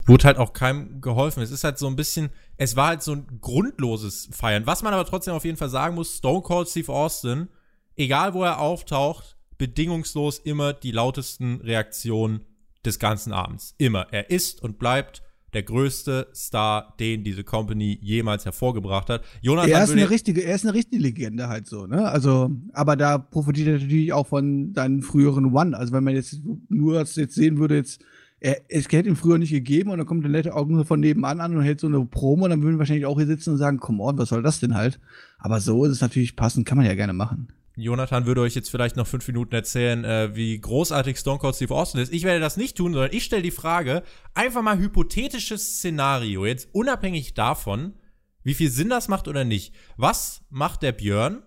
wurde 0.07 0.25
halt 0.25 0.39
auch 0.39 0.53
keinem 0.55 1.01
geholfen. 1.01 1.41
Es 1.41 1.53
ist 1.53 1.63
halt 1.63 1.79
so 1.79 1.87
ein 1.87 1.95
bisschen, 1.95 2.31
es 2.57 2.75
war 2.75 2.89
halt 2.89 3.03
so 3.03 3.13
ein 3.13 3.39
grundloses 3.41 4.29
Feiern. 4.33 4.67
Was 4.67 4.83
man 4.83 4.93
aber 4.93 5.05
trotzdem 5.05 5.35
auf 5.35 5.45
jeden 5.45 5.57
Fall 5.57 5.69
sagen 5.69 5.95
muss, 5.95 6.17
Stone 6.17 6.43
Cold 6.43 6.69
Steve 6.69 6.93
Austin, 6.93 7.49
egal 7.97 8.35
wo 8.35 8.43
er 8.43 8.59
auftaucht, 8.59 9.37
bedingungslos 9.57 10.41
immer 10.41 10.73
die 10.73 10.91
lautesten 10.91 11.61
Reaktionen 11.61 12.41
des 12.85 12.99
ganzen 12.99 13.33
Abends. 13.33 13.75
Immer. 13.79 14.07
Er 14.11 14.31
ist 14.31 14.63
und 14.63 14.79
bleibt 14.79 15.23
der 15.53 15.63
größte 15.63 16.29
Star, 16.35 16.95
den 17.01 17.25
diese 17.25 17.45
Company 17.45 17.99
jemals 18.01 18.45
hervorgebracht 18.45 19.11
hat. 19.11 19.25
Jonathan 19.43 19.71
er 19.71 19.85
ist 19.85 19.91
eine 19.91 20.09
richtige, 20.09 20.43
er 20.43 20.55
ist 20.55 20.65
eine 20.65 20.75
richtige 20.75 21.03
Legende 21.03 21.49
halt 21.49 21.67
so, 21.67 21.87
ne? 21.87 22.09
Also, 22.09 22.51
aber 22.73 22.97
da 22.97 23.19
profitiert 23.19 23.67
er 23.67 23.79
natürlich 23.81 24.13
auch 24.13 24.29
von 24.29 24.73
seinen 24.75 25.03
früheren 25.03 25.53
One. 25.53 25.77
Also, 25.77 25.93
wenn 25.93 26.05
man 26.05 26.15
jetzt 26.15 26.41
nur 26.69 26.95
das 26.95 27.17
jetzt 27.17 27.35
sehen 27.35 27.59
würde, 27.59 27.77
jetzt 27.77 28.01
er, 28.41 28.63
es 28.69 28.87
hätte 28.91 29.09
ihn 29.09 29.17
früher 29.17 29.39
nicht 29.39 29.51
gegeben 29.51 29.91
und 29.91 29.99
dann 29.99 30.07
kommt 30.07 30.25
der 30.25 30.31
nette 30.31 30.55
Augen 30.55 30.83
von 30.85 31.01
nebenan 31.01 31.41
an 31.41 31.55
und 31.55 31.63
hält 31.63 31.81
so 31.81 31.87
eine 31.87 32.05
Promo 32.07 32.49
dann 32.49 32.63
würden 32.63 32.77
wir 32.77 32.79
wahrscheinlich 32.79 33.05
auch 33.05 33.19
hier 33.19 33.27
sitzen 33.27 33.51
und 33.51 33.59
sagen, 33.59 33.79
come 33.79 34.03
on, 34.03 34.17
was 34.17 34.31
soll 34.31 34.43
das 34.43 34.61
denn 34.61 34.75
halt? 34.75 34.99
Aber 35.39 35.61
so 35.61 35.85
ist 35.85 35.93
es 35.93 36.01
natürlich 36.01 36.37
passend, 36.37 36.67
kann 36.67 36.79
man 36.79 36.87
ja 36.87 36.95
gerne 36.95 37.13
machen. 37.13 37.49
Jonathan 37.81 38.27
würde 38.27 38.41
euch 38.43 38.55
jetzt 38.55 38.71
vielleicht 38.71 38.97
noch 38.97 39.07
fünf 39.07 39.27
Minuten 39.27 39.55
erzählen, 39.55 40.05
äh, 40.05 40.35
wie 40.35 40.59
großartig 40.61 41.19
Stone 41.19 41.39
Cold 41.39 41.57
Steve 41.57 41.75
Austin 41.75 42.01
ist. 42.01 42.13
Ich 42.13 42.25
werde 42.25 42.41
das 42.41 42.57
nicht 42.57 42.77
tun, 42.77 42.93
sondern 42.93 43.13
ich 43.13 43.25
stelle 43.25 43.43
die 43.43 43.51
Frage, 43.51 44.03
einfach 44.35 44.63
mal 44.63 44.79
hypothetisches 44.79 45.79
Szenario, 45.79 46.47
jetzt 46.47 46.69
unabhängig 46.73 47.35
davon, 47.35 47.95
wie 48.43 48.55
viel 48.55 48.71
Sinn 48.71 48.89
das 48.89 49.09
macht 49.09 49.29
oder 49.29 49.45
nicht. 49.45 49.75
Was 49.97 50.45
macht 50.51 50.83
der 50.83 50.93
Björn, 50.93 51.43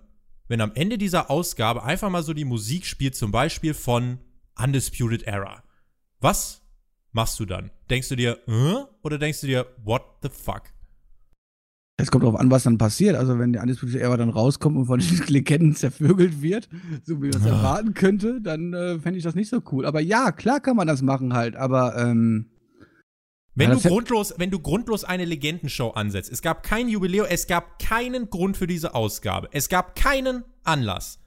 wenn 0.48 0.62
am 0.62 0.74
Ende 0.76 0.98
dieser 0.98 1.30
Ausgabe 1.30 1.84
einfach 1.84 2.10
mal 2.10 2.24
so 2.24 2.34
die 2.34 2.46
Musik 2.46 2.86
spielt, 2.86 3.16
zum 3.16 3.32
Beispiel 3.32 3.74
von 3.74 4.20
Undisputed 4.62 5.24
Era? 5.24 5.64
Was 6.20 6.62
machst 7.12 7.40
du 7.40 7.46
dann? 7.46 7.72
Denkst 7.90 8.10
du 8.10 8.16
dir, 8.16 8.40
äh? 8.48 8.86
oder 9.02 9.18
denkst 9.18 9.42
du 9.42 9.48
dir, 9.48 9.68
what 9.84 10.04
the 10.22 10.30
fuck? 10.30 10.73
Es 11.98 12.10
kommt 12.10 12.24
darauf 12.24 12.40
an, 12.40 12.50
was 12.50 12.64
dann 12.64 12.80
passiert. 12.80 13.16
Also, 13.16 13.38
wenn 13.38 13.54
der 13.54 13.62
Undisputed 13.62 14.02
Era 14.02 14.18
dann 14.18 14.30
rauskommt 14.30 14.78
und 14.78 14.86
von 14.86 15.00
den 15.00 15.24
Legenden 15.28 15.76
zervögelt 15.76 16.42
wird, 16.42 16.68
so 17.04 17.22
wie 17.22 17.30
man 17.30 17.40
es 17.40 17.46
ja. 17.46 17.56
erwarten 17.56 17.94
könnte, 17.94 18.42
dann 18.42 18.74
äh, 18.74 19.00
fände 19.00 19.18
ich 19.18 19.24
das 19.24 19.36
nicht 19.36 19.50
so 19.50 19.62
cool. 19.72 19.86
Aber 19.86 20.00
ja, 20.00 20.32
klar 20.32 20.60
kann 20.60 20.76
man 20.76 20.88
das 20.88 21.02
machen 21.02 21.34
halt, 21.34 21.56
aber 21.56 21.96
ähm, 21.98 22.50
wenn 23.56 23.70
ja, 23.70 23.76
du 23.76 23.88
grundlos, 23.88 24.34
wenn 24.38 24.50
du 24.50 24.60
grundlos 24.60 25.04
eine 25.04 25.26
Legendenshow 25.26 25.92
ansetzt, 25.92 26.32
es 26.32 26.42
gab 26.42 26.64
kein 26.64 26.90
Jubiläum, 26.90 27.28
es 27.30 27.46
gab 27.46 27.78
keinen 27.78 28.30
Grund 28.30 28.58
für 28.58 28.66
diese 28.66 28.96
Ausgabe. 28.96 29.50
Es 29.52 29.70
gab 29.70 29.96
keinen 29.96 30.44
Anlass. 30.64 31.20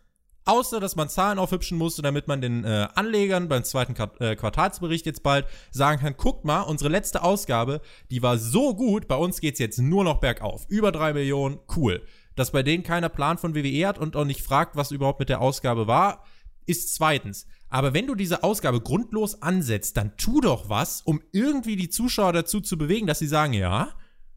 Außer, 0.47 0.79
dass 0.79 0.95
man 0.95 1.09
Zahlen 1.09 1.41
aufhübschen 1.41 1.77
musste, 1.77 2.03
damit 2.03 2.29
man 2.29 2.41
den 2.41 2.65
äh, 2.65 2.87
Anlegern 2.95 3.49
beim 3.49 3.65
zweiten 3.65 3.97
äh, 4.21 4.37
Quartalsbericht 4.37 5.05
jetzt 5.05 5.25
bald 5.25 5.45
sagen 5.73 6.01
kann, 6.01 6.17
guckt 6.17 6.45
mal, 6.45 6.63
unsere 6.63 6.89
letzte 6.89 7.25
Ausgabe, 7.25 7.81
die 8.13 8.23
war 8.23 8.39
so 8.39 8.75
gut, 8.75 9.09
bei 9.09 9.17
uns 9.17 9.41
geht's 9.41 9.59
jetzt 9.59 9.79
nur 9.79 10.05
noch 10.05 10.21
bergauf. 10.21 10.65
Über 10.69 10.93
drei 10.93 11.13
Millionen, 11.13 11.59
cool. 11.75 12.07
Dass 12.37 12.53
bei 12.53 12.63
denen 12.63 12.85
keiner 12.85 13.09
Plan 13.09 13.39
von 13.39 13.57
WWE 13.57 13.89
hat 13.89 13.99
und 13.99 14.15
auch 14.15 14.25
nicht 14.25 14.41
fragt, 14.41 14.77
was 14.77 14.93
überhaupt 14.93 15.19
mit 15.19 15.31
der 15.31 15.41
Ausgabe 15.41 15.89
war, 15.89 16.25
ist 16.65 16.95
zweitens. 16.95 17.49
Aber 17.69 17.93
wenn 17.93 18.07
du 18.07 18.15
diese 18.15 18.45
Ausgabe 18.45 18.81
grundlos 18.81 19.43
ansetzt, 19.43 19.97
dann 19.97 20.17
tu 20.17 20.41
doch 20.41 20.69
was, 20.69 21.03
um 21.03 21.21
irgendwie 21.33 21.75
die 21.75 21.89
Zuschauer 21.89 22.33
dazu 22.33 22.61
zu 22.61 22.79
bewegen, 22.79 23.09
dass 23.09 23.19
sie 23.19 23.27
sagen, 23.27 23.53
ja, 23.53 23.89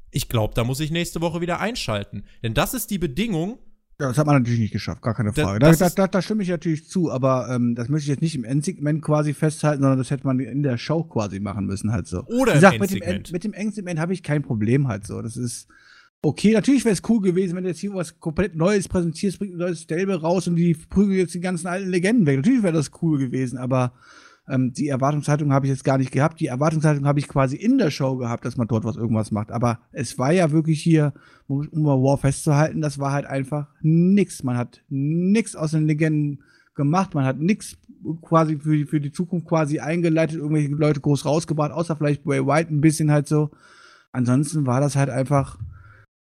ich 0.10 0.28
glaube, 0.28 0.56
da 0.56 0.64
muss 0.64 0.80
ich 0.80 0.90
nächste 0.90 1.22
Woche 1.22 1.40
wieder 1.40 1.60
einschalten. 1.60 2.24
Denn 2.42 2.56
das 2.56 2.74
ist 2.74 2.90
die 2.90 2.98
Bedingung, 2.98 3.60
ja, 4.00 4.08
das 4.08 4.18
hat 4.18 4.26
man 4.26 4.38
natürlich 4.38 4.62
nicht 4.62 4.72
geschafft, 4.72 5.02
gar 5.02 5.14
keine 5.14 5.34
Frage. 5.34 5.60
Da, 5.60 5.74
da, 5.74 5.90
da, 5.90 6.08
da, 6.08 6.22
stimme 6.22 6.42
ich 6.42 6.48
natürlich 6.48 6.88
zu, 6.88 7.12
aber 7.12 7.50
ähm, 7.50 7.76
das 7.76 7.90
möchte 7.90 8.06
ich 8.06 8.10
jetzt 8.10 8.22
nicht 8.22 8.36
im 8.36 8.46
Endsegment 8.46 9.02
quasi 9.02 9.34
festhalten, 9.34 9.82
sondern 9.82 10.00
das 10.00 10.10
hätte 10.10 10.26
man 10.26 10.40
in 10.40 10.64
der 10.64 10.78
Show 10.78 11.04
quasi 11.04 11.42
machen 11.42 11.66
müssen, 11.66 11.92
halt 11.92 12.08
so. 12.08 12.24
Oder 12.28 12.54
Wie 12.54 12.56
gesagt, 12.56 12.80
mit 12.80 12.92
dem, 12.92 13.02
End, 13.02 13.34
mit 13.34 13.44
dem 13.44 13.52
Endsegment 13.52 14.00
habe 14.00 14.14
ich 14.14 14.24
kein 14.24 14.42
Problem 14.42 14.88
halt 14.88 15.06
so. 15.06 15.22
Das 15.22 15.36
ist 15.36 15.68
okay. 16.22 16.54
Natürlich 16.54 16.86
wäre 16.86 16.94
es 16.94 17.02
cool 17.10 17.20
gewesen, 17.20 17.58
wenn 17.58 17.64
du 17.64 17.70
jetzt 17.70 17.80
hier 17.80 17.94
was 17.94 18.22
komplett 18.22 18.56
Neues 18.56 18.88
präsentierst, 18.88 19.38
bringt 19.38 19.56
ein 19.56 19.58
neues 19.58 19.82
Stelbe 19.82 20.22
raus 20.22 20.48
und 20.48 20.56
die 20.56 20.76
prügeln 20.76 21.20
jetzt 21.20 21.34
die 21.34 21.42
ganzen 21.42 21.68
alten 21.68 21.90
Legenden 21.90 22.26
weg. 22.26 22.38
Natürlich 22.38 22.64
wäre 22.64 22.74
das 22.74 22.92
cool 23.02 23.20
gewesen, 23.20 23.58
aber 23.58 23.92
ähm, 24.50 24.74
die 24.74 24.88
Erwartungshaltung 24.88 25.54
habe 25.54 25.68
ich 25.68 25.72
jetzt 25.72 25.84
gar 25.84 25.98
nicht 25.98 26.12
gehabt. 26.12 26.40
Die 26.40 26.48
Erwartungshaltung 26.48 27.06
habe 27.06 27.20
ich 27.20 27.28
quasi 27.28 27.56
in 27.56 27.78
der 27.78 27.92
Show 27.92 28.18
gehabt, 28.18 28.46
dass 28.46 28.58
man 28.58 28.68
dort 28.68 28.84
was 28.84 28.96
irgendwas 28.96 29.32
macht. 29.32 29.52
Aber 29.52 29.80
es 29.92 30.18
war 30.18 30.32
ja 30.32 30.52
wirklich 30.52 30.82
hier, 30.82 31.14
um, 31.48 31.68
mal 31.72 32.02
War 32.02 32.18
festzuhalten, 32.18 32.82
das 32.82 33.00
war 33.00 33.12
halt 33.12 33.26
einfach 33.26 33.68
nix. 33.82 34.44
Man 34.44 34.58
hat 34.58 34.82
nix 34.90 35.56
aus 35.56 35.72
den 35.72 35.86
Legenden 35.86 36.42
gemacht. 36.74 37.14
Man 37.14 37.26
hat 37.26 37.40
nix 37.40 37.78
quasi 38.22 38.58
für, 38.58 38.76
die, 38.76 38.86
für 38.86 39.00
die 39.00 39.12
Zukunft 39.12 39.48
quasi 39.48 39.80
eingeleitet, 39.80 40.38
irgendwelche 40.38 40.70
Leute 40.70 41.02
groß 41.02 41.26
rausgebracht, 41.26 41.72
außer 41.72 41.96
vielleicht 41.96 42.24
Bray 42.24 42.46
White 42.46 42.74
ein 42.74 42.82
bisschen 42.82 43.12
halt 43.12 43.28
so. 43.28 43.52
Ansonsten 44.12 44.66
war 44.66 44.82
das 44.82 44.96
halt 44.96 45.10
einfach 45.10 45.60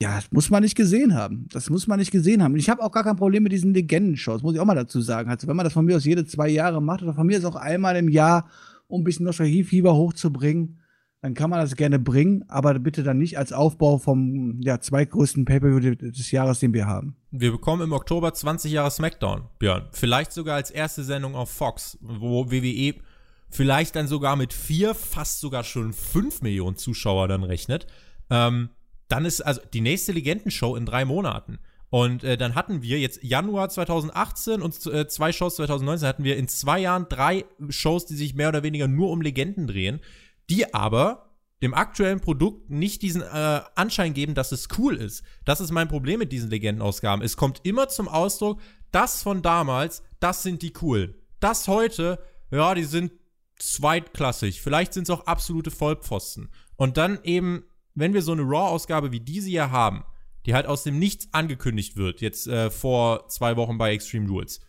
ja, 0.01 0.15
das 0.15 0.31
muss 0.31 0.49
man 0.49 0.61
nicht 0.61 0.75
gesehen 0.75 1.15
haben. 1.15 1.47
Das 1.51 1.69
muss 1.69 1.87
man 1.87 1.99
nicht 1.99 2.11
gesehen 2.11 2.43
haben. 2.43 2.53
Und 2.53 2.59
ich 2.59 2.69
habe 2.69 2.83
auch 2.83 2.91
gar 2.91 3.03
kein 3.03 3.15
Problem 3.15 3.43
mit 3.43 3.51
diesen 3.51 3.73
Legenden-Shows, 3.73 4.43
muss 4.43 4.53
ich 4.53 4.59
auch 4.59 4.65
mal 4.65 4.75
dazu 4.75 5.01
sagen. 5.01 5.29
Also, 5.29 5.47
wenn 5.47 5.55
man 5.55 5.63
das 5.63 5.73
von 5.73 5.85
mir 5.85 5.95
aus 5.95 6.05
jede 6.05 6.25
zwei 6.25 6.49
Jahre 6.49 6.81
macht 6.81 7.01
oder 7.01 7.13
von 7.13 7.25
mir 7.25 7.37
aus 7.37 7.45
auch 7.45 7.55
einmal 7.55 7.95
im 7.95 8.09
Jahr, 8.09 8.47
um 8.87 9.01
ein 9.01 9.03
bisschen 9.03 9.25
Nostalgiefieber 9.25 9.95
hochzubringen, 9.95 10.79
dann 11.21 11.33
kann 11.33 11.49
man 11.49 11.59
das 11.59 11.75
gerne 11.75 11.97
bringen, 11.97 12.45
aber 12.47 12.77
bitte 12.77 13.01
dann 13.01 13.17
nicht 13.17 13.39
als 13.39 13.51
Aufbau 13.51 13.97
vom 13.97 14.61
ja, 14.61 14.79
zweitgrößten 14.79 15.45
Pay-Per-View 15.45 15.95
des 15.95 16.31
Jahres, 16.31 16.59
den 16.59 16.73
wir 16.73 16.85
haben. 16.85 17.15
Wir 17.31 17.51
bekommen 17.51 17.81
im 17.81 17.91
Oktober 17.91 18.33
20 18.33 18.71
Jahre 18.71 18.91
SmackDown, 18.91 19.45
Björn. 19.57 19.87
Vielleicht 19.91 20.31
sogar 20.31 20.55
als 20.55 20.69
erste 20.69 21.03
Sendung 21.03 21.33
auf 21.35 21.49
Fox, 21.49 21.97
wo 22.01 22.51
WWE 22.51 22.93
vielleicht 23.49 23.95
dann 23.95 24.07
sogar 24.07 24.35
mit 24.35 24.53
vier, 24.53 24.93
fast 24.93 25.39
sogar 25.39 25.63
schon 25.63 25.91
fünf 25.91 26.41
Millionen 26.43 26.75
Zuschauer 26.75 27.27
dann 27.27 27.43
rechnet. 27.43 27.87
Ähm, 28.29 28.69
dann 29.07 29.25
ist 29.25 29.41
also 29.41 29.61
die 29.73 29.81
nächste 29.81 30.11
Legendenshow 30.11 30.75
in 30.75 30.85
drei 30.85 31.05
Monaten. 31.05 31.59
Und 31.89 32.23
äh, 32.23 32.37
dann 32.37 32.55
hatten 32.55 32.81
wir 32.81 32.99
jetzt 32.99 33.23
Januar 33.23 33.69
2018 33.69 34.61
und 34.61 34.85
äh, 34.87 35.07
zwei 35.07 35.31
Shows 35.31 35.55
2019 35.55 36.07
hatten 36.07 36.23
wir 36.23 36.35
in 36.35 36.49
zwei 36.49 36.79
Jahren 36.79 37.07
drei 37.07 37.45
Shows, 37.69 38.05
die 38.05 38.15
sich 38.15 38.35
mehr 38.35 38.49
oder 38.49 38.63
weniger 38.63 38.87
nur 38.87 39.09
um 39.09 39.21
Legenden 39.21 39.67
drehen, 39.67 40.01
die 40.49 40.73
aber 40.73 41.27
dem 41.61 41.73
aktuellen 41.73 42.19
Produkt 42.19 42.69
nicht 42.69 43.01
diesen 43.01 43.21
äh, 43.21 43.61
Anschein 43.75 44.13
geben, 44.13 44.35
dass 44.35 44.51
es 44.51 44.67
cool 44.77 44.95
ist. 44.97 45.23
Das 45.45 45.61
ist 45.61 45.71
mein 45.71 45.87
Problem 45.87 46.19
mit 46.19 46.31
diesen 46.31 46.49
Legendenausgaben. 46.49 47.25
Es 47.25 47.37
kommt 47.37 47.61
immer 47.63 47.87
zum 47.87 48.07
Ausdruck, 48.07 48.59
das 48.91 49.23
von 49.23 49.41
damals, 49.41 50.03
das 50.19 50.43
sind 50.43 50.61
die 50.61 50.73
coolen. 50.73 51.15
Das 51.39 51.67
heute, 51.67 52.19
ja, 52.51 52.75
die 52.75 52.83
sind 52.83 53.11
zweitklassig. 53.57 54.61
Vielleicht 54.61 54.93
sind 54.93 55.03
es 55.03 55.09
auch 55.09 55.25
absolute 55.25 55.71
Vollpfosten. 55.71 56.49
Und 56.75 56.97
dann 56.97 57.19
eben 57.23 57.63
wenn 57.97 58.13
wir 58.13 58.21
so 58.21 58.31
eine 58.31 58.43
Raw-Ausgabe 58.43 59.11
wie 59.11 59.19
diese 59.19 59.49
hier 59.49 59.71
haben, 59.71 60.03
die 60.45 60.53
halt 60.53 60.67
aus 60.67 60.83
dem 60.83 60.99
Nichts 60.99 61.27
angekündigt 61.33 61.97
wird, 61.97 62.21
jetzt 62.21 62.47
äh, 62.47 62.69
vor 62.69 63.27
zwei 63.27 63.57
Wochen 63.57 63.77
bei 63.77 63.91
Extreme 63.91 64.29
Rules, 64.29 64.61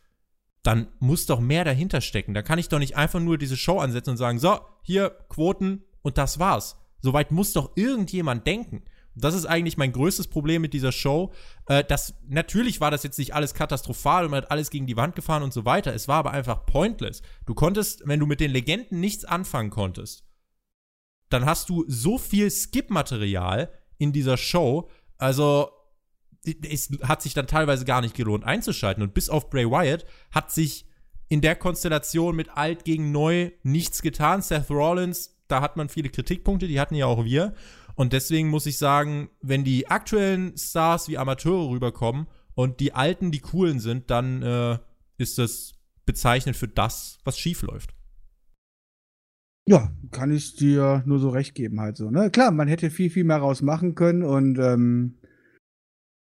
dann 0.62 0.88
muss 0.98 1.26
doch 1.26 1.38
mehr 1.38 1.64
dahinter 1.64 2.00
stecken. 2.00 2.34
Da 2.34 2.42
kann 2.42 2.58
ich 2.58 2.68
doch 2.68 2.78
nicht 2.78 2.96
einfach 2.96 3.20
nur 3.20 3.38
diese 3.38 3.56
Show 3.56 3.78
ansetzen 3.78 4.10
und 4.10 4.16
sagen, 4.16 4.38
so, 4.38 4.58
hier, 4.82 5.10
Quoten 5.28 5.84
und 6.02 6.18
das 6.18 6.38
war's. 6.38 6.78
Soweit 7.00 7.30
muss 7.30 7.52
doch 7.52 7.72
irgendjemand 7.76 8.46
denken. 8.46 8.82
Das 9.14 9.34
ist 9.34 9.46
eigentlich 9.46 9.76
mein 9.76 9.92
größtes 9.92 10.28
Problem 10.28 10.62
mit 10.62 10.72
dieser 10.72 10.92
Show. 10.92 11.32
Äh, 11.66 11.84
das, 11.84 12.14
natürlich 12.28 12.80
war 12.80 12.90
das 12.90 13.02
jetzt 13.02 13.18
nicht 13.18 13.34
alles 13.34 13.52
katastrophal 13.54 14.24
und 14.24 14.30
man 14.30 14.42
hat 14.42 14.50
alles 14.50 14.70
gegen 14.70 14.86
die 14.86 14.96
Wand 14.96 15.16
gefahren 15.16 15.42
und 15.42 15.52
so 15.52 15.64
weiter. 15.64 15.94
Es 15.94 16.08
war 16.08 16.16
aber 16.16 16.30
einfach 16.30 16.66
pointless. 16.66 17.22
Du 17.44 17.54
konntest, 17.54 18.02
wenn 18.06 18.20
du 18.20 18.26
mit 18.26 18.40
den 18.40 18.50
Legenden 18.50 19.00
nichts 19.00 19.24
anfangen 19.24 19.70
konntest, 19.70 20.24
dann 21.30 21.46
hast 21.46 21.68
du 21.68 21.84
so 21.88 22.18
viel 22.18 22.50
Skip-Material 22.50 23.70
in 23.98 24.12
dieser 24.12 24.36
Show. 24.36 24.88
Also, 25.18 25.70
es 26.44 26.90
hat 27.02 27.22
sich 27.22 27.34
dann 27.34 27.46
teilweise 27.46 27.84
gar 27.84 28.00
nicht 28.00 28.14
gelohnt 28.14 28.44
einzuschalten. 28.44 29.02
Und 29.02 29.14
bis 29.14 29.28
auf 29.28 29.50
Bray 29.50 29.70
Wyatt 29.70 30.04
hat 30.30 30.50
sich 30.50 30.86
in 31.28 31.40
der 31.40 31.56
Konstellation 31.56 32.34
mit 32.34 32.56
alt 32.56 32.84
gegen 32.84 33.12
neu 33.12 33.50
nichts 33.62 34.02
getan. 34.02 34.40
Seth 34.40 34.70
Rollins, 34.70 35.38
da 35.48 35.60
hat 35.60 35.76
man 35.76 35.88
viele 35.88 36.08
Kritikpunkte, 36.08 36.68
die 36.68 36.80
hatten 36.80 36.94
ja 36.94 37.06
auch 37.06 37.24
wir. 37.24 37.54
Und 37.94 38.12
deswegen 38.12 38.48
muss 38.48 38.66
ich 38.66 38.78
sagen, 38.78 39.28
wenn 39.42 39.64
die 39.64 39.88
aktuellen 39.88 40.56
Stars 40.56 41.08
wie 41.08 41.18
Amateure 41.18 41.70
rüberkommen 41.70 42.28
und 42.54 42.80
die 42.80 42.94
alten 42.94 43.32
die 43.32 43.40
coolen 43.40 43.80
sind, 43.80 44.10
dann 44.10 44.42
äh, 44.42 44.78
ist 45.18 45.38
das 45.38 45.74
bezeichnend 46.06 46.56
für 46.56 46.68
das, 46.68 47.18
was 47.24 47.38
schief 47.38 47.62
läuft. 47.62 47.97
Ja, 49.68 49.92
kann 50.12 50.30
ich 50.30 50.56
dir 50.56 51.02
nur 51.04 51.18
so 51.18 51.28
recht 51.28 51.54
geben 51.54 51.78
halt 51.78 51.98
so. 51.98 52.10
Ne? 52.10 52.30
Klar, 52.30 52.52
man 52.52 52.68
hätte 52.68 52.88
viel, 52.88 53.10
viel 53.10 53.24
mehr 53.24 53.36
rausmachen 53.36 53.94
können 53.94 54.22
und 54.22 54.58
ähm, 54.58 55.18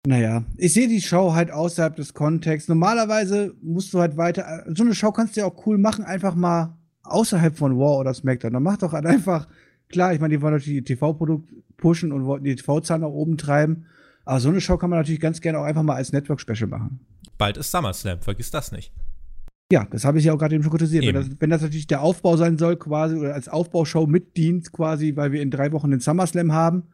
naja, 0.06 0.44
ich 0.58 0.74
sehe 0.74 0.86
die 0.86 1.00
Show 1.00 1.32
halt 1.32 1.50
außerhalb 1.50 1.96
des 1.96 2.12
Kontexts. 2.12 2.68
Normalerweise 2.68 3.54
musst 3.62 3.94
du 3.94 4.00
halt 4.00 4.18
weiter, 4.18 4.64
so 4.68 4.84
eine 4.84 4.94
Show 4.94 5.12
kannst 5.12 5.34
du 5.34 5.40
ja 5.40 5.46
auch 5.46 5.66
cool 5.66 5.78
machen, 5.78 6.04
einfach 6.04 6.34
mal 6.34 6.76
außerhalb 7.04 7.56
von 7.56 7.78
War 7.78 7.96
oder 7.98 8.12
SmackDown. 8.12 8.52
Dann 8.52 8.62
mach 8.62 8.76
doch 8.76 8.92
halt 8.92 9.06
einfach, 9.06 9.48
klar, 9.88 10.12
ich 10.12 10.20
meine, 10.20 10.36
die 10.36 10.42
wollen 10.42 10.52
natürlich 10.52 10.76
ihr 10.76 10.84
TV-Produkt 10.84 11.48
pushen 11.78 12.12
und 12.12 12.26
wollten 12.26 12.44
die 12.44 12.54
TV-Zahlen 12.54 13.00
nach 13.00 13.08
oben 13.08 13.38
treiben. 13.38 13.86
Aber 14.26 14.40
so 14.40 14.50
eine 14.50 14.60
Show 14.60 14.76
kann 14.76 14.90
man 14.90 14.98
natürlich 14.98 15.20
ganz 15.20 15.40
gerne 15.40 15.58
auch 15.58 15.64
einfach 15.64 15.82
mal 15.82 15.94
als 15.94 16.12
Network-Special 16.12 16.68
machen. 16.68 17.00
Bald 17.38 17.56
ist 17.56 17.70
SummerSlam, 17.70 18.20
vergiss 18.20 18.50
das 18.50 18.72
nicht. 18.72 18.92
Ja, 19.70 19.86
das 19.90 20.04
habe 20.04 20.18
ich 20.18 20.24
ja 20.24 20.32
auch 20.32 20.38
gerade 20.38 20.54
eben 20.54 20.64
schon 20.64 20.72
kritisiert. 20.72 21.04
Wenn 21.04 21.14
das, 21.14 21.28
wenn 21.38 21.50
das, 21.50 21.60
natürlich 21.60 21.86
der 21.86 22.00
Aufbau 22.00 22.36
sein 22.36 22.56
soll, 22.56 22.76
quasi, 22.76 23.16
oder 23.16 23.34
als 23.34 23.48
Aufbaushow 23.48 24.06
mitdient, 24.06 24.72
quasi, 24.72 25.14
weil 25.14 25.32
wir 25.32 25.42
in 25.42 25.50
drei 25.50 25.72
Wochen 25.72 25.90
den 25.90 26.00
SummerSlam 26.00 26.52
haben, 26.52 26.84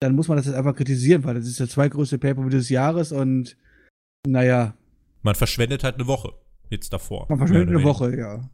dann 0.00 0.14
muss 0.14 0.28
man 0.28 0.36
das 0.36 0.46
jetzt 0.46 0.54
einfach 0.54 0.74
kritisieren, 0.74 1.24
weil 1.24 1.34
das 1.34 1.46
ist 1.46 1.60
der 1.60 1.68
zweitgrößte 1.68 2.18
Paper 2.18 2.48
des 2.48 2.68
Jahres 2.68 3.12
und 3.12 3.56
naja. 4.26 4.74
Man 5.22 5.34
verschwendet 5.34 5.82
halt 5.82 5.94
eine 5.94 6.06
Woche 6.06 6.32
jetzt 6.68 6.92
davor. 6.92 7.26
Man 7.28 7.38
verschwendet 7.38 7.68
eine 7.70 7.84
Woche, 7.84 8.16
ja. 8.16 8.50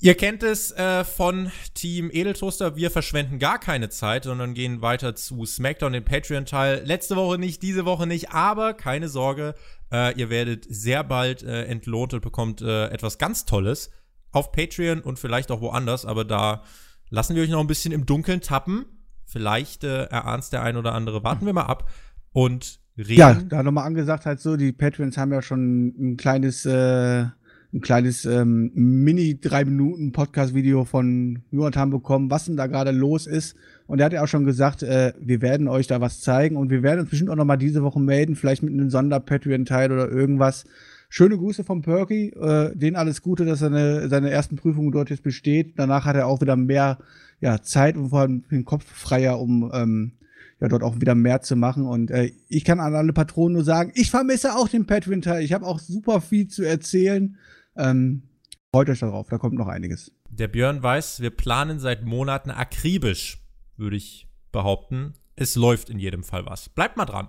Ihr 0.00 0.14
kennt 0.14 0.44
es 0.44 0.70
äh, 0.72 1.02
von 1.02 1.50
Team 1.74 2.08
Edeltoaster. 2.12 2.76
Wir 2.76 2.90
verschwenden 2.92 3.40
gar 3.40 3.58
keine 3.58 3.88
Zeit, 3.88 4.24
sondern 4.24 4.54
gehen 4.54 4.80
weiter 4.80 5.16
zu 5.16 5.44
SmackDown, 5.44 5.92
den 5.92 6.04
Patreon-Teil. 6.04 6.82
Letzte 6.84 7.16
Woche 7.16 7.36
nicht, 7.36 7.62
diese 7.64 7.84
Woche 7.84 8.06
nicht, 8.06 8.30
aber 8.30 8.74
keine 8.74 9.08
Sorge. 9.08 9.56
Äh, 9.92 10.18
ihr 10.18 10.30
werdet 10.30 10.66
sehr 10.68 11.04
bald 11.04 11.42
äh, 11.42 11.64
entlohnt 11.64 12.14
und 12.14 12.20
bekommt 12.20 12.60
äh, 12.60 12.88
etwas 12.88 13.18
ganz 13.18 13.44
Tolles 13.44 13.90
auf 14.32 14.52
Patreon 14.52 15.00
und 15.00 15.18
vielleicht 15.18 15.50
auch 15.50 15.60
woanders. 15.60 16.04
Aber 16.04 16.24
da 16.24 16.62
lassen 17.10 17.34
wir 17.34 17.42
euch 17.42 17.50
noch 17.50 17.60
ein 17.60 17.66
bisschen 17.66 17.92
im 17.92 18.06
Dunkeln 18.06 18.40
tappen. 18.40 18.84
Vielleicht 19.24 19.84
äh, 19.84 20.04
erahnt 20.04 20.52
der 20.52 20.62
ein 20.62 20.76
oder 20.76 20.94
andere. 20.94 21.22
Warten 21.24 21.46
wir 21.46 21.52
mal 21.52 21.62
ab 21.62 21.90
und 22.32 22.80
reden. 22.96 23.18
Ja, 23.18 23.34
da 23.34 23.62
nochmal 23.62 23.86
angesagt 23.86 24.26
halt 24.26 24.40
so, 24.40 24.56
die 24.56 24.72
Patreons 24.72 25.16
haben 25.16 25.32
ja 25.32 25.42
schon 25.42 25.88
ein 25.88 26.16
kleines 26.16 26.66
äh, 26.66 27.26
ein 27.72 27.80
kleines 27.82 28.24
ähm, 28.24 28.70
Mini-3-Minuten-Podcast-Video 28.74 30.84
von 30.84 31.42
Jonathan 31.50 31.90
bekommen, 31.90 32.30
was 32.30 32.46
denn 32.46 32.56
da 32.56 32.66
gerade 32.66 32.92
los 32.92 33.26
ist. 33.26 33.56
Und 33.86 34.00
er 34.00 34.06
hat 34.06 34.14
ja 34.14 34.22
auch 34.22 34.28
schon 34.28 34.46
gesagt, 34.46 34.82
äh, 34.82 35.12
wir 35.20 35.42
werden 35.42 35.68
euch 35.68 35.86
da 35.86 36.00
was 36.00 36.22
zeigen 36.22 36.56
und 36.56 36.70
wir 36.70 36.82
werden 36.82 37.00
uns 37.00 37.10
bestimmt 37.10 37.30
auch 37.30 37.36
noch 37.36 37.44
mal 37.44 37.58
diese 37.58 37.82
Woche 37.82 38.00
melden, 38.00 38.36
vielleicht 38.36 38.62
mit 38.62 38.72
einem 38.72 38.88
Sonder-Patreon-Teil 38.88 39.92
oder 39.92 40.10
irgendwas. 40.10 40.64
Schöne 41.10 41.36
Grüße 41.36 41.62
vom 41.62 41.82
Perky, 41.82 42.30
äh, 42.30 42.74
den 42.74 42.96
alles 42.96 43.20
Gute, 43.20 43.44
dass 43.44 43.60
er 43.60 43.68
eine, 43.68 44.08
seine 44.08 44.30
ersten 44.30 44.56
Prüfungen 44.56 44.90
dort 44.90 45.10
jetzt 45.10 45.22
besteht. 45.22 45.74
Danach 45.76 46.06
hat 46.06 46.16
er 46.16 46.26
auch 46.26 46.40
wieder 46.40 46.56
mehr 46.56 46.96
ja, 47.40 47.60
Zeit 47.62 47.96
und 47.96 48.08
vor 48.08 48.20
allem 48.20 48.44
den 48.50 48.64
Kopf 48.64 48.84
freier, 48.84 49.38
um 49.38 49.70
ähm, 49.74 50.12
ja 50.60 50.68
dort 50.68 50.82
auch 50.82 51.00
wieder 51.00 51.14
mehr 51.14 51.42
zu 51.42 51.54
machen. 51.54 51.86
Und 51.86 52.10
äh, 52.10 52.32
ich 52.48 52.64
kann 52.64 52.80
an 52.80 52.94
alle 52.94 53.12
Patronen 53.12 53.54
nur 53.54 53.64
sagen, 53.64 53.92
ich 53.94 54.10
vermisse 54.10 54.54
auch 54.54 54.68
den 54.68 54.86
Patreon-Teil. 54.86 55.42
Ich 55.42 55.52
habe 55.52 55.66
auch 55.66 55.78
super 55.78 56.20
viel 56.20 56.48
zu 56.48 56.62
erzählen. 56.62 57.36
Ähm, 57.78 58.24
freut 58.70 58.90
euch 58.90 58.98
darauf, 58.98 59.28
da 59.28 59.38
kommt 59.38 59.54
noch 59.54 59.68
einiges. 59.68 60.12
Der 60.28 60.48
Björn 60.48 60.82
weiß, 60.82 61.20
wir 61.20 61.30
planen 61.30 61.78
seit 61.78 62.04
Monaten 62.04 62.50
akribisch, 62.50 63.42
würde 63.76 63.96
ich 63.96 64.28
behaupten. 64.52 65.14
Es 65.36 65.54
läuft 65.54 65.88
in 65.88 65.98
jedem 65.98 66.24
Fall 66.24 66.44
was. 66.44 66.68
Bleibt 66.68 66.96
mal 66.96 67.06
dran. 67.06 67.28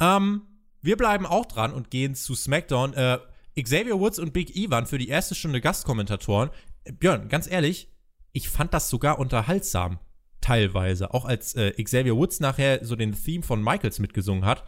Ähm, 0.00 0.42
wir 0.82 0.96
bleiben 0.96 1.24
auch 1.24 1.46
dran 1.46 1.72
und 1.72 1.90
gehen 1.90 2.14
zu 2.14 2.34
SmackDown. 2.34 2.92
Äh, 2.94 3.18
Xavier 3.60 3.98
Woods 3.98 4.18
und 4.18 4.32
Big 4.32 4.56
E 4.56 4.70
waren 4.70 4.86
für 4.86 4.98
die 4.98 5.08
erste 5.08 5.34
Stunde 5.34 5.60
Gastkommentatoren. 5.60 6.50
Björn, 6.98 7.28
ganz 7.28 7.50
ehrlich, 7.50 7.88
ich 8.32 8.48
fand 8.48 8.74
das 8.74 8.90
sogar 8.90 9.18
unterhaltsam. 9.18 10.00
Teilweise. 10.40 11.14
Auch 11.14 11.24
als 11.24 11.54
äh, 11.54 11.70
Xavier 11.82 12.16
Woods 12.16 12.40
nachher 12.40 12.84
so 12.84 12.96
den 12.96 13.12
Theme 13.12 13.42
von 13.42 13.62
Michaels 13.62 13.98
mitgesungen 14.00 14.44
hat. 14.44 14.64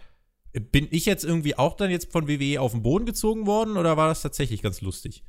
Bin 0.61 0.89
ich 0.91 1.07
jetzt 1.07 1.25
irgendwie 1.25 1.57
auch 1.57 1.77
dann 1.77 1.91
jetzt 1.91 2.11
von 2.13 2.29
WWE 2.29 2.61
auf 2.61 2.73
den 2.73 2.83
Boden 2.83 3.05
gezogen 3.05 3.47
worden 3.47 3.77
oder 3.77 3.97
war 3.97 4.09
das 4.09 4.23
tatsächlich 4.23 4.63
ganz 4.63 4.81
lustig? 4.81 5.25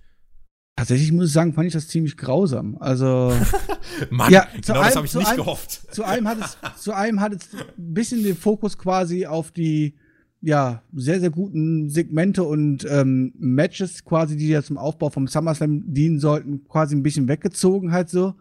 Tatsächlich 0.78 1.12
muss 1.12 1.28
ich 1.28 1.34
sagen, 1.34 1.54
fand 1.54 1.68
ich 1.68 1.74
das 1.74 1.88
ziemlich 1.88 2.18
grausam. 2.18 2.78
Also. 2.80 3.34
Mann, 4.12 4.32
ja, 4.32 4.48
genau 4.54 4.84
das 4.84 4.96
habe 4.96 5.08
ich 5.08 5.14
nicht 5.16 5.28
einem, 5.28 5.38
gehofft. 5.38 5.94
Zu 5.94 6.04
einem, 6.04 6.28
hat 6.28 6.38
es, 6.40 6.82
zu 6.82 6.94
einem 6.94 7.20
hat 7.20 7.34
es 7.34 7.54
ein 7.54 7.94
bisschen 7.94 8.24
den 8.24 8.38
Fokus 8.38 8.78
quasi 8.78 9.26
auf 9.26 9.52
die 9.52 9.96
ja, 10.40 10.84
sehr, 10.94 11.20
sehr 11.20 11.32
guten 11.32 11.90
Segmente 11.90 12.44
und 12.44 12.86
ähm, 12.90 13.34
Matches 13.38 14.06
quasi, 14.06 14.38
die 14.38 14.50
ja 14.50 14.62
zum 14.62 14.78
Aufbau 14.78 15.10
vom 15.10 15.28
SummerSlam 15.28 15.82
dienen 15.94 16.20
sollten, 16.20 16.68
quasi 16.68 16.96
ein 16.96 17.04
bisschen 17.04 17.28
weggezogen 17.28 17.92
halt 17.92 18.10
so. 18.10 18.36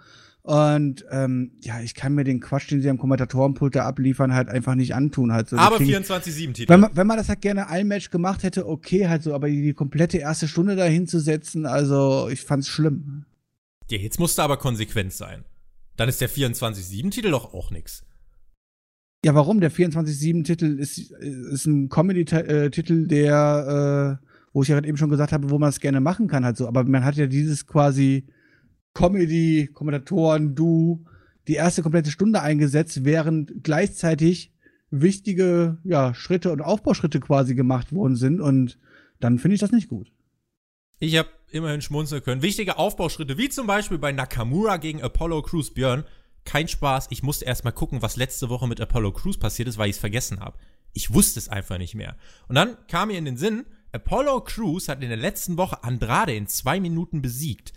Und 0.46 1.04
ähm, 1.10 1.50
ja, 1.60 1.80
ich 1.80 1.96
kann 1.96 2.14
mir 2.14 2.22
den 2.22 2.38
Quatsch, 2.38 2.70
den 2.70 2.80
sie 2.80 2.88
am 2.88 2.98
Kommentatorenpult 2.98 3.74
da 3.74 3.84
abliefern, 3.84 4.32
halt 4.32 4.48
einfach 4.48 4.76
nicht 4.76 4.94
antun. 4.94 5.32
Halt 5.32 5.48
so. 5.48 5.56
Aber 5.56 5.78
24-7-Titel. 5.78 6.68
Wenn 6.68 6.78
man, 6.78 6.90
wenn 6.94 7.06
man 7.08 7.16
das 7.16 7.28
halt 7.28 7.40
gerne 7.40 7.68
ein 7.68 7.88
Match 7.88 8.10
gemacht 8.10 8.44
hätte, 8.44 8.68
okay, 8.68 9.08
halt 9.08 9.24
so, 9.24 9.34
aber 9.34 9.48
die, 9.48 9.60
die 9.60 9.74
komplette 9.74 10.18
erste 10.18 10.46
Stunde 10.46 10.76
da 10.76 10.84
hinzusetzen, 10.84 11.66
also 11.66 12.28
ich 12.30 12.42
fand's 12.42 12.68
schlimm. 12.68 13.24
Ja, 13.90 13.98
jetzt 13.98 14.20
musste 14.20 14.40
aber 14.44 14.56
konsequent 14.56 15.12
sein. 15.12 15.42
Dann 15.96 16.08
ist 16.08 16.20
der 16.20 16.30
24-7-Titel 16.30 17.32
doch 17.32 17.52
auch 17.52 17.72
nix. 17.72 18.04
Ja, 19.24 19.34
warum? 19.34 19.58
Der 19.60 19.72
24-7-Titel 19.72 20.78
ist, 20.78 21.10
ist 21.10 21.66
ein 21.66 21.88
Comedy-Titel, 21.88 23.08
der, 23.08 24.20
äh, 24.22 24.26
wo 24.52 24.62
ich 24.62 24.68
ja 24.68 24.76
gerade 24.76 24.86
eben 24.86 24.96
schon 24.96 25.10
gesagt 25.10 25.32
habe, 25.32 25.50
wo 25.50 25.58
man 25.58 25.70
es 25.70 25.80
gerne 25.80 25.98
machen 25.98 26.28
kann, 26.28 26.44
halt 26.44 26.56
so. 26.56 26.68
Aber 26.68 26.84
man 26.84 27.04
hat 27.04 27.16
ja 27.16 27.26
dieses 27.26 27.66
quasi 27.66 28.28
Comedy, 28.96 29.68
Kommentatoren, 29.74 30.54
du, 30.54 31.04
die 31.48 31.54
erste 31.54 31.82
komplette 31.82 32.10
Stunde 32.10 32.40
eingesetzt, 32.40 33.04
während 33.04 33.62
gleichzeitig 33.62 34.54
wichtige 34.90 35.76
ja, 35.84 36.14
Schritte 36.14 36.50
und 36.50 36.62
Aufbauschritte 36.62 37.20
quasi 37.20 37.54
gemacht 37.54 37.92
worden 37.92 38.16
sind. 38.16 38.40
Und 38.40 38.78
dann 39.20 39.38
finde 39.38 39.56
ich 39.56 39.60
das 39.60 39.70
nicht 39.70 39.88
gut. 39.88 40.10
Ich 40.98 41.18
habe 41.18 41.28
immerhin 41.50 41.82
schmunzeln 41.82 42.22
können. 42.22 42.40
Wichtige 42.40 42.78
Aufbauschritte, 42.78 43.36
wie 43.36 43.50
zum 43.50 43.66
Beispiel 43.66 43.98
bei 43.98 44.12
Nakamura 44.12 44.78
gegen 44.78 45.02
Apollo 45.02 45.42
Crews 45.42 45.74
Björn. 45.74 46.04
Kein 46.46 46.66
Spaß, 46.66 47.08
ich 47.10 47.22
musste 47.22 47.44
erstmal 47.44 47.74
gucken, 47.74 48.00
was 48.00 48.16
letzte 48.16 48.48
Woche 48.48 48.66
mit 48.66 48.80
Apollo 48.80 49.12
Crews 49.12 49.36
passiert 49.36 49.68
ist, 49.68 49.76
weil 49.76 49.90
ich 49.90 49.96
es 49.96 50.00
vergessen 50.00 50.40
habe. 50.40 50.56
Ich 50.94 51.12
wusste 51.12 51.38
es 51.38 51.50
einfach 51.50 51.76
nicht 51.76 51.94
mehr. 51.94 52.16
Und 52.48 52.54
dann 52.54 52.78
kam 52.88 53.08
mir 53.08 53.18
in 53.18 53.26
den 53.26 53.36
Sinn, 53.36 53.66
Apollo 53.92 54.44
Crews 54.44 54.88
hat 54.88 55.02
in 55.02 55.10
der 55.10 55.18
letzten 55.18 55.58
Woche 55.58 55.84
Andrade 55.84 56.34
in 56.34 56.46
zwei 56.46 56.80
Minuten 56.80 57.20
besiegt. 57.20 57.74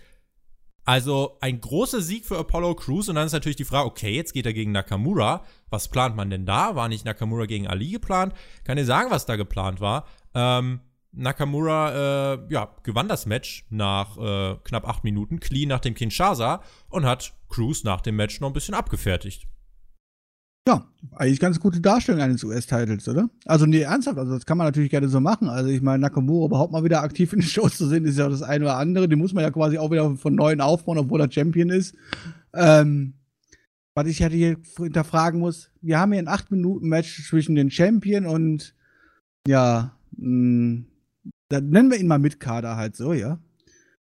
Also 0.85 1.37
ein 1.41 1.61
großer 1.61 2.01
Sieg 2.01 2.25
für 2.25 2.37
Apollo 2.37 2.75
Crews 2.75 3.09
und 3.09 3.15
dann 3.15 3.27
ist 3.27 3.33
natürlich 3.33 3.57
die 3.57 3.65
Frage, 3.65 3.87
okay, 3.87 4.15
jetzt 4.15 4.33
geht 4.33 4.45
er 4.45 4.53
gegen 4.53 4.71
Nakamura. 4.71 5.43
Was 5.69 5.87
plant 5.87 6.15
man 6.15 6.29
denn 6.29 6.45
da? 6.45 6.75
War 6.75 6.89
nicht 6.89 7.05
Nakamura 7.05 7.45
gegen 7.45 7.67
Ali 7.67 7.91
geplant? 7.91 8.33
Kann 8.63 8.77
ihr 8.77 8.85
sagen, 8.85 9.11
was 9.11 9.25
da 9.25 9.35
geplant 9.35 9.81
war? 9.81 10.05
Ähm, 10.33 10.81
Nakamura 11.11 12.33
äh, 12.33 12.39
ja, 12.49 12.75
gewann 12.83 13.07
das 13.07 13.25
Match 13.25 13.65
nach 13.69 14.17
äh, 14.17 14.57
knapp 14.63 14.87
acht 14.87 15.03
Minuten, 15.03 15.39
clean 15.39 15.69
nach 15.69 15.79
dem 15.79 15.95
Kinshasa 15.95 16.61
und 16.89 17.05
hat 17.05 17.33
Crews 17.49 17.83
nach 17.83 18.01
dem 18.01 18.15
Match 18.15 18.39
noch 18.39 18.49
ein 18.49 18.53
bisschen 18.53 18.75
abgefertigt. 18.75 19.47
Ja, 20.69 20.85
eigentlich 21.15 21.39
ganz 21.39 21.59
gute 21.59 21.81
Darstellung 21.81 22.21
eines 22.21 22.43
US-Titles, 22.43 23.07
oder? 23.07 23.27
Also, 23.45 23.65
nee, 23.65 23.81
ernsthaft, 23.81 24.19
also 24.19 24.33
das 24.33 24.45
kann 24.45 24.55
man 24.55 24.67
natürlich 24.67 24.91
gerne 24.91 25.09
so 25.09 25.19
machen. 25.19 25.49
Also, 25.49 25.67
ich 25.67 25.81
meine, 25.81 26.01
Nakamura 26.01 26.45
überhaupt 26.45 26.71
mal 26.71 26.83
wieder 26.83 27.01
aktiv 27.01 27.33
in 27.33 27.39
den 27.39 27.47
Shows 27.47 27.75
zu 27.75 27.87
sehen, 27.87 28.05
ist 28.05 28.19
ja 28.19 28.29
das 28.29 28.43
eine 28.43 28.65
oder 28.65 28.77
andere. 28.77 29.09
Den 29.09 29.17
muss 29.17 29.33
man 29.33 29.43
ja 29.43 29.49
quasi 29.49 29.79
auch 29.79 29.89
wieder 29.89 30.15
von 30.15 30.35
neuem 30.35 30.61
aufbauen, 30.61 30.99
obwohl 30.99 31.21
er 31.21 31.31
Champion 31.31 31.71
ist. 31.71 31.95
Ähm, 32.53 33.15
was 33.95 34.05
ich 34.05 34.19
hätte 34.19 34.35
hier 34.35 34.57
hinterfragen 34.77 35.39
muss, 35.39 35.71
wir 35.81 35.97
haben 35.97 36.11
hier 36.11 36.21
ein 36.21 36.29
8-Minuten-Match 36.29 37.27
zwischen 37.27 37.55
den 37.55 37.71
Champion 37.71 38.27
und, 38.27 38.75
ja, 39.47 39.97
mh, 40.17 40.83
dann 41.47 41.69
nennen 41.69 41.89
wir 41.89 41.97
ihn 41.97 42.05
mal 42.05 42.19
mit 42.19 42.39
Kader 42.39 42.75
halt 42.77 42.95
so, 42.95 43.13
ja. 43.13 43.39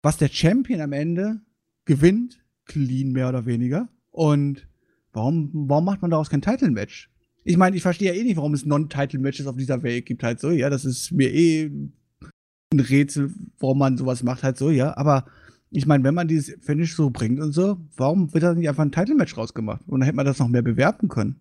Was 0.03 0.17
der 0.17 0.29
Champion 0.29 0.81
am 0.81 0.93
Ende 0.93 1.41
gewinnt, 1.85 2.43
clean 2.65 3.11
mehr 3.11 3.29
oder 3.29 3.47
weniger. 3.47 3.89
Und 4.11 4.67
warum, 5.13 5.51
warum 5.69 5.85
macht 5.85 6.01
man 6.01 6.11
daraus 6.11 6.29
kein 6.29 6.41
Title-Match? 6.41 7.09
Ich 7.45 7.57
meine, 7.57 7.75
ich 7.75 7.81
verstehe 7.81 8.13
ja 8.13 8.19
eh 8.19 8.23
nicht, 8.23 8.37
warum 8.37 8.53
es 8.53 8.65
Non-Title-Matches 8.65 9.47
auf 9.47 9.57
dieser 9.57 9.83
Welt 9.83 10.05
gibt, 10.05 10.23
halt 10.23 10.39
so, 10.39 10.51
ja. 10.51 10.69
Das 10.69 10.85
ist 10.85 11.11
mir 11.11 11.31
eh 11.33 11.65
ein 11.65 12.79
Rätsel, 12.79 13.31
warum 13.59 13.79
man 13.79 13.97
sowas 13.97 14.23
macht, 14.23 14.43
halt 14.43 14.57
so, 14.57 14.69
ja. 14.69 14.95
Aber 14.97 15.25
ich 15.69 15.85
meine, 15.85 16.03
wenn 16.03 16.13
man 16.13 16.27
dieses 16.27 16.55
Finish 16.63 16.95
so 16.95 17.09
bringt 17.09 17.39
und 17.39 17.51
so, 17.51 17.77
warum 17.95 18.33
wird 18.33 18.43
da 18.43 18.53
nicht 18.53 18.69
einfach 18.69 18.83
ein 18.83 18.91
Title-Match 18.91 19.37
rausgemacht? 19.37 19.81
Und 19.87 19.99
dann 19.99 20.05
hätte 20.05 20.15
man 20.15 20.25
das 20.25 20.39
noch 20.39 20.47
mehr 20.47 20.61
bewerben 20.61 21.09
können. 21.09 21.39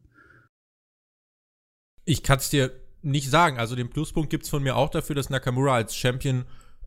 Ich 2.05 2.23
kann 2.23 2.39
es 2.39 2.51
dir 2.51 2.73
nicht 3.03 3.31
sagen. 3.31 3.59
Also 3.59 3.77
den 3.77 3.91
Pluspunkt 3.91 4.31
gibt 4.31 4.45
es 4.45 4.51
von 4.51 4.63
mir 4.63 4.77
auch 4.77 4.91
dafür, 4.91 5.15
dass 5.15 5.31
Nakamura 5.31 5.75
als 5.75 5.95
Champion 5.97 6.45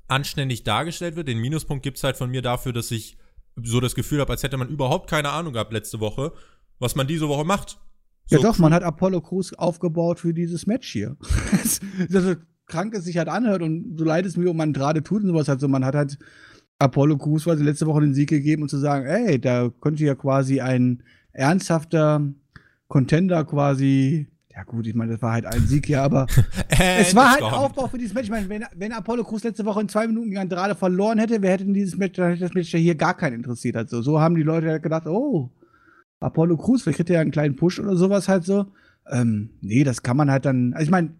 anständig 0.07 0.63
dargestellt 0.63 1.15
wird. 1.15 1.27
Den 1.27 1.39
Minuspunkt 1.39 1.83
gibt 1.83 1.97
es 1.97 2.03
halt 2.03 2.17
von 2.17 2.29
mir 2.29 2.41
dafür, 2.41 2.73
dass 2.73 2.91
ich 2.91 3.17
so 3.61 3.79
das 3.79 3.95
Gefühl 3.95 4.19
habe, 4.19 4.31
als 4.31 4.43
hätte 4.43 4.57
man 4.57 4.69
überhaupt 4.69 5.09
keine 5.09 5.29
Ahnung 5.29 5.53
gehabt 5.53 5.71
letzte 5.71 5.99
Woche, 5.99 6.33
was 6.79 6.95
man 6.95 7.07
diese 7.07 7.27
Woche 7.27 7.45
macht. 7.45 7.79
So 8.27 8.37
ja 8.37 8.41
doch, 8.41 8.57
man 8.57 8.73
hat 8.73 8.83
Apollo 8.83 9.21
Crews 9.21 9.53
aufgebaut 9.53 10.19
für 10.19 10.33
dieses 10.33 10.65
Match 10.65 10.91
hier. 10.91 11.15
das 12.09 12.37
krank 12.65 12.95
es 12.95 13.03
sich 13.03 13.17
halt 13.17 13.27
anhört 13.27 13.61
und 13.61 13.97
so 13.97 14.03
leid 14.03 14.25
es 14.25 14.37
mir 14.37 14.49
um 14.49 14.57
man 14.57 14.73
gerade 14.73 15.03
tut 15.03 15.21
und 15.21 15.29
sowas 15.29 15.47
halt 15.47 15.59
so, 15.59 15.67
man 15.67 15.85
hat 15.85 15.95
halt 15.95 16.17
Apollo 16.79 17.17
Crews 17.17 17.43
quasi 17.43 17.63
letzte 17.63 17.85
Woche 17.85 18.01
den 18.01 18.13
Sieg 18.13 18.29
gegeben 18.29 18.63
und 18.63 18.69
zu 18.69 18.77
sagen, 18.77 19.05
ey, 19.05 19.39
da 19.39 19.69
könnte 19.81 20.03
ja 20.03 20.15
quasi 20.15 20.59
ein 20.59 21.03
ernsthafter 21.31 22.21
Contender 22.87 23.45
quasi 23.45 24.27
ja, 24.55 24.63
gut, 24.63 24.87
ich 24.87 24.95
meine, 24.95 25.11
das 25.11 25.21
war 25.21 25.33
halt 25.33 25.45
ein 25.45 25.67
Sieg, 25.67 25.89
ja, 25.89 26.03
aber 26.03 26.27
es 26.69 27.13
war 27.13 27.33
halt 27.33 27.43
Aufbau 27.43 27.87
für 27.87 27.97
dieses 27.97 28.13
Match. 28.13 28.25
Ich 28.25 28.31
meine, 28.31 28.47
wenn, 28.47 28.63
wenn 28.73 28.93
Apollo 28.93 29.25
Crews 29.25 29.43
letzte 29.43 29.65
Woche 29.65 29.81
in 29.81 29.89
zwei 29.89 30.07
Minuten 30.07 30.29
gegen 30.29 30.39
Andrade 30.39 30.75
verloren 30.75 31.19
hätte, 31.19 31.41
wer 31.41 31.51
hätte 31.51 31.65
dieses 31.65 31.97
Match, 31.97 32.15
dann 32.15 32.29
hätte 32.29 32.45
das 32.45 32.53
Match 32.53 32.71
ja 32.71 32.79
hier 32.79 32.95
gar 32.95 33.17
keinen 33.17 33.33
interessiert. 33.33 33.75
Also, 33.75 34.01
so 34.01 34.21
haben 34.21 34.35
die 34.35 34.43
Leute 34.43 34.69
halt 34.69 34.81
gedacht, 34.81 35.07
oh, 35.07 35.51
Apollo 36.25 36.57
Crews, 36.57 36.83
vielleicht 36.83 36.99
hätte 36.99 37.13
er 37.13 37.21
einen 37.21 37.31
kleinen 37.31 37.55
Push 37.55 37.79
oder 37.79 37.95
sowas 37.95 38.27
halt 38.27 38.43
so. 38.43 38.65
Ähm, 39.09 39.51
nee, 39.61 39.83
das 39.83 40.01
kann 40.01 40.17
man 40.17 40.31
halt 40.31 40.45
dann, 40.45 40.73
also 40.73 40.83
ich 40.83 40.91
meine, 40.91 41.11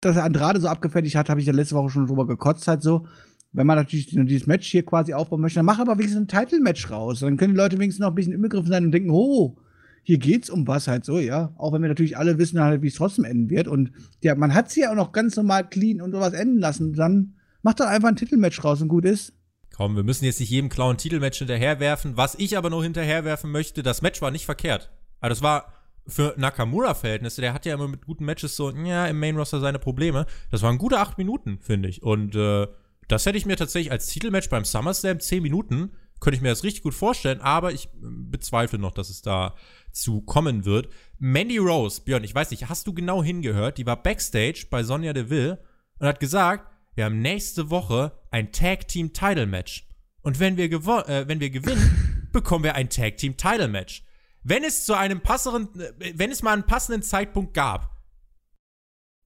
dass 0.00 0.16
er 0.16 0.24
Andrade 0.24 0.60
so 0.60 0.68
abgefertigt 0.68 1.14
hat, 1.16 1.28
habe 1.28 1.40
ich 1.40 1.46
ja 1.46 1.52
letzte 1.52 1.76
Woche 1.76 1.90
schon 1.90 2.06
drüber 2.06 2.26
gekotzt 2.26 2.66
halt 2.66 2.82
so. 2.82 3.06
Wenn 3.52 3.66
man 3.66 3.76
natürlich 3.76 4.06
dieses 4.06 4.46
Match 4.46 4.68
hier 4.68 4.84
quasi 4.84 5.12
aufbauen 5.12 5.40
möchte, 5.40 5.58
dann 5.58 5.66
mach 5.66 5.78
aber 5.78 5.98
wenigstens 5.98 6.22
ein 6.22 6.28
Title-Match 6.28 6.90
raus. 6.90 7.20
Dann 7.20 7.36
können 7.36 7.54
die 7.54 7.58
Leute 7.58 7.78
wenigstens 7.78 8.00
noch 8.00 8.08
ein 8.08 8.14
bisschen 8.14 8.32
im 8.32 8.66
sein 8.66 8.84
und 8.84 8.92
denken, 8.92 9.10
oh, 9.10 9.56
hier 10.02 10.18
geht's 10.18 10.50
um 10.50 10.66
was 10.66 10.88
halt 10.88 11.04
so, 11.04 11.18
ja. 11.18 11.52
Auch 11.56 11.72
wenn 11.72 11.82
wir 11.82 11.88
natürlich 11.88 12.16
alle 12.16 12.38
wissen 12.38 12.60
halt, 12.60 12.82
wie 12.82 12.88
es 12.88 12.94
trotzdem 12.94 13.24
enden 13.24 13.50
wird. 13.50 13.68
Und 13.68 13.92
ja, 14.22 14.34
man 14.34 14.54
hat 14.54 14.70
sie 14.70 14.82
ja 14.82 14.90
auch 14.90 14.96
noch 14.96 15.12
ganz 15.12 15.36
normal 15.36 15.68
clean 15.68 16.00
und 16.00 16.12
sowas 16.12 16.32
enden 16.32 16.58
lassen. 16.58 16.92
Dann 16.94 17.34
macht 17.62 17.80
doch 17.80 17.86
einfach 17.86 18.08
ein 18.08 18.16
Titelmatch 18.16 18.62
raus 18.64 18.80
und 18.82 18.88
gut 18.88 19.04
ist. 19.04 19.32
Komm, 19.80 19.96
wir 19.96 20.02
müssen 20.02 20.26
jetzt 20.26 20.40
nicht 20.40 20.50
jedem 20.50 20.68
Clown 20.68 20.98
Titelmatch 20.98 21.38
hinterherwerfen. 21.38 22.18
Was 22.18 22.34
ich 22.34 22.58
aber 22.58 22.68
noch 22.68 22.82
hinterherwerfen 22.82 23.50
möchte, 23.50 23.82
das 23.82 24.02
Match 24.02 24.20
war 24.20 24.30
nicht 24.30 24.44
verkehrt. 24.44 24.90
Also 25.20 25.30
das 25.30 25.42
war 25.42 25.72
für 26.06 26.34
Nakamura-Verhältnisse, 26.36 27.40
der 27.40 27.54
hat 27.54 27.64
ja 27.64 27.72
immer 27.72 27.88
mit 27.88 28.04
guten 28.04 28.26
Matches 28.26 28.56
so, 28.56 28.68
ja, 28.70 29.06
im 29.06 29.18
Main 29.18 29.38
Roster 29.38 29.58
seine 29.58 29.78
Probleme. 29.78 30.26
Das 30.50 30.60
waren 30.60 30.76
gute 30.76 31.00
acht 31.00 31.16
Minuten, 31.16 31.60
finde 31.62 31.88
ich. 31.88 32.02
Und 32.02 32.34
äh, 32.34 32.66
das 33.08 33.24
hätte 33.24 33.38
ich 33.38 33.46
mir 33.46 33.56
tatsächlich 33.56 33.90
als 33.90 34.08
Titelmatch 34.08 34.50
beim 34.50 34.66
SummerSlam 34.66 35.18
zehn 35.18 35.42
Minuten, 35.42 35.92
könnte 36.20 36.36
ich 36.36 36.42
mir 36.42 36.50
das 36.50 36.62
richtig 36.62 36.82
gut 36.82 36.92
vorstellen, 36.92 37.40
aber 37.40 37.72
ich 37.72 37.88
bezweifle 37.94 38.78
noch, 38.78 38.92
dass 38.92 39.08
es 39.08 39.22
da 39.22 39.54
zu 39.92 40.20
kommen 40.20 40.66
wird. 40.66 40.90
Mandy 41.18 41.56
Rose, 41.56 42.02
Björn, 42.02 42.24
ich 42.24 42.34
weiß 42.34 42.50
nicht, 42.50 42.68
hast 42.68 42.86
du 42.86 42.92
genau 42.92 43.24
hingehört? 43.24 43.78
Die 43.78 43.86
war 43.86 44.02
backstage 44.02 44.66
bei 44.68 44.82
Sonja 44.82 45.14
Deville 45.14 45.58
und 46.00 46.06
hat 46.06 46.20
gesagt, 46.20 46.69
wir 46.94 47.04
haben 47.04 47.20
nächste 47.20 47.70
Woche 47.70 48.12
ein 48.30 48.52
Tag 48.52 48.88
Team 48.88 49.12
Title 49.12 49.46
Match. 49.46 49.86
Und 50.22 50.38
wenn 50.38 50.56
wir, 50.56 50.70
äh, 50.70 51.28
wenn 51.28 51.40
wir 51.40 51.50
gewinnen, 51.50 52.28
bekommen 52.32 52.64
wir 52.64 52.74
ein 52.74 52.90
Tag 52.90 53.16
Team 53.16 53.36
Title 53.36 53.68
Match. 53.68 54.04
Wenn 54.42 54.64
es 54.64 54.84
zu 54.84 54.94
einem 54.94 55.20
passeren, 55.20 55.68
äh, 55.78 56.12
wenn 56.14 56.30
es 56.30 56.42
mal 56.42 56.52
einen 56.52 56.66
passenden 56.66 57.02
Zeitpunkt 57.02 57.54
gab, 57.54 57.96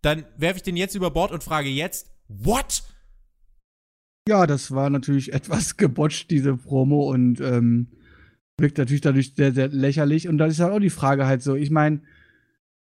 dann 0.02 0.26
werfe 0.36 0.58
ich 0.58 0.62
den 0.62 0.76
jetzt 0.76 0.94
über 0.94 1.10
Bord 1.10 1.32
und 1.32 1.42
frage 1.42 1.68
jetzt, 1.68 2.10
what? 2.28 2.82
Ja, 4.28 4.46
das 4.46 4.70
war 4.70 4.90
natürlich 4.90 5.32
etwas 5.32 5.76
gebotcht, 5.76 6.30
diese 6.30 6.56
Promo, 6.56 7.10
und 7.10 7.40
ähm, 7.40 7.88
wirkt 8.58 8.78
natürlich 8.78 9.00
dadurch 9.00 9.34
sehr, 9.34 9.52
sehr 9.52 9.68
lächerlich. 9.68 10.28
Und 10.28 10.38
da 10.38 10.46
ist 10.46 10.60
halt 10.60 10.72
auch 10.72 10.80
die 10.80 10.90
Frage 10.90 11.26
halt 11.26 11.42
so, 11.42 11.54
ich 11.54 11.70
meine, 11.70 12.02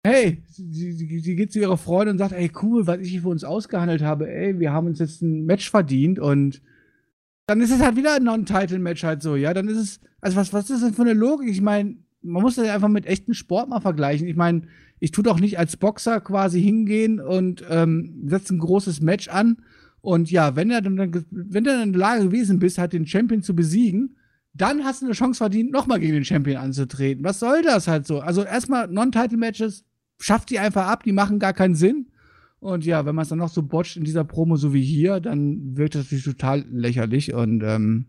hey, 0.04 0.42
sie, 0.48 0.92
sie, 0.92 1.36
geht 1.36 1.52
zu 1.52 1.58
ihrer 1.58 1.76
Freundin 1.76 2.12
und 2.14 2.18
sagt, 2.18 2.32
ey, 2.32 2.50
cool, 2.62 2.86
was 2.86 3.00
ich 3.00 3.10
hier 3.10 3.22
für 3.22 3.28
uns 3.28 3.44
ausgehandelt 3.44 4.02
habe, 4.02 4.30
ey, 4.30 4.58
wir 4.58 4.72
haben 4.72 4.86
uns 4.86 4.98
jetzt 4.98 5.22
ein 5.22 5.44
Match 5.44 5.70
verdient 5.70 6.18
und 6.18 6.62
dann 7.46 7.60
ist 7.60 7.70
es 7.72 7.80
halt 7.80 7.96
wieder 7.96 8.14
ein 8.14 8.24
Non-Title-Match 8.24 9.04
halt 9.04 9.22
so, 9.22 9.36
ja, 9.36 9.54
dann 9.54 9.68
ist 9.68 9.78
es, 9.78 10.00
also 10.20 10.36
was, 10.36 10.52
was 10.52 10.70
ist 10.70 10.82
denn 10.82 10.94
für 10.94 11.02
eine 11.02 11.12
Logik? 11.12 11.48
Ich 11.48 11.60
meine, 11.60 11.96
man 12.22 12.42
muss 12.42 12.56
das 12.56 12.68
einfach 12.68 12.88
mit 12.88 13.06
echten 13.06 13.34
Sport 13.34 13.68
mal 13.68 13.80
vergleichen. 13.80 14.26
Ich 14.26 14.34
meine, 14.34 14.62
ich 14.98 15.12
tue 15.12 15.22
doch 15.22 15.38
nicht 15.38 15.58
als 15.58 15.76
Boxer 15.76 16.20
quasi 16.20 16.60
hingehen 16.60 17.20
und 17.20 17.64
ähm, 17.68 18.24
setze 18.26 18.54
ein 18.54 18.58
großes 18.58 19.00
Match 19.00 19.28
an 19.28 19.58
und 20.06 20.30
ja, 20.30 20.54
wenn 20.54 20.70
er 20.70 20.82
dann, 20.82 20.96
wenn 21.30 21.64
du 21.64 21.82
in 21.82 21.92
der 21.92 22.00
Lage 22.00 22.26
gewesen 22.26 22.60
bist, 22.60 22.78
halt 22.78 22.92
den 22.92 23.08
Champion 23.08 23.42
zu 23.42 23.56
besiegen, 23.56 24.16
dann 24.56 24.84
hast 24.84 25.02
du 25.02 25.06
eine 25.06 25.14
Chance 25.14 25.38
verdient, 25.38 25.72
nochmal 25.72 26.00
gegen 26.00 26.14
den 26.14 26.24
Champion 26.24 26.56
anzutreten. 26.58 27.24
Was 27.24 27.40
soll 27.40 27.62
das 27.62 27.88
halt 27.88 28.06
so? 28.06 28.20
Also 28.20 28.42
erstmal 28.42 28.88
Non-Title-Matches, 28.88 29.84
schafft 30.18 30.50
die 30.50 30.58
einfach 30.58 30.86
ab, 30.86 31.02
die 31.02 31.12
machen 31.12 31.38
gar 31.38 31.52
keinen 31.52 31.74
Sinn. 31.74 32.06
Und 32.58 32.84
ja, 32.84 33.04
wenn 33.04 33.14
man 33.14 33.22
es 33.24 33.28
dann 33.28 33.38
noch 33.38 33.50
so 33.50 33.62
botcht 33.62 33.96
in 33.96 34.04
dieser 34.04 34.24
Promo, 34.24 34.56
so 34.56 34.72
wie 34.72 34.82
hier, 34.82 35.20
dann 35.20 35.76
wirkt 35.76 35.94
das 35.94 36.04
natürlich 36.04 36.24
total 36.24 36.64
lächerlich. 36.70 37.34
Und 37.34 37.62
ähm, 37.62 38.06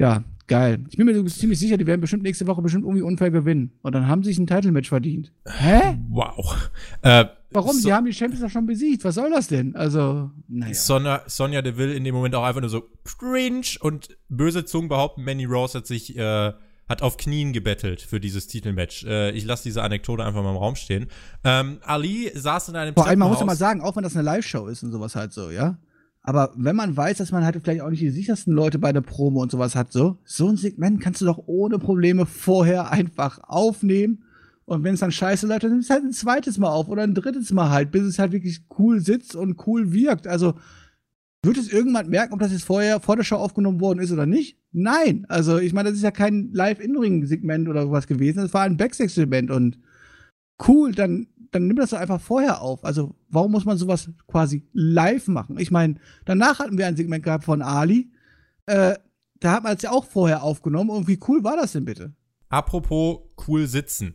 ja, 0.00 0.24
geil. 0.46 0.84
Ich 0.90 0.96
bin 0.96 1.06
mir 1.06 1.24
ziemlich 1.26 1.58
sicher, 1.58 1.76
die 1.76 1.86
werden 1.86 2.00
bestimmt 2.00 2.22
nächste 2.22 2.46
Woche 2.46 2.60
bestimmt 2.60 2.84
irgendwie 2.84 3.02
unfair 3.02 3.30
gewinnen. 3.30 3.72
Und 3.82 3.94
dann 3.94 4.08
haben 4.08 4.22
sie 4.22 4.30
sich 4.30 4.38
ein 4.38 4.46
Title-Match 4.46 4.88
verdient. 4.88 5.32
Hä? 5.46 5.96
Wow. 6.08 6.70
Äh, 7.02 7.26
Warum? 7.50 7.72
So, 7.72 7.80
Sie 7.80 7.92
haben 7.92 8.06
die 8.06 8.12
Champions 8.12 8.42
doch 8.42 8.50
schon 8.50 8.66
besiegt. 8.66 9.04
Was 9.04 9.14
soll 9.14 9.30
das 9.30 9.48
denn? 9.48 9.76
Also, 9.76 10.30
naja. 10.48 10.74
Sonja, 10.74 11.22
Sonja 11.26 11.62
Deville 11.62 11.94
in 11.94 12.04
dem 12.04 12.14
Moment 12.14 12.34
auch 12.34 12.44
einfach 12.44 12.60
nur 12.60 12.70
so 12.70 12.88
cringe 13.04 13.66
und 13.80 14.16
böse 14.28 14.64
Zungen 14.64 14.88
behaupten, 14.88 15.24
Manny 15.24 15.44
Rose 15.44 15.78
hat 15.78 15.86
sich 15.86 16.16
äh, 16.16 16.52
hat 16.88 17.02
auf 17.02 17.16
Knien 17.16 17.52
gebettelt 17.52 18.00
für 18.00 18.20
dieses 18.20 18.46
Titelmatch. 18.46 19.04
Äh, 19.04 19.32
ich 19.32 19.44
lasse 19.44 19.64
diese 19.64 19.82
Anekdote 19.82 20.24
einfach 20.24 20.42
mal 20.42 20.50
im 20.50 20.56
Raum 20.56 20.76
stehen. 20.76 21.08
Ähm, 21.44 21.78
Ali 21.82 22.30
saß 22.34 22.68
in 22.68 22.76
einem 22.76 22.94
Vor 22.94 23.06
allem, 23.06 23.18
man 23.18 23.28
muss 23.28 23.40
ja 23.40 23.46
mal 23.46 23.56
sagen, 23.56 23.80
auch 23.80 23.96
wenn 23.96 24.04
das 24.04 24.14
eine 24.14 24.22
Live-Show 24.22 24.66
ist 24.68 24.82
und 24.82 24.92
sowas 24.92 25.16
halt 25.16 25.32
so, 25.32 25.50
ja. 25.50 25.78
Aber 26.22 26.52
wenn 26.56 26.74
man 26.74 26.96
weiß, 26.96 27.18
dass 27.18 27.30
man 27.30 27.44
halt 27.44 27.56
vielleicht 27.62 27.82
auch 27.82 27.90
nicht 27.90 28.02
die 28.02 28.10
sichersten 28.10 28.52
Leute 28.52 28.80
bei 28.80 28.92
der 28.92 29.00
Promo 29.00 29.42
und 29.42 29.50
sowas 29.52 29.76
hat, 29.76 29.92
so, 29.92 30.18
so 30.24 30.48
ein 30.48 30.56
Segment 30.56 31.00
kannst 31.00 31.20
du 31.20 31.24
doch 31.24 31.40
ohne 31.46 31.78
Probleme 31.78 32.26
vorher 32.26 32.90
einfach 32.90 33.38
aufnehmen. 33.44 34.24
Und 34.66 34.82
wenn 34.82 34.94
es 34.94 35.00
dann 35.00 35.12
scheiße 35.12 35.46
läuft, 35.46 35.62
dann 35.62 35.70
nimmst 35.70 35.90
du 35.90 35.94
halt 35.94 36.04
ein 36.04 36.12
zweites 36.12 36.58
Mal 36.58 36.70
auf 36.70 36.88
oder 36.88 37.02
ein 37.02 37.14
drittes 37.14 37.52
Mal 37.52 37.70
halt, 37.70 37.92
bis 37.92 38.02
es 38.02 38.18
halt 38.18 38.32
wirklich 38.32 38.62
cool 38.78 39.00
sitzt 39.00 39.36
und 39.36 39.66
cool 39.66 39.92
wirkt. 39.92 40.26
Also, 40.26 40.54
wird 41.44 41.56
es 41.56 41.72
irgendwann 41.72 42.08
merken, 42.08 42.34
ob 42.34 42.40
das 42.40 42.50
jetzt 42.50 42.64
vorher 42.64 42.98
vor 42.98 43.14
der 43.14 43.22
Show 43.22 43.36
aufgenommen 43.36 43.80
worden 43.80 44.00
ist 44.00 44.10
oder 44.10 44.26
nicht? 44.26 44.58
Nein. 44.72 45.24
Also, 45.28 45.58
ich 45.58 45.72
meine, 45.72 45.90
das 45.90 45.98
ist 45.98 46.04
ja 46.04 46.10
kein 46.10 46.50
Live-In-Ring-Segment 46.52 47.68
oder 47.68 47.92
was 47.92 48.08
gewesen. 48.08 48.40
Das 48.40 48.52
war 48.52 48.62
ein 48.62 48.76
Backstage-Segment 48.76 49.52
und 49.52 49.78
cool, 50.66 50.90
dann, 50.90 51.28
dann 51.52 51.68
nimm 51.68 51.76
das 51.76 51.90
doch 51.90 51.98
einfach 51.98 52.20
vorher 52.20 52.60
auf. 52.60 52.84
Also, 52.84 53.14
warum 53.28 53.52
muss 53.52 53.64
man 53.64 53.78
sowas 53.78 54.10
quasi 54.26 54.64
live 54.72 55.28
machen? 55.28 55.60
Ich 55.60 55.70
meine, 55.70 55.94
danach 56.24 56.58
hatten 56.58 56.76
wir 56.76 56.88
ein 56.88 56.96
Segment 56.96 57.22
gehabt 57.22 57.44
von 57.44 57.62
Ali. 57.62 58.10
Äh, 58.66 58.96
da 59.38 59.52
hat 59.52 59.62
man 59.62 59.76
es 59.76 59.82
ja 59.82 59.92
auch 59.92 60.06
vorher 60.06 60.42
aufgenommen. 60.42 60.90
Und 60.90 61.06
wie 61.06 61.20
cool 61.28 61.44
war 61.44 61.56
das 61.56 61.72
denn 61.72 61.84
bitte? 61.84 62.12
Apropos 62.48 63.20
cool 63.46 63.68
sitzen. 63.68 64.14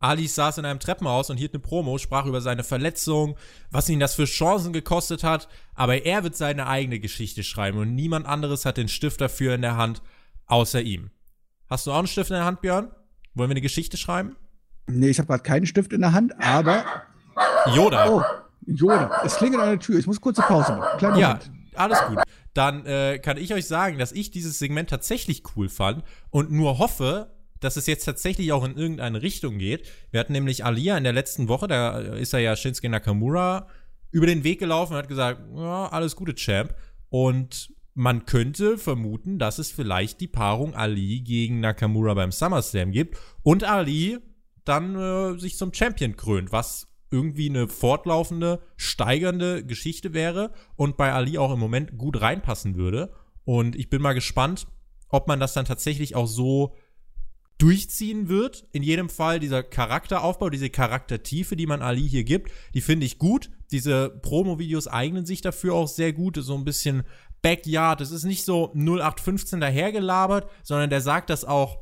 Ali 0.00 0.28
saß 0.28 0.58
in 0.58 0.64
einem 0.64 0.80
Treppenhaus 0.80 1.30
und 1.30 1.38
hielt 1.38 1.54
eine 1.54 1.60
Promo, 1.60 1.98
sprach 1.98 2.26
über 2.26 2.40
seine 2.40 2.62
Verletzung, 2.62 3.36
was 3.70 3.88
ihn 3.88 4.00
das 4.00 4.14
für 4.14 4.26
Chancen 4.26 4.72
gekostet 4.72 5.24
hat, 5.24 5.48
aber 5.74 6.04
er 6.04 6.22
wird 6.22 6.36
seine 6.36 6.66
eigene 6.66 7.00
Geschichte 7.00 7.42
schreiben 7.42 7.78
und 7.78 7.94
niemand 7.94 8.26
anderes 8.26 8.64
hat 8.64 8.76
den 8.76 8.88
Stift 8.88 9.20
dafür 9.20 9.54
in 9.54 9.62
der 9.62 9.76
Hand, 9.76 10.02
außer 10.46 10.80
ihm. 10.80 11.10
Hast 11.68 11.86
du 11.86 11.92
auch 11.92 11.98
einen 11.98 12.06
Stift 12.06 12.30
in 12.30 12.36
der 12.36 12.44
Hand, 12.44 12.60
Björn? 12.60 12.90
Wollen 13.34 13.50
wir 13.50 13.54
eine 13.54 13.60
Geschichte 13.60 13.96
schreiben? 13.96 14.36
Nee, 14.86 15.08
ich 15.08 15.18
habe 15.18 15.26
gerade 15.26 15.42
keinen 15.42 15.66
Stift 15.66 15.92
in 15.92 16.00
der 16.00 16.12
Hand, 16.12 16.32
aber. 16.42 16.84
Yoda. 17.74 18.08
Oh, 18.08 18.22
Yoda. 18.66 19.22
Es 19.24 19.36
klingelt 19.36 19.62
an 19.62 19.68
der 19.68 19.78
Tür. 19.78 19.98
Ich 19.98 20.06
muss 20.06 20.20
kurze 20.20 20.42
Pause 20.42 20.76
machen. 20.76 20.98
Kleinen 20.98 21.18
ja, 21.18 21.38
alles 21.74 21.98
gut. 22.08 22.18
Dann 22.54 22.86
äh, 22.86 23.18
kann 23.18 23.36
ich 23.36 23.52
euch 23.52 23.66
sagen, 23.66 23.98
dass 23.98 24.12
ich 24.12 24.30
dieses 24.30 24.58
Segment 24.58 24.90
tatsächlich 24.90 25.42
cool 25.56 25.68
fand 25.68 26.02
und 26.30 26.50
nur 26.50 26.78
hoffe, 26.78 27.30
dass 27.60 27.76
es 27.76 27.86
jetzt 27.86 28.04
tatsächlich 28.04 28.52
auch 28.52 28.64
in 28.64 28.76
irgendeine 28.76 29.22
Richtung 29.22 29.58
geht. 29.58 29.88
Wir 30.10 30.20
hatten 30.20 30.32
nämlich 30.32 30.64
Alia 30.64 30.96
in 30.96 31.04
der 31.04 31.12
letzten 31.12 31.48
Woche, 31.48 31.68
da 31.68 31.98
ist 31.98 32.32
er 32.32 32.40
ja 32.40 32.56
Shinsuke 32.56 32.88
Nakamura 32.88 33.68
über 34.10 34.26
den 34.26 34.44
Weg 34.44 34.58
gelaufen 34.58 34.94
und 34.94 34.98
hat 34.98 35.08
gesagt, 35.08 35.40
ja, 35.54 35.88
alles 35.88 36.16
Gute, 36.16 36.34
Champ. 36.34 36.74
Und 37.10 37.72
man 37.94 38.26
könnte 38.26 38.78
vermuten, 38.78 39.38
dass 39.38 39.58
es 39.58 39.72
vielleicht 39.72 40.20
die 40.20 40.28
Paarung 40.28 40.74
Ali 40.74 41.20
gegen 41.20 41.60
Nakamura 41.60 42.14
beim 42.14 42.32
SummerSlam 42.32 42.92
gibt 42.92 43.18
und 43.42 43.64
Ali 43.64 44.18
dann 44.64 44.96
äh, 44.96 45.38
sich 45.38 45.56
zum 45.56 45.74
Champion 45.74 46.16
krönt, 46.16 46.52
was 46.52 46.86
irgendwie 47.10 47.48
eine 47.48 47.68
fortlaufende, 47.68 48.60
steigernde 48.76 49.64
Geschichte 49.64 50.12
wäre 50.14 50.52
und 50.76 50.96
bei 50.96 51.12
Ali 51.12 51.38
auch 51.38 51.52
im 51.52 51.58
Moment 51.58 51.96
gut 51.96 52.20
reinpassen 52.20 52.76
würde. 52.76 53.12
Und 53.44 53.76
ich 53.76 53.88
bin 53.88 54.02
mal 54.02 54.12
gespannt, 54.12 54.66
ob 55.08 55.26
man 55.26 55.40
das 55.40 55.54
dann 55.54 55.64
tatsächlich 55.64 56.14
auch 56.14 56.26
so 56.26 56.76
durchziehen 57.58 58.28
wird. 58.28 58.66
In 58.72 58.82
jedem 58.82 59.08
Fall 59.08 59.40
dieser 59.40 59.62
Charakteraufbau, 59.62 60.48
diese 60.48 60.70
Charaktertiefe, 60.70 61.56
die 61.56 61.66
man 61.66 61.82
Ali 61.82 62.08
hier 62.08 62.24
gibt, 62.24 62.52
die 62.74 62.80
finde 62.80 63.04
ich 63.04 63.18
gut. 63.18 63.50
Diese 63.72 64.08
Promo-Videos 64.08 64.86
eignen 64.86 65.26
sich 65.26 65.40
dafür 65.40 65.74
auch 65.74 65.88
sehr 65.88 66.12
gut. 66.12 66.36
So 66.36 66.54
ein 66.54 66.64
bisschen 66.64 67.02
Backyard. 67.42 68.00
Es 68.00 68.12
ist 68.12 68.24
nicht 68.24 68.44
so 68.44 68.72
0815 68.74 69.60
dahergelabert, 69.60 70.48
sondern 70.62 70.88
der 70.88 71.00
sagt 71.00 71.30
das 71.30 71.44
auch 71.44 71.78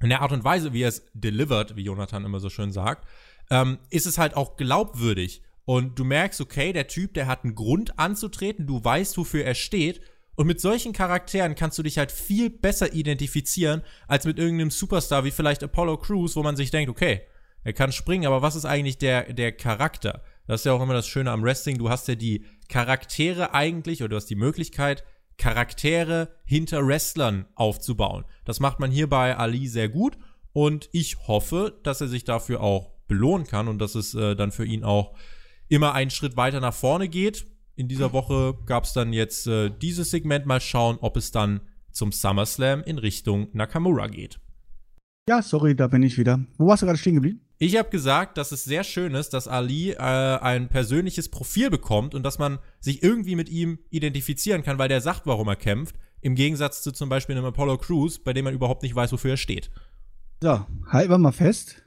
in 0.00 0.08
der 0.08 0.22
Art 0.22 0.32
und 0.32 0.44
Weise, 0.44 0.72
wie 0.72 0.82
er 0.82 0.88
es 0.88 1.06
delivered, 1.12 1.76
wie 1.76 1.82
Jonathan 1.84 2.24
immer 2.24 2.40
so 2.40 2.50
schön 2.50 2.72
sagt, 2.72 3.08
ähm, 3.50 3.78
ist 3.90 4.06
es 4.06 4.18
halt 4.18 4.36
auch 4.36 4.56
glaubwürdig. 4.56 5.42
Und 5.64 5.98
du 5.98 6.04
merkst, 6.04 6.40
okay, 6.40 6.72
der 6.72 6.88
Typ, 6.88 7.14
der 7.14 7.26
hat 7.26 7.44
einen 7.44 7.54
Grund 7.54 7.98
anzutreten, 7.98 8.66
du 8.66 8.84
weißt, 8.84 9.16
wofür 9.16 9.44
er 9.44 9.54
steht 9.54 10.02
und 10.36 10.46
mit 10.46 10.60
solchen 10.60 10.92
Charakteren 10.92 11.54
kannst 11.54 11.78
du 11.78 11.82
dich 11.82 11.98
halt 11.98 12.10
viel 12.10 12.50
besser 12.50 12.92
identifizieren, 12.92 13.82
als 14.08 14.24
mit 14.24 14.38
irgendeinem 14.38 14.70
Superstar 14.70 15.24
wie 15.24 15.30
vielleicht 15.30 15.62
Apollo 15.62 15.98
Crews, 15.98 16.36
wo 16.36 16.42
man 16.42 16.56
sich 16.56 16.70
denkt, 16.70 16.90
okay, 16.90 17.22
er 17.62 17.72
kann 17.72 17.92
springen, 17.92 18.26
aber 18.26 18.42
was 18.42 18.56
ist 18.56 18.66
eigentlich 18.66 18.98
der, 18.98 19.32
der 19.32 19.52
Charakter? 19.52 20.22
Das 20.46 20.60
ist 20.60 20.64
ja 20.66 20.72
auch 20.72 20.82
immer 20.82 20.92
das 20.92 21.06
Schöne 21.06 21.30
am 21.30 21.42
Wrestling. 21.42 21.78
Du 21.78 21.88
hast 21.88 22.06
ja 22.08 22.14
die 22.14 22.44
Charaktere 22.68 23.54
eigentlich, 23.54 24.02
oder 24.02 24.10
du 24.10 24.16
hast 24.16 24.28
die 24.28 24.34
Möglichkeit, 24.34 25.04
Charaktere 25.38 26.28
hinter 26.44 26.86
Wrestlern 26.86 27.46
aufzubauen. 27.54 28.24
Das 28.44 28.60
macht 28.60 28.80
man 28.80 28.90
hier 28.90 29.08
bei 29.08 29.36
Ali 29.36 29.66
sehr 29.66 29.88
gut 29.88 30.16
und 30.52 30.88
ich 30.92 31.26
hoffe, 31.26 31.80
dass 31.82 32.00
er 32.00 32.08
sich 32.08 32.24
dafür 32.24 32.60
auch 32.60 32.92
belohnen 33.08 33.46
kann 33.46 33.68
und 33.68 33.78
dass 33.78 33.94
es 33.94 34.14
äh, 34.14 34.36
dann 34.36 34.52
für 34.52 34.64
ihn 34.64 34.84
auch 34.84 35.16
immer 35.68 35.94
einen 35.94 36.10
Schritt 36.10 36.36
weiter 36.36 36.60
nach 36.60 36.74
vorne 36.74 37.08
geht 37.08 37.46
in 37.76 37.88
dieser 37.88 38.12
Woche 38.12 38.54
gab 38.66 38.84
es 38.84 38.92
dann 38.92 39.12
jetzt 39.12 39.46
äh, 39.46 39.70
dieses 39.70 40.10
Segment. 40.10 40.46
Mal 40.46 40.60
schauen, 40.60 40.98
ob 41.00 41.16
es 41.16 41.30
dann 41.30 41.60
zum 41.90 42.12
SummerSlam 42.12 42.82
in 42.82 42.98
Richtung 42.98 43.48
Nakamura 43.52 44.08
geht. 44.08 44.40
Ja, 45.28 45.42
sorry, 45.42 45.74
da 45.74 45.86
bin 45.86 46.02
ich 46.02 46.18
wieder. 46.18 46.44
Wo 46.58 46.66
warst 46.66 46.82
du 46.82 46.86
gerade 46.86 46.98
stehen 46.98 47.14
geblieben? 47.14 47.40
Ich 47.58 47.78
habe 47.78 47.88
gesagt, 47.88 48.36
dass 48.36 48.52
es 48.52 48.64
sehr 48.64 48.84
schön 48.84 49.14
ist, 49.14 49.30
dass 49.30 49.48
Ali 49.48 49.92
äh, 49.92 49.96
ein 49.98 50.68
persönliches 50.68 51.30
Profil 51.30 51.70
bekommt 51.70 52.14
und 52.14 52.22
dass 52.24 52.38
man 52.38 52.58
sich 52.80 53.02
irgendwie 53.02 53.36
mit 53.36 53.48
ihm 53.48 53.78
identifizieren 53.90 54.62
kann, 54.62 54.78
weil 54.78 54.88
der 54.88 55.00
sagt, 55.00 55.22
warum 55.26 55.48
er 55.48 55.56
kämpft. 55.56 55.96
Im 56.20 56.34
Gegensatz 56.34 56.82
zu 56.82 56.92
zum 56.92 57.08
Beispiel 57.08 57.36
einem 57.36 57.46
Apollo 57.46 57.78
Crews, 57.78 58.18
bei 58.18 58.32
dem 58.32 58.44
man 58.44 58.54
überhaupt 58.54 58.82
nicht 58.82 58.94
weiß, 58.94 59.12
wofür 59.12 59.32
er 59.32 59.36
steht. 59.36 59.70
So, 60.42 60.66
halten 60.88 61.10
wir 61.10 61.18
mal 61.18 61.32
fest. 61.32 61.82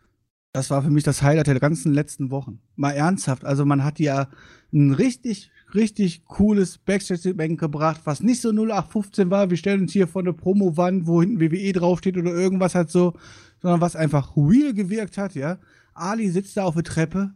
Das 0.53 0.69
war 0.69 0.81
für 0.81 0.89
mich 0.89 1.03
das 1.03 1.21
Highlight 1.21 1.47
der 1.47 1.59
ganzen 1.59 1.93
letzten 1.93 2.31
Wochen. 2.31 2.59
Mal 2.75 2.93
ernsthaft. 2.93 3.45
Also 3.45 3.65
man 3.65 3.83
hat 3.83 3.99
ja 3.99 4.29
ein 4.73 4.93
richtig 4.93 5.51
richtig 5.75 6.25
cooles 6.25 6.77
Backstage-Segment 6.77 7.59
gebracht, 7.59 8.01
was 8.05 8.21
nicht 8.21 8.41
so 8.41 8.49
0815 8.49 9.29
war, 9.29 9.49
wir 9.49 9.57
stellen 9.57 9.81
uns 9.81 9.93
hier 9.93 10.07
vor 10.07 10.21
eine 10.21 10.33
Promo-Wand, 10.33 11.07
wo 11.07 11.21
hinten 11.21 11.41
WWE 11.41 11.73
draufsteht 11.73 12.17
oder 12.17 12.31
irgendwas 12.31 12.75
halt 12.75 12.89
so, 12.89 13.13
sondern 13.61 13.81
was 13.81 13.95
einfach 13.95 14.35
real 14.35 14.73
gewirkt 14.73 15.17
hat, 15.17 15.35
ja. 15.35 15.57
Ali 15.93 16.29
sitzt 16.29 16.57
da 16.57 16.63
auf 16.63 16.75
der 16.75 16.83
Treppe, 16.83 17.33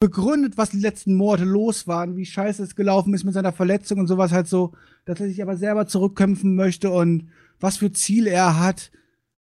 begründet, 0.00 0.56
was 0.56 0.70
die 0.70 0.80
letzten 0.80 1.14
Morde 1.14 1.44
los 1.44 1.86
waren, 1.86 2.16
wie 2.16 2.24
scheiße 2.24 2.62
es 2.62 2.76
gelaufen 2.76 3.14
ist 3.14 3.24
mit 3.24 3.34
seiner 3.34 3.52
Verletzung 3.52 3.98
und 3.98 4.06
sowas 4.06 4.32
halt 4.32 4.46
so, 4.46 4.72
dass 5.04 5.20
er 5.20 5.28
sich 5.28 5.42
aber 5.42 5.56
selber 5.56 5.86
zurückkämpfen 5.86 6.54
möchte 6.54 6.90
und 6.90 7.28
was 7.60 7.78
für 7.78 7.92
Ziele 7.92 8.30
er 8.30 8.60
hat. 8.60 8.92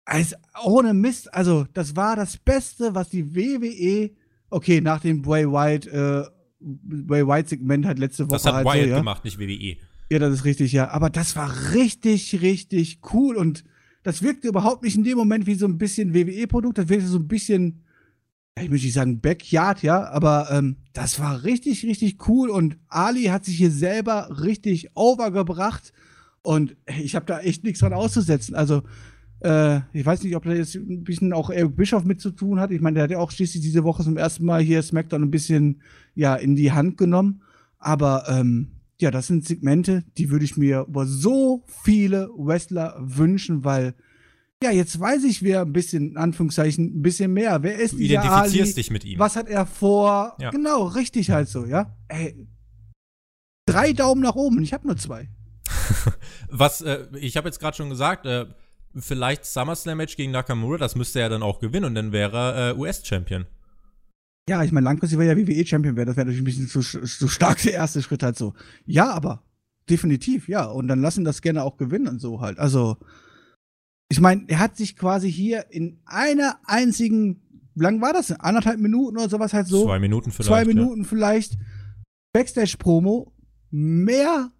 Also, 0.03 0.35
ohne 0.63 0.93
Mist, 0.93 1.33
also 1.33 1.65
das 1.73 1.95
war 1.95 2.15
das 2.15 2.37
Beste, 2.37 2.95
was 2.95 3.09
die 3.09 3.35
WWE, 3.35 4.11
okay, 4.49 4.81
nach 4.81 4.99
dem 4.99 5.21
Bray 5.21 5.49
White 5.49 5.89
äh, 5.89 6.40
Bray 6.61 7.27
White-Segment 7.27 7.85
hat 7.85 7.99
letzte 7.99 8.25
Woche. 8.25 8.33
Das 8.33 8.45
hat 8.45 8.53
halt 8.53 8.65
Wyatt 8.65 8.83
so, 8.83 8.89
ja? 8.89 8.97
gemacht, 8.99 9.23
nicht 9.23 9.39
WWE. 9.39 9.77
Ja, 10.11 10.19
das 10.19 10.33
ist 10.33 10.45
richtig, 10.45 10.71
ja. 10.71 10.89
Aber 10.89 11.09
das 11.09 11.35
war 11.35 11.73
richtig, 11.73 12.41
richtig 12.41 12.99
cool 13.13 13.35
und 13.35 13.63
das 14.03 14.21
wirkte 14.21 14.47
überhaupt 14.47 14.83
nicht 14.83 14.95
in 14.95 15.03
dem 15.03 15.17
Moment 15.17 15.45
wie 15.45 15.55
so 15.55 15.65
ein 15.65 15.77
bisschen 15.77 16.13
WWE-Produkt. 16.13 16.77
Das 16.77 16.89
wirkte 16.89 17.07
so 17.07 17.17
ein 17.17 17.27
bisschen, 17.27 17.83
ich 18.59 18.69
möchte 18.69 18.85
nicht 18.85 18.93
sagen 18.93 19.21
Backyard, 19.21 19.83
ja, 19.83 20.09
aber 20.09 20.49
ähm, 20.51 20.77
das 20.93 21.19
war 21.19 21.43
richtig, 21.43 21.85
richtig 21.85 22.27
cool 22.27 22.49
und 22.49 22.77
Ali 22.87 23.25
hat 23.25 23.45
sich 23.45 23.57
hier 23.57 23.71
selber 23.71 24.41
richtig 24.43 24.89
overgebracht 24.95 25.93
und 26.41 26.75
ich 26.99 27.15
habe 27.15 27.25
da 27.25 27.39
echt 27.39 27.63
nichts 27.63 27.79
dran 27.79 27.93
auszusetzen. 27.93 28.55
Also 28.55 28.83
Äh, 29.43 29.81
ich 29.93 30.05
weiß 30.05 30.23
nicht, 30.23 30.35
ob 30.35 30.43
da 30.43 30.53
jetzt 30.53 30.75
ein 30.75 31.03
bisschen 31.03 31.33
auch 31.33 31.49
Eric 31.49 31.75
Bischoff 31.75 32.03
mit 32.03 32.21
zu 32.21 32.31
tun 32.31 32.59
hat. 32.59 32.71
Ich 32.71 32.81
meine, 32.81 32.95
der 32.95 33.03
hat 33.03 33.11
ja 33.11 33.17
auch 33.17 33.31
schließlich 33.31 33.61
diese 33.61 33.83
Woche 33.83 34.03
zum 34.03 34.17
ersten 34.17 34.45
Mal 34.45 34.61
hier 34.61 34.81
SmackDown 34.81 35.23
ein 35.23 35.31
bisschen 35.31 35.81
ja 36.15 36.35
in 36.35 36.55
die 36.55 36.71
Hand 36.71 36.97
genommen. 36.97 37.41
Aber 37.79 38.25
ähm, 38.27 38.73
ja, 38.99 39.09
das 39.09 39.27
sind 39.27 39.45
Segmente, 39.45 40.03
die 40.17 40.29
würde 40.29 40.45
ich 40.45 40.57
mir 40.57 40.85
über 40.87 41.07
so 41.07 41.63
viele 41.83 42.29
Wrestler 42.37 42.95
wünschen, 42.99 43.63
weil 43.63 43.95
ja, 44.63 44.69
jetzt 44.69 44.99
weiß 44.99 45.23
ich, 45.23 45.41
wer 45.41 45.61
ein 45.61 45.73
bisschen, 45.73 46.11
in 46.11 46.17
Anführungszeichen, 46.17 46.99
ein 46.99 47.01
bisschen 47.01 47.33
mehr. 47.33 47.63
Wer 47.63 47.79
ist 47.79 47.93
Du 47.93 47.97
dieser 47.97 48.21
identifizierst 48.21 48.73
Ali? 48.73 48.75
dich 48.75 48.91
mit 48.91 49.03
ihm. 49.05 49.17
Was 49.17 49.35
hat 49.35 49.49
er 49.49 49.65
vor? 49.65 50.35
Ja. 50.39 50.51
Genau, 50.51 50.83
richtig 50.83 51.31
halt 51.31 51.49
so, 51.49 51.65
ja. 51.65 51.97
Ey, 52.09 52.47
drei 53.65 53.93
Daumen 53.93 54.21
nach 54.21 54.35
oben, 54.35 54.61
ich 54.61 54.71
habe 54.71 54.85
nur 54.85 54.97
zwei. 54.97 55.29
Was, 56.49 56.81
äh, 56.81 57.07
ich 57.19 57.37
habe 57.37 57.47
jetzt 57.47 57.59
gerade 57.59 57.75
schon 57.75 57.89
gesagt, 57.89 58.27
äh, 58.27 58.45
vielleicht 58.95 59.45
SummerSlam-Match 59.45 60.17
gegen 60.17 60.31
Nakamura, 60.31 60.77
das 60.77 60.95
müsste 60.95 61.19
er 61.19 61.29
dann 61.29 61.43
auch 61.43 61.59
gewinnen 61.59 61.85
und 61.85 61.95
dann 61.95 62.11
wäre 62.11 62.37
er 62.37 62.69
äh, 62.71 62.79
US-Champion. 62.79 63.45
Ja, 64.49 64.63
ich 64.63 64.71
meine, 64.71 64.85
langfristig 64.85 65.19
wäre 65.19 65.37
ja 65.37 65.37
WWE-Champion 65.37 65.95
wäre, 65.95 66.05
das 66.05 66.17
wäre 66.17 66.25
natürlich 66.25 66.41
ein 66.41 66.45
bisschen 66.45 66.67
zu, 66.67 66.81
zu 66.81 67.27
stark 67.27 67.61
der 67.63 67.73
erste 67.73 68.01
Schritt 68.01 68.23
halt 68.23 68.37
so. 68.37 68.53
Ja, 68.85 69.11
aber 69.11 69.43
definitiv, 69.89 70.47
ja. 70.47 70.65
Und 70.65 70.87
dann 70.87 71.01
lassen 71.01 71.23
das 71.23 71.41
gerne 71.41 71.63
auch 71.63 71.77
gewinnen 71.77 72.07
und 72.07 72.19
so 72.19 72.41
halt. 72.41 72.59
Also, 72.59 72.97
ich 74.09 74.19
meine, 74.19 74.43
er 74.47 74.59
hat 74.59 74.75
sich 74.75 74.97
quasi 74.97 75.31
hier 75.31 75.67
in 75.69 76.01
einer 76.05 76.59
einzigen, 76.65 77.41
wie 77.75 77.83
lang 77.83 78.01
war 78.01 78.13
das? 78.13 78.27
denn? 78.27 78.41
Anderthalb 78.41 78.79
Minuten 78.79 79.17
oder 79.17 79.29
sowas 79.29 79.53
halt 79.53 79.67
so. 79.67 79.85
Zwei 79.85 79.99
Minuten 79.99 80.31
vielleicht. 80.31 80.47
zwei 80.47 80.65
Minuten 80.65 81.05
vielleicht 81.05 81.57
Backstage-Promo 82.33 83.33
mehr, 83.69 84.51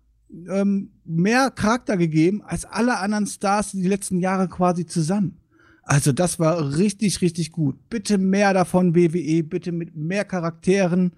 ähm, 0.50 0.92
mehr 1.06 1.52
Charakter 1.52 1.98
gegeben 1.98 2.42
als 2.42 2.66
alle 2.66 2.98
anderen 2.98 3.28
Stars 3.28 3.72
die 3.72 3.88
letzten 3.88 4.20
Jahre 4.20 4.48
quasi 4.48 4.86
zusammen. 4.86 5.38
Also 5.84 6.12
das 6.12 6.40
war 6.40 6.78
richtig, 6.78 7.22
richtig 7.22 7.52
gut. 7.52 7.90
Bitte 7.90 8.18
mehr 8.18 8.54
davon, 8.54 8.96
WWE, 8.96 9.44
bitte 9.44 9.72
mit 9.72 9.96
mehr 9.96 10.26
Charakteren. 10.26 11.14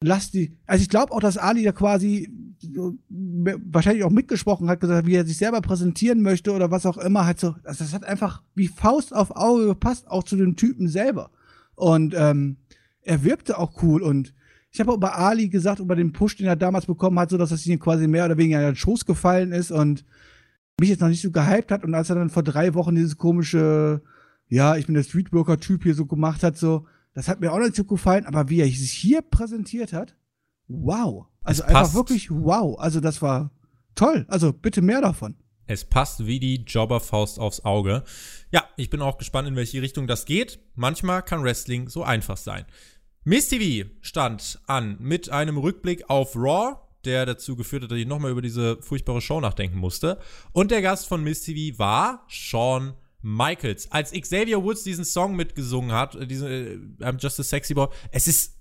Lass 0.00 0.30
die. 0.30 0.56
Also 0.66 0.82
ich 0.82 0.88
glaube 0.88 1.12
auch, 1.12 1.20
dass 1.20 1.38
Ali 1.38 1.64
da 1.64 1.72
quasi 1.72 2.30
wahrscheinlich 3.08 4.04
auch 4.04 4.10
mitgesprochen 4.10 4.68
hat, 4.68 4.80
gesagt, 4.80 5.06
wie 5.06 5.14
er 5.14 5.24
sich 5.24 5.38
selber 5.38 5.60
präsentieren 5.60 6.22
möchte 6.22 6.52
oder 6.52 6.70
was 6.70 6.86
auch 6.86 6.98
immer. 6.98 7.24
Halt 7.24 7.40
so. 7.40 7.56
Also 7.64 7.84
das 7.84 7.92
hat 7.92 8.04
einfach 8.04 8.42
wie 8.54 8.68
Faust 8.68 9.14
auf 9.14 9.34
Auge 9.34 9.66
gepasst, 9.66 10.06
auch 10.08 10.22
zu 10.22 10.36
dem 10.36 10.54
Typen 10.54 10.88
selber. 10.88 11.30
Und 11.74 12.14
ähm, 12.16 12.58
er 13.02 13.24
wirkte 13.24 13.58
auch 13.58 13.82
cool 13.82 14.02
und 14.02 14.34
ich 14.70 14.80
habe 14.80 14.92
auch 14.92 14.98
bei 14.98 15.10
Ali 15.10 15.48
gesagt, 15.48 15.80
über 15.80 15.96
den 15.96 16.12
Push, 16.12 16.36
den 16.36 16.46
er 16.46 16.56
damals 16.56 16.86
bekommen 16.86 17.18
hat, 17.18 17.30
so 17.30 17.38
dass 17.38 17.50
das 17.50 17.66
ihm 17.66 17.78
quasi 17.78 18.06
mehr 18.06 18.26
oder 18.26 18.36
weniger 18.36 18.60
in 18.60 18.66
den 18.66 18.76
Schoß 18.76 19.06
gefallen 19.06 19.52
ist 19.52 19.70
und 19.70 20.04
mich 20.78 20.90
jetzt 20.90 21.00
noch 21.00 21.08
nicht 21.08 21.22
so 21.22 21.30
gehypt 21.30 21.70
hat. 21.70 21.84
Und 21.84 21.94
als 21.94 22.10
er 22.10 22.16
dann 22.16 22.30
vor 22.30 22.42
drei 22.42 22.74
Wochen 22.74 22.94
dieses 22.94 23.16
komische, 23.16 24.02
ja, 24.48 24.76
ich 24.76 24.86
bin 24.86 24.94
der 24.94 25.02
Streetworker-Typ 25.02 25.82
hier 25.82 25.94
so 25.94 26.06
gemacht 26.06 26.42
hat, 26.42 26.56
so, 26.56 26.86
das 27.14 27.28
hat 27.28 27.40
mir 27.40 27.52
auch 27.52 27.58
nicht 27.58 27.74
so 27.74 27.84
gefallen. 27.84 28.26
Aber 28.26 28.48
wie 28.50 28.60
er 28.60 28.66
sich 28.66 28.92
hier 28.92 29.22
präsentiert 29.22 29.92
hat, 29.92 30.16
wow. 30.68 31.26
Also 31.42 31.62
einfach 31.64 31.94
wirklich 31.94 32.30
wow. 32.30 32.78
Also 32.78 33.00
das 33.00 33.22
war 33.22 33.50
toll. 33.94 34.26
Also 34.28 34.52
bitte 34.52 34.82
mehr 34.82 35.00
davon. 35.00 35.34
Es 35.66 35.84
passt 35.84 36.26
wie 36.26 36.40
die 36.40 36.64
Jobberfaust 36.66 37.38
aufs 37.38 37.64
Auge. 37.64 38.04
Ja, 38.50 38.64
ich 38.76 38.88
bin 38.88 39.02
auch 39.02 39.18
gespannt, 39.18 39.48
in 39.48 39.56
welche 39.56 39.82
Richtung 39.82 40.06
das 40.06 40.24
geht. 40.24 40.60
Manchmal 40.74 41.22
kann 41.22 41.42
Wrestling 41.42 41.88
so 41.88 42.04
einfach 42.04 42.38
sein. 42.38 42.64
Miss 43.28 43.48
TV 43.48 43.90
stand 44.00 44.58
an 44.66 44.96
mit 45.00 45.28
einem 45.28 45.58
Rückblick 45.58 46.08
auf 46.08 46.34
Raw, 46.34 46.76
der 47.04 47.26
dazu 47.26 47.56
geführt 47.56 47.82
hat, 47.82 47.90
dass 47.90 47.98
ich 47.98 48.06
nochmal 48.06 48.30
über 48.30 48.40
diese 48.40 48.80
furchtbare 48.80 49.20
Show 49.20 49.38
nachdenken 49.38 49.76
musste. 49.76 50.18
Und 50.52 50.70
der 50.70 50.80
Gast 50.80 51.06
von 51.06 51.22
Miss 51.22 51.42
TV 51.42 51.78
war 51.78 52.24
Shawn 52.28 52.94
Michaels. 53.20 53.92
Als 53.92 54.12
Xavier 54.12 54.64
Woods 54.64 54.82
diesen 54.82 55.04
Song 55.04 55.36
mitgesungen 55.36 55.92
hat, 55.92 56.14
äh, 56.14 56.26
diesen 56.26 56.48
äh, 56.48 57.04
I'm 57.04 57.20
Just 57.20 57.38
a 57.38 57.42
Sexy 57.42 57.74
Boy, 57.74 57.88
es 58.12 58.28
ist 58.28 58.56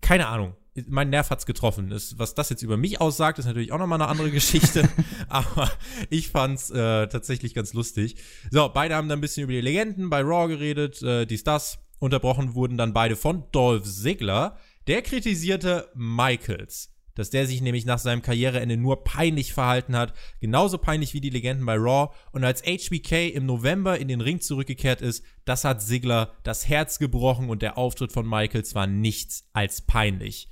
keine 0.00 0.28
Ahnung. 0.28 0.54
Mein 0.86 1.10
Nerv 1.10 1.30
hat's 1.30 1.44
getroffen. 1.44 1.90
Das, 1.90 2.16
was 2.16 2.36
das 2.36 2.48
jetzt 2.50 2.62
über 2.62 2.76
mich 2.76 3.00
aussagt, 3.00 3.40
ist 3.40 3.46
natürlich 3.46 3.72
auch 3.72 3.78
nochmal 3.78 4.00
eine 4.00 4.08
andere 4.08 4.30
Geschichte. 4.30 4.88
Aber 5.28 5.68
ich 6.10 6.28
fand's 6.28 6.70
äh, 6.70 7.08
tatsächlich 7.08 7.54
ganz 7.54 7.72
lustig. 7.72 8.14
So, 8.52 8.70
beide 8.72 8.94
haben 8.94 9.08
dann 9.08 9.18
ein 9.18 9.22
bisschen 9.22 9.42
über 9.42 9.52
die 9.52 9.62
Legenden 9.62 10.10
bei 10.10 10.20
Raw 10.20 10.46
geredet, 10.46 11.02
äh, 11.02 11.26
dies, 11.26 11.42
das. 11.42 11.80
Unterbrochen 11.98 12.54
wurden 12.54 12.76
dann 12.76 12.92
beide 12.92 13.16
von 13.16 13.44
Dolph 13.52 13.84
Ziggler. 13.84 14.58
Der 14.86 15.02
kritisierte 15.02 15.90
Michaels, 15.94 16.94
dass 17.14 17.30
der 17.30 17.46
sich 17.46 17.60
nämlich 17.60 17.86
nach 17.86 17.98
seinem 17.98 18.22
Karriereende 18.22 18.76
nur 18.76 19.02
peinlich 19.02 19.52
verhalten 19.52 19.96
hat. 19.96 20.14
Genauso 20.40 20.78
peinlich 20.78 21.14
wie 21.14 21.20
die 21.20 21.30
Legenden 21.30 21.66
bei 21.66 21.76
Raw. 21.76 22.14
Und 22.32 22.44
als 22.44 22.62
HBK 22.62 23.28
im 23.28 23.46
November 23.46 23.98
in 23.98 24.08
den 24.08 24.20
Ring 24.20 24.40
zurückgekehrt 24.40 25.00
ist, 25.00 25.24
das 25.44 25.64
hat 25.64 25.82
Ziggler 25.82 26.32
das 26.42 26.68
Herz 26.68 26.98
gebrochen 26.98 27.48
und 27.48 27.62
der 27.62 27.78
Auftritt 27.78 28.12
von 28.12 28.28
Michaels 28.28 28.74
war 28.74 28.86
nichts 28.86 29.48
als 29.52 29.82
peinlich. 29.82 30.48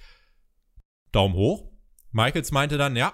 Daumen 1.13 1.35
hoch. 1.35 1.71
Michaels 2.11 2.51
meinte 2.53 2.79
dann, 2.79 2.97
ja, 2.97 3.13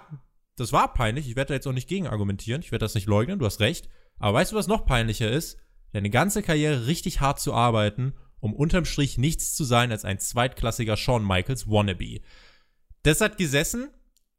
das 0.55 0.73
war 0.73 0.93
peinlich, 0.93 1.27
ich 1.27 1.35
werde 1.35 1.49
da 1.49 1.53
jetzt 1.55 1.67
auch 1.67 1.73
nicht 1.73 1.89
gegen 1.89 2.07
argumentieren, 2.07 2.61
ich 2.61 2.71
werde 2.71 2.85
das 2.85 2.95
nicht 2.95 3.07
leugnen, 3.07 3.39
du 3.39 3.45
hast 3.45 3.59
recht. 3.59 3.89
Aber 4.19 4.37
weißt 4.37 4.51
du, 4.51 4.55
was 4.55 4.67
noch 4.67 4.85
peinlicher 4.85 5.29
ist? 5.29 5.57
Deine 5.91 6.09
ganze 6.09 6.41
Karriere 6.41 6.87
richtig 6.87 7.19
hart 7.19 7.39
zu 7.39 7.53
arbeiten, 7.53 8.13
um 8.41 8.53
unterm 8.53 8.83
Strich 8.85 9.17
nichts 9.17 9.55
zu 9.55 9.63
sein 9.63 9.91
als 9.91 10.03
ein 10.03 10.19
zweitklassiger 10.19 10.97
Shawn 10.97 11.25
Michaels 11.25 11.67
Wannabe. 11.67 12.19
Das 13.03 13.21
hat 13.21 13.37
gesessen 13.37 13.89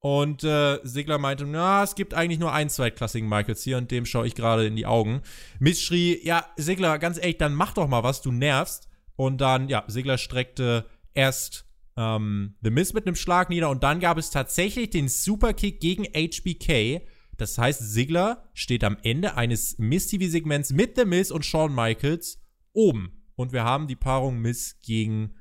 und 0.01 0.43
äh, 0.43 0.81
Sigler 0.83 1.19
meinte, 1.19 1.47
na, 1.47 1.85
es 1.85 1.95
gibt 1.95 2.13
eigentlich 2.13 2.41
nur 2.41 2.53
einen 2.53 2.71
zweitklassigen 2.71 3.29
Michaels 3.29 3.63
hier 3.63 3.79
und 3.79 3.91
dem 3.91 4.05
schaue 4.05 4.27
ich 4.27 4.35
gerade 4.35 4.67
in 4.67 4.77
die 4.77 4.87
Augen. 4.87 5.23
Miss 5.61 5.81
schrie, 5.81 6.21
ja, 6.25 6.45
Sigler, 6.57 6.99
ganz 6.99 7.19
ehrlich, 7.19 7.39
dann 7.39 7.55
mach 7.55 7.73
doch 7.73 7.87
mal 7.89 8.03
was, 8.03 8.21
du 8.21 8.33
nervst. 8.33 8.89
Und 9.15 9.41
dann, 9.41 9.69
ja, 9.69 9.85
Sigler 9.87 10.19
streckte 10.19 10.87
erst 11.15 11.67
ähm, 11.97 12.57
The 12.63 12.71
Miz 12.71 12.93
mit 12.95 13.07
einem 13.07 13.15
Schlag 13.15 13.49
nieder 13.49 13.71
und 13.71 13.85
dann 13.85 14.01
gab 14.01 14.19
es 14.19 14.31
tatsächlich 14.31 14.91
den 14.91 15.09
Superkick 15.09 15.81
gegen 15.81 16.05
HBK. 16.05 17.07
Das 17.37 17.57
heißt, 17.57 17.81
Sigler 17.81 18.49
steht 18.55 18.83
am 18.83 18.97
Ende 19.03 19.37
eines 19.37 19.79
Miz-TV-Segments 19.79 20.73
mit 20.73 20.97
The 20.97 21.05
Miz 21.05 21.31
und 21.31 21.47
Shawn 21.47 21.75
Michaels 21.75 22.43
oben. 22.73 23.22
Und 23.37 23.53
wir 23.53 23.65
haben 23.65 23.87
die 23.87 23.97
Paarung 23.97 24.41
Miz 24.41 24.77
gegen 24.83 25.35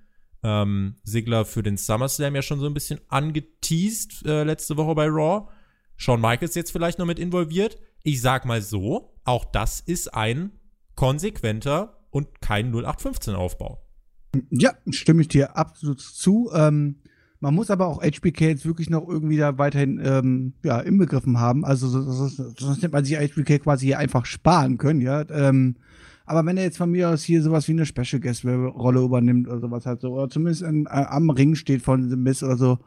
ähm, 0.43 0.95
Sigler 1.03 1.45
für 1.45 1.61
den 1.63 1.77
SummerSlam 1.77 2.35
ja 2.35 2.41
schon 2.41 2.59
so 2.59 2.65
ein 2.65 2.73
bisschen 2.73 2.99
angeteased 3.09 4.25
äh, 4.25 4.43
letzte 4.43 4.77
Woche 4.77 4.95
bei 4.95 5.07
Raw. 5.07 5.47
Shawn 5.97 6.19
Michaels 6.21 6.55
jetzt 6.55 6.71
vielleicht 6.71 6.97
noch 6.99 7.05
mit 7.05 7.19
involviert. 7.19 7.77
Ich 8.03 8.21
sag 8.21 8.45
mal 8.45 8.61
so, 8.61 9.13
auch 9.23 9.45
das 9.45 9.79
ist 9.81 10.13
ein 10.13 10.51
konsequenter 10.95 11.97
und 12.09 12.41
kein 12.41 12.73
0815-Aufbau. 12.73 13.83
Ja, 14.49 14.73
stimme 14.89 15.21
ich 15.21 15.27
dir 15.27 15.57
absolut 15.57 15.99
zu. 15.99 16.49
Ähm, 16.53 16.97
man 17.39 17.53
muss 17.55 17.69
aber 17.71 17.87
auch 17.87 18.01
HBK 18.01 18.41
jetzt 18.41 18.65
wirklich 18.65 18.89
noch 18.89 19.07
irgendwie 19.07 19.37
da 19.37 19.57
weiterhin 19.57 19.99
ähm, 20.03 20.53
ja, 20.63 20.79
inbegriffen 20.79 21.39
haben. 21.39 21.65
Also 21.65 21.87
so- 21.87 22.03
so- 22.11 22.27
so- 22.27 22.53
sonst 22.57 22.77
hätte 22.81 22.93
man 22.93 23.03
sich 23.05 23.17
HBK 23.17 23.59
quasi 23.59 23.87
hier 23.87 23.99
einfach 23.99 24.25
sparen 24.25 24.77
können, 24.77 25.01
ja. 25.01 25.27
Ähm, 25.29 25.75
aber 26.25 26.45
wenn 26.45 26.57
er 26.57 26.63
jetzt 26.63 26.77
von 26.77 26.91
mir 26.91 27.09
aus 27.09 27.23
hier 27.23 27.41
sowas 27.41 27.67
wie 27.67 27.73
eine 27.73 27.85
Special 27.85 28.19
Guest 28.19 28.45
Rolle 28.45 29.01
übernimmt 29.01 29.47
oder 29.47 29.59
sowas 29.59 29.85
halt 29.85 30.01
so, 30.01 30.13
oder 30.13 30.29
zumindest 30.29 30.61
in, 30.61 30.85
äh, 30.85 30.89
am 30.89 31.29
Ring 31.29 31.55
steht 31.55 31.81
von 31.81 32.09
The 32.09 32.15
Miz 32.15 32.43
oder 32.43 32.57
so, 32.57 32.79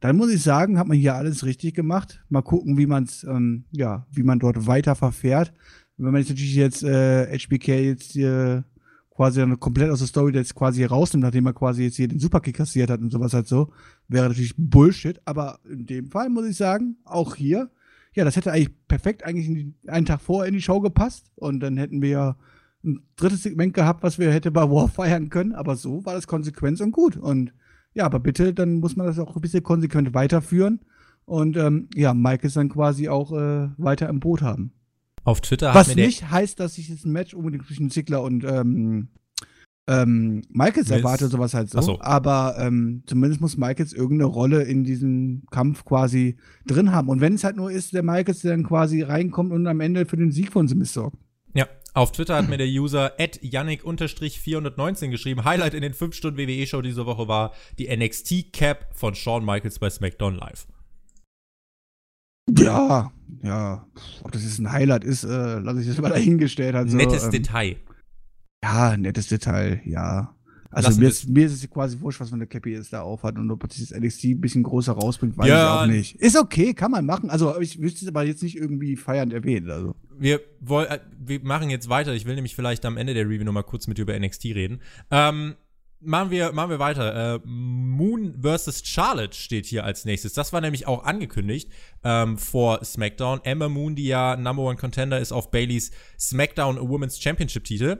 dann 0.00 0.16
muss 0.16 0.32
ich 0.32 0.42
sagen, 0.42 0.78
hat 0.78 0.88
man 0.88 0.96
hier 0.96 1.14
alles 1.14 1.44
richtig 1.44 1.74
gemacht. 1.74 2.24
Mal 2.30 2.42
gucken, 2.42 2.78
wie 2.78 2.86
man 2.86 3.04
es, 3.04 3.22
ähm, 3.24 3.64
ja, 3.70 4.06
wie 4.10 4.22
man 4.22 4.38
dort 4.38 4.66
weiter 4.66 4.94
verfährt. 4.94 5.52
Wenn 5.98 6.12
man 6.12 6.22
jetzt 6.22 6.30
natürlich 6.30 6.54
jetzt 6.54 6.82
äh, 6.82 7.38
HBK 7.38 7.68
jetzt 7.68 8.12
hier 8.12 8.64
quasi 9.14 9.40
dann 9.40 9.60
komplett 9.60 9.90
aus 9.90 9.98
der 9.98 10.08
Story 10.08 10.32
jetzt 10.32 10.54
quasi 10.54 10.82
rausnimmt, 10.84 11.24
nachdem 11.24 11.44
er 11.44 11.52
quasi 11.52 11.82
jetzt 11.82 11.96
hier 11.96 12.08
den 12.08 12.18
Superkick 12.18 12.56
kassiert 12.56 12.88
hat 12.88 13.00
und 13.00 13.12
sowas 13.12 13.34
halt 13.34 13.46
so, 13.46 13.70
wäre 14.08 14.28
natürlich 14.28 14.54
Bullshit. 14.56 15.20
Aber 15.26 15.60
in 15.70 15.84
dem 15.84 16.06
Fall 16.06 16.30
muss 16.30 16.46
ich 16.46 16.56
sagen, 16.56 16.96
auch 17.04 17.36
hier, 17.36 17.70
ja, 18.14 18.24
das 18.24 18.36
hätte 18.36 18.50
eigentlich 18.50 18.70
perfekt 18.88 19.22
eigentlich 19.22 19.74
einen 19.86 20.06
Tag 20.06 20.22
vorher 20.22 20.48
in 20.48 20.54
die 20.54 20.62
Show 20.62 20.80
gepasst 20.80 21.30
und 21.36 21.60
dann 21.60 21.76
hätten 21.76 22.00
wir 22.00 22.08
ja 22.08 22.36
ein 22.84 23.02
drittes 23.16 23.42
Segment 23.42 23.74
gehabt, 23.74 24.02
was 24.02 24.18
wir 24.18 24.32
hätte 24.32 24.50
bei 24.50 24.62
War 24.62 24.88
feiern 24.88 25.28
können. 25.28 25.52
Aber 25.52 25.76
so 25.76 26.04
war 26.04 26.14
das 26.14 26.26
konsequent 26.26 26.80
und 26.80 26.92
gut. 26.92 27.16
Und 27.16 27.52
ja, 27.94 28.04
aber 28.06 28.20
bitte, 28.20 28.54
dann 28.54 28.76
muss 28.76 28.96
man 28.96 29.06
das 29.06 29.18
auch 29.18 29.34
ein 29.34 29.42
bisschen 29.42 29.62
konsequent 29.62 30.14
weiterführen. 30.14 30.80
Und 31.24 31.56
ähm, 31.56 31.88
ja, 31.94 32.14
Mike 32.14 32.46
ist 32.46 32.56
dann 32.56 32.68
quasi 32.68 33.08
auch 33.08 33.32
äh, 33.32 33.68
weiter 33.76 34.08
im 34.08 34.20
Boot 34.20 34.42
haben. 34.42 34.72
Auf 35.24 35.40
Twitter 35.40 35.68
hat 35.68 35.76
Was 35.76 35.94
nicht 35.94 36.30
heißt, 36.30 36.58
dass 36.58 36.78
ich 36.78 36.88
jetzt 36.88 37.04
ein 37.04 37.12
Match 37.12 37.34
unbedingt 37.34 37.66
zwischen 37.66 37.90
Ziggler 37.90 38.22
und 38.22 38.42
ähm, 38.44 39.08
ähm, 39.86 40.42
Michaels 40.50 40.90
erwarte, 40.90 41.28
sowas 41.28 41.52
halt 41.52 41.68
so. 41.68 41.80
So. 41.80 42.00
Aber 42.00 42.56
ähm, 42.58 43.02
zumindest 43.06 43.40
muss 43.40 43.56
Michaels 43.56 43.92
irgendeine 43.92 44.30
Rolle 44.30 44.62
in 44.62 44.84
diesem 44.84 45.42
Kampf 45.50 45.84
quasi 45.84 46.36
drin 46.66 46.92
haben. 46.92 47.08
Und 47.08 47.20
wenn 47.20 47.34
es 47.34 47.44
halt 47.44 47.56
nur 47.56 47.70
ist, 47.70 47.92
der 47.92 48.02
Michaels, 48.02 48.40
der 48.40 48.52
dann 48.52 48.64
quasi 48.64 49.02
reinkommt 49.02 49.52
und 49.52 49.66
am 49.66 49.80
Ende 49.80 50.06
für 50.06 50.16
den 50.16 50.30
Sieg 50.30 50.52
von 50.52 50.68
Simis 50.68 50.92
sorgt. 50.92 51.18
Auf 51.92 52.12
Twitter 52.12 52.36
hat 52.36 52.48
mir 52.48 52.56
der 52.56 52.68
User 52.68 53.12
Yannick-419 53.18 55.08
geschrieben. 55.08 55.44
Highlight 55.44 55.74
in 55.74 55.82
den 55.82 55.92
5-Stunden-WWE-Show 55.92 56.82
diese 56.82 57.06
Woche 57.06 57.26
war 57.26 57.52
die 57.78 57.94
NXT-Cap 57.94 58.90
von 58.94 59.14
Shawn 59.14 59.44
Michaels 59.44 59.78
bei 59.78 59.90
SmackDown 59.90 60.36
Live. 60.36 60.66
Ja, 62.58 63.12
ja. 63.42 63.86
Ob 64.22 64.32
das 64.32 64.42
jetzt 64.42 64.58
ein 64.58 64.72
Highlight 64.72 65.04
ist, 65.04 65.24
äh, 65.24 65.58
lasse 65.58 65.80
ich 65.80 65.88
das 65.88 65.98
mal 65.98 66.10
dahingestellt. 66.10 66.74
Also, 66.74 66.96
Nettes 66.96 67.24
ähm, 67.24 67.30
Detail. 67.30 67.76
Ja, 68.62 68.96
nettes 68.96 69.28
Detail, 69.28 69.80
ja. 69.84 70.34
Also 70.72 71.00
mir 71.00 71.08
ist, 71.08 71.28
mir 71.28 71.46
ist 71.46 71.52
es 71.52 71.68
quasi 71.68 72.00
wurscht, 72.00 72.20
was 72.20 72.28
für 72.28 72.36
eine 72.36 72.46
Cappy 72.46 72.74
es 72.74 72.90
da 72.90 73.02
aufhat 73.02 73.36
und 73.36 73.50
ob 73.50 73.68
das 73.68 73.90
NXT 73.90 74.24
ein 74.24 74.40
bisschen 74.40 74.62
größer 74.62 74.92
rausbringt, 74.92 75.36
weiß 75.36 75.48
Ja. 75.48 75.74
ich 75.74 75.82
auch 75.82 75.86
nicht. 75.92 76.16
Ist 76.16 76.36
okay, 76.36 76.74
kann 76.74 76.92
man 76.92 77.04
machen. 77.04 77.28
Also 77.28 77.58
ich 77.60 77.80
wüsste 77.80 78.04
es 78.04 78.08
aber 78.08 78.22
jetzt 78.24 78.42
nicht 78.42 78.56
irgendwie 78.56 78.96
feiernd 78.96 79.32
erwähnen. 79.32 79.68
Also. 79.70 79.94
Wir, 80.18 80.40
woll, 80.60 80.84
äh, 80.84 81.00
wir 81.18 81.40
machen 81.42 81.70
jetzt 81.70 81.88
weiter. 81.88 82.14
Ich 82.14 82.24
will 82.24 82.36
nämlich 82.36 82.54
vielleicht 82.54 82.84
am 82.84 82.96
Ende 82.96 83.14
der 83.14 83.26
Review 83.28 83.44
noch 83.44 83.52
mal 83.52 83.62
kurz 83.64 83.86
mit 83.88 83.98
dir 83.98 84.02
über 84.02 84.18
NXT 84.18 84.44
reden. 84.46 84.80
Ähm, 85.10 85.56
machen, 86.00 86.30
wir, 86.30 86.52
machen 86.52 86.70
wir 86.70 86.78
weiter. 86.78 87.34
Äh, 87.34 87.40
Moon 87.44 88.40
vs. 88.40 88.82
Charlotte 88.86 89.36
steht 89.36 89.66
hier 89.66 89.84
als 89.84 90.04
nächstes. 90.04 90.34
Das 90.34 90.52
war 90.52 90.60
nämlich 90.60 90.86
auch 90.86 91.04
angekündigt 91.04 91.68
ähm, 92.04 92.38
vor 92.38 92.84
SmackDown. 92.84 93.40
Emma 93.42 93.68
Moon, 93.68 93.96
die 93.96 94.06
ja 94.06 94.36
Number 94.36 94.62
One 94.62 94.76
Contender 94.76 95.18
ist 95.18 95.32
auf 95.32 95.50
Baileys 95.50 95.90
SmackDown 96.18 96.78
Women's 96.78 97.20
Championship 97.20 97.64
Titel. 97.64 97.98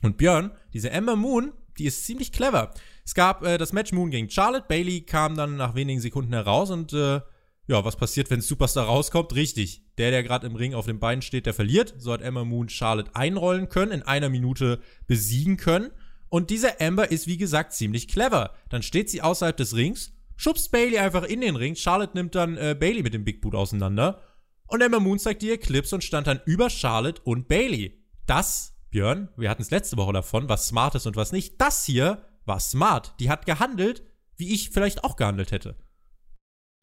Und 0.00 0.16
Björn, 0.16 0.50
diese 0.72 0.90
Emma 0.90 1.14
Moon, 1.14 1.52
die 1.78 1.86
ist 1.86 2.04
ziemlich 2.04 2.32
clever. 2.32 2.72
Es 3.04 3.14
gab 3.14 3.44
äh, 3.44 3.58
das 3.58 3.72
Match 3.72 3.92
Moon 3.92 4.10
gegen 4.10 4.30
Charlotte. 4.30 4.66
Bailey 4.68 5.02
kam 5.02 5.36
dann 5.36 5.56
nach 5.56 5.74
wenigen 5.74 6.00
Sekunden 6.00 6.32
heraus 6.32 6.70
und 6.70 6.92
äh, 6.92 7.20
ja, 7.68 7.84
was 7.84 7.96
passiert, 7.96 8.30
wenn 8.30 8.40
Superstar 8.40 8.86
rauskommt? 8.86 9.34
Richtig. 9.34 9.82
Der, 9.98 10.10
der 10.10 10.22
gerade 10.22 10.46
im 10.46 10.56
Ring 10.56 10.74
auf 10.74 10.86
den 10.86 10.98
Beinen 10.98 11.22
steht, 11.22 11.46
der 11.46 11.54
verliert. 11.54 11.94
So 11.98 12.12
hat 12.12 12.22
Emma 12.22 12.44
Moon 12.44 12.68
Charlotte 12.68 13.14
einrollen 13.14 13.68
können, 13.68 13.92
in 13.92 14.02
einer 14.02 14.28
Minute 14.28 14.80
besiegen 15.06 15.56
können. 15.56 15.90
Und 16.28 16.50
diese 16.50 16.80
Amber 16.80 17.10
ist, 17.10 17.26
wie 17.26 17.36
gesagt, 17.36 17.72
ziemlich 17.72 18.08
clever. 18.08 18.54
Dann 18.68 18.82
steht 18.82 19.10
sie 19.10 19.22
außerhalb 19.22 19.56
des 19.56 19.76
Rings, 19.76 20.12
schubst 20.36 20.72
Bailey 20.72 20.98
einfach 20.98 21.24
in 21.24 21.40
den 21.40 21.56
Ring. 21.56 21.76
Charlotte 21.76 22.16
nimmt 22.16 22.34
dann 22.34 22.56
äh, 22.56 22.74
Bailey 22.78 23.02
mit 23.02 23.14
dem 23.14 23.24
Big 23.24 23.40
Boot 23.42 23.54
auseinander. 23.54 24.20
Und 24.66 24.80
Emma 24.80 24.98
Moon 24.98 25.18
zeigt 25.18 25.42
ihr 25.42 25.58
Clips 25.58 25.92
und 25.92 26.02
stand 26.02 26.26
dann 26.26 26.40
über 26.46 26.70
Charlotte 26.70 27.20
und 27.22 27.48
Bailey. 27.48 28.02
Das, 28.26 28.71
Björn, 28.92 29.28
wir 29.36 29.50
hatten 29.50 29.62
es 29.62 29.70
letzte 29.70 29.96
Woche 29.96 30.12
davon, 30.12 30.48
was 30.48 30.68
smart 30.68 30.94
ist 30.94 31.06
und 31.06 31.16
was 31.16 31.32
nicht. 31.32 31.60
Das 31.60 31.84
hier 31.84 32.24
war 32.44 32.60
smart. 32.60 33.14
Die 33.18 33.30
hat 33.30 33.46
gehandelt, 33.46 34.04
wie 34.36 34.52
ich 34.52 34.70
vielleicht 34.70 35.02
auch 35.02 35.16
gehandelt 35.16 35.50
hätte. 35.50 35.76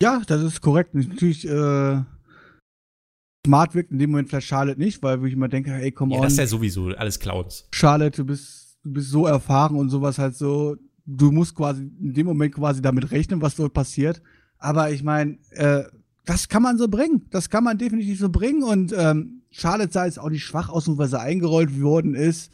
Ja, 0.01 0.21
das 0.27 0.41
ist 0.41 0.61
korrekt. 0.61 0.95
Natürlich, 0.95 1.47
äh, 1.47 2.01
smart 3.45 3.75
wirkt 3.75 3.91
in 3.91 3.99
dem 3.99 4.11
Moment 4.11 4.29
vielleicht 4.29 4.47
Charlotte 4.47 4.79
nicht, 4.79 5.01
weil 5.03 5.23
ich 5.25 5.33
immer 5.33 5.47
denke, 5.49 5.71
ey, 5.71 5.91
komm 5.91 6.09
Ja, 6.09 6.17
on. 6.17 6.23
das 6.23 6.33
ist 6.33 6.39
ja 6.39 6.47
sowieso 6.47 6.87
alles 6.89 7.19
Clowns. 7.19 7.67
Charlotte, 7.71 8.17
du 8.17 8.25
bist, 8.25 8.79
du 8.83 8.91
bist 8.91 9.09
so 9.11 9.25
erfahren 9.27 9.75
und 9.75 9.89
sowas 9.89 10.17
halt 10.17 10.35
so. 10.35 10.75
Du 11.05 11.31
musst 11.31 11.55
quasi 11.55 11.83
in 11.83 12.13
dem 12.13 12.27
Moment 12.27 12.53
quasi 12.55 12.81
damit 12.81 13.11
rechnen, 13.11 13.41
was 13.41 13.55
dort 13.55 13.73
passiert. 13.73 14.21
Aber 14.57 14.91
ich 14.91 15.03
meine, 15.03 15.37
äh, 15.51 15.83
das 16.25 16.47
kann 16.47 16.61
man 16.61 16.77
so 16.77 16.87
bringen. 16.87 17.25
Das 17.31 17.49
kann 17.49 17.63
man 17.63 17.77
definitiv 17.77 18.19
so 18.19 18.29
bringen. 18.29 18.63
Und 18.63 18.93
ähm, 18.95 19.43
Charlotte 19.51 19.91
sah 19.91 20.05
jetzt 20.05 20.19
auch 20.19 20.29
nicht 20.29 20.43
schwach 20.43 20.69
aus, 20.69 20.87
nur 20.87 20.97
weil 20.97 21.07
sie 21.07 21.19
eingerollt 21.19 21.81
worden 21.81 22.15
ist. 22.15 22.51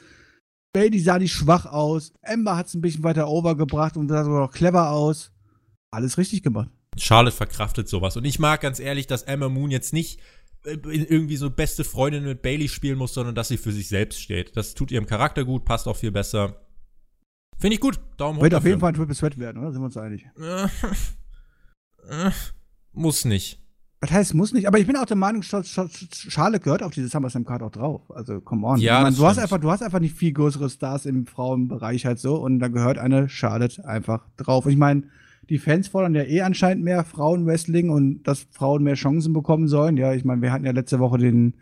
Bailey 0.74 1.00
sah 1.00 1.20
nicht 1.20 1.34
schwach 1.34 1.66
aus. 1.66 2.14
Ember 2.22 2.58
hat 2.58 2.68
es 2.68 2.74
ein 2.74 2.82
bisschen 2.82 3.04
weiter 3.04 3.30
overgebracht 3.30 3.98
und 3.98 4.10
sah 4.10 4.24
sogar 4.24 4.42
noch 4.42 4.52
clever 4.52 4.92
aus. 4.92 5.32
Alles 5.92 6.18
richtig 6.18 6.44
gemacht. 6.44 6.70
Charlotte 6.98 7.36
verkraftet 7.36 7.88
sowas. 7.88 8.18
Und 8.18 8.26
ich 8.26 8.40
mag 8.40 8.62
ganz 8.62 8.80
ehrlich, 8.80 9.08
dass 9.08 9.24
Emma 9.24 9.50
Moon 9.50 9.72
jetzt 9.72 9.94
nicht 9.94 10.20
äh, 10.66 10.78
irgendwie 10.84 11.38
so 11.38 11.50
beste 11.50 11.84
Freundin 11.84 12.24
mit 12.24 12.42
Bailey 12.42 12.68
spielen 12.68 12.98
muss, 12.98 13.14
sondern 13.14 13.36
dass 13.36 13.48
sie 13.48 13.58
für 13.58 13.72
sich 13.72 13.88
selbst 13.88 14.22
steht. 14.22 14.56
Das 14.58 14.74
tut 14.74 14.92
ihrem 14.92 15.06
Charakter 15.06 15.46
gut, 15.46 15.66
passt 15.66 15.88
auch 15.88 15.96
viel 15.96 16.12
besser. 16.12 16.62
Finde 17.58 17.76
ich 17.76 17.82
gut. 17.82 18.00
Daumen 18.18 18.38
hoch. 18.38 18.44
Wird 18.44 18.56
auf 18.56 18.66
jeden. 18.66 18.80
Fall 18.80 18.92
ein 18.92 18.96
Triple 18.96 19.16
Sweat 19.16 19.38
werden, 19.38 19.62
oder? 19.62 19.72
Sind 19.72 19.82
wir 19.82 19.86
uns 19.86 19.98
einig? 19.98 20.28
Muss 22.96 23.26
nicht. 23.26 23.60
Das 24.02 24.12
heißt, 24.12 24.34
muss 24.36 24.54
nicht. 24.54 24.68
Aber 24.68 24.78
ich 24.78 24.86
bin 24.86 24.98
auch 24.98 25.06
der 25.06 25.16
Meinung, 25.16 25.42
Charlotte 25.42 26.60
gehört 26.60 26.84
auf 26.84 26.94
diese 26.94 27.08
SummerSlam 27.08 27.46
Card 27.46 27.64
auch 27.64 27.72
drauf. 27.72 28.02
Also, 28.10 28.40
come 28.40 28.66
on. 28.68 28.80
Ja, 28.80 29.00
ich 29.00 29.04
mein, 29.04 29.16
du, 29.16 29.26
hast 29.26 29.40
einfach, 29.40 29.60
du 29.60 29.72
hast 29.72 29.82
einfach 29.82 30.00
nicht 30.00 30.16
viel 30.16 30.32
größere 30.32 30.70
Stars 30.70 31.06
im 31.06 31.26
Frauenbereich 31.26 32.06
halt 32.06 32.20
so. 32.20 32.36
Und 32.36 32.60
da 32.60 32.68
gehört 32.68 32.98
eine 32.98 33.30
Charlotte 33.30 33.84
einfach 33.88 34.26
drauf. 34.38 34.68
Ich 34.68 34.78
meine, 34.78 35.04
die 35.50 35.58
Fans 35.58 35.88
fordern 35.88 36.14
ja 36.14 36.24
eh 36.24 36.42
anscheinend 36.42 36.84
mehr 36.84 37.04
Frauenwrestling 37.04 37.90
und 37.90 38.24
dass 38.24 38.48
Frauen 38.52 38.84
mehr 38.84 38.96
Chancen 38.96 39.34
bekommen 39.34 39.68
sollen. 39.68 39.98
Ja, 39.98 40.14
ich 40.14 40.26
meine, 40.26 40.42
wir 40.42 40.52
hatten 40.52 40.66
ja 40.66 40.72
letzte 40.72 41.00
Woche 41.00 41.18
den 41.18 41.56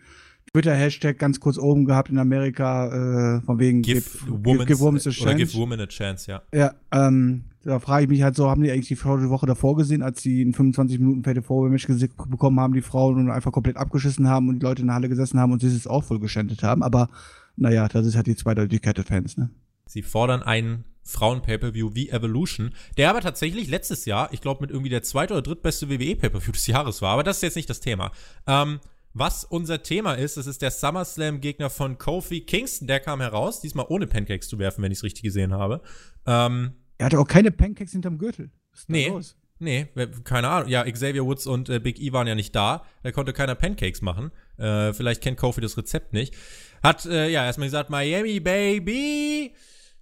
Twitter-Hashtag 0.51 1.17
ganz 1.17 1.39
kurz 1.39 1.57
oben 1.57 1.85
gehabt 1.85 2.09
in 2.09 2.17
Amerika, 2.17 3.37
äh, 3.37 3.41
von 3.41 3.59
wegen 3.59 3.81
Give, 3.81 4.01
give, 4.01 4.45
women's, 4.45 4.67
give 4.67 4.79
Women's 4.79 5.07
a 5.07 5.09
oder 5.09 5.31
chance. 5.31 5.37
give 5.37 5.57
women 5.57 5.79
a 5.79 5.87
chance, 5.87 6.29
ja. 6.29 6.41
Ja, 6.53 6.73
ähm, 6.91 7.45
da 7.63 7.79
frage 7.79 8.03
ich 8.03 8.09
mich 8.09 8.21
halt 8.23 8.35
so, 8.35 8.49
haben 8.49 8.61
die 8.61 8.71
eigentlich 8.71 8.87
die 8.87 8.95
Frau 8.95 9.17
die 9.17 9.29
Woche 9.29 9.45
davor 9.45 9.75
gesehen, 9.75 10.01
als 10.01 10.21
sie 10.21 10.41
in 10.41 10.53
25 10.53 10.99
Minuten 10.99 11.23
Fette 11.23 11.41
Match 11.69 11.87
bekommen 12.27 12.59
haben, 12.59 12.73
die 12.73 12.81
Frauen 12.81 13.17
und 13.17 13.31
einfach 13.31 13.51
komplett 13.51 13.77
abgeschissen 13.77 14.27
haben 14.27 14.49
und 14.49 14.59
die 14.59 14.65
Leute 14.65 14.81
in 14.81 14.87
der 14.87 14.95
Halle 14.95 15.09
gesessen 15.09 15.39
haben 15.39 15.51
und 15.51 15.61
sie 15.61 15.67
es 15.67 15.87
auch 15.87 16.03
voll 16.03 16.19
geschändet 16.19 16.63
haben. 16.63 16.83
Aber 16.83 17.09
naja, 17.55 17.87
das 17.87 18.05
ist 18.05 18.15
halt 18.15 18.27
die 18.27 18.35
Zweideutigkeit 18.35 18.97
der 18.97 19.05
Fans, 19.05 19.37
ne? 19.37 19.49
Sie 19.85 20.01
fordern 20.01 20.41
einen 20.41 20.85
Frauen-Pay-Per-View 21.03 21.93
wie 21.93 22.09
Evolution, 22.09 22.73
der 22.97 23.09
aber 23.09 23.21
tatsächlich 23.21 23.69
letztes 23.69 24.05
Jahr, 24.05 24.31
ich 24.31 24.41
glaube, 24.41 24.61
mit 24.61 24.71
irgendwie 24.71 24.89
der 24.89 25.03
zweite 25.03 25.33
oder 25.33 25.41
drittbeste 25.41 25.89
WWE-Pay-Per-View 25.89 26.51
des 26.51 26.67
Jahres 26.67 27.01
war. 27.01 27.11
Aber 27.11 27.23
das 27.23 27.37
ist 27.37 27.43
jetzt 27.43 27.55
nicht 27.55 27.69
das 27.69 27.81
Thema. 27.81 28.11
Ähm, 28.47 28.79
was 29.13 29.43
unser 29.43 29.83
Thema 29.83 30.13
ist, 30.13 30.37
das 30.37 30.47
ist 30.47 30.61
der 30.61 30.71
SummerSlam-Gegner 30.71 31.69
von 31.69 31.97
Kofi 31.97 32.41
Kingston. 32.41 32.87
Der 32.87 32.99
kam 32.99 33.21
heraus, 33.21 33.61
diesmal 33.61 33.85
ohne 33.89 34.07
Pancakes 34.07 34.47
zu 34.47 34.57
werfen, 34.57 34.81
wenn 34.81 34.91
ich 34.91 34.99
es 34.99 35.03
richtig 35.03 35.23
gesehen 35.23 35.53
habe. 35.53 35.81
Ähm, 36.25 36.73
Er 36.97 37.07
hatte 37.07 37.19
auch 37.19 37.27
keine 37.27 37.51
Pancakes 37.51 37.91
hinterm 37.91 38.17
Gürtel. 38.17 38.51
Nee. 38.87 39.07
los? 39.07 39.35
Nee, 39.59 39.87
keine 40.25 40.49
Ahnung. 40.49 40.69
Ja, 40.69 40.83
Xavier 40.83 41.25
Woods 41.25 41.47
und 41.47 41.69
äh, 41.69 41.79
Big 41.79 41.99
E 42.01 42.11
waren 42.11 42.27
ja 42.27 42.35
nicht 42.35 42.53
da. 42.53 42.85
Da 43.01 43.11
konnte 43.11 43.31
keiner 43.31 43.55
Pancakes 43.55 44.01
machen. 44.01 44.31
Äh, 44.57 44.91
vielleicht 44.93 45.21
kennt 45.21 45.37
Kofi 45.37 45.61
das 45.61 45.77
Rezept 45.77 46.11
nicht. 46.11 46.35
Hat, 46.81 47.05
äh, 47.05 47.29
ja, 47.29 47.45
erstmal 47.45 47.67
gesagt, 47.67 47.89
Miami, 47.89 48.41
Baby. 48.41 49.53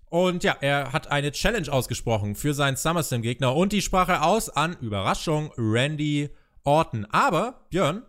Und 0.09 0.43
ja, 0.43 0.57
er 0.61 0.93
hat 0.93 1.11
eine 1.11 1.31
Challenge 1.31 1.71
ausgesprochen 1.71 2.35
für 2.35 2.53
seinen 2.53 2.75
SummerSlam-Gegner. 2.75 3.55
Und 3.55 3.71
die 3.71 3.81
sprach 3.81 4.09
er 4.09 4.25
aus 4.25 4.49
an, 4.49 4.77
Überraschung, 4.81 5.51
Randy 5.57 6.29
Orton. 6.63 7.05
Aber, 7.11 7.65
Björn, 7.69 8.03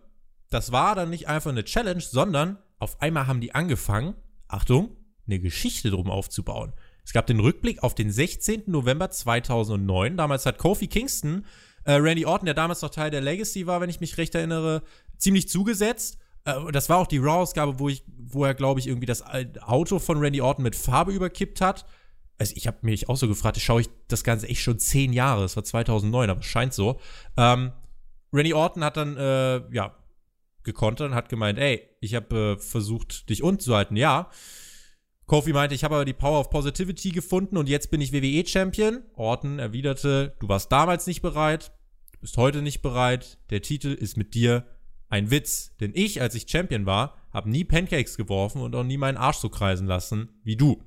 das 0.49 0.71
war 0.71 0.95
dann 0.95 1.09
nicht 1.11 1.27
einfach 1.27 1.51
eine 1.51 1.63
Challenge, 1.63 2.01
sondern 2.01 2.57
auf 2.79 3.01
einmal 3.01 3.27
haben 3.27 3.41
die 3.41 3.53
angefangen, 3.53 4.15
Achtung, 4.47 4.97
eine 5.27 5.39
Geschichte 5.39 5.91
drum 5.91 6.09
aufzubauen. 6.09 6.73
Es 7.05 7.13
gab 7.13 7.27
den 7.27 7.39
Rückblick 7.39 7.83
auf 7.83 7.95
den 7.95 8.11
16. 8.11 8.63
November 8.67 9.09
2009. 9.09 10.17
Damals 10.17 10.45
hat 10.45 10.57
Kofi 10.57 10.87
Kingston 10.87 11.45
äh, 11.85 11.93
Randy 11.93 12.25
Orton, 12.25 12.45
der 12.45 12.53
damals 12.53 12.81
noch 12.81 12.89
Teil 12.89 13.11
der 13.11 13.21
Legacy 13.21 13.67
war, 13.67 13.81
wenn 13.81 13.89
ich 13.89 13.99
mich 13.99 14.17
recht 14.17 14.35
erinnere, 14.35 14.83
ziemlich 15.17 15.49
zugesetzt. 15.49 16.17
Äh, 16.45 16.71
das 16.71 16.89
war 16.89 16.97
auch 16.97 17.07
die 17.07 17.17
Raw-Ausgabe, 17.17 17.79
wo, 17.79 17.89
wo 18.17 18.45
er, 18.45 18.53
glaube 18.53 18.79
ich, 18.79 18.87
irgendwie 18.87 19.05
das 19.05 19.23
Auto 19.61 19.99
von 19.99 20.17
Randy 20.19 20.41
Orton 20.41 20.63
mit 20.63 20.75
Farbe 20.75 21.11
überkippt 21.11 21.61
hat. 21.61 21.85
Also 22.37 22.53
ich 22.55 22.67
habe 22.67 22.77
mich 22.81 23.09
auch 23.09 23.17
so 23.17 23.27
gefragt, 23.27 23.59
schaue 23.59 23.81
ich 23.81 23.89
das 24.07 24.23
Ganze 24.23 24.47
echt 24.47 24.61
schon 24.61 24.79
zehn 24.79 25.13
Jahre, 25.13 25.43
das 25.43 25.55
war 25.55 25.63
2009, 25.63 26.29
aber 26.29 26.41
scheint 26.41 26.73
so. 26.73 26.99
Ähm, 27.37 27.71
Randy 28.31 28.53
Orton 28.53 28.83
hat 28.83 28.97
dann, 28.97 29.15
äh, 29.17 29.61
ja, 29.73 29.95
gekontert 30.63 31.11
und 31.11 31.15
hat 31.15 31.29
gemeint, 31.29 31.59
ey, 31.59 31.87
ich 31.99 32.15
habe 32.15 32.55
äh, 32.57 32.57
versucht, 32.57 33.29
dich 33.29 33.43
unten 33.43 33.59
zu 33.59 33.75
halten, 33.75 33.97
ja. 33.97 34.29
Kofi 35.25 35.53
meinte, 35.53 35.75
ich 35.75 35.83
habe 35.83 35.95
aber 35.95 36.05
die 36.05 36.13
Power 36.13 36.39
of 36.39 36.49
Positivity 36.49 37.11
gefunden 37.11 37.57
und 37.57 37.69
jetzt 37.69 37.91
bin 37.91 38.01
ich 38.01 38.11
WWE-Champion. 38.11 39.03
Orton 39.15 39.59
erwiderte, 39.59 40.35
du 40.39 40.47
warst 40.49 40.71
damals 40.71 41.07
nicht 41.07 41.21
bereit, 41.21 41.71
du 42.11 42.19
bist 42.19 42.37
heute 42.37 42.61
nicht 42.61 42.81
bereit, 42.81 43.39
der 43.49 43.61
Titel 43.61 43.89
ist 43.89 44.17
mit 44.17 44.33
dir 44.33 44.65
ein 45.09 45.29
Witz. 45.31 45.75
Denn 45.79 45.91
ich, 45.93 46.21
als 46.21 46.35
ich 46.35 46.49
Champion 46.49 46.85
war, 46.85 47.17
habe 47.31 47.49
nie 47.49 47.63
Pancakes 47.63 48.17
geworfen 48.17 48.61
und 48.61 48.75
auch 48.75 48.83
nie 48.83 48.97
meinen 48.97 49.17
Arsch 49.17 49.37
so 49.37 49.49
kreisen 49.49 49.87
lassen 49.87 50.29
wie 50.43 50.57
du. 50.57 50.83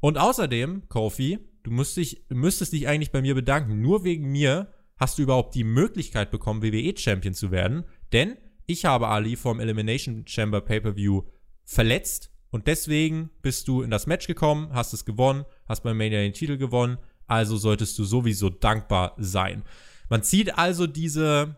Und 0.00 0.18
außerdem, 0.18 0.88
Kofi, 0.88 1.38
du 1.62 1.70
müsstest 1.70 1.96
dich, 1.96 2.24
müsstest 2.28 2.72
dich 2.72 2.88
eigentlich 2.88 3.12
bei 3.12 3.22
mir 3.22 3.36
bedanken. 3.36 3.80
Nur 3.80 4.02
wegen 4.02 4.32
mir 4.32 4.72
hast 4.96 5.18
du 5.18 5.22
überhaupt 5.22 5.54
die 5.54 5.64
Möglichkeit 5.64 6.30
bekommen, 6.30 6.62
WWE-Champion 6.62 7.34
zu 7.34 7.52
werden. 7.52 7.84
Denn 8.12 8.36
ich 8.66 8.84
habe 8.84 9.08
Ali 9.08 9.36
vom 9.36 9.60
Elimination 9.60 10.26
Chamber 10.26 10.60
Pay-Per-View 10.60 11.22
verletzt. 11.64 12.31
Und 12.52 12.66
deswegen 12.66 13.30
bist 13.40 13.66
du 13.66 13.80
in 13.80 13.90
das 13.90 14.06
Match 14.06 14.26
gekommen, 14.26 14.68
hast 14.74 14.92
es 14.92 15.06
gewonnen, 15.06 15.46
hast 15.66 15.82
beim 15.82 15.96
Mania 15.96 16.20
den 16.20 16.34
Titel 16.34 16.58
gewonnen. 16.58 16.98
Also 17.26 17.56
solltest 17.56 17.98
du 17.98 18.04
sowieso 18.04 18.50
dankbar 18.50 19.16
sein. 19.16 19.64
Man 20.10 20.22
zieht 20.22 20.58
also 20.58 20.86
diese, 20.86 21.56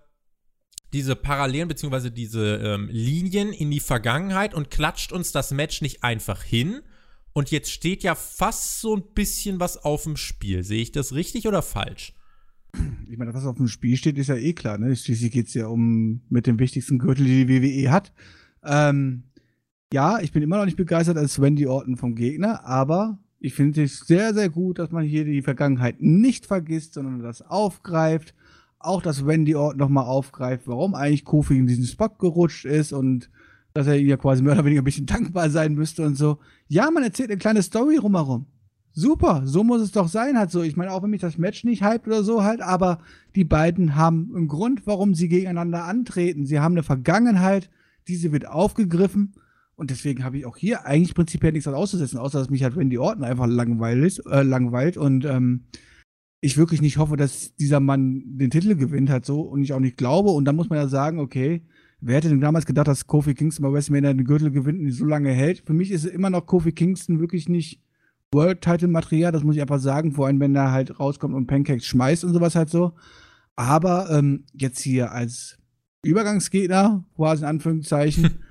diese 0.92 1.16
Parallelen 1.16 1.66
bzw. 1.66 2.10
diese 2.10 2.58
ähm, 2.58 2.88
Linien 2.92 3.52
in 3.52 3.72
die 3.72 3.80
Vergangenheit 3.80 4.54
und 4.54 4.70
klatscht 4.70 5.10
uns 5.10 5.32
das 5.32 5.50
Match 5.50 5.82
nicht 5.82 6.04
einfach 6.04 6.44
hin. 6.44 6.80
Und 7.32 7.50
jetzt 7.50 7.72
steht 7.72 8.04
ja 8.04 8.14
fast 8.14 8.80
so 8.80 8.94
ein 8.94 9.02
bisschen 9.14 9.58
was 9.58 9.76
auf 9.76 10.04
dem 10.04 10.16
Spiel. 10.16 10.62
Sehe 10.62 10.80
ich 10.80 10.92
das 10.92 11.12
richtig 11.12 11.48
oder 11.48 11.62
falsch? 11.62 12.14
Ich 13.10 13.18
meine, 13.18 13.34
was 13.34 13.44
auf 13.44 13.56
dem 13.56 13.66
Spiel 13.66 13.96
steht, 13.96 14.16
ist 14.16 14.28
ja 14.28 14.36
eh 14.36 14.52
klar, 14.52 14.78
ne? 14.78 14.94
Schließlich 14.94 15.32
geht 15.32 15.48
es 15.48 15.54
ja 15.54 15.66
um 15.66 16.22
mit 16.28 16.46
dem 16.46 16.60
wichtigsten 16.60 16.98
Gürtel, 16.98 17.24
die 17.24 17.46
die 17.46 17.62
WWE 17.62 17.90
hat. 17.90 18.12
Ähm, 18.64 19.24
ja, 19.94 20.18
ich 20.18 20.32
bin 20.32 20.42
immer 20.42 20.56
noch 20.56 20.64
nicht 20.64 20.76
begeistert 20.76 21.16
als 21.16 21.40
Randy 21.40 21.68
Orton 21.68 21.96
vom 21.96 22.16
Gegner, 22.16 22.66
aber 22.66 23.16
ich 23.38 23.54
finde 23.54 23.84
es 23.84 24.00
sehr, 24.00 24.34
sehr 24.34 24.48
gut, 24.48 24.80
dass 24.80 24.90
man 24.90 25.04
hier 25.04 25.24
die 25.24 25.40
Vergangenheit 25.40 26.02
nicht 26.02 26.46
vergisst, 26.46 26.94
sondern 26.94 27.20
das 27.20 27.42
aufgreift, 27.42 28.34
auch, 28.80 29.00
dass 29.02 29.24
Wendy 29.24 29.54
Orton 29.54 29.78
nochmal 29.78 30.06
aufgreift, 30.06 30.66
warum 30.66 30.96
eigentlich 30.96 31.24
Kofi 31.24 31.56
in 31.56 31.68
diesen 31.68 31.84
Spot 31.84 32.08
gerutscht 32.08 32.64
ist 32.64 32.92
und 32.92 33.30
dass 33.72 33.86
er 33.86 33.94
ja 33.94 34.16
quasi 34.16 34.42
mehr 34.42 34.54
oder 34.54 34.64
weniger 34.64 34.82
ein 34.82 34.84
bisschen 34.84 35.06
dankbar 35.14 35.48
sein 35.48 35.74
müsste 35.74 36.04
und 36.04 36.16
so. 36.16 36.38
Ja, 36.66 36.90
man 36.90 37.04
erzählt 37.04 37.30
eine 37.30 37.38
kleine 37.38 37.62
Story 37.62 37.96
rumherum. 37.96 38.46
Super, 38.90 39.42
so 39.44 39.62
muss 39.62 39.80
es 39.80 39.92
doch 39.92 40.08
sein, 40.08 40.36
halt 40.36 40.50
so. 40.50 40.62
Ich 40.62 40.76
meine, 40.76 40.90
auch 40.90 41.04
wenn 41.04 41.10
mich 41.10 41.20
das 41.20 41.38
Match 41.38 41.62
nicht 41.62 41.84
hypt 41.84 42.08
oder 42.08 42.24
so 42.24 42.42
halt, 42.42 42.62
aber 42.62 42.98
die 43.36 43.44
beiden 43.44 43.94
haben 43.94 44.32
einen 44.34 44.48
Grund, 44.48 44.88
warum 44.88 45.14
sie 45.14 45.28
gegeneinander 45.28 45.84
antreten. 45.84 46.46
Sie 46.46 46.58
haben 46.58 46.74
eine 46.74 46.82
Vergangenheit, 46.82 47.70
diese 48.08 48.32
wird 48.32 48.48
aufgegriffen. 48.48 49.34
Und 49.76 49.90
deswegen 49.90 50.24
habe 50.24 50.38
ich 50.38 50.46
auch 50.46 50.56
hier 50.56 50.86
eigentlich 50.86 51.14
prinzipiell 51.14 51.52
nichts 51.52 51.66
auszusetzen, 51.66 52.18
außer 52.18 52.38
dass 52.38 52.50
mich 52.50 52.62
halt 52.62 52.76
Wendy 52.76 52.98
Orton 52.98 53.24
einfach 53.24 53.46
langweilt, 53.46 54.22
äh, 54.30 54.42
langweilt 54.42 54.96
und 54.96 55.24
ähm, 55.24 55.64
ich 56.40 56.58
wirklich 56.58 56.82
nicht 56.82 56.98
hoffe, 56.98 57.16
dass 57.16 57.56
dieser 57.56 57.80
Mann 57.80 58.22
den 58.26 58.50
Titel 58.50 58.76
gewinnt 58.76 59.08
hat 59.08 59.24
so 59.24 59.40
und 59.40 59.62
ich 59.62 59.72
auch 59.72 59.80
nicht 59.80 59.96
glaube. 59.96 60.28
Und 60.28 60.44
dann 60.44 60.56
muss 60.56 60.68
man 60.68 60.78
ja 60.78 60.88
sagen, 60.88 61.18
okay, 61.18 61.62
wer 62.00 62.16
hätte 62.16 62.28
denn 62.28 62.42
damals 62.42 62.66
gedacht, 62.66 62.86
dass 62.86 63.06
Kofi 63.06 63.32
Kingston 63.32 63.62
bei 63.62 63.72
WrestleMania 63.72 64.12
den 64.12 64.26
Gürtel 64.26 64.50
gewinnt 64.50 64.80
und 64.80 64.90
so 64.92 65.06
lange 65.06 65.30
hält? 65.30 65.62
Für 65.64 65.72
mich 65.72 65.90
ist 65.90 66.04
immer 66.04 66.28
noch 66.28 66.44
Kofi 66.44 66.72
Kingston 66.72 67.18
wirklich 67.18 67.48
nicht 67.48 67.80
World-Title-Material, 68.34 69.32
das 69.32 69.42
muss 69.42 69.56
ich 69.56 69.62
einfach 69.62 69.78
sagen, 69.78 70.12
vor 70.12 70.26
allem 70.26 70.38
wenn 70.38 70.54
er 70.54 70.70
halt 70.70 71.00
rauskommt 71.00 71.34
und 71.34 71.46
Pancakes 71.46 71.86
schmeißt 71.86 72.24
und 72.24 72.34
sowas 72.34 72.54
halt 72.56 72.68
so. 72.68 72.92
Aber 73.56 74.10
ähm, 74.10 74.44
jetzt 74.52 74.80
hier 74.80 75.12
als 75.12 75.56
Übergangsgegner, 76.04 77.04
quasi 77.16 77.42
in 77.42 77.48
Anführungszeichen, 77.48 78.30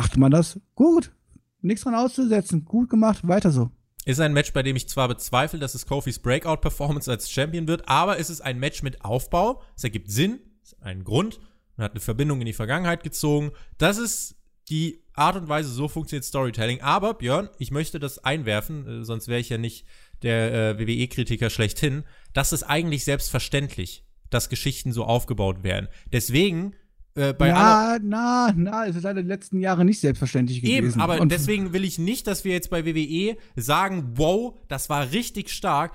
macht 0.00 0.16
man 0.16 0.30
das 0.30 0.58
gut. 0.74 1.12
Nichts 1.60 1.82
dran 1.84 1.94
auszusetzen. 1.94 2.64
Gut 2.64 2.88
gemacht, 2.88 3.28
weiter 3.28 3.50
so. 3.50 3.70
Ist 4.06 4.18
ein 4.18 4.32
Match, 4.32 4.54
bei 4.54 4.62
dem 4.62 4.74
ich 4.74 4.88
zwar 4.88 5.08
bezweifle, 5.08 5.58
dass 5.58 5.74
es 5.74 5.84
Kofis 5.84 6.20
Breakout-Performance 6.20 7.10
als 7.10 7.30
Champion 7.30 7.68
wird, 7.68 7.86
aber 7.86 8.18
es 8.18 8.30
ist 8.30 8.40
ein 8.40 8.58
Match 8.58 8.82
mit 8.82 9.04
Aufbau. 9.04 9.60
Es 9.76 9.84
ergibt 9.84 10.10
Sinn, 10.10 10.38
es 10.62 10.72
ist 10.72 10.82
ein 10.82 11.04
Grund. 11.04 11.38
Man 11.76 11.84
hat 11.84 11.90
eine 11.90 12.00
Verbindung 12.00 12.40
in 12.40 12.46
die 12.46 12.54
Vergangenheit 12.54 13.02
gezogen. 13.02 13.52
Das 13.76 13.98
ist 13.98 14.36
die 14.70 15.04
Art 15.12 15.36
und 15.36 15.50
Weise, 15.50 15.68
so 15.68 15.86
funktioniert 15.86 16.24
Storytelling. 16.24 16.80
Aber, 16.80 17.12
Björn, 17.12 17.50
ich 17.58 17.70
möchte 17.70 18.00
das 18.00 18.24
einwerfen, 18.24 19.02
äh, 19.02 19.04
sonst 19.04 19.28
wäre 19.28 19.40
ich 19.40 19.50
ja 19.50 19.58
nicht 19.58 19.84
der 20.22 20.78
äh, 20.78 20.78
WWE-Kritiker 20.78 21.50
schlechthin. 21.50 22.04
Das 22.32 22.54
ist 22.54 22.62
eigentlich 22.62 23.04
selbstverständlich, 23.04 24.06
dass 24.30 24.48
Geschichten 24.48 24.92
so 24.94 25.04
aufgebaut 25.04 25.62
werden. 25.62 25.88
Deswegen 26.10 26.74
äh, 27.14 27.32
bei 27.32 27.48
ja, 27.48 27.98
na, 28.02 28.52
na, 28.56 28.86
es 28.86 28.94
ist 28.94 29.02
leider 29.02 29.22
die 29.22 29.28
letzten 29.28 29.60
Jahre 29.60 29.84
nicht 29.84 30.00
selbstverständlich 30.00 30.62
gewesen. 30.62 30.92
Eben, 30.92 31.00
aber 31.00 31.20
und 31.20 31.32
deswegen 31.32 31.72
will 31.72 31.84
ich 31.84 31.98
nicht, 31.98 32.26
dass 32.26 32.44
wir 32.44 32.52
jetzt 32.52 32.70
bei 32.70 32.86
WWE 32.86 33.36
sagen, 33.56 34.12
wow, 34.14 34.54
das 34.68 34.88
war 34.88 35.10
richtig 35.10 35.50
stark. 35.50 35.92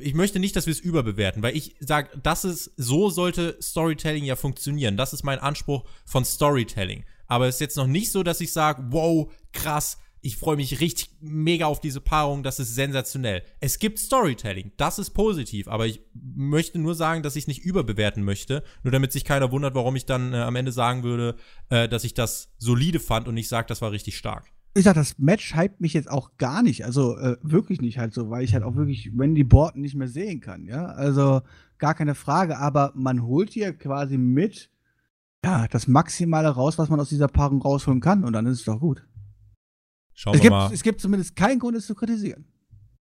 Ich 0.00 0.14
möchte 0.14 0.40
nicht, 0.40 0.56
dass 0.56 0.66
wir 0.66 0.72
es 0.72 0.80
überbewerten, 0.80 1.42
weil 1.42 1.56
ich 1.56 1.76
sage, 1.80 2.08
das 2.22 2.44
ist, 2.44 2.72
so 2.76 3.08
sollte 3.10 3.56
Storytelling 3.62 4.24
ja 4.24 4.34
funktionieren. 4.34 4.96
Das 4.96 5.12
ist 5.12 5.22
mein 5.22 5.38
Anspruch 5.38 5.84
von 6.04 6.24
Storytelling. 6.24 7.04
Aber 7.28 7.46
es 7.46 7.56
ist 7.56 7.60
jetzt 7.60 7.76
noch 7.76 7.86
nicht 7.86 8.10
so, 8.10 8.22
dass 8.22 8.40
ich 8.40 8.52
sage, 8.52 8.82
wow, 8.88 9.30
krass, 9.52 9.98
ich 10.20 10.36
freue 10.36 10.56
mich 10.56 10.80
richtig 10.80 11.10
mega 11.20 11.66
auf 11.66 11.80
diese 11.80 12.00
Paarung, 12.00 12.42
das 12.42 12.58
ist 12.58 12.74
sensationell. 12.74 13.42
Es 13.60 13.78
gibt 13.78 13.98
Storytelling, 13.98 14.72
das 14.76 14.98
ist 14.98 15.10
positiv, 15.10 15.68
aber 15.68 15.86
ich 15.86 16.00
möchte 16.14 16.78
nur 16.78 16.94
sagen, 16.94 17.22
dass 17.22 17.36
ich 17.36 17.44
es 17.44 17.48
nicht 17.48 17.64
überbewerten 17.64 18.24
möchte, 18.24 18.62
nur 18.82 18.92
damit 18.92 19.12
sich 19.12 19.24
keiner 19.24 19.52
wundert, 19.52 19.74
warum 19.74 19.96
ich 19.96 20.06
dann 20.06 20.32
äh, 20.32 20.38
am 20.38 20.56
Ende 20.56 20.72
sagen 20.72 21.02
würde, 21.02 21.36
äh, 21.70 21.88
dass 21.88 22.04
ich 22.04 22.14
das 22.14 22.52
solide 22.58 23.00
fand 23.00 23.28
und 23.28 23.34
nicht 23.34 23.48
sage, 23.48 23.68
das 23.68 23.82
war 23.82 23.92
richtig 23.92 24.16
stark. 24.16 24.46
Ich 24.74 24.84
sag, 24.84 24.94
das 24.94 25.18
Match 25.18 25.56
hypt 25.56 25.80
mich 25.80 25.94
jetzt 25.94 26.10
auch 26.10 26.36
gar 26.36 26.62
nicht, 26.62 26.84
also 26.84 27.16
äh, 27.16 27.36
wirklich 27.42 27.80
nicht 27.80 27.98
halt 27.98 28.12
so, 28.12 28.30
weil 28.30 28.44
ich 28.44 28.54
halt 28.54 28.64
auch 28.64 28.76
wirklich 28.76 29.10
Wendy 29.16 29.44
Borton 29.44 29.80
nicht 29.80 29.94
mehr 29.94 30.08
sehen 30.08 30.40
kann, 30.40 30.66
ja, 30.66 30.86
also 30.86 31.40
gar 31.78 31.94
keine 31.94 32.14
Frage, 32.14 32.58
aber 32.58 32.92
man 32.94 33.22
holt 33.24 33.50
hier 33.50 33.72
quasi 33.72 34.18
mit, 34.18 34.70
ja, 35.44 35.66
das 35.68 35.86
Maximale 35.86 36.48
raus, 36.48 36.78
was 36.78 36.88
man 36.88 37.00
aus 37.00 37.08
dieser 37.08 37.28
Paarung 37.28 37.62
rausholen 37.62 38.00
kann. 38.00 38.24
Und 38.24 38.32
dann 38.32 38.46
ist 38.46 38.58
es 38.58 38.64
doch 38.64 38.80
gut. 38.80 39.06
Schauen 40.18 40.34
es 40.34 40.38
wir 40.38 40.42
gibt, 40.42 40.50
mal. 40.50 40.72
Es 40.72 40.82
gibt 40.82 41.00
zumindest 41.00 41.36
keinen 41.36 41.60
Grund, 41.60 41.76
es 41.76 41.86
zu 41.86 41.94
kritisieren. 41.94 42.44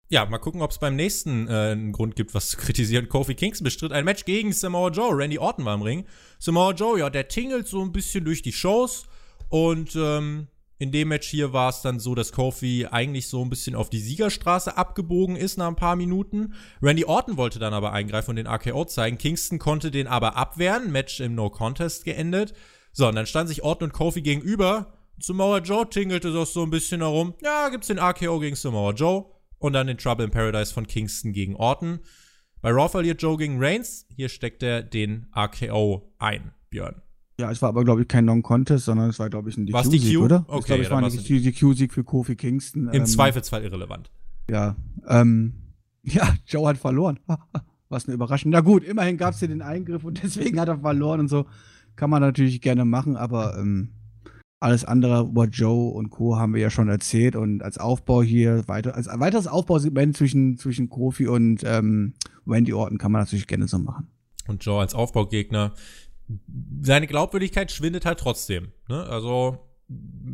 Ja, 0.08 0.24
mal 0.24 0.38
gucken, 0.38 0.62
ob 0.62 0.70
es 0.70 0.78
beim 0.78 0.96
nächsten 0.96 1.48
äh, 1.48 1.72
einen 1.72 1.92
Grund 1.92 2.16
gibt, 2.16 2.32
was 2.32 2.48
zu 2.48 2.56
kritisieren. 2.64 3.10
Kofi 3.10 3.34
Kingston 3.34 3.64
bestritt 3.64 3.92
ein 3.92 4.06
Match 4.06 4.24
gegen 4.24 4.52
Samoa 4.52 4.88
Joe. 4.88 5.14
Randy 5.14 5.38
Orton 5.38 5.66
war 5.66 5.74
im 5.74 5.82
Ring. 5.82 6.06
Samoa 6.38 6.72
Joe, 6.72 6.98
ja, 6.98 7.10
der 7.10 7.28
tingelt 7.28 7.68
so 7.68 7.82
ein 7.82 7.92
bisschen 7.92 8.24
durch 8.24 8.40
die 8.40 8.54
Shows. 8.54 9.04
Und 9.50 9.94
ähm, 9.96 10.46
in 10.78 10.92
dem 10.92 11.08
Match 11.08 11.28
hier 11.28 11.52
war 11.52 11.68
es 11.68 11.82
dann 11.82 12.00
so, 12.00 12.14
dass 12.14 12.32
Kofi 12.32 12.86
eigentlich 12.90 13.28
so 13.28 13.44
ein 13.44 13.50
bisschen 13.50 13.74
auf 13.74 13.90
die 13.90 14.00
Siegerstraße 14.00 14.74
abgebogen 14.74 15.36
ist 15.36 15.58
nach 15.58 15.68
ein 15.68 15.76
paar 15.76 15.96
Minuten. 15.96 16.54
Randy 16.80 17.04
Orton 17.04 17.36
wollte 17.36 17.58
dann 17.58 17.74
aber 17.74 17.92
eingreifen 17.92 18.30
und 18.30 18.36
den 18.36 18.46
RKO 18.46 18.86
zeigen. 18.86 19.18
Kingston 19.18 19.58
konnte 19.58 19.90
den 19.90 20.06
aber 20.06 20.36
abwehren. 20.36 20.90
Match 20.90 21.20
im 21.20 21.34
No 21.34 21.50
Contest 21.50 22.06
geendet. 22.06 22.54
So, 22.92 23.08
und 23.08 23.14
dann 23.14 23.26
stand 23.26 23.50
sich 23.50 23.62
Orton 23.62 23.90
und 23.90 23.92
Kofi 23.92 24.22
gegenüber. 24.22 25.03
Samoa 25.18 25.58
Joe 25.58 25.88
tingelte 25.88 26.32
das 26.32 26.52
so 26.52 26.62
ein 26.62 26.70
bisschen 26.70 27.00
herum. 27.00 27.34
Ja, 27.42 27.68
gibt's 27.68 27.88
den 27.88 27.98
RKO 27.98 28.38
gegen 28.40 28.56
Samoa 28.56 28.92
Joe 28.92 29.26
und 29.58 29.72
dann 29.72 29.86
den 29.86 29.98
Trouble 29.98 30.24
in 30.26 30.30
Paradise 30.30 30.72
von 30.72 30.86
Kingston 30.86 31.32
gegen 31.32 31.56
Orton. 31.56 32.00
Bei 32.60 32.70
Raw 32.70 32.88
verliert 32.88 33.20
Joe 33.22 33.36
gegen 33.36 33.62
Reigns. 33.62 34.06
Hier 34.08 34.28
steckt 34.28 34.62
er 34.62 34.82
den 34.82 35.26
RKO 35.36 36.14
ein, 36.18 36.52
Björn. 36.70 37.02
Ja, 37.38 37.50
es 37.50 37.60
war 37.60 37.68
aber, 37.68 37.84
glaube 37.84 38.02
ich, 38.02 38.08
kein 38.08 38.26
Non-Contest, 38.26 38.84
sondern 38.84 39.10
es 39.10 39.18
war, 39.18 39.28
glaube 39.28 39.50
ich, 39.50 39.56
ein 39.56 39.66
DQ-Sieg, 39.66 40.02
DQ 40.02 40.18
oder? 40.18 40.44
Okay, 40.46 40.58
ich 40.58 40.66
glaube, 40.66 40.82
es 40.82 40.90
war 40.90 41.02
ein 41.02 41.10
DQ-Sieg 41.10 41.92
für 41.92 42.04
Kofi 42.04 42.36
Kingston. 42.36 42.88
Im 42.88 43.02
ähm, 43.02 43.06
Zweifelsfall 43.06 43.64
irrelevant. 43.64 44.10
Ja, 44.48 44.76
ähm, 45.08 45.54
ja, 46.02 46.34
Joe 46.46 46.68
hat 46.68 46.78
verloren. 46.78 47.18
Was 47.88 48.06
eine 48.06 48.14
Überraschung. 48.14 48.50
Na 48.50 48.60
gut, 48.60 48.84
immerhin 48.84 49.16
gab 49.16 49.34
es 49.34 49.40
hier 49.40 49.48
den 49.48 49.62
Eingriff 49.62 50.04
und 50.04 50.20
deswegen 50.22 50.60
hat 50.60 50.68
er 50.68 50.78
verloren 50.78 51.20
und 51.20 51.28
so. 51.28 51.46
Kann 51.96 52.10
man 52.10 52.22
natürlich 52.22 52.60
gerne 52.60 52.84
machen, 52.84 53.16
aber 53.16 53.56
ähm, 53.58 53.90
alles 54.64 54.84
andere 54.84 55.20
über 55.20 55.44
Joe 55.44 55.92
und 55.92 56.10
Co. 56.10 56.36
haben 56.36 56.54
wir 56.54 56.60
ja 56.60 56.70
schon 56.70 56.88
erzählt 56.88 57.36
und 57.36 57.62
als 57.62 57.78
Aufbau 57.78 58.22
hier, 58.22 58.66
weiter, 58.66 58.94
als 58.94 59.06
weiteres 59.08 59.46
Aufbausegment 59.46 60.16
zwischen, 60.16 60.56
zwischen 60.56 60.88
Kofi 60.88 61.28
und 61.28 61.62
ähm, 61.64 62.14
Wendy 62.46 62.72
Orton 62.72 62.98
kann 62.98 63.12
man 63.12 63.22
natürlich 63.22 63.46
gerne 63.46 63.68
so 63.68 63.78
machen. 63.78 64.08
Und 64.48 64.64
Joe 64.64 64.80
als 64.80 64.94
Aufbaugegner. 64.94 65.72
Seine 66.80 67.06
Glaubwürdigkeit 67.06 67.70
schwindet 67.70 68.06
halt 68.06 68.18
trotzdem. 68.18 68.68
Ne? 68.88 69.04
Also 69.04 69.58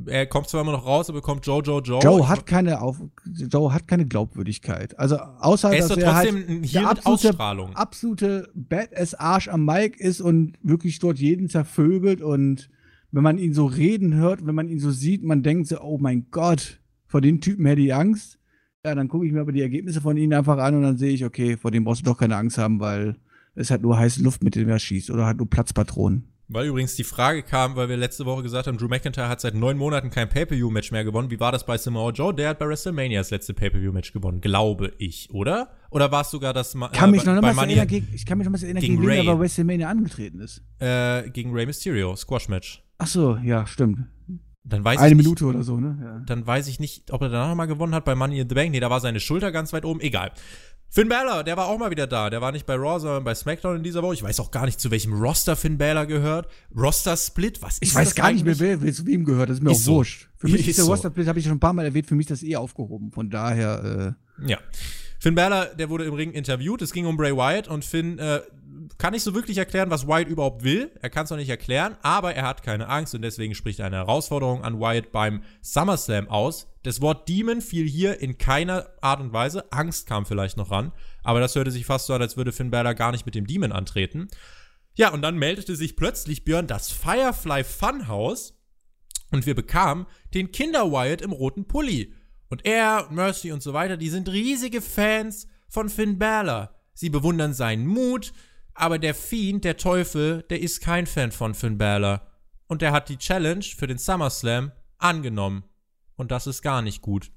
er 0.07 0.27
kommt 0.27 0.48
zwar 0.48 0.61
immer 0.61 0.73
noch 0.73 0.86
raus, 0.86 1.09
aber 1.09 1.19
bekommt 1.19 1.44
Joe, 1.44 1.61
Joe, 1.62 1.82
Joe. 1.82 2.01
Joe 2.01 2.28
hat 2.28 2.47
keine 2.47 2.81
Auf 2.81 2.98
Joe 3.27 3.74
hat 3.74 3.89
keine 3.89 4.07
Glaubwürdigkeit. 4.07 4.97
Also 4.97 5.16
außer 5.16 5.73
er 5.73 5.78
ist 5.78 5.90
dass 5.90 5.98
er 5.98 6.15
halt 6.15 6.28
trotzdem 6.31 6.62
hier 6.62 6.89
absolute, 6.89 7.28
Ausstrahlung. 7.31 7.74
absolute 7.74 8.48
Badass 8.55 9.15
Arsch 9.15 9.48
am 9.48 9.65
Mike 9.65 9.98
ist 9.98 10.20
und 10.20 10.55
wirklich 10.62 11.01
dort 11.01 11.19
jeden 11.19 11.48
zervögelt 11.48 12.23
und 12.23 12.70
wenn 13.12 13.23
man 13.23 13.39
ihn 13.39 13.55
so 13.55 13.66
reden 13.66 14.15
hört, 14.15 14.47
wenn 14.47 14.55
man 14.55 14.69
ihn 14.69 14.78
so 14.78 14.91
sieht, 14.91 15.23
man 15.23 15.43
denkt 15.43 15.69
so, 15.69 15.81
oh 15.81 15.99
mein 15.99 16.27
Gott, 16.31 16.81
vor 17.07 17.20
den 17.20 17.41
Typen 17.41 17.66
hätte 17.66 17.82
ich 17.82 17.95
Angst. 17.95 18.39
Ja, 18.85 18.95
dann 18.95 19.09
gucke 19.09 19.27
ich 19.27 19.32
mir 19.32 19.41
aber 19.41 19.53
die 19.53 19.61
Ergebnisse 19.62 20.01
von 20.01 20.16
ihnen 20.16 20.32
einfach 20.32 20.59
an 20.59 20.74
und 20.74 20.82
dann 20.82 20.97
sehe 20.97 21.12
ich, 21.12 21.24
okay, 21.24 21.57
vor 21.57 21.70
dem 21.70 21.85
brauchst 21.85 22.01
du 22.01 22.07
doch 22.07 22.19
keine 22.19 22.37
Angst 22.37 22.57
haben, 22.57 22.81
weil 22.81 23.16
es 23.55 23.70
hat 23.70 23.82
nur 23.82 23.99
heiße 23.99 24.23
Luft, 24.23 24.43
mit 24.43 24.55
dem 24.55 24.69
er 24.69 24.78
schießt 24.78 25.11
oder 25.11 25.27
hat 25.27 25.37
nur 25.37 25.51
Platzpatronen. 25.51 26.24
Weil 26.53 26.66
übrigens 26.66 26.97
die 26.97 27.05
Frage 27.05 27.45
kam, 27.45 27.77
weil 27.77 27.89
wir 27.89 27.97
letzte 27.97 28.27
Woche 28.27 28.43
gesagt 28.43 28.66
haben, 28.66 28.77
Drew 28.77 28.89
McIntyre 28.89 29.28
hat 29.28 29.41
seit 29.41 29.55
neun 29.55 29.77
Monaten 29.77 30.11
kein 30.11 30.28
Pay-Per-View-Match 30.28 30.91
mehr 30.91 31.05
gewonnen. 31.05 31.31
Wie 31.31 31.39
war 31.39 31.53
das 31.53 31.65
bei 31.65 31.78
Samoa 31.78 32.11
Joe? 32.11 32.35
Der 32.35 32.49
hat 32.49 32.59
bei 32.59 32.66
WrestleMania 32.66 33.20
das 33.20 33.31
letzte 33.31 33.55
Pay-Per-View-Match 33.55 34.12
gewonnen, 34.12 34.41
glaube 34.41 34.93
ich, 34.99 35.28
oder? 35.31 35.70
Oder 35.91 36.11
war 36.11 36.23
es 36.23 36.31
sogar 36.31 36.53
das 36.53 36.74
Ma 36.74 36.89
Kann 36.89 37.12
mich 37.12 37.23
äh, 37.24 37.27
noch 37.35 37.41
bei 37.41 37.53
mal 37.53 37.66
Money, 37.66 37.87
gegen, 37.87 38.09
ich 38.12 38.27
kann 38.27 38.39
mich 38.39 38.47
noch 38.47 38.53
mal 38.53 38.61
erinnern, 38.61 38.81
gegen 38.81 38.97
gegen 38.97 39.07
wen 39.09 39.27
er 39.28 39.35
bei 39.35 39.39
WrestleMania 39.41 39.89
angetreten 39.89 40.41
ist. 40.41 40.61
äh, 40.81 41.28
gegen 41.31 41.53
Rey 41.53 41.66
Mysterio, 41.66 42.16
Squash-Match. 42.16 42.82
Ach 43.01 43.06
so, 43.06 43.36
ja, 43.43 43.66
stimmt. 43.66 44.01
Dann 44.62 44.85
weiß 44.85 44.98
Eine 45.01 45.09
ich 45.10 45.16
nicht, 45.16 45.24
Minute 45.24 45.47
oder 45.47 45.62
so, 45.62 45.81
ne? 45.81 45.98
Ja. 46.02 46.22
dann 46.27 46.47
weiß 46.47 46.68
ich 46.68 46.78
nicht, 46.81 47.10
ob 47.12 47.22
er 47.22 47.31
danach 47.31 47.48
nochmal 47.48 47.66
gewonnen 47.66 47.94
hat 47.94 48.05
bei 48.05 48.14
Money 48.14 48.39
in 48.40 48.48
the 48.48 48.55
Bank. 48.55 48.70
Nee, 48.70 48.81
da 48.81 48.90
war 48.90 49.01
seine 49.01 49.18
Schulter 49.18 49.51
ganz 49.52 49.72
weit 49.72 49.85
oben. 49.85 50.01
Egal. 50.01 50.32
Finn 50.93 51.09
Balor, 51.09 51.44
der 51.44 51.56
war 51.56 51.66
auch 51.68 51.78
mal 51.78 51.90
wieder 51.90 52.06
da. 52.06 52.31
Der 52.31 52.40
war 52.40 52.52
nicht 52.52 52.66
bei 52.66 52.74
Raw, 52.74 52.98
sondern 53.01 53.24
bei 53.24 53.35
SmackDown 53.35 53.77
in 53.77 53.82
dieser 53.82 54.02
Woche. 54.02 54.14
Ich 54.14 54.22
weiß 54.22 54.39
auch 54.40 54.51
gar 54.51 54.66
nicht, 54.66 54.81
zu 54.81 54.90
welchem 54.90 55.14
Roster 55.14 55.56
Finn 55.56 55.78
Balor 55.78 56.05
gehört. 56.06 56.48
Roster-Split, 56.77 57.62
was 57.62 57.74
ist 57.78 57.82
Ich 57.82 57.94
weiß 57.94 58.09
das 58.09 58.14
gar 58.16 58.32
nicht 58.32 58.44
mehr, 58.44 58.55
eigentlich? 58.55 58.82
wer, 58.82 58.93
zu 58.93 59.06
wem 59.06 59.24
gehört. 59.24 59.48
Das 59.51 59.59
ist 59.59 59.62
mir 59.62 59.70
Ist 59.70 59.78
auch 59.78 59.82
so. 59.82 59.94
wurscht. 59.94 60.28
Für 60.36 60.48
mich 60.48 60.60
Ist 60.62 60.68
ist 60.68 60.78
der 60.78 60.85
so. 60.85 60.90
Roster-Split, 60.90 61.27
habe 61.28 61.39
ich 61.39 61.44
schon 61.47 61.55
ein 61.56 61.60
paar 61.60 61.72
Mal 61.72 61.85
erwähnt, 61.86 62.06
für 62.06 62.14
mich 62.16 62.28
ist 62.31 62.43
das 62.43 62.48
eh 62.48 62.56
aufgehoben. 62.56 63.12
Von 63.12 63.31
daher, 63.31 64.16
Ja. 64.47 64.59
Finn 65.20 65.35
Balor, 65.35 65.66
der 65.78 65.90
wurde 65.90 66.05
im 66.05 66.14
Ring 66.14 66.32
interviewt. 66.32 66.82
Es 66.82 66.93
ging 66.93 67.06
um 67.06 67.16
Bray 67.16 67.36
Wyatt 67.36 67.68
und 67.68 67.85
Finn 67.85 68.18
äh, 68.18 68.40
kann 68.99 69.12
nicht 69.12 69.23
so 69.23 69.35
wirklich 69.35 69.59
erklären, 69.59 69.91
was 69.91 70.07
Wyatt 70.07 70.29
überhaupt 70.29 70.65
will. 70.65 70.91
Er 71.01 71.11
kann 71.11 71.25
es 71.25 71.31
noch 71.31 71.37
nicht 71.37 71.49
erklären, 71.49 71.97
aber 72.03 72.35
er 72.35 72.47
hat 72.47 72.62
keine 72.62 72.89
Angst 72.89 73.15
und 73.15 73.23
deswegen 73.23 73.55
spricht 73.55 73.81
er 73.81 73.87
eine 73.87 73.97
Herausforderung 73.97 74.62
an 74.62 74.81
Wyatt 74.81 75.12
beim 75.12 75.43
SummerSlam 75.62 76.29
aus. 76.29 76.67
Das 76.83 77.01
Wort 77.01 77.29
Demon 77.29 77.61
fiel 77.61 77.89
hier 77.89 78.21
in 78.21 78.39
keiner 78.39 78.89
Art 79.01 79.21
und 79.21 79.33
Weise. 79.33 79.71
Angst 79.73 80.07
kam 80.07 80.27
vielleicht 80.27 80.57
noch 80.57 80.71
ran, 80.71 80.93
aber 81.23 81.41
das 81.41 81.55
hörte 81.55 81.71
sich 81.71 81.87
fast 81.87 82.07
so 82.07 82.15
an, 82.15 82.23
als 82.23 82.37
würde 82.37 82.53
Finn 82.53 82.71
Balor 82.71 82.95
gar 82.95 83.12
nicht 83.12 83.27
mit 83.27 83.35
dem 83.35 83.47
Demon 83.47 83.73
antreten. 83.73 84.29
Ja, 84.95 85.11
und 85.11 85.23
dann 85.23 85.39
meldete 85.39 85.77
sich 85.77 85.97
plötzlich 85.97 86.45
Björn 86.45 86.67
das 86.67 86.91
Firefly 86.91 87.65
Funhouse 87.65 88.55
und 89.31 89.47
wir 89.47 89.55
bekamen 89.55 90.07
den 90.35 90.53
Kinder 90.53 90.91
Wyatt 90.91 91.23
im 91.23 91.33
roten 91.33 91.67
Pulli. 91.67 92.15
Und 92.49 92.67
er, 92.67 93.09
Mercy 93.11 93.53
und 93.53 93.62
so 93.62 93.73
weiter, 93.73 93.97
die 93.97 94.11
sind 94.11 94.29
riesige 94.29 94.81
Fans 94.81 95.47
von 95.69 95.89
Finn 95.89 96.19
Balor. 96.19 96.75
Sie 96.93 97.09
bewundern 97.09 97.55
seinen 97.55 97.87
Mut, 97.87 98.33
Aber 98.81 98.98
der 98.98 99.15
Fiend, 99.15 99.65
der 99.65 99.77
Teufel, 99.77 100.43
der 100.48 100.62
ist 100.62 100.81
kein 100.81 101.05
Fan 101.05 101.32
von 101.32 101.52
Finn 101.52 101.77
Balor. 101.77 102.23
Und 102.66 102.81
der 102.81 102.93
hat 102.93 103.11
die 103.11 103.19
Challenge 103.19 103.62
für 103.62 103.86
den 103.86 103.98
SummerSlam 103.98 104.73
angenommen. 104.97 105.65
Und 106.16 106.31
das 106.31 106.47
ist 106.47 106.62
gar 106.62 106.81
nicht 106.81 107.02
gut. 107.02 107.31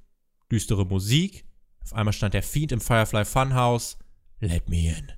Düstere 0.49 0.85
Musik. 0.85 1.43
Auf 1.83 1.91
einmal 1.91 2.13
stand 2.13 2.33
der 2.33 2.43
Fiend 2.43 2.71
im 2.71 2.79
Firefly 2.79 3.25
Funhouse. 3.25 3.97
Let 4.39 4.69
me 4.69 4.87
in. 4.87 5.11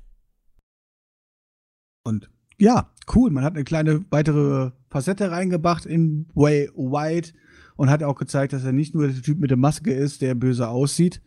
Und 2.03 2.27
ja, 2.57 2.91
cool. 3.14 3.30
Man 3.30 3.43
hat 3.43 3.53
eine 3.53 3.64
kleine 3.64 4.03
weitere 4.10 4.72
Facette 4.89 5.30
reingebracht 5.30 5.85
in 5.85 6.27
Way 6.34 6.72
White 6.76 7.34
und 7.76 7.91
hat 7.91 8.02
auch 8.02 8.15
gezeigt, 8.15 8.53
dass 8.53 8.64
er 8.64 8.72
nicht 8.72 8.95
nur 8.95 9.10
der 9.10 9.22
Typ 9.22 9.38
mit 9.38 9.52
der 9.52 9.57
Maske 9.57 9.93
ist, 9.93 10.23
der 10.23 10.34
böse 10.34 10.69
aussieht, 10.69 11.22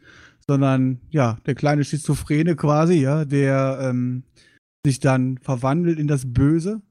sondern 0.44 1.02
ja, 1.10 1.36
der 1.46 1.54
kleine 1.54 1.84
Schizophrene 1.84 2.56
quasi, 2.56 2.94
ja, 2.94 3.24
der 3.24 3.78
ähm, 3.80 4.24
sich 4.84 5.00
dann 5.00 5.38
verwandelt 5.38 5.98
in 5.98 6.06
das 6.06 6.32
Böse. 6.32 6.82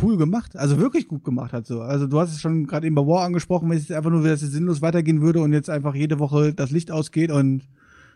Cool 0.00 0.16
gemacht, 0.16 0.56
also 0.56 0.78
wirklich 0.78 1.06
gut 1.06 1.22
gemacht 1.22 1.52
hat 1.52 1.66
so. 1.66 1.82
Also 1.82 2.06
du 2.06 2.18
hast 2.18 2.32
es 2.32 2.40
schon 2.40 2.66
gerade 2.66 2.86
eben 2.86 2.94
bei 2.94 3.02
War 3.02 3.24
angesprochen, 3.24 3.68
wenn 3.68 3.76
es 3.76 3.88
jetzt 3.88 3.96
einfach 3.96 4.10
nur 4.10 4.24
wieder 4.24 4.36
sinnlos 4.36 4.80
weitergehen 4.80 5.20
würde 5.20 5.40
und 5.40 5.52
jetzt 5.52 5.68
einfach 5.68 5.94
jede 5.94 6.18
Woche 6.18 6.54
das 6.54 6.70
Licht 6.70 6.90
ausgeht 6.90 7.30
und 7.30 7.68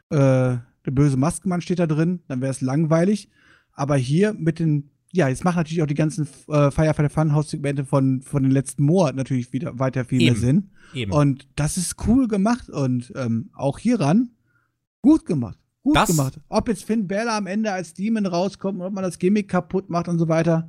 äh, 0.09 0.57
der 0.87 0.93
böse 0.93 1.19
Maskenmann 1.19 1.61
steht 1.61 1.81
da 1.81 1.87
drin, 1.87 2.21
dann 2.29 2.41
wäre 2.41 2.51
es 2.51 2.63
langweilig. 2.63 3.29
Aber 3.73 3.97
hier 3.97 4.33
mit 4.33 4.59
den 4.59 4.91
ja, 5.13 5.29
jetzt 5.29 5.45
machen 5.45 5.57
natürlich 5.57 5.83
auch 5.83 5.87
die 5.87 5.95
ganzen 5.95 6.29
äh, 6.49 6.71
Firefly 6.71 7.09
Funhouse-Segmente 7.09 7.85
von, 7.85 8.23
von 8.23 8.43
den 8.43 8.53
letzten 8.53 8.85
Monaten 8.85 9.17
natürlich 9.17 9.53
wieder 9.53 9.79
weiter 9.79 10.05
viel 10.05 10.21
Eben. 10.21 10.33
mehr 10.33 10.41
Sinn. 10.41 10.71
Eben. 10.95 11.13
Und 11.13 11.49
das 11.57 11.77
ist 11.77 12.07
cool 12.07 12.29
gemacht 12.29 12.69
und 12.69 13.13
ähm, 13.17 13.51
auch 13.55 13.79
hieran 13.79 14.31
gut 15.01 15.25
gemacht. 15.25 15.59
Gut 15.87 15.95
das 15.95 16.09
gemacht. 16.09 16.41
Ob 16.49 16.69
jetzt 16.69 16.85
Finn 16.85 17.07
Balor 17.07 17.35
am 17.35 17.47
Ende 17.47 17.71
als 17.71 17.95
Demon 17.95 18.27
rauskommt 18.27 18.81
und 18.81 18.87
ob 18.87 18.93
man 18.93 19.05
das 19.05 19.21
Gimmick 19.21 19.47
kaputt 19.47 19.89
macht 19.89 20.09
und 20.09 20.19
so 20.19 20.27
weiter, 20.27 20.69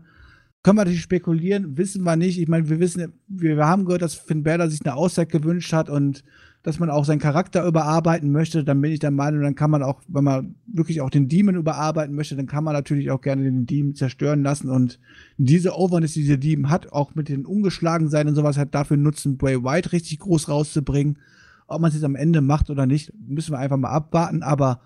können 0.62 0.78
wir 0.78 0.82
natürlich 0.82 1.02
spekulieren, 1.02 1.76
wissen 1.76 2.04
wir 2.04 2.16
nicht. 2.16 2.40
Ich 2.40 2.48
meine, 2.48 2.70
wir 2.70 2.80
wissen, 2.80 3.14
wir, 3.28 3.66
haben 3.66 3.86
gehört, 3.86 4.04
dass 4.04 4.14
Finn 4.14 4.44
Balor 4.44 4.70
sich 4.70 4.86
eine 4.86 4.94
Auszeit 4.94 5.30
gewünscht 5.30 5.74
hat 5.74 5.90
und 5.90 6.24
dass 6.62 6.78
man 6.78 6.92
auch 6.92 7.04
seinen 7.04 7.18
Charakter 7.18 7.66
überarbeiten 7.66 8.32
möchte, 8.32 8.64
dann 8.64 8.80
bin 8.80 8.92
ich 8.92 9.00
der 9.00 9.10
Meinung, 9.10 9.42
dann 9.42 9.56
kann 9.56 9.72
man 9.72 9.82
auch, 9.82 10.04
wenn 10.08 10.24
man 10.24 10.54
wirklich 10.68 11.02
auch 11.02 11.10
den 11.10 11.28
Demon 11.28 11.56
überarbeiten 11.56 12.14
möchte, 12.14 12.36
dann 12.36 12.46
kann 12.46 12.64
man 12.64 12.74
natürlich 12.74 13.10
auch 13.10 13.22
gerne 13.22 13.42
den 13.42 13.66
Demon 13.66 13.96
zerstören 13.96 14.44
lassen 14.44 14.70
und 14.70 15.00
diese 15.38 15.76
Overness, 15.76 16.14
die 16.14 16.22
dieser 16.22 16.38
Demon 16.38 16.70
hat, 16.70 16.92
auch 16.92 17.16
mit 17.16 17.28
den 17.28 17.48
ungeschlagen 17.48 18.08
sein 18.10 18.28
und 18.28 18.36
sowas 18.36 18.60
halt 18.60 18.76
dafür 18.76 18.98
nutzen, 18.98 19.38
Bray 19.38 19.64
White 19.64 19.94
richtig 19.94 20.20
groß 20.20 20.48
rauszubringen. 20.48 21.18
Ob 21.66 21.82
man 21.82 21.90
es 21.90 21.96
jetzt 21.96 22.04
am 22.04 22.16
Ende 22.16 22.42
macht 22.42 22.70
oder 22.70 22.86
nicht, 22.86 23.12
müssen 23.28 23.52
wir 23.52 23.60
einfach 23.60 23.78
mal 23.78 23.90
abwarten, 23.90 24.44
aber 24.44 24.82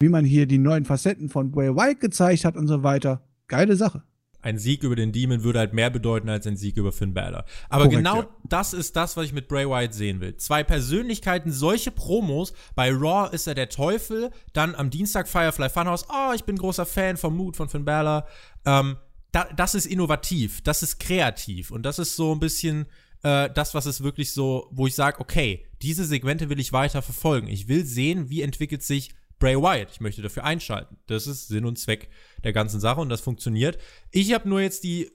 wie 0.00 0.08
man 0.08 0.24
hier 0.24 0.46
die 0.46 0.58
neuen 0.58 0.84
Facetten 0.84 1.28
von 1.28 1.50
Bray 1.50 1.74
White 1.74 2.00
gezeigt 2.00 2.44
hat 2.44 2.56
und 2.56 2.66
so 2.66 2.82
weiter, 2.82 3.22
geile 3.48 3.76
Sache 3.76 4.02
ein 4.46 4.58
Sieg 4.58 4.84
über 4.84 4.94
den 4.94 5.10
Demon 5.10 5.42
würde 5.42 5.58
halt 5.58 5.72
mehr 5.72 5.90
bedeuten 5.90 6.28
als 6.28 6.46
ein 6.46 6.56
Sieg 6.56 6.76
über 6.76 6.92
Finn 6.92 7.12
Balor. 7.12 7.44
Aber 7.68 7.84
Korrekt, 7.86 7.96
genau 7.96 8.20
ja. 8.20 8.28
das 8.44 8.74
ist 8.74 8.94
das, 8.94 9.16
was 9.16 9.26
ich 9.26 9.32
mit 9.32 9.48
Bray 9.48 9.68
Wyatt 9.68 9.92
sehen 9.92 10.20
will. 10.20 10.36
Zwei 10.36 10.62
Persönlichkeiten, 10.62 11.50
solche 11.50 11.90
Promos. 11.90 12.52
Bei 12.76 12.92
Raw 12.92 13.28
ist 13.34 13.48
er 13.48 13.56
der 13.56 13.68
Teufel, 13.68 14.30
dann 14.52 14.76
am 14.76 14.88
Dienstag 14.88 15.26
Firefly 15.26 15.68
Funhouse. 15.68 16.06
Oh, 16.08 16.32
ich 16.32 16.44
bin 16.44 16.56
großer 16.56 16.86
Fan 16.86 17.16
vom 17.16 17.36
Mut 17.36 17.56
von 17.56 17.68
Finn 17.68 17.84
Balor. 17.84 18.24
Ähm, 18.64 18.96
da, 19.32 19.48
das 19.56 19.74
ist 19.74 19.86
innovativ, 19.86 20.62
das 20.62 20.84
ist 20.84 21.00
kreativ 21.00 21.72
und 21.72 21.82
das 21.82 21.98
ist 21.98 22.14
so 22.14 22.32
ein 22.32 22.38
bisschen 22.38 22.86
äh, 23.24 23.50
das, 23.52 23.74
was 23.74 23.86
es 23.86 24.04
wirklich 24.04 24.32
so, 24.32 24.68
wo 24.70 24.86
ich 24.86 24.94
sage, 24.94 25.18
okay, 25.18 25.66
diese 25.82 26.04
Segmente 26.04 26.48
will 26.50 26.60
ich 26.60 26.72
weiter 26.72 27.02
verfolgen. 27.02 27.48
Ich 27.48 27.66
will 27.66 27.84
sehen, 27.84 28.30
wie 28.30 28.42
entwickelt 28.42 28.84
sich 28.84 29.10
Bray 29.38 29.56
Wyatt. 29.56 29.90
Ich 29.92 30.00
möchte 30.00 30.22
dafür 30.22 30.44
einschalten. 30.44 30.96
Das 31.06 31.26
ist 31.26 31.48
Sinn 31.48 31.64
und 31.64 31.78
Zweck 31.78 32.08
der 32.44 32.52
ganzen 32.52 32.80
Sache 32.80 33.00
und 33.00 33.08
das 33.08 33.20
funktioniert. 33.20 33.78
Ich 34.10 34.32
habe 34.32 34.48
nur 34.48 34.60
jetzt 34.60 34.84
die 34.84 35.10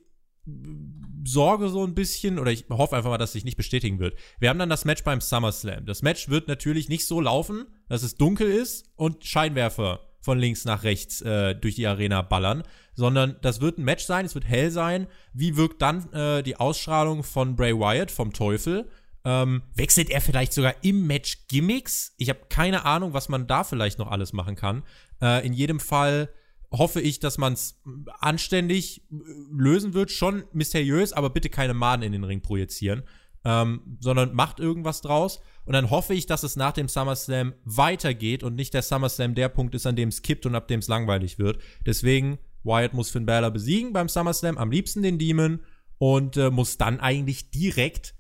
Sorge 1.24 1.70
so 1.70 1.86
ein 1.86 1.94
bisschen, 1.94 2.40
oder 2.40 2.52
ich 2.52 2.66
hoffe 2.70 2.96
einfach 2.96 3.10
mal, 3.10 3.18
dass 3.18 3.34
sich 3.34 3.46
nicht 3.46 3.58
bestätigen 3.58 4.00
wird. 4.00 4.18
Wir 4.40 4.50
haben 4.50 4.60
dann 4.60 4.70
das 4.70 4.86
Match 4.86 5.04
beim 5.04 5.22
SummerSlam. 5.22 5.86
Das 5.86 6.02
Match 6.02 6.30
wird 6.30 6.48
natürlich 6.48 6.90
nicht 6.90 7.06
so 7.06 7.22
laufen, 7.22 7.66
dass 7.90 8.04
es 8.04 8.16
dunkel 8.16 8.50
ist 8.50 8.90
und 8.96 9.24
Scheinwerfer 9.24 10.02
von 10.20 10.40
links 10.40 10.66
nach 10.66 10.84
rechts 10.84 11.22
äh, 11.22 11.56
durch 11.56 11.76
die 11.76 11.88
Arena 11.88 12.22
ballern, 12.22 12.64
sondern 12.94 13.38
das 13.42 13.62
wird 13.62 13.78
ein 13.78 13.84
Match 13.84 14.06
sein, 14.06 14.26
es 14.26 14.36
wird 14.36 14.46
hell 14.46 14.72
sein. 14.72 15.08
Wie 15.34 15.58
wirkt 15.58 15.82
dann 15.82 16.12
äh, 16.14 16.44
die 16.44 16.58
Ausstrahlung 16.58 17.24
von 17.24 17.56
Bray 17.56 17.74
Wyatt 17.74 18.12
vom 18.12 18.34
Teufel? 18.34 18.90
Ähm, 19.24 19.62
wechselt 19.76 20.10
er 20.10 20.22
vielleicht 20.22 20.54
sogar 20.54 20.76
im 20.82 21.06
Match 21.06 21.48
Gimmicks? 21.48 22.14
Ich 22.18 22.30
habe 22.30 22.40
keine 22.50 22.86
Ahnung, 22.86 23.14
was 23.14 23.30
man 23.30 23.48
da 23.48 23.64
vielleicht 23.64 24.00
noch 24.00 24.10
alles 24.10 24.34
machen 24.34 24.56
kann. 24.56 24.84
Äh, 25.22 25.46
in 25.46 25.54
jedem 25.54 25.80
Fall 25.80 26.30
hoffe 26.72 27.02
ich, 27.02 27.20
dass 27.20 27.38
man 27.38 27.54
es 27.54 27.80
anständig 28.20 29.04
äh, 29.12 29.16
lösen 29.52 29.94
wird. 29.94 30.12
Schon 30.12 30.44
mysteriös, 30.54 31.14
aber 31.14 31.30
bitte 31.30 31.50
keine 31.50 31.74
Maden 31.74 32.04
in 32.04 32.14
den 32.14 32.24
Ring 32.24 32.42
projizieren. 32.42 33.04
Ähm, 33.44 33.98
sondern 34.00 34.36
macht 34.36 34.60
irgendwas 34.60 35.02
draus. 35.02 35.40
Und 35.66 35.74
dann 35.74 35.90
hoffe 35.90 36.14
ich, 36.14 36.28
dass 36.28 36.44
es 36.44 36.56
nach 36.56 36.74
dem 36.74 36.88
SummerSlam 36.88 37.54
weitergeht 37.66 38.44
und 38.44 38.56
nicht 38.56 38.74
der 38.74 38.84
SummerSlam 38.84 39.34
der 39.34 39.50
Punkt 39.50 39.74
ist, 39.74 39.88
an 39.88 39.96
dem 39.96 40.10
es 40.10 40.22
kippt 40.22 40.46
und 40.46 40.54
ab 40.56 40.68
dem 40.68 40.80
es 40.80 40.88
langweilig 40.88 41.40
wird. 41.40 41.60
Deswegen, 41.86 42.38
Wyatt 42.64 42.94
muss 42.94 43.10
Finn 43.10 43.26
Balor 43.26 43.50
besiegen 43.50 43.94
beim 43.94 44.10
SummerSlam, 44.10 44.60
am 44.60 44.70
liebsten 44.70 45.02
den 45.02 45.18
Demon 45.18 45.60
und 45.98 46.38
äh, 46.38 46.52
muss 46.52 46.78
dann 46.78 47.00
eigentlich 47.00 47.50
direkt 47.50 48.14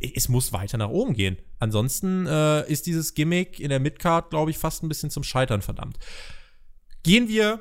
es 0.00 0.28
muss 0.28 0.52
weiter 0.52 0.78
nach 0.78 0.88
oben 0.88 1.14
gehen. 1.14 1.36
Ansonsten 1.58 2.26
äh, 2.26 2.70
ist 2.70 2.86
dieses 2.86 3.14
Gimmick 3.14 3.60
in 3.60 3.68
der 3.68 3.80
Midcard, 3.80 4.30
glaube 4.30 4.50
ich, 4.50 4.58
fast 4.58 4.82
ein 4.82 4.88
bisschen 4.88 5.10
zum 5.10 5.22
Scheitern 5.22 5.62
verdammt. 5.62 5.98
Gehen 7.02 7.28
wir 7.28 7.60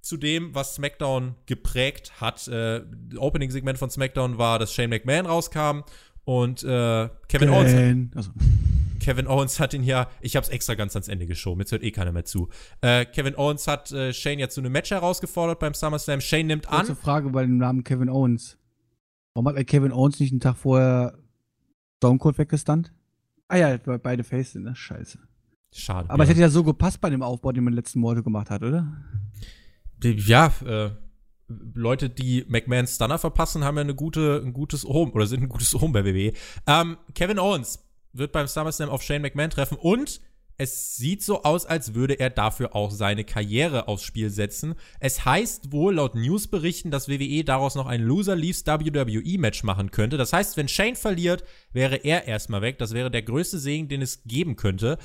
zu 0.00 0.16
dem, 0.16 0.54
was 0.54 0.74
SmackDown 0.74 1.36
geprägt 1.46 2.20
hat. 2.20 2.48
Äh, 2.48 2.82
Opening-Segment 3.16 3.78
von 3.78 3.90
SmackDown 3.90 4.38
war, 4.38 4.58
dass 4.58 4.72
Shane 4.72 4.90
McMahon 4.90 5.26
rauskam 5.26 5.82
und 6.24 6.62
äh, 6.64 7.08
Kevin. 7.28 7.50
Owens. 7.50 7.72
Hat, 7.72 8.16
also. 8.16 8.30
Kevin 9.00 9.26
Owens 9.26 9.58
hat 9.58 9.74
ihn 9.74 9.82
ja, 9.82 10.08
ich 10.20 10.36
habe 10.36 10.44
es 10.44 10.50
extra 10.50 10.74
ganz 10.74 10.94
ans 10.94 11.08
Ende 11.08 11.26
geschoben, 11.26 11.60
jetzt 11.60 11.72
hört 11.72 11.82
eh 11.82 11.90
keiner 11.90 12.12
mehr 12.12 12.24
zu. 12.24 12.48
Äh, 12.82 13.04
Kevin 13.04 13.36
Owens 13.36 13.66
hat 13.66 13.90
äh, 13.90 14.12
Shane 14.12 14.38
ja 14.38 14.48
zu 14.48 14.60
einem 14.60 14.72
Match 14.72 14.90
herausgefordert 14.90 15.58
beim 15.58 15.74
SummerSlam. 15.74 16.20
Shane 16.20 16.46
nimmt 16.46 16.66
Kurze 16.66 16.80
an. 16.80 16.86
Kurze 16.86 17.00
Frage 17.00 17.30
bei 17.30 17.42
dem 17.42 17.58
Namen 17.58 17.82
Kevin 17.82 18.08
Owens. 18.08 18.58
Warum 19.34 19.48
hat 19.48 19.66
Kevin 19.66 19.92
Owens 19.92 20.20
nicht 20.20 20.32
einen 20.32 20.40
Tag 20.40 20.56
vorher 20.56 21.18
Stone 22.02 22.18
Cold 22.18 22.36
weggestunt? 22.36 22.92
Ah 23.46 23.58
ja, 23.58 23.76
beide 23.76 24.24
Face 24.24 24.52
sind, 24.52 24.64
ne? 24.64 24.74
Scheiße. 24.74 25.20
Schade. 25.72 26.10
Aber 26.10 26.18
ja. 26.18 26.24
es 26.24 26.30
hätte 26.30 26.40
ja 26.40 26.48
so 26.48 26.64
gepasst 26.64 27.00
bei 27.00 27.08
dem 27.08 27.22
Aufbau, 27.22 27.52
den 27.52 27.62
man 27.62 27.74
letzten 27.74 28.00
Monate 28.00 28.24
gemacht 28.24 28.50
hat, 28.50 28.64
oder? 28.64 28.88
Ja, 30.02 30.52
äh, 30.66 30.90
Leute, 31.46 32.10
die 32.10 32.44
McMahon 32.48 32.88
Stunner 32.88 33.20
verpassen, 33.20 33.62
haben 33.62 33.76
ja 33.76 33.82
eine 33.82 33.94
gute, 33.94 34.42
ein 34.44 34.52
gutes 34.52 34.82
Home 34.82 35.12
oder 35.12 35.26
sind 35.26 35.44
ein 35.44 35.48
gutes 35.48 35.72
Home 35.74 35.92
bei 35.92 36.04
WWE. 36.04 36.32
Ähm, 36.66 36.96
Kevin 37.14 37.38
Owens 37.38 37.78
wird 38.12 38.32
beim 38.32 38.48
SummerSlam 38.48 38.88
auf 38.88 39.02
Shane 39.02 39.22
McMahon 39.22 39.50
treffen 39.50 39.78
und 39.78 40.20
es 40.58 40.96
sieht 40.96 41.22
so 41.22 41.42
aus, 41.42 41.66
als 41.66 41.94
würde 41.94 42.14
er 42.14 42.30
dafür 42.30 42.74
auch 42.74 42.90
seine 42.90 43.24
Karriere 43.24 43.88
aufs 43.88 44.04
Spiel 44.04 44.30
setzen. 44.30 44.74
Es 45.00 45.24
heißt 45.24 45.72
wohl 45.72 45.94
laut 45.94 46.14
Newsberichten, 46.14 46.90
dass 46.90 47.08
WWE 47.08 47.44
daraus 47.44 47.74
noch 47.74 47.86
ein 47.86 48.02
Loser 48.02 48.36
Leaves 48.36 48.66
WWE 48.66 49.38
Match 49.38 49.64
machen 49.64 49.90
könnte. 49.90 50.16
Das 50.16 50.32
heißt, 50.32 50.56
wenn 50.56 50.68
Shane 50.68 50.96
verliert, 50.96 51.44
wäre 51.72 51.96
er 51.96 52.26
erstmal 52.26 52.62
weg. 52.62 52.78
Das 52.78 52.94
wäre 52.94 53.10
der 53.10 53.22
größte 53.22 53.58
Segen, 53.58 53.88
den 53.88 54.02
es 54.02 54.22
geben 54.24 54.56
könnte. 54.56 54.98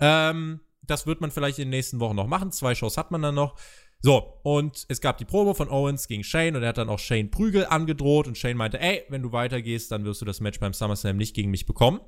Ähm, 0.00 0.60
das 0.82 1.06
wird 1.06 1.20
man 1.20 1.30
vielleicht 1.30 1.58
in 1.58 1.64
den 1.64 1.70
nächsten 1.70 2.00
Wochen 2.00 2.16
noch 2.16 2.26
machen. 2.26 2.52
Zwei 2.52 2.74
Shows 2.74 2.96
hat 2.96 3.10
man 3.10 3.22
dann 3.22 3.34
noch. 3.34 3.56
So, 4.00 4.40
und 4.42 4.84
es 4.88 5.00
gab 5.00 5.18
die 5.18 5.24
Probe 5.24 5.54
von 5.54 5.68
Owens 5.68 6.08
gegen 6.08 6.24
Shane 6.24 6.56
und 6.56 6.62
er 6.62 6.70
hat 6.70 6.78
dann 6.78 6.88
auch 6.88 6.98
Shane 6.98 7.30
Prügel 7.30 7.66
angedroht 7.66 8.26
und 8.26 8.36
Shane 8.36 8.56
meinte, 8.56 8.80
ey, 8.80 9.04
wenn 9.10 9.22
du 9.22 9.30
weitergehst, 9.30 9.92
dann 9.92 10.04
wirst 10.04 10.20
du 10.20 10.24
das 10.24 10.40
Match 10.40 10.58
beim 10.58 10.72
SummerSlam 10.72 11.16
nicht 11.16 11.36
gegen 11.36 11.52
mich 11.52 11.66
bekommen. 11.66 12.00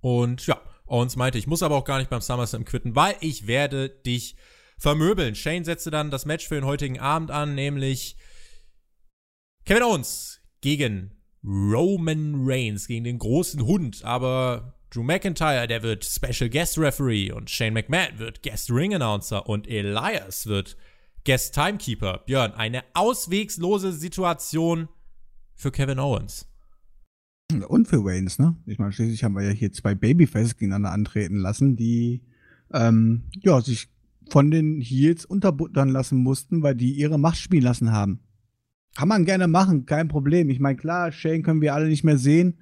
Und 0.00 0.46
ja, 0.48 0.60
Owens 0.88 1.16
meinte, 1.16 1.38
ich 1.38 1.46
muss 1.46 1.62
aber 1.62 1.76
auch 1.76 1.84
gar 1.84 1.98
nicht 1.98 2.10
beim 2.10 2.20
SummerSlam 2.20 2.64
quitten, 2.64 2.94
weil 2.94 3.16
ich 3.20 3.46
werde 3.46 3.88
dich 3.88 4.36
vermöbeln. 4.78 5.34
Shane 5.34 5.64
setzte 5.64 5.90
dann 5.90 6.10
das 6.10 6.26
Match 6.26 6.46
für 6.46 6.54
den 6.54 6.64
heutigen 6.64 6.98
Abend 6.98 7.30
an, 7.30 7.54
nämlich 7.54 8.16
Kevin 9.64 9.82
Owens 9.82 10.40
gegen 10.60 11.16
Roman 11.44 12.34
Reigns, 12.44 12.86
gegen 12.86 13.04
den 13.04 13.18
großen 13.18 13.64
Hund. 13.64 14.04
Aber 14.04 14.74
Drew 14.90 15.02
McIntyre, 15.02 15.66
der 15.66 15.82
wird 15.82 16.04
Special 16.04 16.48
Guest 16.48 16.78
Referee 16.78 17.30
und 17.32 17.50
Shane 17.50 17.74
McMahon 17.74 18.18
wird 18.18 18.42
Guest 18.42 18.70
Ring 18.70 18.94
Announcer 18.94 19.48
und 19.48 19.68
Elias 19.68 20.46
wird 20.46 20.76
Guest 21.24 21.54
Timekeeper. 21.54 22.22
Björn, 22.26 22.52
eine 22.54 22.84
auswegslose 22.94 23.92
Situation 23.92 24.88
für 25.54 25.70
Kevin 25.70 25.98
Owens. 25.98 26.47
Und 27.68 27.88
für 27.88 28.04
Waynes, 28.04 28.38
ne? 28.38 28.56
Ich 28.66 28.78
meine, 28.78 28.92
schließlich 28.92 29.24
haben 29.24 29.34
wir 29.34 29.42
ja 29.42 29.50
hier 29.50 29.72
zwei 29.72 29.94
Babyfaces 29.94 30.56
gegeneinander 30.56 30.92
antreten 30.92 31.36
lassen, 31.36 31.76
die 31.76 32.20
ähm, 32.72 33.22
ja, 33.40 33.60
sich 33.62 33.88
von 34.28 34.50
den 34.50 34.80
Heels 34.82 35.24
unterbuttern 35.24 35.88
lassen 35.88 36.18
mussten, 36.18 36.62
weil 36.62 36.74
die 36.74 36.92
ihre 36.92 37.18
Macht 37.18 37.38
spielen 37.38 37.62
lassen 37.62 37.92
haben. 37.92 38.20
Kann 38.96 39.08
man 39.08 39.24
gerne 39.24 39.48
machen, 39.48 39.86
kein 39.86 40.08
Problem. 40.08 40.50
Ich 40.50 40.60
meine, 40.60 40.76
klar, 40.76 41.10
Shane 41.10 41.42
können 41.42 41.62
wir 41.62 41.74
alle 41.74 41.88
nicht 41.88 42.04
mehr 42.04 42.18
sehen, 42.18 42.58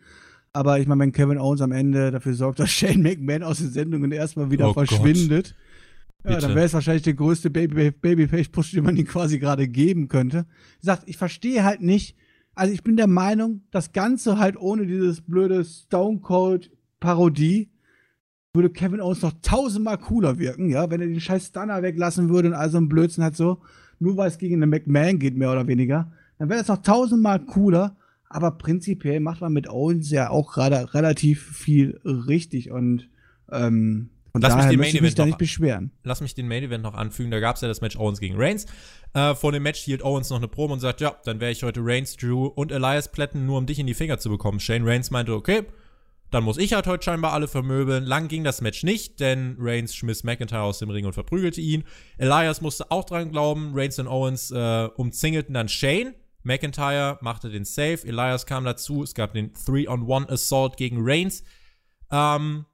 aber 0.53 0.79
ich 0.79 0.87
meine, 0.87 1.01
wenn 1.01 1.13
Kevin 1.13 1.39
Owens 1.39 1.63
am 1.63 1.73
Ende 1.73 2.13
dafür 2.13 2.35
sorgt, 2.35 2.59
dass 2.61 2.71
Shane 2.71 3.03
McMahon 3.03 3.43
aus 3.43 3.59
den 3.59 3.71
Sendungen 3.71 4.13
erstmal 4.13 4.53
wieder 4.53 4.71
oh 4.71 4.75
verschwindet, 4.75 5.57
Ja, 6.25 6.39
dann 6.39 6.55
wäre 6.55 6.67
es 6.67 6.75
wahrscheinlich 6.75 7.03
der 7.03 7.15
größte 7.15 7.51
Babyface-Push, 7.51 8.73
den 8.73 8.85
man 8.85 8.97
ihm 8.97 9.07
quasi 9.07 9.41
gerade 9.41 9.67
geben 9.67 10.07
könnte. 10.07 10.47
Gesagt, 10.81 11.03
ich 11.07 11.17
verstehe 11.17 11.65
halt 11.65 11.81
nicht, 11.81 12.17
also 12.57 12.73
ich 12.73 12.83
bin 12.83 12.97
der 12.97 13.07
Meinung, 13.07 13.61
das 13.71 13.93
Ganze 13.93 14.39
halt 14.39 14.57
ohne 14.57 14.87
dieses 14.87 15.21
blöde 15.21 15.65
Stone 15.65 16.21
Cold 16.21 16.73
Parodie 16.99 17.71
würde 18.55 18.71
Kevin 18.71 19.03
Owens 19.03 19.21
noch 19.21 19.35
tausendmal 19.43 19.99
cooler 19.99 20.39
wirken, 20.39 20.71
ja, 20.71 20.91
wenn 20.91 21.03
er 21.03 21.07
den 21.07 21.21
scheiß 21.21 21.49
Stunner 21.49 21.83
weglassen 21.83 22.31
würde 22.31 22.49
und 22.49 22.55
also 22.55 22.79
ein 22.79 22.89
Blödsinn 22.89 23.23
halt 23.23 23.37
so, 23.37 23.61
nur 23.99 24.17
weil 24.17 24.29
es 24.29 24.39
gegen 24.39 24.63
einen 24.63 24.71
McMahon 24.71 25.19
geht, 25.19 25.37
mehr 25.37 25.53
oder 25.53 25.67
weniger, 25.67 26.11
dann 26.39 26.49
wäre 26.49 26.61
das 26.61 26.69
noch 26.69 26.83
tausendmal 26.83 27.45
cooler, 27.45 27.97
aber 28.31 28.53
prinzipiell 28.53 29.21
macht 29.21 29.43
man 29.43 29.53
mit 29.53 29.69
Owens 29.69 30.11
ja 30.11 30.31
auch 30.31 30.55
gerade 30.55 30.95
relativ 30.95 31.43
viel 31.43 32.01
richtig 32.05 32.71
und 32.71 33.11
ähm, 33.53 34.09
von 34.37 34.43
lass 34.43 34.53
daher 34.53 34.67
mich 34.77 34.93
den 34.93 35.03
Main 35.03 35.13
Event 35.13 35.19
mich 35.19 35.33
noch, 35.33 35.39
beschweren. 35.39 35.91
Lass 36.05 36.21
mich 36.21 36.35
den 36.35 36.47
Main 36.47 36.63
Event 36.63 36.85
noch 36.85 36.93
anfügen. 36.93 37.31
Da 37.31 37.41
gab 37.41 37.57
es 37.57 37.63
ja 37.63 37.69
das 37.69 37.81
Match 37.81 37.97
Owens 37.97 38.21
gegen 38.21 38.37
Reigns. 38.37 38.67
Äh, 39.15 39.35
vor 39.35 39.51
dem 39.51 39.63
Match 39.63 39.81
hielt 39.81 40.03
Owens 40.03 40.29
noch 40.29 40.37
eine 40.37 40.49
Probe 40.49 40.75
und 40.75 40.81
sagt, 40.81 41.01
ja, 41.01 41.17
dann 41.25 41.41
wäre 41.41 41.51
ich 41.51 41.63
heute 41.63 41.81
Reigns, 41.83 42.19
Drew 42.19 42.47
und 42.47 42.71
Elias 42.71 43.11
plätten, 43.11 43.47
nur 43.47 43.57
um 43.57 43.65
dich 43.65 43.79
in 43.79 43.87
die 43.87 43.95
Finger 43.95 44.19
zu 44.19 44.29
bekommen. 44.29 44.61
Shane 44.61 44.87
Reigns 44.87 45.11
meinte, 45.11 45.33
okay, 45.33 45.63
dann 46.31 46.45
muss 46.45 46.59
ich 46.59 46.75
halt 46.75 46.87
heute 46.87 47.03
scheinbar 47.03 47.33
alle 47.33 47.49
vermöbeln. 47.49 48.05
Lang 48.05 48.29
ging 48.29 48.45
das 48.45 48.61
Match 48.61 48.83
nicht, 48.83 49.21
denn 49.21 49.57
Reigns 49.59 49.95
schmiss 49.95 50.23
McIntyre 50.23 50.63
aus 50.63 50.81
dem 50.81 50.91
Ring 50.91 51.07
und 51.07 51.15
verprügelte 51.15 51.63
ihn. 51.63 51.85
Elias 52.19 52.61
musste 52.61 52.91
auch 52.91 53.05
dran 53.05 53.31
glauben. 53.31 53.73
Reigns 53.75 53.99
und 53.99 54.07
Owens 54.07 54.51
äh, 54.51 54.89
umzingelten 54.97 55.55
dann 55.55 55.69
Shane. 55.71 56.15
McIntyre 56.43 57.19
machte 57.23 57.49
den 57.49 57.65
Save. 57.65 58.01
Elias 58.05 58.45
kam 58.45 58.67
dazu. 58.67 59.03
Es 59.03 59.15
gab 59.15 59.33
den 59.33 59.55
3-on-1-Assault 59.55 60.77
gegen 60.77 60.99
Reigns. 61.01 61.43
Ähm, 62.11 62.67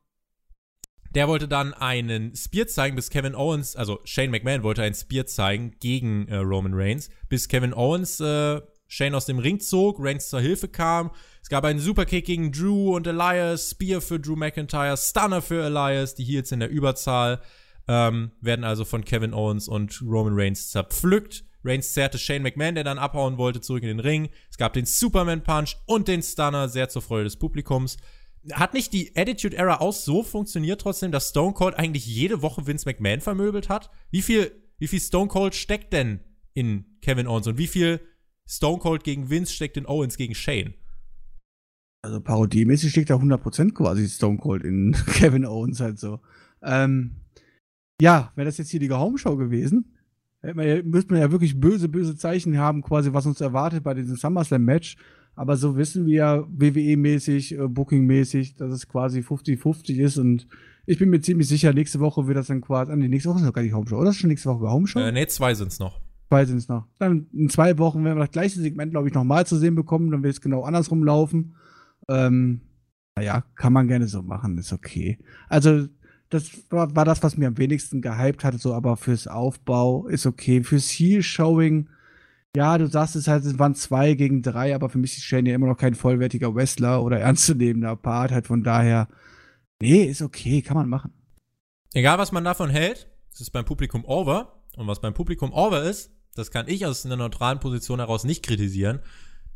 der 1.14 1.28
wollte 1.28 1.48
dann 1.48 1.74
einen 1.74 2.34
Spear 2.34 2.66
zeigen, 2.66 2.97
bis 2.97 3.10
Kevin 3.10 3.34
Owens, 3.34 3.76
also 3.76 4.01
Shane 4.05 4.30
McMahon 4.30 4.62
wollte 4.62 4.82
einen 4.82 4.94
Spear 4.94 5.26
zeigen 5.26 5.76
gegen 5.80 6.26
äh, 6.28 6.36
Roman 6.36 6.72
Reigns, 6.74 7.10
bis 7.28 7.48
Kevin 7.48 7.74
Owens 7.74 8.20
äh, 8.20 8.60
Shane 8.89 9.14
aus 9.14 9.26
dem 9.26 9.39
Ring 9.39 9.60
zog, 9.60 9.97
Reigns 9.98 10.28
zur 10.28 10.40
Hilfe 10.40 10.68
kam. 10.68 11.10
Es 11.43 11.48
gab 11.48 11.64
einen 11.64 11.80
Superkick 11.80 12.26
gegen 12.26 12.52
Drew 12.52 12.94
und 12.94 13.06
Elias, 13.06 13.70
Spear 13.70 14.01
für 14.01 14.20
Drew 14.20 14.36
McIntyre, 14.36 14.97
Stunner 14.97 15.43
für 15.43 15.64
Elias, 15.64 16.14
die 16.14 16.24
Heels 16.24 16.52
in 16.52 16.60
der 16.60 16.70
Überzahl, 16.70 17.40
ähm, 17.89 18.32
werden 18.40 18.64
also 18.64 18.84
von 18.84 19.05
Kevin 19.05 19.34
Owens 19.34 19.68
und 19.68 20.01
Roman 20.02 20.34
Reigns 20.34 20.70
zerpflückt. 20.70 21.44
Reigns 21.64 21.93
zerrte 21.93 22.18
Shane 22.18 22.43
McMahon, 22.43 22.74
der 22.74 22.84
dann 22.84 22.98
abhauen 22.98 23.39
wollte, 23.39 23.60
zurück 23.60 23.82
in 23.82 23.89
den 23.89 24.01
Ring. 24.01 24.30
Es 24.51 24.56
gab 24.56 24.72
den 24.72 24.84
Superman 24.84 25.43
Punch 25.43 25.76
und 25.86 26.09
den 26.09 26.22
Stunner, 26.22 26.68
sehr 26.68 26.89
zur 26.89 27.02
Freude 27.02 27.24
des 27.24 27.36
Publikums 27.36 27.98
hat 28.52 28.74
nicht 28.74 28.93
die 28.93 29.16
Attitude 29.16 29.56
Era 29.56 29.81
auch 29.81 29.93
so 29.93 30.23
funktioniert 30.23 30.81
trotzdem, 30.81 31.12
dass 31.12 31.31
Stone 31.31 31.52
Cold 31.55 31.77
eigentlich 31.77 32.06
jede 32.06 32.43
Woche 32.43 32.66
Vince 32.66 32.89
McMahon 32.89 33.20
vermöbelt 33.20 33.69
hat? 33.69 33.90
Wie 34.10 34.23
viel, 34.23 34.51
wie 34.78 34.89
viel 34.89 35.01
Stone 35.01 35.28
Cold 35.28 35.55
steckt 35.55 35.93
denn 35.93 36.20
in 36.55 36.98
Kevin 37.01 37.27
Owens 37.27 37.47
und 37.47 37.59
wie 37.59 37.66
viel 37.66 38.01
Stone 38.47 38.78
Cold 38.78 39.05
gegen 39.05 39.31
Vince 39.31 39.52
steckt 39.52 39.77
in 39.77 39.86
Owens 39.86 40.16
gegen 40.16 40.35
Shane? 40.35 40.74
Also 42.05 42.20
parodiemäßig 42.20 42.90
steckt 42.90 43.10
da 43.10 43.16
100% 43.16 43.73
quasi 43.73 44.09
Stone 44.09 44.39
Cold 44.39 44.64
in 44.64 44.93
Kevin 45.06 45.47
Owens 45.47 45.81
halt 45.81 45.98
so. 46.01 46.20
Ähm, 46.62 47.23
ja, 48.01 48.32
wäre 48.35 48.47
das 48.47 48.59
jetzt 48.59 48.70
hier 48.70 48.81
die 48.81 48.90
Homeshow 48.90 49.36
gewesen, 49.36 49.93
müsste 50.43 51.12
man 51.12 51.20
ja 51.20 51.31
wirklich 51.31 51.60
böse, 51.60 51.89
böse 51.89 52.16
Zeichen 52.16 52.59
haben, 52.59 52.82
quasi, 52.82 53.12
was 53.12 53.27
uns 53.27 53.40
erwartet 53.40 53.85
bei 53.85 53.94
diesem 53.94 54.16
SummerSlam-Match. 54.16 54.97
Aber 55.35 55.57
so 55.57 55.77
wissen 55.77 56.07
wir 56.07 56.15
ja 56.15 56.37
WWE-mäßig, 56.39 57.59
äh, 57.59 57.69
Booking-mäßig, 57.69 58.57
dass 58.57 58.73
es 58.73 58.89
quasi 58.89 59.21
50-50 59.21 60.01
ist 60.01 60.19
und 60.19 60.47
ich 60.85 60.99
bin 60.99 61.11
mir 61.11 61.21
ziemlich 61.21 61.49
sicher, 61.49 61.73
nächste 61.73 62.01
Woche 62.01 62.27
wird 62.27 62.37
das 62.37 62.49
dann 62.49 62.61
quasi, 62.61 62.93
ah, 62.93 62.97
nee, 62.97 63.09
nächste 63.09 63.31
Woche 63.31 63.39
ist 63.39 63.45
noch 63.45 63.53
gar 63.53 63.63
nicht 63.63 63.75
Homeshow, 63.75 63.99
oder? 63.99 64.11
Ist 64.11 64.17
schon 64.17 64.31
nächste 64.31 64.51
Woche 64.51 64.71
Homeshow? 64.71 64.99
Äh, 64.99 65.13
nee, 65.13 65.27
zwei 65.27 65.55
sind 65.55 65.69
es 65.69 65.79
noch. 65.79 66.01
Zwei 66.29 66.45
sind 66.45 66.57
es 66.57 66.69
noch. 66.69 66.87
Dann 66.99 67.27
in 67.33 67.49
zwei 67.49 67.79
Wochen 67.79 68.05
werden 68.05 68.17
wir 68.17 68.25
das 68.25 68.33
gleiche 68.33 68.59
Segment, 68.59 68.93
glaube 68.93 69.09
ich, 69.09 69.15
nochmal 69.15 69.47
zu 69.47 69.57
sehen 69.57 69.75
bekommen, 69.75 70.11
dann 70.11 70.23
wird 70.23 70.35
es 70.35 70.41
genau 70.41 70.63
andersrum 70.63 71.05
laufen. 71.05 71.55
Ähm, 72.09 72.63
naja, 73.17 73.45
kann 73.55 73.73
man 73.73 73.89
gerne 73.89 74.09
so 74.09 74.23
machen, 74.23 74.59
ist 74.59 74.73
okay. 74.73 75.19
Also, 75.49 75.87
das 76.31 76.51
war, 76.71 76.95
war 76.97 77.05
das, 77.05 77.23
was 77.23 77.37
mir 77.37 77.49
am 77.49 77.59
wenigsten 77.59 78.01
gehypt 78.01 78.43
hatte, 78.43 78.59
so, 78.59 78.73
aber 78.75 78.97
fürs 78.97 79.27
Aufbau 79.27 80.07
ist 80.09 80.27
okay. 80.27 80.63
Fürs 80.63 80.89
Heel-Showing, 80.89 81.89
ja, 82.57 82.77
du 82.77 82.87
sagst 82.87 83.16
es 83.16 83.29
halt, 83.29 83.45
es 83.45 83.59
waren 83.59 83.74
zwei 83.74 84.15
gegen 84.15 84.43
drei, 84.43 84.74
aber 84.74 84.89
für 84.89 84.99
mich 84.99 85.16
ist 85.16 85.24
Shane 85.24 85.47
ja 85.47 85.55
immer 85.55 85.66
noch 85.66 85.79
kein 85.79 85.95
vollwertiger 85.95 86.55
Wrestler 86.55 87.03
oder 87.03 87.19
ernstzunehmender 87.20 87.97
Part, 87.97 88.31
halt 88.31 88.47
von 88.47 88.62
daher, 88.62 89.09
nee, 89.81 90.05
ist 90.05 90.23
okay, 90.23 90.62
kann 90.62 90.77
man 90.77 90.89
machen. 90.89 91.12
Egal, 91.95 92.19
was 92.19 92.33
man 92.33 92.45
davon 92.45 92.70
hält, 92.70 93.09
es 93.33 93.41
ist 93.41 93.51
beim 93.51 93.65
Publikum 93.65 94.05
over. 94.05 94.59
Und 94.77 94.87
was 94.87 95.01
beim 95.01 95.12
Publikum 95.12 95.53
over 95.53 95.83
ist, 95.83 96.11
das 96.35 96.51
kann 96.51 96.69
ich 96.69 96.87
aus 96.87 97.05
einer 97.05 97.16
neutralen 97.16 97.61
Position 97.61 97.99
heraus 97.99 98.24
nicht 98.24 98.43
kritisieren. 98.43 99.01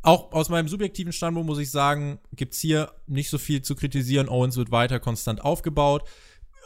Auch 0.03 0.33
aus 0.33 0.51
meinem 0.51 0.69
subjektiven 0.69 1.13
Standpunkt 1.13 1.49
muss 1.49 1.59
ich 1.59 1.71
sagen, 1.71 2.19
gibt's 2.33 2.61
hier 2.61 2.93
nicht 3.07 3.31
so 3.31 3.39
viel 3.39 3.63
zu 3.63 3.75
kritisieren. 3.75 4.29
Owens 4.29 4.57
wird 4.57 4.71
weiter 4.71 5.01
konstant 5.01 5.43
aufgebaut 5.43 6.05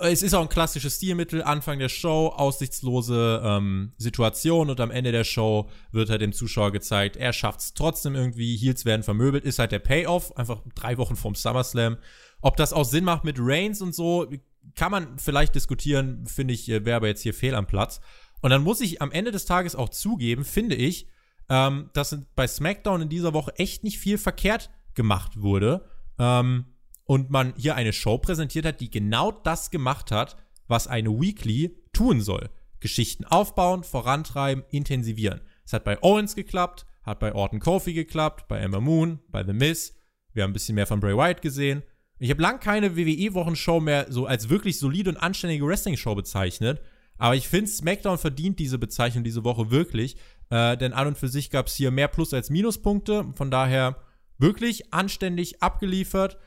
es 0.01 0.23
ist 0.23 0.35
auch 0.35 0.43
ein 0.43 0.49
klassisches 0.49 0.97
Stilmittel, 0.97 1.43
Anfang 1.43 1.79
der 1.79 1.89
Show, 1.89 2.29
aussichtslose 2.29 3.43
ähm, 3.45 3.93
Situation 3.99 4.71
und 4.71 4.81
am 4.81 4.91
Ende 4.91 5.13
der 5.13 5.25
Show 5.25 5.69
wird 5.93 6.11
halt 6.11 6.23
dem 6.23 6.33
Zuschauer 6.33 6.73
gezeigt, 6.73 7.17
er 7.17 7.33
schafft 7.33 7.61
es 7.61 7.75
trotzdem 7.75 8.15
irgendwie, 8.15 8.57
Heels 8.57 8.85
werden 8.85 9.03
vermöbelt, 9.03 9.45
ist 9.45 9.59
halt 9.59 9.73
der 9.73 9.79
Payoff, 9.79 10.37
einfach 10.37 10.63
drei 10.75 10.97
Wochen 10.99 11.17
vorm 11.17 11.35
SummerSlam. 11.35 11.99
Ob 12.41 12.57
das 12.57 12.73
auch 12.73 12.85
Sinn 12.85 13.05
macht 13.05 13.25
mit 13.25 13.37
Reigns 13.39 13.83
und 13.83 13.95
so, 13.95 14.27
kann 14.75 14.91
man 14.91 15.19
vielleicht 15.19 15.55
diskutieren, 15.55 16.27
finde 16.27 16.55
ich, 16.55 16.69
äh, 16.69 16.85
wäre 16.85 16.97
aber 16.97 17.09
jetzt 17.09 17.23
hier 17.23 17.35
fehl 17.35 17.55
am 17.55 17.67
Platz. 17.67 18.01
Und 18.41 18.51
dann 18.51 18.63
muss 18.63 18.81
ich 18.81 19.03
am 19.03 19.13
Ende 19.13 19.31
des 19.31 19.45
Tages 19.45 19.75
auch 19.75 19.91
zugeben, 19.91 20.45
finde 20.45 20.77
ich, 20.77 21.09
ähm, 21.49 21.91
dass 21.93 22.17
bei 22.35 22.47
SmackDown 22.47 23.03
in 23.03 23.09
dieser 23.09 23.35
Woche 23.35 23.57
echt 23.57 23.85
nicht 23.85 23.99
viel 23.99 24.19
verkehrt 24.19 24.71
gemacht 24.95 25.41
wurde. 25.41 25.85
Ähm, 26.19 26.67
und 27.11 27.29
man 27.29 27.55
hier 27.57 27.75
eine 27.75 27.93
Show 27.93 28.19
präsentiert 28.19 28.65
hat, 28.65 28.81
die 28.81 28.89
genau 28.89 29.33
das 29.33 29.73
gemacht 29.73 30.13
hat, 30.13 30.37
was 30.69 30.87
eine 30.87 31.11
Weekly 31.11 31.77
tun 31.93 32.21
soll. 32.21 32.51
Geschichten 32.79 33.25
aufbauen, 33.25 33.83
vorantreiben, 33.83 34.63
intensivieren. 34.71 35.41
Es 35.65 35.73
hat 35.73 35.83
bei 35.83 36.01
Owens 36.05 36.37
geklappt, 36.37 36.87
hat 37.03 37.19
bei 37.19 37.35
Orton 37.35 37.59
Kofi 37.59 37.95
geklappt, 37.95 38.47
bei 38.47 38.61
Emma 38.61 38.79
Moon, 38.79 39.19
bei 39.27 39.43
The 39.43 39.53
Miz. 39.53 39.93
Wir 40.35 40.45
haben 40.45 40.51
ein 40.51 40.53
bisschen 40.53 40.77
mehr 40.77 40.87
von 40.87 41.01
Bray 41.01 41.17
Wyatt 41.17 41.43
gesehen. 41.43 41.83
Ich 42.21 42.31
habe 42.31 42.43
lang 42.43 42.61
keine 42.61 42.95
WWE-Wochenshow 42.97 43.81
mehr 43.81 44.07
so 44.09 44.27
als 44.27 44.49
wirklich 44.49 44.79
solide 44.79 45.11
und 45.11 45.17
anständige 45.17 45.67
Wrestling-Show 45.67 46.15
bezeichnet. 46.15 46.81
Aber 47.19 47.35
ich 47.35 47.49
finde, 47.49 47.73
SmackDown 47.73 48.19
verdient 48.19 48.61
diese 48.61 48.79
Bezeichnung 48.79 49.25
diese 49.25 49.43
Woche 49.43 49.73
wirklich. 49.73 50.15
Äh, 50.49 50.77
denn 50.77 50.93
an 50.93 51.09
und 51.09 51.19
für 51.19 51.27
sich 51.27 51.51
gab 51.51 51.67
es 51.67 51.75
hier 51.75 51.91
mehr 51.91 52.07
Plus- 52.07 52.33
als 52.33 52.51
Minuspunkte. 52.51 53.33
Von 53.35 53.51
daher 53.51 53.97
wirklich 54.39 54.95
anständig 54.95 55.61
abgeliefert. 55.61 56.39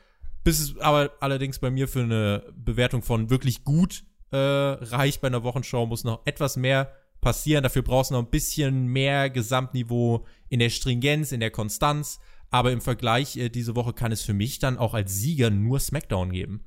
Bis 0.44 0.60
es 0.60 0.78
aber 0.78 1.10
allerdings 1.20 1.58
bei 1.58 1.70
mir 1.70 1.88
für 1.88 2.02
eine 2.02 2.52
Bewertung 2.54 3.02
von 3.02 3.30
wirklich 3.30 3.64
gut 3.64 4.04
äh, 4.30 4.36
reicht 4.36 5.20
bei 5.20 5.28
einer 5.28 5.42
Wochenshow, 5.42 5.86
muss 5.86 6.04
noch 6.04 6.20
etwas 6.26 6.56
mehr 6.56 6.92
passieren. 7.20 7.62
Dafür 7.62 7.82
brauchst 7.82 8.10
du 8.10 8.14
noch 8.14 8.22
ein 8.22 8.30
bisschen 8.30 8.86
mehr 8.86 9.30
Gesamtniveau 9.30 10.26
in 10.48 10.60
der 10.60 10.70
Stringenz, 10.70 11.32
in 11.32 11.40
der 11.40 11.50
Konstanz. 11.50 12.20
Aber 12.50 12.70
im 12.70 12.80
Vergleich 12.80 13.36
äh, 13.36 13.48
diese 13.48 13.74
Woche 13.74 13.94
kann 13.94 14.12
es 14.12 14.22
für 14.22 14.34
mich 14.34 14.58
dann 14.58 14.78
auch 14.78 14.94
als 14.94 15.14
Sieger 15.14 15.50
nur 15.50 15.80
SmackDown 15.80 16.30
geben. 16.30 16.64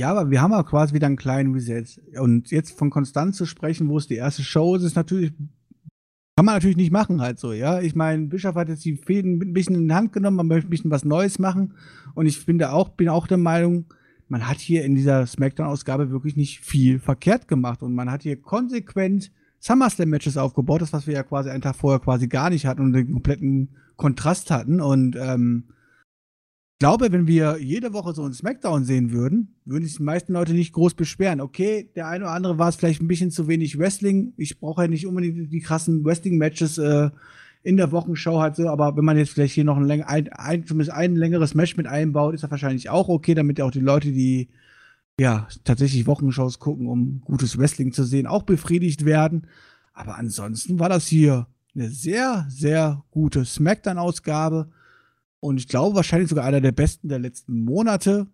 Ja, 0.00 0.10
aber 0.10 0.30
wir 0.30 0.42
haben 0.42 0.50
ja 0.50 0.62
quasi 0.64 0.92
wieder 0.92 1.06
einen 1.06 1.16
kleinen 1.16 1.54
Reset. 1.54 1.84
Und 2.18 2.50
jetzt 2.50 2.76
von 2.76 2.90
Konstanz 2.90 3.36
zu 3.36 3.46
sprechen, 3.46 3.88
wo 3.88 3.98
es 3.98 4.08
die 4.08 4.16
erste 4.16 4.42
Show 4.42 4.74
ist, 4.74 4.82
ist 4.82 4.96
natürlich 4.96 5.32
kann 6.36 6.46
man 6.46 6.56
natürlich 6.56 6.76
nicht 6.76 6.90
machen, 6.90 7.20
halt 7.20 7.38
so, 7.38 7.52
ja. 7.52 7.80
Ich 7.80 7.94
meine, 7.94 8.26
Bischof 8.26 8.56
hat 8.56 8.68
jetzt 8.68 8.84
die 8.84 8.96
Fäden 8.96 9.40
ein 9.40 9.52
bisschen 9.52 9.76
in 9.76 9.88
die 9.88 9.94
Hand 9.94 10.12
genommen, 10.12 10.36
man 10.36 10.48
möchte 10.48 10.68
ein 10.68 10.70
bisschen 10.70 10.90
was 10.90 11.04
Neues 11.04 11.38
machen. 11.38 11.74
Und 12.14 12.26
ich 12.26 12.40
finde 12.40 12.72
auch, 12.72 12.88
bin 12.88 13.08
auch 13.08 13.28
der 13.28 13.38
Meinung, 13.38 13.86
man 14.28 14.48
hat 14.48 14.58
hier 14.58 14.84
in 14.84 14.96
dieser 14.96 15.26
Smackdown-Ausgabe 15.26 16.10
wirklich 16.10 16.34
nicht 16.34 16.60
viel 16.60 16.98
verkehrt 16.98 17.46
gemacht. 17.46 17.84
Und 17.84 17.94
man 17.94 18.10
hat 18.10 18.24
hier 18.24 18.40
konsequent 18.40 19.30
SummerSlam-Matches 19.60 20.36
aufgebaut, 20.36 20.82
das, 20.82 20.92
was 20.92 21.06
wir 21.06 21.14
ja 21.14 21.22
quasi 21.22 21.50
einen 21.50 21.62
Tag 21.62 21.76
vorher 21.76 22.00
quasi 22.00 22.26
gar 22.26 22.50
nicht 22.50 22.66
hatten 22.66 22.82
und 22.82 22.94
den 22.94 23.12
kompletten 23.12 23.68
Kontrast 23.96 24.50
hatten. 24.50 24.80
Und 24.80 25.14
ähm, 25.14 25.64
glaube, 26.78 27.12
wenn 27.12 27.26
wir 27.26 27.58
jede 27.60 27.92
Woche 27.92 28.14
so 28.14 28.22
einen 28.24 28.34
Smackdown 28.34 28.84
sehen 28.84 29.12
würden, 29.12 29.54
würden 29.64 29.84
sich 29.84 29.96
die 29.96 30.02
meisten 30.02 30.32
Leute 30.32 30.52
nicht 30.52 30.72
groß 30.72 30.94
beschweren. 30.94 31.40
Okay, 31.40 31.90
der 31.94 32.08
eine 32.08 32.24
oder 32.24 32.34
andere 32.34 32.58
war 32.58 32.68
es 32.68 32.76
vielleicht 32.76 33.00
ein 33.00 33.08
bisschen 33.08 33.30
zu 33.30 33.48
wenig 33.48 33.78
Wrestling. 33.78 34.34
Ich 34.36 34.58
brauche 34.58 34.82
ja 34.82 34.88
nicht 34.88 35.06
unbedingt 35.06 35.52
die 35.52 35.60
krassen 35.60 36.04
Wrestling-Matches 36.04 36.78
äh, 36.78 37.10
in 37.62 37.78
der 37.78 37.92
Wochenshow 37.92 38.40
halt 38.40 38.56
so, 38.56 38.68
aber 38.68 38.96
wenn 38.96 39.04
man 39.04 39.16
jetzt 39.16 39.30
vielleicht 39.30 39.54
hier 39.54 39.64
noch 39.64 39.78
ein, 39.78 39.90
ein, 39.90 40.28
ein, 40.28 40.66
zumindest 40.66 40.90
ein 40.90 41.16
längeres 41.16 41.54
Match 41.54 41.76
mit 41.78 41.86
einbaut, 41.86 42.34
ist 42.34 42.44
das 42.44 42.50
wahrscheinlich 42.50 42.90
auch 42.90 43.08
okay, 43.08 43.34
damit 43.34 43.60
auch 43.60 43.70
die 43.70 43.80
Leute, 43.80 44.12
die 44.12 44.50
ja 45.18 45.48
tatsächlich 45.64 46.06
Wochenshows 46.06 46.58
gucken, 46.58 46.86
um 46.86 47.22
gutes 47.24 47.56
Wrestling 47.56 47.92
zu 47.92 48.04
sehen, 48.04 48.26
auch 48.26 48.42
befriedigt 48.42 49.06
werden. 49.06 49.46
Aber 49.94 50.16
ansonsten 50.18 50.78
war 50.78 50.90
das 50.90 51.06
hier 51.06 51.46
eine 51.74 51.88
sehr, 51.88 52.46
sehr 52.50 53.02
gute 53.10 53.46
Smackdown-Ausgabe 53.46 54.68
und 55.44 55.58
ich 55.58 55.68
glaube 55.68 55.94
wahrscheinlich 55.94 56.30
sogar 56.30 56.46
einer 56.46 56.62
der 56.62 56.72
besten 56.72 57.08
der 57.08 57.18
letzten 57.18 57.64
Monate. 57.64 58.26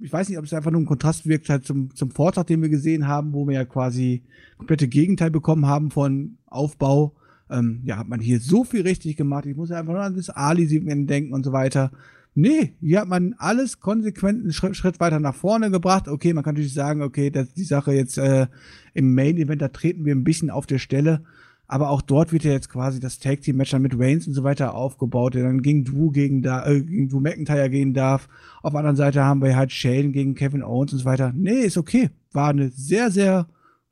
ich 0.00 0.12
weiß 0.12 0.28
nicht, 0.28 0.36
ob 0.36 0.44
es 0.44 0.52
einfach 0.52 0.72
nur 0.72 0.80
ein 0.80 0.86
Kontrast 0.86 1.24
wirkt 1.24 1.48
halt 1.48 1.64
zum, 1.64 1.94
zum 1.94 2.10
Vortrag, 2.10 2.48
den 2.48 2.60
wir 2.60 2.68
gesehen 2.68 3.06
haben, 3.06 3.32
wo 3.34 3.46
wir 3.46 3.54
ja 3.54 3.64
quasi 3.64 4.24
komplette 4.58 4.88
Gegenteil 4.88 5.30
bekommen 5.30 5.66
haben 5.66 5.92
von 5.92 6.38
Aufbau. 6.46 7.14
Ähm, 7.48 7.82
ja, 7.84 7.98
hat 7.98 8.08
man 8.08 8.18
hier 8.18 8.40
so 8.40 8.64
viel 8.64 8.82
richtig 8.82 9.16
gemacht. 9.16 9.46
Ich 9.46 9.54
muss 9.54 9.70
einfach 9.70 9.92
nur 9.92 10.02
an 10.02 10.16
das 10.16 10.28
Ali-Segment 10.28 11.08
denken 11.08 11.32
und 11.32 11.44
so 11.44 11.52
weiter. 11.52 11.92
Nee, 12.34 12.74
hier 12.80 13.02
hat 13.02 13.08
man 13.08 13.36
alles 13.38 13.78
konsequent 13.78 14.42
einen 14.42 14.52
Schritt, 14.52 14.76
Schritt, 14.76 14.98
weiter 14.98 15.20
nach 15.20 15.36
vorne 15.36 15.70
gebracht. 15.70 16.08
Okay, 16.08 16.34
man 16.34 16.42
kann 16.42 16.54
natürlich 16.54 16.74
sagen, 16.74 17.00
okay, 17.00 17.30
dass 17.30 17.54
die 17.54 17.62
Sache 17.62 17.92
jetzt 17.92 18.18
äh, 18.18 18.48
im 18.92 19.14
Main-Event, 19.14 19.62
da 19.62 19.68
treten 19.68 20.04
wir 20.04 20.16
ein 20.16 20.24
bisschen 20.24 20.50
auf 20.50 20.66
der 20.66 20.78
Stelle. 20.78 21.22
Aber 21.68 21.90
auch 21.90 22.00
dort 22.00 22.32
wird 22.32 22.44
ja 22.44 22.52
jetzt 22.52 22.68
quasi 22.68 23.00
das 23.00 23.18
Tag 23.18 23.40
Team 23.40 23.56
Match 23.56 23.72
dann 23.72 23.82
mit 23.82 23.98
Reigns 23.98 24.26
und 24.26 24.34
so 24.34 24.44
weiter 24.44 24.74
aufgebaut, 24.74 25.34
der 25.34 25.42
dann 25.44 25.62
gegen 25.62 25.84
Drew 25.84 26.10
gegen 26.10 26.42
da 26.42 26.64
äh, 26.66 26.80
gegen 26.80 27.08
Drew 27.08 27.20
McIntyre 27.20 27.70
gehen 27.70 27.92
darf. 27.92 28.28
Auf 28.62 28.72
der 28.72 28.80
anderen 28.80 28.96
Seite 28.96 29.24
haben 29.24 29.42
wir 29.42 29.56
halt 29.56 29.72
Shane 29.72 30.12
gegen 30.12 30.34
Kevin 30.34 30.62
Owens 30.62 30.92
und 30.92 31.00
so 31.00 31.04
weiter. 31.04 31.32
Nee, 31.34 31.62
ist 31.62 31.76
okay. 31.76 32.10
War 32.32 32.50
eine 32.50 32.68
sehr 32.68 33.10
sehr 33.10 33.48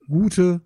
gute 0.08 0.60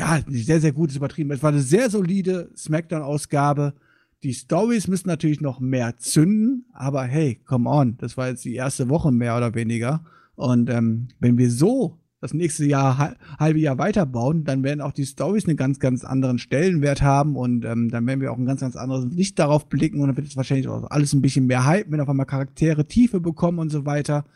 ja, 0.00 0.20
sehr 0.26 0.60
sehr 0.60 0.72
gutes 0.72 0.96
übertrieben. 0.96 1.30
Es 1.30 1.42
war 1.42 1.50
eine 1.50 1.60
sehr 1.60 1.90
solide 1.90 2.50
Smackdown 2.56 3.02
Ausgabe. 3.02 3.74
Die 4.22 4.34
Stories 4.34 4.88
müssen 4.88 5.08
natürlich 5.08 5.40
noch 5.40 5.60
mehr 5.60 5.96
zünden, 5.96 6.66
aber 6.72 7.04
hey, 7.04 7.40
come 7.46 7.68
on, 7.68 7.96
das 7.98 8.16
war 8.16 8.28
jetzt 8.28 8.44
die 8.44 8.54
erste 8.54 8.88
Woche 8.88 9.12
mehr 9.12 9.36
oder 9.36 9.54
weniger. 9.54 10.04
Und 10.34 10.70
ähm, 10.70 11.08
wenn 11.20 11.38
wir 11.38 11.50
so 11.50 11.98
das 12.20 12.34
nächste 12.34 12.66
Jahr, 12.66 13.16
halbe 13.38 13.60
Jahr 13.60 13.78
weiterbauen, 13.78 14.44
dann 14.44 14.62
werden 14.62 14.82
auch 14.82 14.92
die 14.92 15.06
Stories 15.06 15.46
einen 15.46 15.56
ganz, 15.56 15.78
ganz 15.78 16.04
anderen 16.04 16.38
Stellenwert 16.38 17.00
haben 17.00 17.34
und 17.34 17.64
ähm, 17.64 17.88
dann 17.88 18.06
werden 18.06 18.20
wir 18.20 18.30
auch 18.30 18.36
ein 18.36 18.44
ganz, 18.44 18.60
ganz 18.60 18.76
anderes 18.76 19.06
Licht 19.06 19.38
darauf 19.38 19.68
blicken 19.68 20.00
und 20.00 20.08
dann 20.08 20.16
wird 20.16 20.26
es 20.26 20.36
wahrscheinlich 20.36 20.68
auch 20.68 20.90
alles 20.90 21.14
ein 21.14 21.22
bisschen 21.22 21.46
mehr 21.46 21.64
Hype, 21.64 21.90
wenn 21.90 22.00
auf 22.00 22.08
einmal 22.08 22.26
Charaktere 22.26 22.86
Tiefe 22.86 23.20
bekommen 23.20 23.58
und 23.58 23.70
so 23.70 23.86
weiter. 23.86 24.26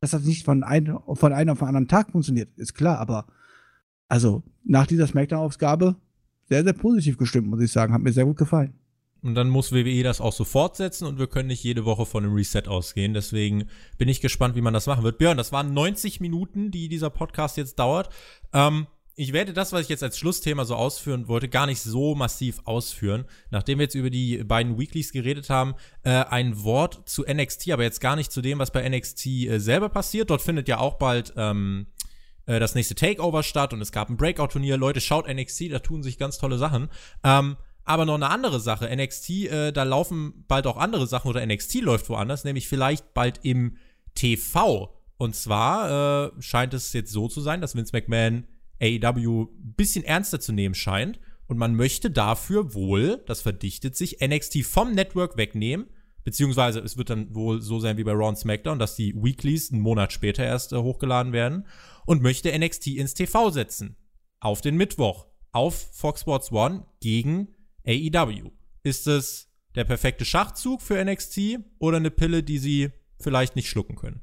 Dass 0.00 0.10
das 0.10 0.24
nicht 0.24 0.44
von, 0.44 0.62
ein, 0.62 0.96
von 1.14 1.32
einem 1.32 1.50
auf 1.50 1.58
den 1.58 1.68
anderen 1.68 1.88
Tag 1.88 2.10
funktioniert, 2.12 2.50
ist 2.56 2.74
klar, 2.74 2.98
aber 2.98 3.26
also 4.08 4.42
nach 4.64 4.86
dieser 4.86 5.06
Smackdown-Ausgabe 5.06 5.96
sehr, 6.48 6.64
sehr 6.64 6.72
positiv 6.72 7.18
gestimmt, 7.18 7.48
muss 7.48 7.60
ich 7.60 7.70
sagen. 7.70 7.92
Hat 7.92 8.02
mir 8.02 8.12
sehr 8.12 8.24
gut 8.24 8.36
gefallen. 8.36 8.74
Und 9.22 9.34
dann 9.34 9.48
muss 9.48 9.72
WWE 9.72 10.02
das 10.02 10.20
auch 10.20 10.32
so 10.32 10.44
fortsetzen 10.44 11.06
und 11.06 11.18
wir 11.18 11.26
können 11.26 11.48
nicht 11.48 11.64
jede 11.64 11.84
Woche 11.84 12.06
von 12.06 12.24
einem 12.24 12.34
Reset 12.34 12.68
ausgehen. 12.68 13.14
Deswegen 13.14 13.68
bin 13.96 14.08
ich 14.08 14.20
gespannt, 14.20 14.54
wie 14.54 14.60
man 14.60 14.74
das 14.74 14.86
machen 14.86 15.02
wird. 15.02 15.18
Björn, 15.18 15.36
das 15.36 15.50
waren 15.50 15.74
90 15.74 16.20
Minuten, 16.20 16.70
die 16.70 16.88
dieser 16.88 17.10
Podcast 17.10 17.56
jetzt 17.56 17.80
dauert. 17.80 18.10
Ähm, 18.52 18.86
ich 19.20 19.32
werde 19.32 19.52
das, 19.52 19.72
was 19.72 19.82
ich 19.82 19.88
jetzt 19.88 20.04
als 20.04 20.16
Schlussthema 20.16 20.64
so 20.64 20.76
ausführen 20.76 21.26
wollte, 21.26 21.48
gar 21.48 21.66
nicht 21.66 21.80
so 21.80 22.14
massiv 22.14 22.60
ausführen. 22.66 23.24
Nachdem 23.50 23.80
wir 23.80 23.86
jetzt 23.86 23.96
über 23.96 24.10
die 24.10 24.44
beiden 24.44 24.78
Weeklies 24.78 25.10
geredet 25.10 25.50
haben, 25.50 25.74
äh, 26.04 26.10
ein 26.10 26.62
Wort 26.62 27.02
zu 27.08 27.24
NXT, 27.24 27.72
aber 27.72 27.82
jetzt 27.82 28.00
gar 28.00 28.14
nicht 28.14 28.30
zu 28.30 28.40
dem, 28.40 28.60
was 28.60 28.70
bei 28.70 28.88
NXT 28.88 29.26
äh, 29.26 29.58
selber 29.58 29.88
passiert. 29.88 30.30
Dort 30.30 30.40
findet 30.40 30.68
ja 30.68 30.78
auch 30.78 30.94
bald 30.94 31.32
ähm, 31.36 31.88
äh, 32.46 32.60
das 32.60 32.76
nächste 32.76 32.94
Takeover 32.94 33.42
statt 33.42 33.72
und 33.72 33.80
es 33.80 33.90
gab 33.90 34.08
ein 34.08 34.16
Breakout-Turnier. 34.16 34.76
Leute, 34.76 35.00
schaut 35.00 35.26
NXT, 35.26 35.72
da 35.72 35.80
tun 35.80 36.04
sich 36.04 36.16
ganz 36.16 36.38
tolle 36.38 36.56
Sachen. 36.56 36.88
Ähm, 37.24 37.56
aber 37.88 38.04
noch 38.04 38.14
eine 38.14 38.30
andere 38.30 38.60
Sache. 38.60 38.88
NXT, 38.94 39.30
äh, 39.30 39.72
da 39.72 39.82
laufen 39.82 40.44
bald 40.46 40.66
auch 40.66 40.76
andere 40.76 41.06
Sachen 41.06 41.28
oder 41.28 41.44
NXT 41.44 41.80
läuft 41.80 42.08
woanders, 42.08 42.44
nämlich 42.44 42.68
vielleicht 42.68 43.14
bald 43.14 43.40
im 43.42 43.76
TV. 44.14 44.94
Und 45.16 45.34
zwar 45.34 46.28
äh, 46.28 46.42
scheint 46.42 46.74
es 46.74 46.92
jetzt 46.92 47.12
so 47.12 47.28
zu 47.28 47.40
sein, 47.40 47.60
dass 47.60 47.74
Vince 47.74 47.92
McMahon 47.94 48.46
AEW 48.80 49.44
ein 49.44 49.74
bisschen 49.74 50.04
ernster 50.04 50.38
zu 50.38 50.52
nehmen 50.52 50.74
scheint. 50.74 51.18
Und 51.46 51.56
man 51.56 51.74
möchte 51.74 52.10
dafür 52.10 52.74
wohl, 52.74 53.22
das 53.26 53.40
verdichtet 53.40 53.96
sich, 53.96 54.18
NXT 54.20 54.64
vom 54.64 54.92
Network 54.92 55.38
wegnehmen. 55.38 55.86
Beziehungsweise 56.24 56.80
es 56.80 56.98
wird 56.98 57.08
dann 57.08 57.34
wohl 57.34 57.62
so 57.62 57.80
sein 57.80 57.96
wie 57.96 58.04
bei 58.04 58.12
Raw 58.12 58.28
und 58.28 58.36
SmackDown, 58.36 58.78
dass 58.78 58.96
die 58.96 59.14
Weeklies 59.14 59.72
einen 59.72 59.80
Monat 59.80 60.12
später 60.12 60.44
erst 60.44 60.74
äh, 60.74 60.76
hochgeladen 60.76 61.32
werden. 61.32 61.66
Und 62.04 62.22
möchte 62.22 62.56
NXT 62.56 62.88
ins 62.88 63.14
TV 63.14 63.50
setzen. 63.50 63.96
Auf 64.40 64.60
den 64.60 64.76
Mittwoch. 64.76 65.26
Auf 65.52 65.88
Fox 65.92 66.20
Sports 66.20 66.52
One 66.52 66.84
gegen 67.00 67.48
AEW. 67.88 68.50
Ist 68.82 69.06
es 69.06 69.48
der 69.74 69.84
perfekte 69.84 70.24
Schachzug 70.24 70.82
für 70.82 71.02
NXT 71.02 71.58
oder 71.78 71.96
eine 71.96 72.10
Pille, 72.10 72.42
die 72.42 72.58
sie 72.58 72.90
vielleicht 73.18 73.56
nicht 73.56 73.68
schlucken 73.68 73.96
können? 73.96 74.20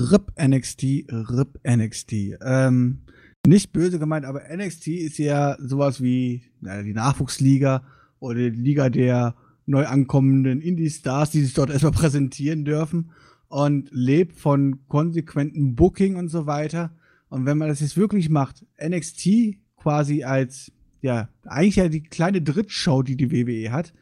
RIP 0.00 0.32
NXT, 0.40 0.82
RIP 1.10 1.58
NXT. 1.66 2.12
Ähm, 2.42 3.06
nicht 3.46 3.72
böse 3.72 3.98
gemeint, 3.98 4.26
aber 4.26 4.42
NXT 4.54 4.88
ist 4.88 5.18
ja 5.18 5.56
sowas 5.60 6.02
wie 6.02 6.42
naja, 6.60 6.82
die 6.82 6.92
Nachwuchsliga 6.92 7.84
oder 8.20 8.50
die 8.50 8.50
Liga 8.50 8.90
der 8.90 9.34
neu 9.66 9.86
ankommenden 9.86 10.60
Indie-Stars, 10.60 11.30
die 11.30 11.42
sich 11.42 11.54
dort 11.54 11.70
erstmal 11.70 11.92
präsentieren 12.00 12.64
dürfen 12.64 13.10
und 13.48 13.88
lebt 13.92 14.36
von 14.36 14.86
konsequentem 14.88 15.74
Booking 15.74 16.16
und 16.16 16.28
so 16.28 16.46
weiter. 16.46 16.94
Und 17.30 17.46
wenn 17.46 17.58
man 17.58 17.68
das 17.68 17.80
jetzt 17.80 17.96
wirklich 17.96 18.28
macht, 18.28 18.66
NXT 18.82 19.56
quasi 19.76 20.24
als 20.24 20.72
ja, 21.00 21.28
eigentlich 21.44 21.76
ja 21.76 21.88
die 21.88 22.02
kleine 22.02 22.42
Drittshow, 22.42 23.02
die 23.02 23.16
die 23.16 23.30
WWE 23.30 23.72
hat, 23.72 23.92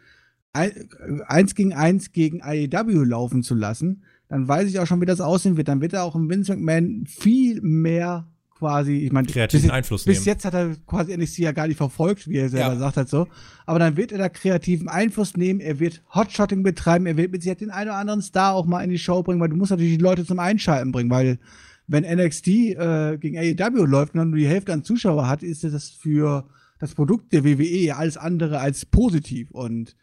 eins 0.52 1.55
gegen 1.55 1.74
eins 1.74 2.12
gegen 2.12 2.43
AEW 2.43 3.05
laufen 3.05 3.43
zu 3.43 3.55
lassen, 3.55 4.02
dann 4.28 4.48
weiß 4.48 4.68
ich 4.68 4.78
auch 4.78 4.86
schon, 4.86 5.01
wie 5.01 5.06
das 5.06 5.20
aussehen 5.20 5.56
wird. 5.56 5.68
Dann 5.68 5.81
wird 5.81 5.93
er 5.93 6.02
auch 6.02 6.14
im 6.14 6.28
Vince 6.28 6.56
McMahon 6.56 7.05
viel 7.06 7.60
mehr 7.60 8.27
quasi, 8.59 8.98
ich 8.98 9.12
meine, 9.12 9.27
kreativen 9.27 9.64
bis, 9.64 9.70
Einfluss 9.70 10.05
bis 10.05 10.18
nehmen. 10.18 10.27
jetzt 10.27 10.44
hat 10.47 10.55
er 10.55 10.74
quasi 10.86 11.16
NXT 11.16 11.39
ja 11.39 11.52
gar 11.52 11.68
nicht 11.68 11.77
verfolgt, 11.77 12.27
wie 12.27 12.39
er 12.39 12.48
selber 12.48 12.73
ja. 12.73 12.78
sagt 12.78 12.97
halt 12.97 13.09
so. 13.09 13.28
Aber 13.66 13.78
dann 13.78 13.97
wird 13.97 14.12
er 14.12 14.18
da 14.18 14.28
kreativen 14.28 14.89
Einfluss 14.89 15.36
nehmen, 15.36 15.60
er 15.60 15.78
wird 15.78 16.02
Hotshotting 16.14 16.62
betreiben, 16.62 17.06
er 17.06 17.16
wird 17.16 17.32
mit 17.32 17.43
sich 17.43 17.55
den 17.56 17.70
einen 17.70 17.90
oder 17.90 17.98
anderen 17.98 18.23
Star 18.23 18.55
auch 18.55 18.64
mal 18.64 18.82
in 18.82 18.90
die 18.90 18.98
Show 18.98 19.23
bringen, 19.23 19.40
weil 19.40 19.51
du 19.51 19.56
musst 19.56 19.70
natürlich 19.70 19.98
die 19.98 20.02
Leute 20.02 20.24
zum 20.24 20.39
Einschalten 20.39 20.90
bringen, 20.90 21.10
weil 21.10 21.39
wenn 21.86 22.05
NXT 22.05 22.48
äh, 22.48 23.18
gegen 23.18 23.39
AEW 23.39 23.85
läuft 23.85 24.14
und 24.14 24.18
dann 24.18 24.31
nur 24.31 24.39
die 24.39 24.48
Hälfte 24.48 24.73
an 24.73 24.82
Zuschauer 24.82 25.28
hat, 25.28 25.43
ist 25.43 25.62
das 25.62 25.90
für 25.90 26.48
das 26.78 26.94
Produkt 26.94 27.32
der 27.32 27.44
WWE 27.44 27.97
alles 27.97 28.16
andere 28.16 28.61
als 28.61 28.85
positiv. 28.86 29.51
Und 29.51 29.97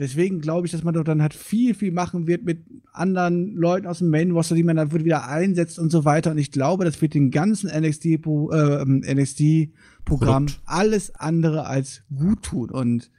deswegen 0.00 0.40
glaube 0.40 0.66
ich, 0.66 0.72
dass 0.72 0.84
man 0.84 0.94
doch 0.94 1.04
dann 1.04 1.22
halt 1.22 1.34
viel, 1.34 1.74
viel 1.74 1.92
machen 1.92 2.26
wird 2.26 2.44
mit 2.44 2.64
anderen 2.92 3.54
Leuten 3.54 3.86
aus 3.86 3.98
dem 3.98 4.10
Main 4.10 4.30
Roster, 4.30 4.54
die 4.54 4.62
man 4.62 4.76
dann 4.76 4.92
wieder 4.92 5.28
einsetzt 5.28 5.78
und 5.78 5.90
so 5.90 6.04
weiter. 6.04 6.30
Und 6.30 6.38
ich 6.38 6.50
glaube, 6.52 6.84
das 6.84 7.00
wird 7.02 7.14
den 7.14 7.30
ganzen 7.30 7.70
NXT-Programm 7.70 8.88
äh, 8.96 9.14
NXT 9.14 9.70
alles 10.64 11.14
andere 11.14 11.66
als 11.66 12.02
gut 12.14 12.42
tun. 12.42 12.70
Und 12.70 13.10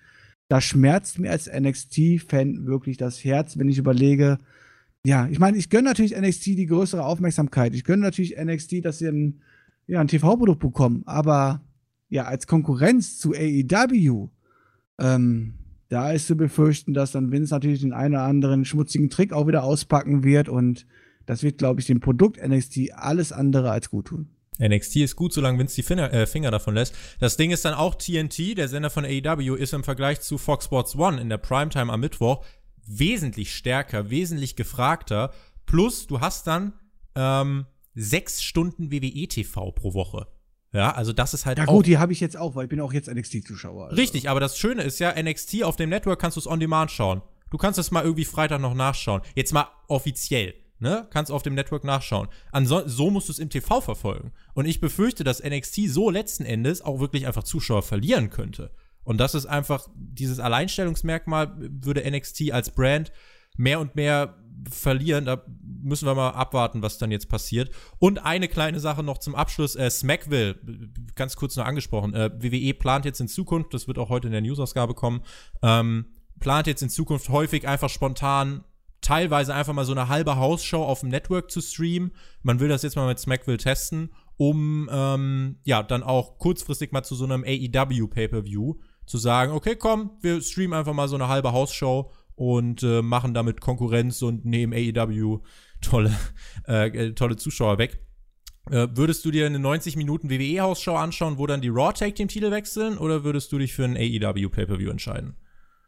da 0.50 0.62
schmerzt 0.62 1.20
mir 1.20 1.32
als 1.32 1.50
NXT-Fan 1.52 2.66
wirklich 2.66 2.98
das 2.98 3.24
Herz, 3.24 3.58
wenn 3.58 3.70
ich 3.70 3.78
überlege, 3.78 4.38
ja, 5.06 5.28
ich 5.28 5.40
meine, 5.40 5.58
ich 5.58 5.70
gönne 5.70 5.90
natürlich 5.90 6.16
NXT 6.18 6.46
die 6.46 6.66
größere 6.66 7.04
Aufmerksamkeit. 7.06 7.74
Ich 7.74 7.84
gönne 7.84 8.04
natürlich 8.04 8.38
NXT, 8.38 8.86
dass 8.86 9.00
sie 9.00 9.08
ein, 9.08 9.42
ja, 9.86 10.00
ein 10.00 10.08
TV-Produkt 10.08 10.60
bekommen. 10.60 11.04
Aber 11.06 11.62
ja, 12.14 12.26
als 12.26 12.46
Konkurrenz 12.46 13.18
zu 13.18 13.34
AEW, 13.34 14.30
ähm, 15.00 15.56
da 15.90 16.12
ist 16.12 16.28
zu 16.28 16.36
befürchten, 16.36 16.94
dass 16.94 17.12
dann 17.12 17.32
Vince 17.32 17.52
natürlich 17.52 17.82
den 17.82 17.92
einen 17.92 18.14
oder 18.14 18.24
anderen 18.24 18.66
schmutzigen 18.66 19.10
Trick 19.10 19.34
auch 19.34 19.48
wieder 19.48 19.64
auspacken 19.64 20.24
wird 20.24 20.48
und 20.48 20.86
das 21.26 21.42
wird, 21.42 21.58
glaube 21.58 21.82
ich, 21.82 21.88
dem 21.88 22.02
Produkt 22.02 22.40
NXT 22.46 22.94
alles 22.94 23.32
andere 23.32 23.72
als 23.72 23.90
gut 23.90 24.08
tun. 24.08 24.30
NXT 24.60 24.98
ist 24.98 25.16
gut, 25.16 25.34
solange 25.34 25.58
Vince 25.58 25.74
die 25.74 25.82
Finger, 25.82 26.14
äh, 26.14 26.28
Finger 26.28 26.52
davon 26.52 26.76
lässt. 26.76 26.94
Das 27.20 27.36
Ding 27.36 27.50
ist 27.50 27.66
dann 27.66 27.74
auch 27.74 27.96
TNT, 27.96 28.56
der 28.58 28.68
Sender 28.68 28.92
von 28.92 29.06
AEW, 29.06 29.56
ist 29.56 29.74
im 29.74 29.84
Vergleich 29.84 30.22
zu 30.22 30.38
Fox 30.38 30.66
Sports 30.66 30.96
One 30.96 31.20
in 31.20 31.30
der 31.30 31.40
Primetime 31.40 31.92
am 31.92 32.00
Mittwoch 32.00 32.46
wesentlich 32.86 33.56
stärker, 33.56 34.12
wesentlich 34.12 34.56
gefragter. 34.56 35.34
Plus, 35.66 36.06
du 36.06 36.22
hast 36.22 36.46
dann 36.46 36.74
ähm, 37.16 37.66
sechs 37.96 38.44
Stunden 38.44 38.92
WWE 38.92 39.28
TV 39.28 39.72
pro 39.72 39.96
Woche. 39.96 40.28
Ja, 40.74 40.92
also 40.92 41.14
das 41.14 41.34
ist 41.34 41.46
halt 41.46 41.60
Ja 41.60 41.66
gut, 41.66 41.86
die 41.86 42.00
habe 42.00 42.12
ich 42.12 42.20
jetzt 42.20 42.36
auch, 42.36 42.56
weil 42.56 42.64
ich 42.64 42.70
bin 42.70 42.82
auch 42.82 42.94
jetzt 42.94 43.08
NXT-Zuschauer. 43.08 43.86
Also. 43.86 43.96
Richtig, 43.96 44.30
aber 44.30 44.40
das 44.40 44.58
Schöne 44.58 44.82
ist 44.82 45.00
ja, 45.00 45.14
NXT 45.22 45.64
auf 45.64 45.76
dem 45.76 45.90
Network 45.90 46.20
kannst 46.20 46.36
du 46.36 46.40
es 46.42 46.48
on 46.48 46.60
demand 46.60 46.92
schauen. 46.92 47.22
Du 47.52 47.58
kannst 47.58 47.78
es 47.78 47.92
mal 47.92 48.04
irgendwie 48.04 48.26
Freitag 48.26 48.60
noch 48.60 48.74
nachschauen. 48.74 49.22
Jetzt 49.36 49.54
mal 49.54 49.68
offiziell, 49.88 50.56
ne? 50.80 51.08
Kannst 51.12 51.32
auf 51.32 51.44
dem 51.44 51.54
Network 51.54 51.84
nachschauen. 51.84 52.28
Ansonsten, 52.52 52.90
so 52.90 53.12
musst 53.12 53.28
du 53.28 53.34
es 53.34 53.38
im 53.38 53.52
TV 53.52 53.82
verfolgen. 53.82 54.32
Und 54.56 54.66
ich 54.66 54.82
befürchte, 54.82 55.24
dass 55.24 55.44
NXT 55.44 55.90
so 55.90 56.10
letzten 56.10 56.44
Endes 56.44 56.82
auch 56.82 57.00
wirklich 57.00 57.28
einfach 57.28 57.44
Zuschauer 57.44 57.84
verlieren 57.84 58.32
könnte. 58.32 58.72
Und 59.04 59.20
das 59.20 59.36
ist 59.36 59.46
einfach, 59.46 59.88
dieses 59.96 60.40
Alleinstellungsmerkmal 60.40 61.54
würde 61.58 62.10
NXT 62.10 62.52
als 62.52 62.72
Brand 62.72 63.12
mehr 63.56 63.80
und 63.80 63.96
mehr 63.96 64.43
verlieren. 64.70 65.26
Da 65.26 65.44
müssen 65.62 66.06
wir 66.06 66.16
mal 66.16 66.30
abwarten, 66.32 66.82
was 66.82 66.98
dann 66.98 67.12
jetzt 67.12 67.30
passiert. 67.30 67.72
Und 68.00 68.26
eine 68.26 68.48
kleine 68.48 68.80
Sache 68.80 69.04
noch 69.04 69.18
zum 69.18 69.36
Abschluss. 69.36 69.76
Äh, 69.76 69.90
Smackville, 69.90 70.60
ganz 71.16 71.36
kurz 71.36 71.56
noch 71.56 71.66
angesprochen. 71.66 72.14
Äh, 72.14 72.32
WWE 72.42 72.74
plant 72.74 73.06
jetzt 73.06 73.22
in 73.22 73.28
Zukunft, 73.28 73.74
das 73.74 73.88
wird 73.88 73.98
auch 73.98 74.10
heute 74.10 74.28
in 74.28 74.34
der 74.34 74.42
Newsausgabe 74.42 74.94
kommen, 74.94 75.22
ähm, 75.62 76.06
plant 76.40 76.68
jetzt 76.68 76.82
in 76.82 76.90
Zukunft 76.90 77.30
häufig 77.30 77.68
einfach 77.68 77.90
spontan 77.90 78.64
teilweise 79.04 79.54
einfach 79.54 79.74
mal 79.74 79.86
so 79.86 79.92
eine 79.92 80.08
halbe 80.08 80.38
Hausshow 80.38 80.84
auf 80.84 81.02
dem 81.02 81.10
Network 81.10 81.52
zu 81.52 81.62
streamen. 81.62 82.14
Man 82.42 82.60
will 82.60 82.70
das 82.70 82.82
jetzt 82.82 82.96
mal 82.96 83.08
mit 83.08 83.20
Smackville 83.20 83.58
testen, 83.58 84.14
um 84.38 84.90
ähm, 84.92 85.60
ja 85.64 85.84
dann 85.84 86.04
auch 86.04 86.40
kurzfristig 86.40 86.92
mal 86.92 87.04
zu 87.04 87.16
so 87.16 87.26
einem 87.26 87.44
AEW 87.44 88.08
Pay-per-View 88.08 88.76
zu 89.06 89.18
sagen, 89.18 89.52
okay, 89.52 89.76
komm, 89.76 90.12
wir 90.22 90.42
streamen 90.42 90.74
einfach 90.78 90.94
mal 90.94 91.10
so 91.10 91.16
eine 91.16 91.28
halbe 91.28 91.52
Hausshow 91.52 92.12
und 92.36 92.84
äh, 92.84 93.02
machen 93.02 93.34
damit 93.34 93.62
Konkurrenz 93.62 94.22
und 94.22 94.46
nehmen 94.46 94.74
AEW 94.74 95.40
tolle, 95.82 96.12
äh, 96.68 96.88
äh 96.88 97.14
tolle 97.14 97.36
Zuschauer 97.36 97.78
weg. 97.78 98.00
Äh, 98.70 98.88
würdest 98.96 99.26
du 99.26 99.32
dir 99.32 99.46
eine 99.46 99.60
90 99.60 99.98
Minuten 99.98 100.30
WWE-Hausschau 100.30 100.96
anschauen, 100.96 101.38
wo 101.38 101.48
dann 101.48 101.62
die 101.62 101.70
Raw 101.70 101.92
Tag 101.94 102.16
Team 102.16 102.30
Titel 102.30 102.52
wechseln, 102.52 102.98
oder 102.98 103.24
würdest 103.24 103.52
du 103.52 103.58
dich 103.58 103.74
für 103.74 103.84
ein 103.84 103.98
AEW 103.98 104.50
Pay-per-View 104.50 104.90
entscheiden? 104.90 105.36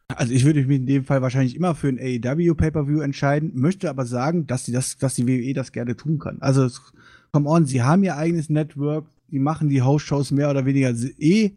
Also 0.08 0.34
ich 0.34 0.46
würde 0.46 0.64
mich 0.66 0.78
in 0.78 0.86
dem 0.86 1.04
Fall 1.04 1.22
wahrscheinlich 1.22 1.56
immer 1.56 1.74
für 1.74 1.88
ein 1.88 2.00
AEW 2.00 2.54
Pay-per-View 2.54 3.00
entscheiden, 3.00 3.52
möchte 3.56 3.90
aber 3.90 4.06
sagen, 4.06 4.46
dass 4.46 4.64
die 4.64 4.72
das, 4.72 4.98
dass 4.98 5.16
die 5.16 5.28
WWE 5.28 5.54
das 5.54 5.72
gerne 5.72 5.96
tun 5.96 6.20
kann. 6.20 6.38
Also 6.42 6.70
come 7.32 7.50
on, 7.50 7.66
sie 7.66 7.82
haben 7.82 8.04
ihr 8.04 8.16
eigenes 8.18 8.50
Network, 8.50 9.08
die 9.32 9.40
machen 9.40 9.70
die 9.70 9.82
House-Shows 9.82 10.32
mehr 10.32 10.50
oder 10.50 10.66
weniger 10.66 10.94
eh 11.18 11.56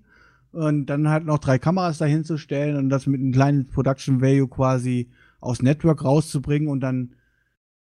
und 0.53 0.87
dann 0.87 1.09
halt 1.09 1.25
noch 1.25 1.39
drei 1.39 1.59
Kameras 1.59 1.99
dahin 1.99 2.25
zu 2.25 2.37
stellen 2.37 2.77
und 2.77 2.89
das 2.89 3.07
mit 3.07 3.21
einem 3.21 3.33
kleinen 3.33 3.67
Production 3.67 4.21
Value 4.21 4.49
quasi 4.49 5.11
aus 5.41 5.63
Network 5.63 6.05
rauszubringen 6.05 6.69
und 6.69 6.81
dann 6.81 7.15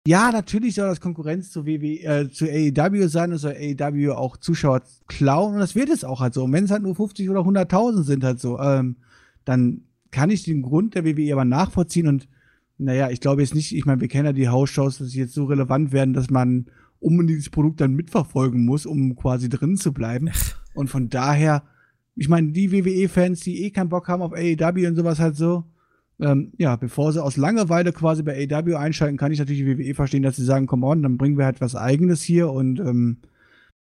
ja, 0.06 0.32
natürlich 0.32 0.74
soll 0.74 0.88
das 0.88 1.00
Konkurrenz 1.00 1.50
zu, 1.50 1.66
WW, 1.66 1.98
äh, 1.98 2.30
zu 2.30 2.46
AEW 2.46 3.06
sein 3.08 3.32
und 3.32 3.38
soll 3.38 3.52
AEW 3.52 4.12
auch 4.12 4.38
Zuschauer 4.38 4.80
klauen 5.08 5.54
und 5.54 5.60
das 5.60 5.74
wird 5.74 5.90
es 5.90 6.04
auch 6.04 6.20
halt 6.20 6.32
so. 6.32 6.44
Und 6.44 6.52
wenn 6.54 6.64
es 6.64 6.70
halt 6.70 6.82
nur 6.82 6.96
50 6.96 7.28
oder 7.28 7.40
100.000 7.40 8.04
sind 8.04 8.24
halt 8.24 8.40
so, 8.40 8.58
ähm, 8.58 8.96
dann 9.44 9.82
kann 10.10 10.30
ich 10.30 10.42
den 10.42 10.62
Grund 10.62 10.94
der 10.94 11.04
WWE 11.04 11.32
aber 11.34 11.44
nachvollziehen 11.44 12.08
und 12.08 12.28
naja, 12.78 13.10
ich 13.10 13.20
glaube 13.20 13.42
jetzt 13.42 13.54
nicht, 13.54 13.76
ich 13.76 13.84
meine, 13.84 14.00
wir 14.00 14.08
kennen 14.08 14.24
ja 14.24 14.32
die 14.32 14.48
House-Shows, 14.48 14.98
dass 14.98 15.10
sie 15.10 15.18
jetzt 15.18 15.34
so 15.34 15.44
relevant 15.44 15.92
werden, 15.92 16.14
dass 16.14 16.30
man 16.30 16.66
unbedingt 16.98 17.36
dieses 17.36 17.50
Produkt 17.50 17.82
dann 17.82 17.94
mitverfolgen 17.94 18.64
muss, 18.64 18.86
um 18.86 19.16
quasi 19.16 19.50
drin 19.50 19.76
zu 19.76 19.92
bleiben. 19.92 20.30
Und 20.74 20.88
von 20.88 21.10
daher, 21.10 21.62
ich 22.20 22.28
meine, 22.28 22.52
die 22.52 22.70
WWE-Fans, 22.70 23.40
die 23.40 23.64
eh 23.64 23.70
keinen 23.70 23.88
Bock 23.88 24.06
haben 24.06 24.20
auf 24.20 24.34
AEW 24.34 24.86
und 24.88 24.94
sowas 24.94 25.18
halt 25.18 25.36
so, 25.36 25.64
ähm, 26.20 26.52
ja, 26.58 26.76
bevor 26.76 27.14
sie 27.14 27.22
aus 27.22 27.38
Langeweile 27.38 27.94
quasi 27.94 28.22
bei 28.22 28.46
AEW 28.46 28.76
einschalten, 28.76 29.16
kann 29.16 29.32
ich 29.32 29.38
natürlich 29.38 29.62
die 29.62 29.78
WWE 29.78 29.94
verstehen, 29.94 30.22
dass 30.22 30.36
sie 30.36 30.44
sagen, 30.44 30.66
komm 30.66 30.84
on, 30.84 31.02
dann 31.02 31.16
bringen 31.16 31.38
wir 31.38 31.46
halt 31.46 31.62
was 31.62 31.74
Eigenes 31.74 32.20
hier 32.20 32.50
und 32.50 32.78
ähm, 32.78 33.22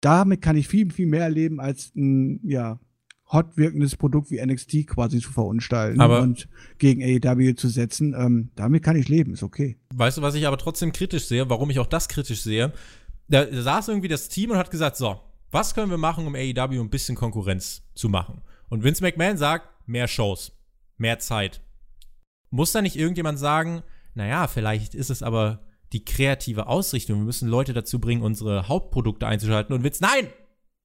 damit 0.01 0.43
kann 0.43 0.55
ich 0.55 0.67
viel, 0.67 0.91
viel 0.91 1.07
mehr 1.07 1.23
erleben, 1.23 1.59
als 1.59 1.95
ein, 1.95 2.39
ja, 2.43 2.79
hot 3.31 3.57
wirkendes 3.57 3.95
Produkt 3.95 4.29
wie 4.29 4.45
NXT 4.45 4.85
quasi 4.85 5.19
zu 5.19 5.31
verunstalten 5.31 5.99
aber 5.99 6.21
und 6.21 6.47
gegen 6.77 7.01
AEW 7.01 7.55
zu 7.55 7.69
setzen. 7.69 8.13
Ähm, 8.15 8.51
damit 8.53 8.83
kann 8.83 8.97
ich 8.97 9.09
leben, 9.09 9.33
ist 9.33 9.41
okay. 9.41 9.77
Weißt 9.95 10.19
du, 10.19 10.21
was 10.21 10.35
ich 10.35 10.45
aber 10.45 10.59
trotzdem 10.59 10.91
kritisch 10.91 11.25
sehe, 11.25 11.49
warum 11.49 11.71
ich 11.71 11.79
auch 11.79 11.87
das 11.87 12.07
kritisch 12.07 12.43
sehe? 12.43 12.71
Da 13.29 13.47
saß 13.51 13.87
irgendwie 13.87 14.09
das 14.09 14.29
Team 14.29 14.51
und 14.51 14.57
hat 14.57 14.69
gesagt, 14.69 14.95
so, 14.95 15.19
was 15.51 15.75
können 15.75 15.91
wir 15.91 15.97
machen, 15.97 16.25
um 16.25 16.35
AEW 16.35 16.81
ein 16.81 16.89
bisschen 16.89 17.15
Konkurrenz 17.15 17.83
zu 17.93 18.09
machen? 18.09 18.41
Und 18.69 18.83
Vince 18.83 19.03
McMahon 19.03 19.37
sagt, 19.37 19.67
mehr 19.85 20.07
Shows, 20.07 20.53
mehr 20.97 21.19
Zeit, 21.19 21.61
muss 22.49 22.71
da 22.71 22.81
nicht 22.81 22.95
irgendjemand 22.95 23.39
sagen, 23.39 23.83
naja, 24.13 24.47
vielleicht 24.47 24.95
ist 24.95 25.09
es 25.09 25.23
aber 25.23 25.59
die 25.93 26.05
kreative 26.05 26.67
Ausrichtung. 26.67 27.19
Wir 27.19 27.25
müssen 27.25 27.49
Leute 27.49 27.73
dazu 27.73 27.99
bringen, 27.99 28.21
unsere 28.21 28.67
Hauptprodukte 28.67 29.27
einzuschalten 29.27 29.75
und 29.75 29.83
Witz, 29.83 29.99
nein! 29.99 30.27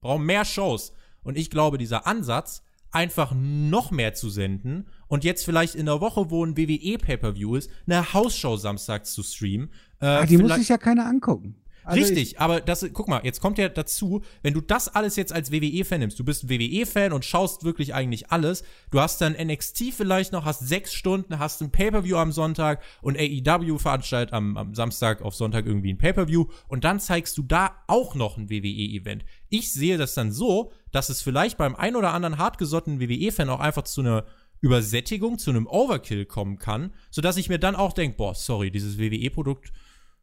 Brauchen 0.01 0.25
mehr 0.25 0.45
Shows. 0.45 0.93
Und 1.23 1.37
ich 1.37 1.49
glaube, 1.49 1.77
dieser 1.77 2.05
Ansatz, 2.05 2.63
einfach 2.91 3.33
noch 3.35 3.91
mehr 3.91 4.13
zu 4.13 4.29
senden 4.29 4.87
und 5.07 5.23
jetzt 5.23 5.43
vielleicht 5.43 5.75
in 5.75 5.85
der 5.85 5.99
Woche, 6.01 6.29
wo 6.29 6.45
ein 6.45 6.57
WWE 6.57 6.97
Pay-Per-View 6.97 7.55
ist, 7.55 7.69
eine 7.85 8.13
Hausshow 8.13 8.55
samstags 8.55 9.13
zu 9.13 9.23
streamen. 9.23 9.69
Äh, 9.99 10.05
ah, 10.05 10.25
die 10.25 10.37
muss 10.37 10.55
sich 10.55 10.69
ja 10.69 10.77
keiner 10.77 11.05
angucken. 11.05 11.55
Also 11.87 12.01
Richtig, 12.01 12.37
aber 12.41 12.59
das, 12.59 12.85
guck 12.91 13.07
mal, 13.07 13.21
jetzt 13.23 13.39
kommt 13.39 13.57
ja 13.57 13.69
dazu, 13.69 14.21
wenn 14.43 14.53
du 14.53 14.59
das 14.59 14.89
alles 14.89 15.15
jetzt 15.15 15.31
als 15.31 15.53
WWE-Fan 15.53 16.01
nimmst, 16.01 16.19
du 16.19 16.25
bist 16.25 16.43
ein 16.43 16.49
WWE-Fan 16.49 17.13
und 17.13 17.23
schaust 17.23 17.63
wirklich 17.63 17.93
eigentlich 17.95 18.29
alles, 18.29 18.65
du 18.91 18.99
hast 18.99 19.21
dann 19.21 19.37
NXT 19.41 19.93
vielleicht 19.95 20.33
noch, 20.33 20.43
hast 20.43 20.67
sechs 20.67 20.93
Stunden, 20.93 21.39
hast 21.39 21.61
ein 21.61 21.71
Pay-Per-View 21.71 22.17
am 22.17 22.33
Sonntag 22.33 22.81
und 23.01 23.17
AEW 23.17 23.77
veranstaltet 23.77 24.33
am, 24.33 24.57
am 24.57 24.75
Samstag 24.75 25.21
auf 25.21 25.33
Sonntag 25.33 25.65
irgendwie 25.65 25.93
ein 25.93 25.97
Pay-Per-View 25.97 26.47
und 26.67 26.83
dann 26.83 26.99
zeigst 26.99 27.37
du 27.37 27.43
da 27.43 27.71
auch 27.87 28.15
noch 28.15 28.35
ein 28.35 28.49
WWE-Event. 28.49 29.23
Ich 29.47 29.71
sehe 29.71 29.97
das 29.97 30.13
dann 30.13 30.33
so, 30.33 30.73
dass 30.91 31.07
es 31.07 31.21
vielleicht 31.21 31.57
beim 31.57 31.73
ein 31.73 31.95
oder 31.95 32.11
anderen 32.11 32.37
hartgesottenen 32.37 32.99
WWE-Fan 32.99 33.49
auch 33.49 33.61
einfach 33.61 33.83
zu 33.83 34.01
einer 34.01 34.25
Übersättigung, 34.59 35.37
zu 35.37 35.51
einem 35.51 35.67
Overkill 35.67 36.25
kommen 36.25 36.57
kann, 36.57 36.91
sodass 37.11 37.37
ich 37.37 37.47
mir 37.47 37.59
dann 37.59 37.77
auch 37.77 37.93
denke, 37.93 38.17
boah, 38.17 38.35
sorry, 38.35 38.71
dieses 38.71 38.97
WWE-Produkt 38.97 39.71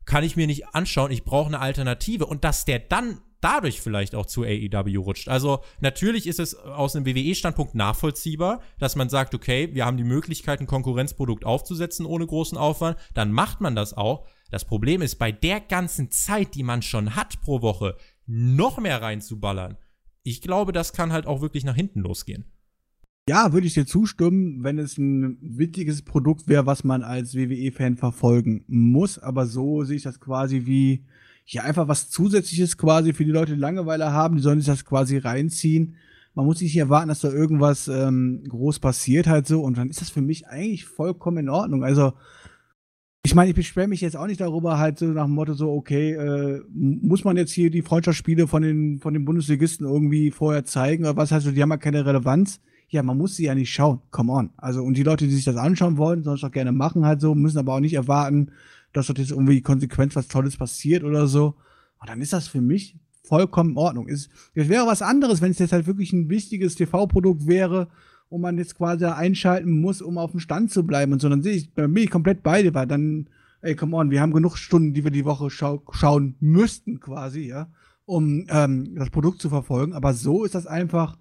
kann 0.06 0.24
ich 0.24 0.36
mir 0.36 0.46
nicht 0.46 0.74
anschauen, 0.74 1.10
ich 1.10 1.24
brauche 1.24 1.48
eine 1.48 1.60
Alternative 1.60 2.26
und 2.26 2.44
dass 2.44 2.64
der 2.64 2.78
dann 2.78 3.20
dadurch 3.44 3.82
vielleicht 3.82 4.14
auch 4.14 4.24
zu 4.24 4.42
AEW 4.42 4.96
rutscht. 5.00 5.28
Also 5.28 5.60
natürlich 5.80 6.26
ist 6.26 6.40
es 6.40 6.54
aus 6.54 6.96
einem 6.96 7.04
WWE-Standpunkt 7.04 7.74
nachvollziehbar, 7.74 8.62
dass 8.78 8.96
man 8.96 9.10
sagt, 9.10 9.34
okay, 9.34 9.68
wir 9.74 9.84
haben 9.84 9.98
die 9.98 10.04
Möglichkeit, 10.04 10.60
ein 10.60 10.66
Konkurrenzprodukt 10.66 11.44
aufzusetzen 11.44 12.06
ohne 12.06 12.26
großen 12.26 12.56
Aufwand, 12.56 12.96
dann 13.12 13.32
macht 13.32 13.60
man 13.60 13.76
das 13.76 13.92
auch. 13.94 14.26
Das 14.50 14.64
Problem 14.64 15.02
ist, 15.02 15.16
bei 15.16 15.30
der 15.30 15.60
ganzen 15.60 16.10
Zeit, 16.10 16.54
die 16.54 16.62
man 16.62 16.80
schon 16.80 17.16
hat 17.16 17.40
pro 17.42 17.60
Woche, 17.60 17.96
noch 18.26 18.78
mehr 18.78 19.02
reinzuballern. 19.02 19.76
Ich 20.22 20.40
glaube, 20.40 20.72
das 20.72 20.94
kann 20.94 21.12
halt 21.12 21.26
auch 21.26 21.42
wirklich 21.42 21.64
nach 21.64 21.76
hinten 21.76 22.00
losgehen. 22.00 22.50
Ja, 23.26 23.54
würde 23.54 23.66
ich 23.66 23.72
dir 23.72 23.86
zustimmen, 23.86 24.62
wenn 24.64 24.78
es 24.78 24.98
ein 24.98 25.38
wichtiges 25.40 26.02
Produkt 26.02 26.46
wäre, 26.46 26.66
was 26.66 26.84
man 26.84 27.02
als 27.02 27.34
WWE-Fan 27.34 27.96
verfolgen 27.96 28.64
muss. 28.66 29.18
Aber 29.18 29.46
so 29.46 29.82
sehe 29.82 29.96
ich 29.96 30.02
das 30.02 30.20
quasi 30.20 30.66
wie, 30.66 31.04
ja, 31.46 31.62
einfach 31.62 31.88
was 31.88 32.10
Zusätzliches 32.10 32.76
quasi 32.76 33.14
für 33.14 33.24
die 33.24 33.30
Leute, 33.30 33.54
die 33.54 33.60
Langeweile 33.60 34.12
haben. 34.12 34.36
Die 34.36 34.42
sollen 34.42 34.60
sich 34.60 34.66
das 34.66 34.84
quasi 34.84 35.16
reinziehen. 35.16 35.96
Man 36.34 36.44
muss 36.44 36.60
nicht 36.60 36.76
erwarten, 36.76 37.08
dass 37.08 37.20
da 37.20 37.30
irgendwas 37.30 37.88
ähm, 37.88 38.44
groß 38.46 38.78
passiert 38.80 39.26
halt 39.26 39.46
so. 39.46 39.62
Und 39.62 39.78
dann 39.78 39.88
ist 39.88 40.02
das 40.02 40.10
für 40.10 40.20
mich 40.20 40.46
eigentlich 40.48 40.84
vollkommen 40.84 41.38
in 41.38 41.48
Ordnung. 41.48 41.82
Also, 41.82 42.12
ich 43.24 43.34
meine, 43.34 43.48
ich 43.48 43.56
beschwere 43.56 43.88
mich 43.88 44.02
jetzt 44.02 44.18
auch 44.18 44.26
nicht 44.26 44.42
darüber, 44.42 44.78
halt 44.78 44.98
so 44.98 45.06
nach 45.06 45.24
dem 45.24 45.34
Motto 45.34 45.54
so, 45.54 45.72
okay, 45.72 46.12
äh, 46.12 46.60
muss 46.70 47.24
man 47.24 47.38
jetzt 47.38 47.52
hier 47.52 47.70
die 47.70 47.80
Freundschaftsspiele 47.80 48.48
von 48.48 48.60
den, 48.60 48.98
von 48.98 49.14
den 49.14 49.24
Bundesligisten 49.24 49.86
irgendwie 49.86 50.30
vorher 50.30 50.66
zeigen 50.66 51.04
oder 51.04 51.16
was 51.16 51.32
heißt, 51.32 51.46
die 51.46 51.62
haben 51.62 51.70
ja 51.70 51.78
keine 51.78 52.04
Relevanz 52.04 52.60
ja, 52.94 53.02
man 53.02 53.18
muss 53.18 53.36
sie 53.36 53.44
ja 53.44 53.54
nicht 53.54 53.72
schauen. 53.72 54.00
Come 54.10 54.32
on. 54.32 54.50
Also, 54.56 54.82
und 54.82 54.96
die 54.96 55.02
Leute, 55.02 55.26
die 55.26 55.34
sich 55.34 55.44
das 55.44 55.56
anschauen 55.56 55.96
wollen, 55.96 56.22
sollen 56.22 56.36
es 56.36 56.42
doch 56.42 56.52
gerne 56.52 56.72
machen 56.72 57.04
halt 57.04 57.20
so, 57.20 57.34
müssen 57.34 57.58
aber 57.58 57.74
auch 57.74 57.80
nicht 57.80 57.94
erwarten, 57.94 58.52
dass 58.92 59.08
dort 59.08 59.18
jetzt 59.18 59.32
irgendwie 59.32 59.60
konsequent 59.60 60.14
was 60.14 60.28
Tolles 60.28 60.56
passiert 60.56 61.02
oder 61.02 61.26
so. 61.26 61.56
Und 62.00 62.08
dann 62.08 62.20
ist 62.20 62.32
das 62.32 62.46
für 62.46 62.60
mich 62.60 62.96
vollkommen 63.24 63.70
in 63.70 63.78
Ordnung. 63.78 64.08
Es, 64.08 64.28
es 64.54 64.68
wäre 64.68 64.86
was 64.86 65.02
anderes, 65.02 65.42
wenn 65.42 65.50
es 65.50 65.58
jetzt 65.58 65.72
halt 65.72 65.88
wirklich 65.88 66.12
ein 66.12 66.28
wichtiges 66.30 66.76
TV-Produkt 66.76 67.48
wäre 67.48 67.88
und 68.28 68.40
man 68.40 68.58
jetzt 68.58 68.76
quasi 68.76 69.04
einschalten 69.06 69.80
muss, 69.80 70.00
um 70.00 70.16
auf 70.16 70.30
dem 70.30 70.40
Stand 70.40 70.70
zu 70.70 70.86
bleiben 70.86 71.12
und 71.12 71.20
so. 71.20 71.28
Dann 71.28 71.42
sehe 71.42 71.56
ich, 71.56 71.74
bin 71.74 71.96
ich 71.96 72.10
komplett 72.10 72.44
bei 72.44 72.62
dir, 72.62 72.74
weil 72.74 72.86
dann, 72.86 73.28
ey, 73.60 73.74
come 73.74 73.96
on, 73.96 74.12
wir 74.12 74.20
haben 74.20 74.32
genug 74.32 74.56
Stunden, 74.56 74.94
die 74.94 75.02
wir 75.02 75.10
die 75.10 75.24
Woche 75.24 75.50
schau 75.50 75.82
schauen 75.90 76.36
müssten, 76.38 77.00
quasi, 77.00 77.48
ja, 77.48 77.68
um 78.06 78.46
ähm, 78.50 78.94
das 78.94 79.10
Produkt 79.10 79.40
zu 79.40 79.48
verfolgen. 79.48 79.94
Aber 79.94 80.14
so 80.14 80.44
ist 80.44 80.54
das 80.54 80.68
einfach 80.68 81.16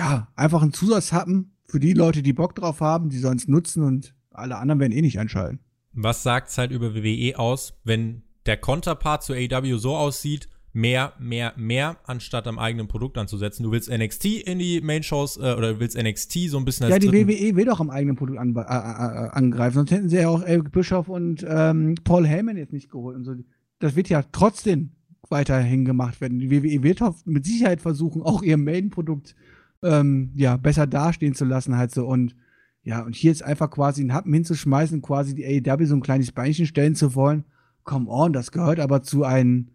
ja, 0.00 0.28
einfach 0.36 0.62
einen 0.62 0.72
Zusatz 0.72 1.12
haben 1.12 1.52
für 1.66 1.80
die 1.80 1.92
Leute, 1.92 2.22
die 2.22 2.32
Bock 2.32 2.54
drauf 2.54 2.80
haben, 2.80 3.10
die 3.10 3.18
sollen 3.18 3.38
es 3.38 3.48
nutzen 3.48 3.82
und 3.82 4.14
alle 4.30 4.56
anderen 4.56 4.80
werden 4.80 4.92
eh 4.92 5.02
nicht 5.02 5.18
einschalten. 5.18 5.60
Was 5.92 6.22
sagt 6.22 6.48
es 6.48 6.58
halt 6.58 6.72
über 6.72 6.94
WWE 6.94 7.38
aus, 7.38 7.74
wenn 7.84 8.22
der 8.46 8.56
Konterpart 8.56 9.22
zu 9.22 9.32
AEW 9.32 9.78
so 9.78 9.96
aussieht, 9.96 10.48
mehr, 10.74 11.12
mehr, 11.20 11.54
mehr, 11.56 11.96
anstatt 12.04 12.46
am 12.48 12.58
eigenen 12.58 12.88
Produkt 12.88 13.16
anzusetzen. 13.16 13.62
Du 13.62 13.70
willst 13.70 13.88
NXT 13.88 14.24
in 14.46 14.58
die 14.58 14.80
Main-Shows 14.80 15.36
äh, 15.36 15.54
oder 15.56 15.74
du 15.74 15.80
willst 15.80 15.96
NXT 15.96 16.50
so 16.50 16.58
ein 16.58 16.64
bisschen 16.64 16.86
als 16.86 16.94
Ja, 16.94 16.98
die 16.98 17.12
WWE 17.12 17.56
will 17.56 17.64
doch 17.64 17.80
am 17.80 17.90
eigenen 17.90 18.16
Produkt 18.16 18.38
an, 18.38 18.56
äh, 18.56 18.60
äh, 18.60 18.64
angreifen, 18.64 19.74
sonst 19.74 19.92
hätten 19.92 20.08
sie 20.08 20.16
ja 20.16 20.28
auch 20.28 20.42
Eric 20.42 20.72
Bischoff 20.72 21.08
und 21.08 21.46
ähm, 21.48 21.94
Paul 22.02 22.26
Heyman 22.26 22.56
jetzt 22.56 22.72
nicht 22.72 22.90
geholt 22.90 23.16
und 23.16 23.24
so. 23.24 23.34
Das 23.78 23.94
wird 23.94 24.08
ja 24.08 24.22
trotzdem 24.32 24.90
weiterhin 25.30 25.84
gemacht 25.84 26.20
werden. 26.20 26.38
Die 26.38 26.50
WWE 26.50 26.82
wird 26.82 27.00
mit 27.24 27.46
Sicherheit 27.46 27.80
versuchen, 27.80 28.22
auch 28.22 28.42
ihr 28.42 28.56
Main-Produkt 28.56 29.36
ähm, 29.84 30.32
ja, 30.34 30.56
besser 30.56 30.86
dastehen 30.86 31.34
zu 31.34 31.44
lassen 31.44 31.76
halt 31.76 31.92
so 31.92 32.06
und 32.06 32.34
ja, 32.82 33.00
und 33.00 33.14
hier 33.14 33.30
jetzt 33.30 33.42
einfach 33.42 33.70
quasi 33.70 34.02
einen 34.02 34.12
Happen 34.12 34.32
hinzuschmeißen, 34.32 35.00
quasi 35.00 35.34
die 35.34 35.46
AEW 35.46 35.86
so 35.86 35.94
ein 35.94 36.02
kleines 36.02 36.32
Beinchen 36.32 36.66
stellen 36.66 36.94
zu 36.94 37.14
wollen, 37.14 37.44
come 37.84 38.10
on, 38.10 38.32
das 38.32 38.52
gehört 38.52 38.80
aber 38.80 39.02
zu 39.02 39.24
einem, 39.24 39.68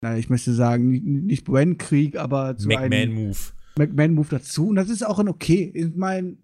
na, 0.00 0.16
ich 0.16 0.30
möchte 0.30 0.52
sagen, 0.52 0.90
nicht 1.26 1.44
Brand-Krieg, 1.44 2.16
aber 2.16 2.56
zu 2.56 2.68
McMahon 2.68 2.92
einem 2.92 3.10
McMahon-Move. 3.10 3.38
McMahon-Move 3.78 4.28
dazu. 4.30 4.68
Und 4.68 4.76
das 4.76 4.88
ist 4.88 5.06
auch 5.06 5.18
ein 5.18 5.28
okay. 5.28 5.70
Ich 5.74 5.94
meine, 5.94 6.36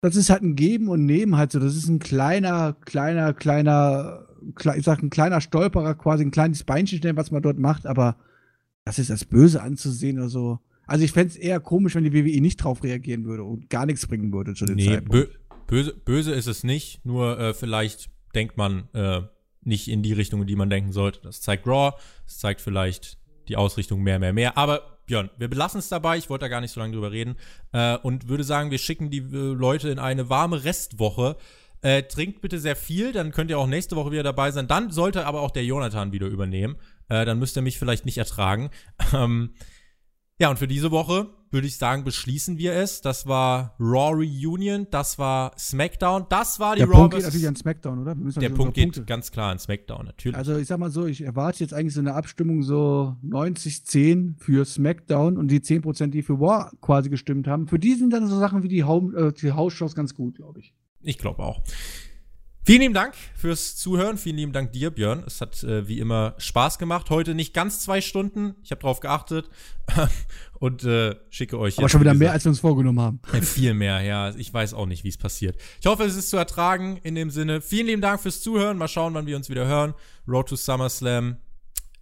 das 0.00 0.16
ist 0.16 0.30
halt 0.30 0.42
ein 0.42 0.56
Geben 0.56 0.88
und 0.88 1.06
Nehmen 1.06 1.36
halt 1.36 1.52
so. 1.52 1.60
Das 1.60 1.76
ist 1.76 1.88
ein 1.88 2.00
kleiner, 2.00 2.74
kleiner, 2.84 3.32
kleiner, 3.32 4.26
ich 4.76 4.84
sag 4.84 5.02
ein 5.02 5.10
kleiner 5.10 5.40
Stolperer, 5.40 5.94
quasi 5.94 6.24
ein 6.24 6.32
kleines 6.32 6.64
Beinchen 6.64 6.98
stellen, 6.98 7.16
was 7.16 7.30
man 7.30 7.42
dort 7.42 7.58
macht, 7.58 7.86
aber 7.86 8.16
das 8.84 8.98
ist 8.98 9.10
als 9.10 9.24
böse 9.24 9.62
anzusehen 9.62 10.18
oder 10.18 10.28
so. 10.28 10.58
Also 10.92 11.06
ich 11.06 11.12
fände 11.12 11.30
es 11.30 11.36
eher 11.36 11.58
komisch, 11.58 11.94
wenn 11.94 12.04
die 12.04 12.12
WWE 12.12 12.38
nicht 12.42 12.58
drauf 12.58 12.84
reagieren 12.84 13.24
würde 13.24 13.44
und 13.44 13.70
gar 13.70 13.86
nichts 13.86 14.06
bringen 14.06 14.30
würde 14.30 14.52
zu 14.52 14.66
dem 14.66 14.76
nee, 14.76 14.88
Zeitpunkt. 14.88 15.10
Bö 15.10 15.26
böse, 15.66 15.94
böse 15.94 16.32
ist 16.32 16.46
es 16.46 16.64
nicht, 16.64 17.02
nur 17.06 17.40
äh, 17.40 17.54
vielleicht 17.54 18.10
denkt 18.34 18.58
man 18.58 18.90
äh, 18.92 19.22
nicht 19.62 19.88
in 19.88 20.02
die 20.02 20.12
Richtung, 20.12 20.42
in 20.42 20.46
die 20.46 20.54
man 20.54 20.68
denken 20.68 20.92
sollte. 20.92 21.20
Das 21.22 21.40
zeigt 21.40 21.66
Raw, 21.66 21.96
das 22.26 22.40
zeigt 22.40 22.60
vielleicht 22.60 23.16
die 23.48 23.56
Ausrichtung 23.56 24.02
mehr, 24.02 24.18
mehr, 24.18 24.34
mehr. 24.34 24.58
Aber 24.58 24.98
Björn, 25.06 25.30
wir 25.38 25.48
belassen 25.48 25.78
es 25.78 25.88
dabei. 25.88 26.18
Ich 26.18 26.28
wollte 26.28 26.44
da 26.44 26.48
gar 26.48 26.60
nicht 26.60 26.72
so 26.72 26.80
lange 26.80 26.92
drüber 26.92 27.10
reden. 27.10 27.36
Äh, 27.72 27.96
und 27.96 28.28
würde 28.28 28.44
sagen, 28.44 28.70
wir 28.70 28.76
schicken 28.76 29.08
die 29.08 29.20
äh, 29.20 29.54
Leute 29.54 29.88
in 29.88 29.98
eine 29.98 30.28
warme 30.28 30.62
Restwoche. 30.62 31.38
Äh, 31.80 32.02
trinkt 32.02 32.42
bitte 32.42 32.58
sehr 32.58 32.76
viel, 32.76 33.12
dann 33.12 33.32
könnt 33.32 33.48
ihr 33.48 33.58
auch 33.58 33.66
nächste 33.66 33.96
Woche 33.96 34.10
wieder 34.10 34.24
dabei 34.24 34.50
sein. 34.50 34.68
Dann 34.68 34.90
sollte 34.90 35.24
aber 35.24 35.40
auch 35.40 35.52
der 35.52 35.64
Jonathan 35.64 36.12
wieder 36.12 36.26
übernehmen. 36.26 36.76
Äh, 37.08 37.24
dann 37.24 37.38
müsst 37.38 37.56
ihr 37.56 37.62
mich 37.62 37.78
vielleicht 37.78 38.04
nicht 38.04 38.18
ertragen. 38.18 38.68
Ähm, 39.14 39.54
ja, 40.42 40.50
und 40.50 40.58
für 40.58 40.66
diese 40.66 40.90
Woche 40.90 41.28
würde 41.52 41.68
ich 41.68 41.76
sagen, 41.76 42.02
beschließen 42.02 42.58
wir 42.58 42.72
es. 42.72 43.00
Das 43.00 43.28
war 43.28 43.76
Raw 43.78 44.12
Reunion, 44.12 44.88
das 44.90 45.16
war 45.16 45.52
SmackDown, 45.56 46.26
das 46.30 46.58
war 46.58 46.74
die 46.74 46.80
der 46.80 46.88
Raw 46.88 46.96
Punkt 46.96 47.14
geht 47.14 47.22
natürlich 47.22 47.46
an 47.46 47.54
SmackDown, 47.54 48.00
oder? 48.00 48.16
Der 48.16 48.48
Punkt 48.48 48.74
geht 48.74 49.06
ganz 49.06 49.30
klar 49.30 49.52
an 49.52 49.60
SmackDown, 49.60 50.04
natürlich. 50.04 50.36
Also 50.36 50.56
ich 50.56 50.66
sag 50.66 50.80
mal 50.80 50.90
so, 50.90 51.06
ich 51.06 51.20
erwarte 51.20 51.60
jetzt 51.60 51.72
eigentlich 51.72 51.94
so 51.94 52.00
eine 52.00 52.14
Abstimmung 52.14 52.64
so 52.64 53.16
90-10 53.24 54.34
für 54.40 54.64
SmackDown 54.64 55.36
und 55.36 55.46
die 55.46 55.60
10%, 55.60 56.08
die 56.08 56.22
für 56.22 56.40
War 56.40 56.72
quasi 56.80 57.08
gestimmt 57.08 57.46
haben. 57.46 57.68
Für 57.68 57.78
die 57.78 57.94
sind 57.94 58.12
dann 58.12 58.26
so 58.26 58.36
Sachen 58.40 58.64
wie 58.64 58.68
die, 58.68 58.82
Home, 58.82 59.16
äh, 59.16 59.32
die 59.32 59.52
House-Shows 59.52 59.94
ganz 59.94 60.16
gut, 60.16 60.34
glaube 60.34 60.58
ich. 60.58 60.74
Ich 61.02 61.18
glaube 61.18 61.40
auch. 61.44 61.62
Vielen 62.64 62.80
lieben 62.80 62.94
Dank 62.94 63.14
fürs 63.34 63.74
Zuhören. 63.74 64.16
Vielen 64.16 64.36
lieben 64.36 64.52
Dank 64.52 64.70
dir, 64.72 64.90
Björn. 64.90 65.24
Es 65.26 65.40
hat 65.40 65.64
äh, 65.64 65.88
wie 65.88 65.98
immer 65.98 66.34
Spaß 66.38 66.78
gemacht. 66.78 67.10
Heute 67.10 67.34
nicht 67.34 67.54
ganz 67.54 67.80
zwei 67.80 68.00
Stunden. 68.00 68.54
Ich 68.62 68.70
habe 68.70 68.80
darauf 68.80 69.00
geachtet 69.00 69.50
und 70.60 70.84
äh, 70.84 71.16
schicke 71.30 71.58
euch 71.58 71.74
Aber 71.78 71.82
jetzt, 71.82 71.90
schon 71.90 72.00
wie 72.02 72.04
wieder 72.04 72.14
mehr, 72.14 72.30
als 72.30 72.44
wir 72.44 72.50
uns 72.50 72.60
vorgenommen 72.60 73.00
haben. 73.00 73.20
äh, 73.32 73.42
viel 73.42 73.74
mehr. 73.74 74.00
Ja, 74.02 74.30
ich 74.36 74.54
weiß 74.54 74.74
auch 74.74 74.86
nicht, 74.86 75.02
wie 75.02 75.08
es 75.08 75.18
passiert. 75.18 75.56
Ich 75.80 75.86
hoffe, 75.86 76.04
es 76.04 76.14
ist 76.14 76.30
zu 76.30 76.36
ertragen 76.36 77.00
in 77.02 77.16
dem 77.16 77.30
Sinne. 77.30 77.60
Vielen 77.60 77.88
lieben 77.88 78.02
Dank 78.02 78.20
fürs 78.20 78.40
Zuhören. 78.40 78.78
Mal 78.78 78.86
schauen, 78.86 79.12
wann 79.14 79.26
wir 79.26 79.36
uns 79.36 79.50
wieder 79.50 79.66
hören. 79.66 79.94
Road 80.28 80.48
to 80.48 80.54
SummerSlam. 80.54 81.38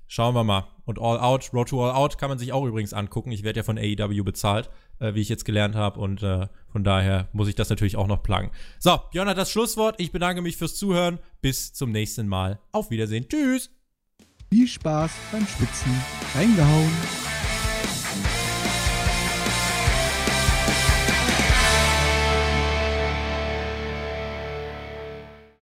Schauen 0.09 0.35
wir 0.35 0.45
mal. 0.45 0.69
Und 0.91 0.99
All 0.99 1.21
Out, 1.21 1.55
Road 1.55 1.69
to 1.69 1.85
All 1.85 1.95
Out 1.95 2.19
kann 2.19 2.31
man 2.31 2.39
sich 2.41 2.53
auch 2.53 2.65
übrigens 2.65 2.93
angucken. 2.93 3.31
Ich 3.31 3.45
werde 3.45 3.61
ja 3.61 3.63
von 3.63 3.79
AEW 3.79 4.25
bezahlt, 4.25 4.71
äh, 4.99 5.15
wie 5.15 5.21
ich 5.21 5.29
jetzt 5.29 5.45
gelernt 5.45 5.77
habe. 5.77 6.01
Und 6.01 6.21
äh, 6.25 6.49
von 6.67 6.83
daher 6.83 7.29
muss 7.33 7.47
ich 7.47 7.55
das 7.55 7.71
natürlich 7.71 7.97
auch 7.97 8.09
noch 8.09 8.25
plagen. 8.25 8.51
So, 8.81 8.99
Björn 9.13 9.29
hat 9.29 9.39
das 9.39 9.53
Schlusswort. 9.53 10.01
Ich 10.01 10.11
bedanke 10.11 10.43
mich 10.43 10.57
fürs 10.57 10.75
Zuhören. 10.75 11.21
Bis 11.41 11.73
zum 11.73 11.93
nächsten 11.93 12.27
Mal. 12.27 12.59
Auf 12.73 12.91
Wiedersehen. 12.91 13.29
Tschüss. 13.29 13.71
Viel 14.53 14.67
Spaß 14.67 15.13
beim 15.31 15.47
Spitzen. 15.47 15.93
Reingehauen. 16.35 17.30